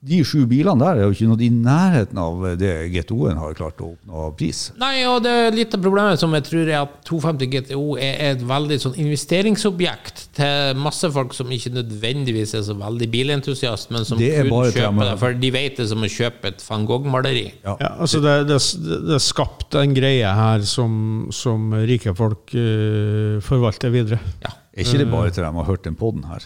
de 0.06 0.18
sju 0.26 0.44
bilene 0.48 0.82
der 0.82 1.00
er 1.00 1.06
jo 1.06 1.14
ikke 1.14 1.28
noe 1.30 1.42
i 1.42 1.48
nærheten 1.50 2.18
av 2.20 2.42
det 2.60 2.72
GTO-en 2.92 3.38
har 3.40 3.56
klart 3.58 3.80
å 3.82 3.92
oppnå 3.94 4.26
pris. 4.38 4.66
Nei, 4.80 5.00
og 5.08 5.22
det 5.24 5.32
er 5.32 5.56
litt 5.56 5.74
av 5.74 5.82
problemet 5.82 6.20
som 6.20 6.34
jeg 6.36 6.44
tror 6.46 6.68
er 6.68 6.78
at 6.82 6.98
250 7.08 7.50
GTO 7.54 7.96
er 7.96 8.20
et 8.32 8.44
veldig 8.46 8.78
sånn 8.82 8.98
investeringsobjekt 9.02 10.26
til 10.36 10.82
masse 10.82 11.10
folk 11.14 11.34
som 11.36 11.50
ikke 11.54 11.72
nødvendigvis 11.78 12.54
er 12.58 12.66
så 12.68 12.76
veldig 12.78 13.08
bilentusiast, 13.12 13.90
men 13.94 14.06
som 14.08 14.20
Det 14.20 14.32
kun 14.44 14.52
kjøper 14.74 15.10
det, 15.10 15.16
for 15.22 15.40
de 15.46 15.52
vet 15.54 15.80
det 15.80 15.88
som 15.90 16.04
å 16.04 16.12
kjøpe 16.12 16.52
et 16.52 16.66
van 16.68 16.86
Gogh-maleri. 16.88 17.46
Ja. 17.64 17.78
Ja, 17.80 17.94
altså 18.02 18.20
det, 18.24 18.36
det, 18.50 18.60
det 19.08 19.16
er 19.16 19.24
skapt 19.24 19.78
en 19.80 19.96
greie 19.96 20.36
her 20.38 20.68
som, 20.68 21.26
som 21.34 21.72
rike 21.88 22.14
folk 22.16 22.52
uh, 22.54 23.40
forvalter 23.44 23.94
videre. 23.94 24.20
Ja. 24.44 24.54
Er 24.76 24.84
ikke 24.84 25.00
det 25.00 25.08
bare 25.08 25.32
til 25.32 25.46
de 25.46 25.50
har 25.56 25.68
hørt 25.70 25.86
den 25.88 25.96
podden 25.96 26.26
her? 26.28 26.44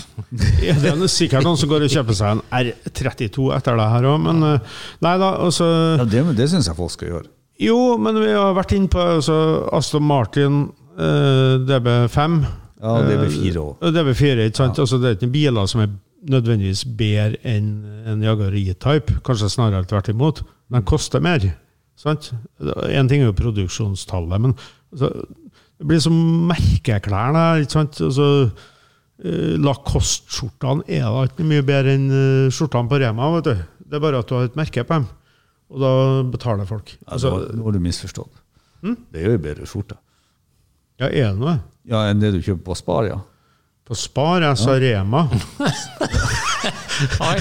Ja, 0.66 0.74
det 0.80 0.92
er 0.94 1.06
sikkert 1.10 1.44
noen 1.46 1.58
som 1.60 1.70
går 1.70 1.84
og 1.86 1.92
kjøper 1.92 2.16
seg 2.16 2.36
en 2.38 2.42
R32 2.56 3.48
etter 3.56 3.78
det 3.78 3.88
her 3.94 4.06
òg, 4.12 4.18
men 4.24 4.42
eh, 4.48 4.78
Nei 5.04 5.14
da, 5.20 5.32
altså 5.44 5.68
Ja, 6.00 6.06
Det, 6.08 6.24
det 6.38 6.48
syns 6.52 6.70
jeg 6.70 6.78
folk 6.78 6.94
skal 6.94 7.10
gjøre. 7.12 7.28
Jo, 7.62 7.76
men 8.00 8.16
vi 8.18 8.30
har 8.32 8.54
vært 8.56 8.72
inne 8.76 8.90
på 8.90 9.02
altså, 9.18 9.36
Aston 9.76 10.06
Martin, 10.08 10.62
eh, 10.96 11.58
DB5 11.68 12.38
Ja, 12.82 12.94
DB4 13.06 13.52
også. 13.60 13.76
Eh, 13.86 13.92
DB4, 13.98 14.48
ikke 14.48 14.62
sant? 14.64 14.80
Altså, 14.82 14.98
det 15.02 15.10
er 15.10 15.18
ikke 15.20 15.32
biler 15.36 15.68
som 15.70 15.84
er 15.84 15.92
nødvendigvis 16.32 16.84
bedre 16.98 17.38
enn 17.50 17.68
en 18.06 18.22
Jaguar 18.22 18.54
E-Type, 18.54 19.18
kanskje 19.26 19.50
snarere 19.50 19.86
tvert 19.90 20.10
imot. 20.12 20.42
Den 20.72 20.84
koster 20.86 21.22
mer. 21.22 21.42
sant? 21.98 22.32
Én 22.88 23.08
ting 23.10 23.22
er 23.22 23.28
jo 23.30 23.36
produksjonstallet, 23.38 24.40
men 24.42 24.54
altså, 24.94 25.12
det 25.78 25.88
blir 25.90 26.02
som 26.02 26.14
merkeklær 26.50 27.62
ikke 27.62 27.74
sant? 27.74 27.98
Altså, 28.06 28.26
Lacoste-skjortene 29.62 30.82
er 30.90 31.04
da 31.06 31.24
ikke 31.28 31.46
mye 31.46 31.62
bedre 31.66 31.94
enn 31.96 32.06
eh, 32.10 32.52
skjortene 32.54 32.90
på 32.90 32.98
Rema. 33.02 33.28
vet 33.36 33.48
du. 33.50 33.64
Det 33.86 33.98
er 33.98 34.02
bare 34.02 34.22
at 34.22 34.28
du 34.30 34.34
har 34.38 34.48
et 34.48 34.56
merke 34.58 34.84
på 34.88 34.96
dem, 34.98 35.06
og 35.72 35.82
da 35.82 35.90
betaler 36.32 36.66
folk. 36.68 36.94
Altså, 37.06 37.30
Altså, 37.36 37.56
nå, 37.56 37.64
har 37.66 37.76
du 37.76 37.82
misforstått. 37.84 38.40
Det 38.82 39.20
er 39.22 39.30
jo 39.36 39.38
bedre 39.38 39.66
skjorte. 39.68 39.98
ja, 40.98 41.06
er 41.06 41.30
det 41.32 41.38
noe? 41.38 41.58
Ja, 41.86 42.00
Enn 42.10 42.18
det 42.22 42.32
du 42.34 42.40
kjøper 42.42 42.64
på 42.70 42.76
Spar, 42.78 43.06
ja. 43.06 43.20
På 43.92 43.96
Spar, 44.00 44.40
jeg 44.40 44.56
sa 44.56 44.72
Rema. 44.80 45.26
Oi, 47.20 47.38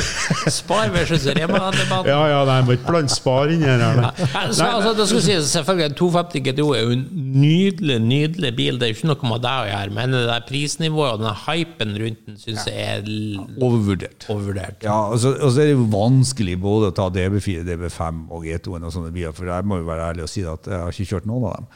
Spar 0.51 0.89
versus 0.91 1.23
Rema-debatt. 1.37 2.07
Ja, 2.09 2.17
ja, 2.27 2.39
nei, 2.47 2.57
må 2.65 2.73
ikke 2.75 2.89
blande 2.89 3.13
Spar 3.13 3.51
inn 3.53 3.61
her. 3.63 3.79
nei. 3.79 4.09
Så, 4.51 4.65
altså, 4.65 4.91
det 4.97 5.05
skal 5.07 5.23
sies, 5.23 5.47
selvfølgelig, 5.53 5.85
en 5.91 5.95
250 5.99 6.43
GTO 6.49 6.65
er 6.75 6.81
jo 6.83 6.95
en 6.97 7.03
nydelig 7.39 7.97
nydelig 8.03 8.51
bil. 8.57 8.79
Det 8.81 8.87
er 8.87 8.91
jo 8.91 8.97
ikke 8.97 9.09
noe 9.13 9.29
med 9.31 9.43
det 9.45 9.53
å 9.61 9.69
gjøre, 9.69 9.95
men 9.95 10.15
det 10.17 10.23
der 10.27 10.45
prisnivået 10.49 11.13
og 11.15 11.23
den 11.23 11.39
hypen 11.45 11.93
rundt 12.03 12.23
den 12.27 12.39
syns 12.41 12.67
jeg 12.67 12.87
er 12.97 13.05
l- 13.07 13.43
Overvurdert. 13.63 14.27
overvurdert. 14.33 14.83
Ja, 14.89 14.97
og 15.13 15.21
så, 15.23 15.31
altså, 15.37 15.53
så 15.55 15.63
er 15.63 15.71
det 15.71 15.77
jo 15.77 15.87
vanskelig 15.93 16.57
både 16.67 16.91
å 16.91 16.95
ta 16.99 17.07
DB4, 17.15 17.63
DB5 17.69 18.23
og 18.27 18.43
GTO-en 18.49 18.89
og 18.89 18.95
sånne 18.97 19.13
biler, 19.15 19.35
for 19.37 19.47
jeg 19.53 19.69
må 19.71 19.79
jo 19.79 19.87
være 19.87 20.09
ærlig 20.11 20.27
og 20.27 20.33
si 20.35 20.43
at 20.43 20.67
jeg 20.67 20.83
har 20.83 20.91
ikke 20.97 21.11
kjørt 21.15 21.29
noen 21.31 21.47
av 21.53 21.61
dem. 21.61 21.71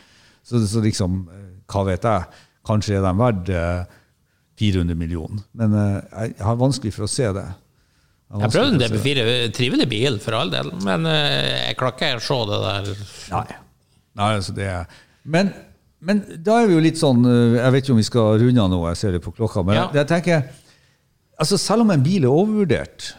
Så, 0.46 0.60
så 0.74 0.84
liksom, 0.84 1.22
eh, 1.32 1.46
hva 1.72 1.86
vet 1.94 2.10
jeg? 2.12 2.42
Kanskje 2.66 2.98
er 3.00 3.06
de 3.08 3.14
verdt 3.24 3.54
eh, 3.56 4.02
400 4.60 4.96
millioner, 4.96 5.42
men 5.60 5.74
eh, 5.76 6.02
jeg 6.32 6.36
har 6.48 6.56
vanskelig 6.60 6.94
for 6.96 7.08
å 7.08 7.12
se 7.12 7.28
det. 7.36 7.46
Jeg 8.36 8.52
prøvde 8.52 8.70
en 8.72 8.80
vanskelig 8.80 8.90
for 8.90 8.98
å 8.98 9.04
se 9.04 9.14
det. 9.20 9.24
DB4, 9.26 9.54
trivelig 9.58 9.88
bil 9.92 10.20
for 10.24 10.38
all 10.40 10.52
del, 10.54 10.72
men 10.86 11.06
eh, 11.12 11.70
jeg 11.70 11.78
klarer 11.80 11.96
ikke 11.96 12.12
å 12.20 12.26
se 12.26 12.40
det 12.52 12.60
der. 12.66 12.92
Nei. 13.36 13.46
Nei, 14.16 14.30
altså 14.40 14.54
det 14.56 14.68
er 14.72 14.86
Men, 15.28 15.50
men 16.00 16.22
da 16.46 16.62
er 16.62 16.70
vi 16.70 16.78
jo 16.78 16.84
litt 16.86 16.96
sånn 17.02 17.26
eh, 17.28 17.58
Jeg 17.58 17.74
vet 17.76 17.84
ikke 17.84 17.96
om 17.98 18.00
vi 18.00 18.06
skal 18.08 18.38
runde 18.40 18.64
av 18.64 18.70
nå, 18.72 18.78
jeg 18.94 19.00
ser 19.02 19.16
det 19.18 19.20
på 19.26 19.34
klokka, 19.36 19.64
men 19.68 19.76
Ja. 19.76 19.90
jeg 19.98 20.08
tenker 20.08 20.46
altså 21.36 21.58
Selv 21.60 21.84
om 21.84 21.92
en 21.92 22.04
bil 22.06 22.24
er 22.24 22.32
overvurdert, 22.32 23.10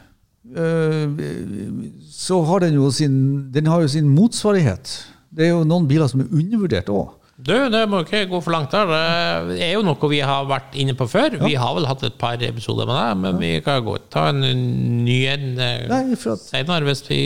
eh, 0.56 1.04
så 2.16 2.38
har 2.48 2.64
den 2.64 2.78
jo 2.78 2.88
sin, 2.96 3.18
den 3.52 3.68
har 3.68 3.82
jo 3.84 3.90
sin 3.92 4.08
motsvarighet. 4.08 4.94
Det 5.36 5.50
er 5.50 5.52
jo 5.52 5.66
noen 5.68 5.84
biler 5.90 6.08
som 6.08 6.22
er 6.24 6.30
undervurdert 6.32 6.88
òg. 6.88 7.10
Du, 7.36 7.52
det 7.68 7.82
må 7.92 8.00
ikke 8.00 8.22
gå 8.30 8.38
for 8.40 8.54
langt 8.54 8.72
der. 8.72 8.88
Det 9.50 9.58
er 9.60 9.74
jo 9.74 9.82
noe 9.84 10.08
vi 10.08 10.22
har 10.24 10.46
vært 10.48 10.76
inne 10.80 10.94
på 10.96 11.04
før. 11.10 11.36
Vi 11.42 11.52
har 11.60 11.74
vel 11.76 11.84
hatt 11.88 12.04
et 12.08 12.16
par 12.20 12.40
episoder 12.40 12.88
med 12.88 12.96
det, 12.96 13.18
men 13.24 13.42
vi 13.42 13.50
kan 13.64 13.84
gå 13.84 13.98
ta 14.12 14.30
en 14.32 14.40
ny 15.04 15.18
en 15.34 15.60
eh, 15.60 16.16
senere 16.40 16.88
hvis 16.88 17.04
vi 17.10 17.20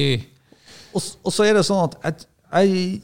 Og, 0.98 1.30
så 1.30 1.46
er 1.46 1.54
det 1.54 1.62
sånn 1.68 1.86
at 2.02 2.26
jeg, 2.50 2.98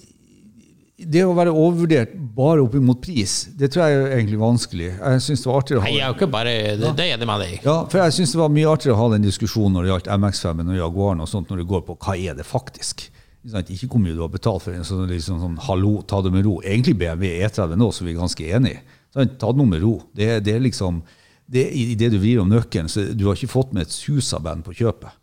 det 0.97 1.23
å 1.23 1.35
være 1.37 1.53
overvurdert 1.53 2.15
bare 2.35 2.65
opp 2.65 2.75
mot 2.83 2.99
pris, 2.99 3.37
det 3.55 3.69
tror 3.71 3.87
jeg 3.87 3.99
er 4.01 4.15
egentlig 4.17 4.39
vanskelig. 4.41 4.89
Jeg 4.97 5.23
synes 5.23 5.45
det 5.45 5.51
var 5.51 5.61
artigere 5.61 5.83
å 5.83 5.85
Nei, 5.85 5.93
jeg 5.95 6.03
er 6.03 6.11
jo 6.11 6.17
ikke 6.17 6.31
bare 6.33 6.55
Det, 6.81 6.93
det 6.99 7.09
er 7.13 7.21
det 7.21 7.29
med 7.29 7.45
deg. 7.45 7.59
Ja, 7.63 7.77
for 7.93 8.03
jeg 8.03 8.17
synes 8.17 8.33
det 8.35 8.41
var 8.41 8.55
mye 8.57 8.73
artigere 8.73 8.97
å 8.97 9.03
ha 9.05 9.11
den 9.15 9.27
diskusjonen 9.29 9.77
når 9.77 9.87
det 9.87 9.93
gjaldt 9.93 10.11
MX5 10.17 10.65
og 10.65 10.79
Jaguaren 10.81 11.23
og 11.23 11.31
sånt, 11.31 11.53
når 11.53 11.63
det 11.63 11.69
går 11.71 11.85
på 11.87 11.99
hva 12.01 12.17
er 12.17 12.39
det 12.41 12.49
faktisk. 12.49 13.07
Ikke 13.47 13.89
hvor 13.93 14.03
mye 14.03 14.15
du 14.17 14.23
har 14.25 14.33
betalt 14.33 14.65
for 14.65 14.75
en 14.75 14.87
sånn, 14.87 15.07
liksom, 15.11 15.39
sånn 15.43 15.59
hallo, 15.69 16.01
ta 16.09 16.19
det 16.25 16.33
med 16.35 16.47
ro. 16.47 16.57
Egentlig 16.65 16.97
BMW 16.99 17.45
E30 17.47 17.77
nå, 17.79 17.91
så 17.95 18.07
er 18.07 18.17
ganske 18.19 18.49
enige. 18.59 18.81
Sant? 19.15 19.37
Ta 19.41 19.53
det 19.53 19.61
nå 19.61 19.69
med 19.71 19.85
ro. 19.85 20.01
Det, 20.17 20.41
det 20.47 20.57
er 20.57 20.65
liksom 20.65 21.03
det, 21.47 21.69
I 21.71 21.95
det 21.99 22.11
du 22.11 22.19
vrir 22.19 22.41
om 22.43 22.51
nøkkelen, 22.51 22.91
så 22.91 23.05
du 23.15 23.29
har 23.29 23.39
ikke 23.39 23.53
fått 23.53 23.75
med 23.77 23.87
et 23.87 23.95
Susa-band 23.95 24.67
på 24.67 24.75
kjøpet. 24.81 25.15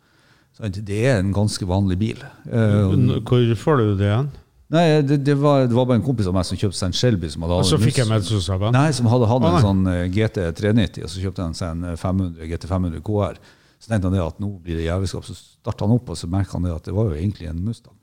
Sant? 0.56 0.78
Det 0.86 1.02
er 1.10 1.18
en 1.18 1.34
ganske 1.36 1.66
vanlig 1.68 1.98
bil. 2.00 2.22
Eh, 2.48 3.20
Hvor 3.28 3.54
får 3.60 3.82
du 3.82 3.92
det 4.00 4.08
igjen? 4.08 4.32
nei, 4.74 4.84
det, 5.06 5.20
det, 5.22 5.34
var, 5.38 5.66
det 5.68 5.76
var 5.76 5.84
bare 5.86 6.00
en 6.00 6.06
kompis 6.06 6.26
av 6.26 6.34
meg 6.34 6.46
som 6.48 6.58
kjøpte 6.58 6.78
seg 6.78 6.88
en 6.88 6.96
Shelby 6.98 7.28
som 7.30 7.44
hadde 7.44 7.58
Og 7.60 7.68
så 7.68 7.78
fikk 7.78 8.00
jeg 8.00 8.08
med 8.10 8.24
et 8.24 8.30
Susa-band. 8.30 8.74
Nei, 8.74 8.88
som 8.96 9.10
hadde 9.12 9.28
hatt 9.30 9.44
en 9.50 9.60
sånn 9.62 9.84
eh, 9.92 10.06
GT 10.14 10.40
390, 10.56 11.04
og 11.04 11.12
så 11.12 11.26
kjøpte 11.26 11.44
han 11.44 11.58
seg 11.58 11.74
en 11.76 11.90
eh, 11.92 11.98
500, 12.00 12.48
GT 12.50 12.66
500 12.72 13.04
KR. 13.04 13.38
Så 13.84 13.92
tenkte 13.92 14.08
han 14.08 14.16
det 14.16 14.24
at 14.24 14.40
nå 14.40 14.48
blir 14.64 14.80
det 14.80 14.86
jævelskap. 14.88 15.26
Så 15.28 15.36
starta 15.36 15.84
han 15.84 15.94
opp, 15.98 16.08
og 16.14 16.16
så 16.18 16.30
merka 16.32 16.56
han 16.56 16.64
det 16.64 16.72
at 16.72 16.88
det 16.88 16.96
var 16.96 17.10
jo 17.10 17.18
egentlig 17.18 17.50
en 17.50 17.60
Mustang. 17.66 17.98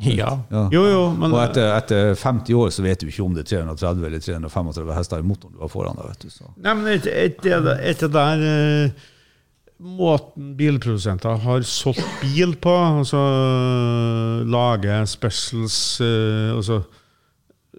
Ja. 0.00 0.30
Ja. 0.50 0.68
Jo, 0.72 0.84
jo, 0.86 1.00
men 1.18 1.32
og 1.34 1.42
etter, 1.42 1.74
etter 1.76 2.14
50 2.16 2.56
år 2.56 2.70
så 2.72 2.84
vet 2.84 3.02
du 3.02 3.08
ikke 3.10 3.24
om 3.24 3.34
det 3.36 3.42
er 3.44 3.64
330 3.66 4.06
eller 4.06 4.22
335 4.24 4.92
hester 4.96 5.20
i 5.20 5.26
motoren 5.26 5.56
du 5.56 5.64
har 5.64 5.72
foran 5.72 5.98
deg. 5.98 6.12
vet 6.12 6.24
du. 6.24 6.30
Så. 6.32 6.52
Nei, 6.56 6.74
men 6.78 6.92
et, 6.94 7.08
et, 7.10 7.42
et, 7.44 7.72
et 7.90 8.04
det 8.04 8.12
der 8.14 8.44
eh, 8.50 9.08
Måten 9.80 10.50
bilprodusenter 10.58 11.38
har 11.40 11.62
solgt 11.64 12.04
bil 12.20 12.50
på, 12.60 12.72
altså 13.00 13.20
lage 14.44 14.98
specials 15.08 15.76
eh, 16.04 16.50
altså, 16.52 16.82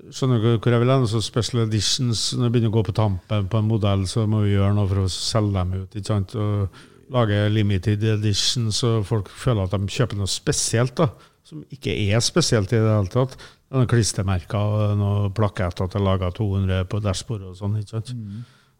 Skjønner 0.09 0.41
du 0.41 0.47
hvor 0.55 0.73
jeg 0.73 0.81
vil 0.81 0.89
hen? 0.89 1.03
Altså 1.05 1.21
special 1.21 1.61
editions. 1.61 2.31
Når 2.33 2.47
det 2.47 2.51
begynner 2.55 2.71
å 2.71 2.77
gå 2.79 2.81
på 2.87 2.95
tampen 2.97 3.45
på 3.51 3.59
en 3.61 3.67
modell, 3.69 4.07
så 4.09 4.23
må 4.27 4.41
vi 4.47 4.55
gjøre 4.55 4.73
noe 4.73 4.89
for 4.89 5.03
å 5.03 5.11
selge 5.13 5.53
dem 5.59 5.75
ut. 5.77 5.93
ikke 5.93 6.09
sant? 6.09 6.33
Og 6.41 7.13
lage 7.13 7.37
limited 7.53 8.03
editions, 8.15 8.81
så 8.81 8.95
folk 9.05 9.29
føler 9.29 9.67
at 9.69 9.75
de 9.75 9.93
kjøper 9.93 10.17
noe 10.17 10.31
spesielt. 10.31 10.95
da, 10.97 11.11
Som 11.47 11.65
ikke 11.73 11.93
er 11.93 12.21
spesielt 12.23 12.71
i 12.71 12.79
det 12.79 12.87
hele 12.87 13.11
tatt. 13.11 13.35
Noen 13.71 13.89
klistremerker 13.89 14.75
og 14.77 14.97
noen 14.99 15.35
plaketter 15.35 15.89
til 15.91 16.03
laga 16.05 16.31
200 16.35 16.89
på 16.91 16.99
dashbordet 17.03 17.53
og 17.53 17.59
sånn. 17.59 17.77
ikke 17.79 17.97
sant? 17.97 18.13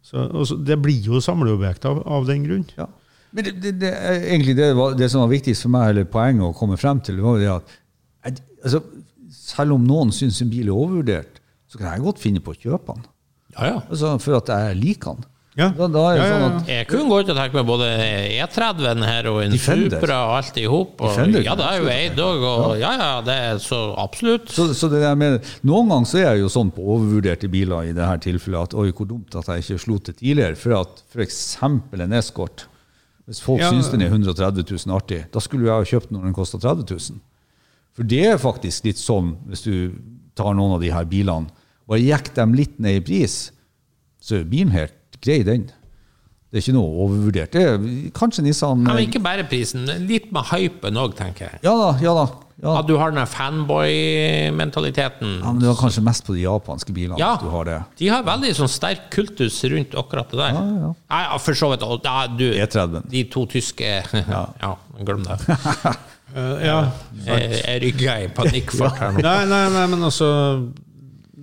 Så, 0.01 0.25
og 0.25 0.47
så, 0.49 0.57
det 0.57 0.79
blir 0.81 0.99
jo 1.05 1.21
samleobjekter 1.23 1.91
av, 1.91 2.01
av 2.19 2.27
den 2.29 2.45
grunn. 2.47 2.65
Ja. 2.77 2.89
Men 3.31 3.47
det, 3.47 3.53
det, 3.63 3.75
det, 3.79 3.91
egentlig 4.27 4.57
det, 4.57 4.71
var, 4.75 4.97
det 4.99 5.07
som 5.11 5.23
var 5.23 5.31
viktigst 5.31 5.63
for 5.65 5.73
meg, 5.73 5.93
eller 5.93 6.09
poenget 6.11 6.49
å 6.49 6.57
komme 6.57 6.79
frem 6.79 6.99
til, 7.05 7.21
var 7.23 7.39
det 7.39 7.51
at 7.53 7.75
jeg, 8.27 8.43
altså, 8.59 8.81
selv 9.31 9.77
om 9.77 9.85
noen 9.87 10.11
syns 10.15 10.41
en 10.43 10.51
bil 10.51 10.67
er 10.67 10.75
overvurdert, 10.75 11.39
så 11.71 11.79
kan 11.79 11.93
jeg 11.93 12.03
godt 12.03 12.19
finne 12.19 12.43
på 12.43 12.51
å 12.51 12.59
kjøpe 12.59 12.97
den. 12.97 13.05
Ja, 13.55 13.67
ja. 13.69 13.77
Altså, 13.87 14.15
for 14.23 14.41
at 14.41 14.51
jeg 14.51 14.79
liker 14.81 15.15
den. 15.15 15.30
Ja. 15.59 15.65
Da, 15.75 15.87
da 15.91 16.01
er 16.13 16.15
det 16.15 16.23
Ja, 16.23 16.27
sånn 16.31 16.53
at 16.61 16.69
Jeg 16.71 16.85
kunne 16.87 17.09
godt 17.11 17.29
og 17.33 17.35
tenke 17.35 17.57
meg 17.57 17.65
både 17.67 17.87
E30-en 18.39 19.01
her 19.03 19.27
og 19.27 19.39
en 19.43 19.51
Defender. 19.51 19.97
Supra 19.99 20.19
og 20.29 20.35
alt 20.37 20.59
i 20.61 20.63
hop. 20.71 21.01
Ja, 21.03 21.55
det 21.59 21.65
er 21.67 21.81
jo 21.81 21.89
eid 21.91 22.21
òg, 22.23 22.45
og 22.47 22.75
ja 22.79 22.91
ja, 22.95 23.09
det 23.27 23.35
er 23.35 23.59
så 23.59 23.79
absolutt. 23.99 24.47
så, 24.55 24.69
så 24.77 24.87
det 24.93 25.01
der 25.03 25.17
med, 25.19 25.43
Noen 25.67 25.91
ganger 25.91 26.07
så 26.07 26.21
er 26.21 26.27
jeg 26.29 26.45
jo 26.45 26.51
sånn 26.55 26.71
på 26.71 26.85
overvurderte 26.95 27.49
biler 27.51 27.89
i 27.89 27.95
dette 27.97 28.21
tilfellet 28.29 28.71
at 28.71 28.77
oi, 28.79 28.87
hvor 28.95 29.09
dumt 29.09 29.35
at 29.35 29.49
jeg 29.51 29.65
ikke 29.65 29.83
slo 29.83 29.97
til 29.99 30.15
tidligere. 30.21 30.55
For 30.55 30.77
at 30.79 31.03
f.eks. 31.11 31.41
en 31.65 32.15
Escort 32.21 32.67
Hvis 33.27 33.43
folk 33.43 33.59
Ja. 33.59 33.69
syns 33.75 33.91
den 33.91 34.01
er 34.07 34.09
130 34.15 34.63
000 34.87 34.95
artig, 34.95 35.25
da 35.35 35.39
skulle 35.43 35.67
jeg 35.67 35.75
ha 35.75 35.83
kjøpt 35.91 36.09
den 36.09 36.17
når 36.21 36.29
den 36.31 36.33
kosta 36.39 36.57
30 36.63 36.87
000. 36.95 37.19
For 37.91 38.07
det 38.07 38.23
er 38.25 38.39
faktisk 38.39 38.87
litt 38.87 38.99
sånn, 39.03 39.35
hvis 39.51 39.67
du 39.67 39.91
tar 40.39 40.55
noen 40.55 40.77
av 40.77 40.81
de 40.81 40.89
her 40.95 41.03
bilene, 41.11 41.51
bare 41.91 41.99
jekk 41.99 42.31
dem 42.39 42.55
litt 42.55 42.79
ned 42.79 43.01
i 43.01 43.03
pris, 43.03 43.51
så 44.23 44.39
er 44.39 44.47
bilen 44.47 44.71
helt 44.71 44.95
grei, 45.23 45.39
den. 45.47 45.69
Det 46.51 46.59
er 46.59 46.63
ikke 46.65 46.75
noe 46.75 46.91
overvurdert. 47.05 47.53
Det 47.55 47.61
er 47.63 47.77
kanskje 48.17 48.43
Nissan 48.43 48.81
Ja, 48.83 48.91
men 48.97 49.05
ikke 49.07 49.21
bare 49.23 49.45
prisen, 49.47 49.85
litt 50.09 50.27
med 50.35 50.43
hypen 50.51 50.97
òg, 50.99 51.13
tenker 51.15 51.47
jeg. 51.47 51.61
Ja 51.63 51.71
da, 51.79 51.93
ja 52.03 52.11
da. 52.17 52.25
Ja. 52.61 52.75
At 52.77 52.85
du 52.85 52.93
har 52.99 53.09
den 53.15 53.25
fanboy-mentaliteten. 53.25 55.31
Ja, 55.41 55.49
men 55.51 55.61
Du 55.63 55.67
har 55.67 55.75
kanskje 55.79 56.01
mest 56.05 56.21
på 56.27 56.33
de 56.35 56.41
japanske 56.43 56.93
bilene 56.93 57.17
Ja, 57.17 57.31
at 57.33 57.41
du 57.41 57.49
har 57.49 57.65
det. 57.65 57.79
de 57.97 58.07
har 58.11 58.21
veldig 58.27 58.51
sånn 58.59 58.69
sterk 58.69 59.07
kultus 59.15 59.55
rundt 59.71 59.95
akkurat 59.97 60.29
det 60.29 60.37
der. 60.43 60.51
Ja, 60.53 60.61
ja. 60.83 60.91
Ja, 61.31 61.37
for 61.41 61.53
så 61.57 61.71
vidt. 61.71 61.81
Ja, 62.05 62.27
du, 62.27 62.45
E30. 62.53 63.01
de 63.09 63.23
to 63.33 63.45
tyske 63.49 64.03
Ja, 64.61 64.75
glem 65.01 65.23
det. 65.25 65.39
uh, 65.49 66.61
ja. 66.69 66.77
Jeg, 67.25 67.49
jeg 67.63 67.81
rygger 67.87 68.13
i 68.27 68.29
panikkfart 68.37 68.97
her 69.01 69.11
nå. 69.17 69.21
Nei, 69.25 69.41
nei, 69.49 69.63
nei, 69.73 69.85
men 69.95 70.05
altså 70.11 70.29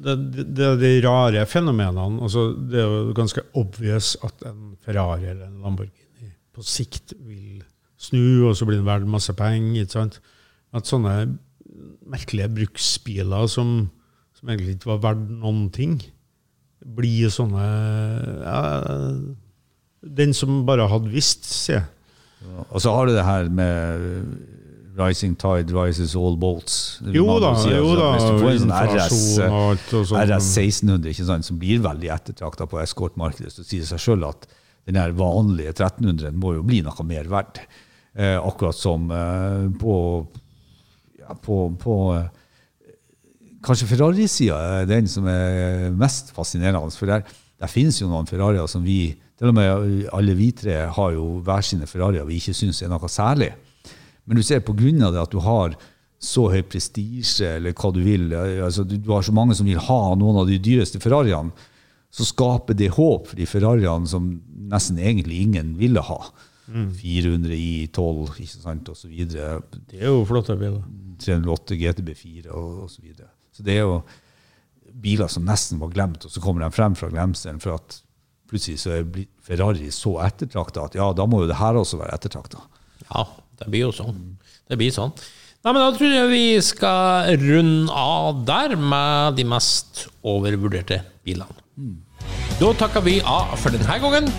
det, 0.05 0.45
det, 0.57 0.65
er 0.65 0.77
de 0.81 0.93
rare 1.05 1.47
fenomenene. 1.49 2.23
Altså, 2.23 2.51
det 2.71 2.81
er 2.81 2.87
jo 2.87 3.17
ganske 3.17 3.45
obvious 3.59 4.15
at 4.27 4.45
en 4.49 4.77
Ferrari 4.85 5.29
eller 5.31 5.49
en 5.49 5.63
Lamborghini 5.65 6.33
på 6.55 6.65
sikt 6.67 7.15
vil 7.23 7.63
snu, 7.99 8.49
og 8.49 8.57
så 8.57 8.67
blir 8.67 8.81
den 8.81 8.89
verdt 8.89 9.11
masse 9.11 9.35
penger. 9.39 10.19
At 10.75 10.91
sånne 10.91 11.15
merkelige 12.09 12.51
bruksbiler 12.55 13.47
som, 13.51 13.91
som 14.37 14.51
egentlig 14.51 14.79
ikke 14.79 14.93
var 14.95 15.05
verdt 15.11 15.29
noen 15.41 15.69
ting, 15.75 15.99
blir 16.79 17.31
sånne 17.35 17.65
ja, 18.45 18.59
Den 19.99 20.31
som 20.37 20.63
bare 20.67 20.87
hadde 20.89 21.11
visst, 21.11 21.49
sier 21.51 21.81
jeg. 21.81 21.89
Og 22.71 22.79
så 22.81 22.93
har 22.95 23.09
du 23.09 23.17
det 23.17 23.27
her 23.27 23.49
med 23.51 24.05
Rising 24.99 25.37
tide 25.39 25.75
rises 25.75 26.17
all 26.19 26.35
boats. 26.41 26.99
Jo 27.15 27.39
da, 27.39 27.53
si, 27.61 27.71
jo 27.71 27.93
altså, 27.93 27.99
da, 28.01 28.07
Hvis 28.15 28.25
du 28.27 28.41
får 28.43 28.51
en 28.51 28.63
sånn 28.65 28.73
RS. 28.79 29.19
RS 30.25 30.49
1600 30.59 31.13
ikke 31.13 31.27
sant, 31.29 31.47
som 31.47 31.61
blir 31.61 31.83
veldig 31.85 32.11
ettertrakta 32.17 32.67
på 32.67 32.81
eskortmarkedet, 32.83 33.53
så 33.55 33.67
sier 33.67 33.85
det 33.85 33.91
seg 33.93 34.03
sjøl 34.03 34.27
at 34.27 34.49
den 34.89 34.99
vanlige 35.19 35.75
1300-en 35.77 36.39
må 36.41 36.57
jo 36.57 36.65
bli 36.67 36.81
noe 36.83 37.07
mer 37.07 37.29
verdt. 37.31 37.61
Eh, 38.19 38.35
akkurat 38.41 38.75
som 38.75 39.11
eh, 39.15 39.69
på, 39.79 39.95
ja, 41.21 41.37
på, 41.39 41.59
på 41.79 41.97
eh, 42.17 42.25
Kanskje 43.63 43.89
Ferrari-sida 43.91 44.57
er 44.81 44.89
den 44.89 45.07
som 45.11 45.27
er 45.31 45.93
mest 45.95 46.33
fascinerende. 46.35 46.95
For 46.95 47.11
der, 47.11 47.23
der 47.59 47.71
finnes 47.71 48.01
jo 48.01 48.09
noen 48.11 48.27
Ferrarier 48.27 48.67
som 48.71 48.85
vi 48.87 49.17
Til 49.39 49.53
og 49.53 49.55
med 49.55 50.09
alle 50.15 50.35
vi 50.35 50.49
tre 50.57 50.81
har 50.91 51.11
jo 51.15 51.37
hver 51.47 51.63
sine 51.63 51.87
Ferrarier 51.87 52.27
vi 52.27 52.41
ikke 52.41 52.57
syns 52.59 52.81
er 52.83 52.91
noe 52.91 53.11
særlig. 53.13 53.53
Men 54.29 54.39
du 54.39 54.45
ser 54.45 54.61
av 54.61 55.15
det 55.15 55.23
at 55.23 55.33
du 55.33 55.41
har 55.41 55.77
så 56.19 56.49
høy 56.51 56.63
prestisje, 56.67 57.57
eller 57.57 57.75
hva 57.79 57.93
du 57.95 58.01
vil, 58.03 58.33
altså 58.35 58.85
du, 58.85 58.97
du 58.99 59.11
har 59.15 59.23
så 59.23 59.33
mange 59.35 59.55
som 59.55 59.69
vil 59.69 59.79
ha 59.79 60.01
noen 60.19 60.43
av 60.43 60.49
de 60.51 60.59
dyreste 60.61 61.01
Ferrariene, 61.01 61.55
så 62.11 62.25
skaper 62.27 62.75
det 62.75 62.91
håp 62.97 63.31
for 63.31 63.39
de 63.39 63.47
Ferrariene 63.47 64.09
som 64.09 64.31
nesten 64.69 64.99
egentlig 64.99 65.43
ingen 65.47 65.75
ville 65.79 66.03
ha. 66.05 66.19
400 66.69 67.55
i 67.55 67.87
12, 67.89 68.35
ikke 68.45 68.61
sant, 68.61 68.89
og 68.93 68.97
så 68.99 69.09
videre. 69.09 69.63
Det 69.89 70.03
er 70.03 70.11
jo 70.11 70.25
flotte 70.29 70.57
biler. 70.59 70.83
308 71.19 71.79
GTB4 71.81 72.51
og, 72.53 72.83
og 72.85 72.91
så 72.93 73.03
videre. 73.03 73.31
Så 73.55 73.65
det 73.67 73.79
er 73.79 73.87
jo 73.87 74.03
biler 75.03 75.31
som 75.33 75.47
nesten 75.49 75.81
var 75.81 75.91
glemt, 75.95 76.27
og 76.27 76.33
så 76.33 76.43
kommer 76.43 76.65
de 76.65 76.75
frem 76.75 76.95
fra 76.99 77.09
glemselen 77.11 77.59
for 77.63 77.79
at 77.79 77.99
plutselig 78.49 78.83
så 78.85 78.95
er 78.99 79.25
Ferrari 79.45 79.91
så 79.93 80.15
ettertrakta 80.25 80.87
at 80.89 80.97
ja, 80.99 81.09
da 81.17 81.27
må 81.29 81.43
jo 81.43 81.51
det 81.51 81.59
her 81.59 81.79
også 81.79 82.01
være 82.01 82.17
ettertrakta. 82.17 82.63
Ja, 83.09 83.25
det 83.59 83.69
blir 83.71 83.89
jo 83.89 83.93
sånn. 83.95 84.19
Det 84.69 84.79
blir 84.79 84.93
sånn. 84.95 85.13
Nei, 85.65 85.73
men 85.73 85.81
Da 85.83 85.91
tror 85.97 86.13
jeg 86.15 86.31
vi 86.31 86.61
skal 86.63 87.33
runde 87.43 87.93
av 87.93 88.45
der 88.47 88.77
med 88.79 89.37
de 89.37 89.45
mest 89.45 90.07
overvurderte 90.23 91.03
bilene. 91.27 91.99
Da 92.61 92.71
takker 92.79 93.03
vi 93.07 93.19
av 93.23 93.57
for 93.59 93.75
denne 93.75 93.99
gangen. 94.03 94.31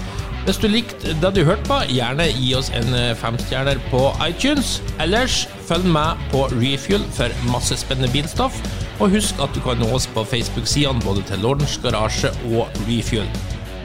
Hvis 0.48 0.58
du 0.64 0.70
likte 0.72 1.14
det 1.20 1.30
du 1.36 1.44
hørte 1.46 1.68
på, 1.68 1.78
gjerne 1.92 2.26
gi 2.32 2.54
oss 2.58 2.72
en 2.74 2.96
femstjerner 3.20 3.78
på 3.92 4.06
iTunes. 4.26 4.78
Ellers 5.04 5.44
følg 5.68 5.86
med 5.92 6.18
på 6.32 6.46
Refuel 6.56 7.04
for 7.14 7.36
masse 7.52 7.78
spennende 7.78 8.10
bilstoff. 8.16 8.58
Og 9.00 9.14
husk 9.14 9.40
at 9.44 9.54
du 9.56 9.62
kan 9.64 9.80
nå 9.80 9.92
oss 9.96 10.08
på 10.16 10.24
Facebook-sidene 10.28 11.04
både 11.06 11.28
til 11.30 11.44
Lordens 11.46 11.78
Garasje 11.84 12.32
og 12.56 12.72
Refuel. 12.88 13.28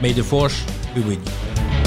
May 0.01 0.15
the 0.15 0.23
force 0.23 0.63
be 0.95 1.03
with 1.05 1.19
you. 1.21 1.84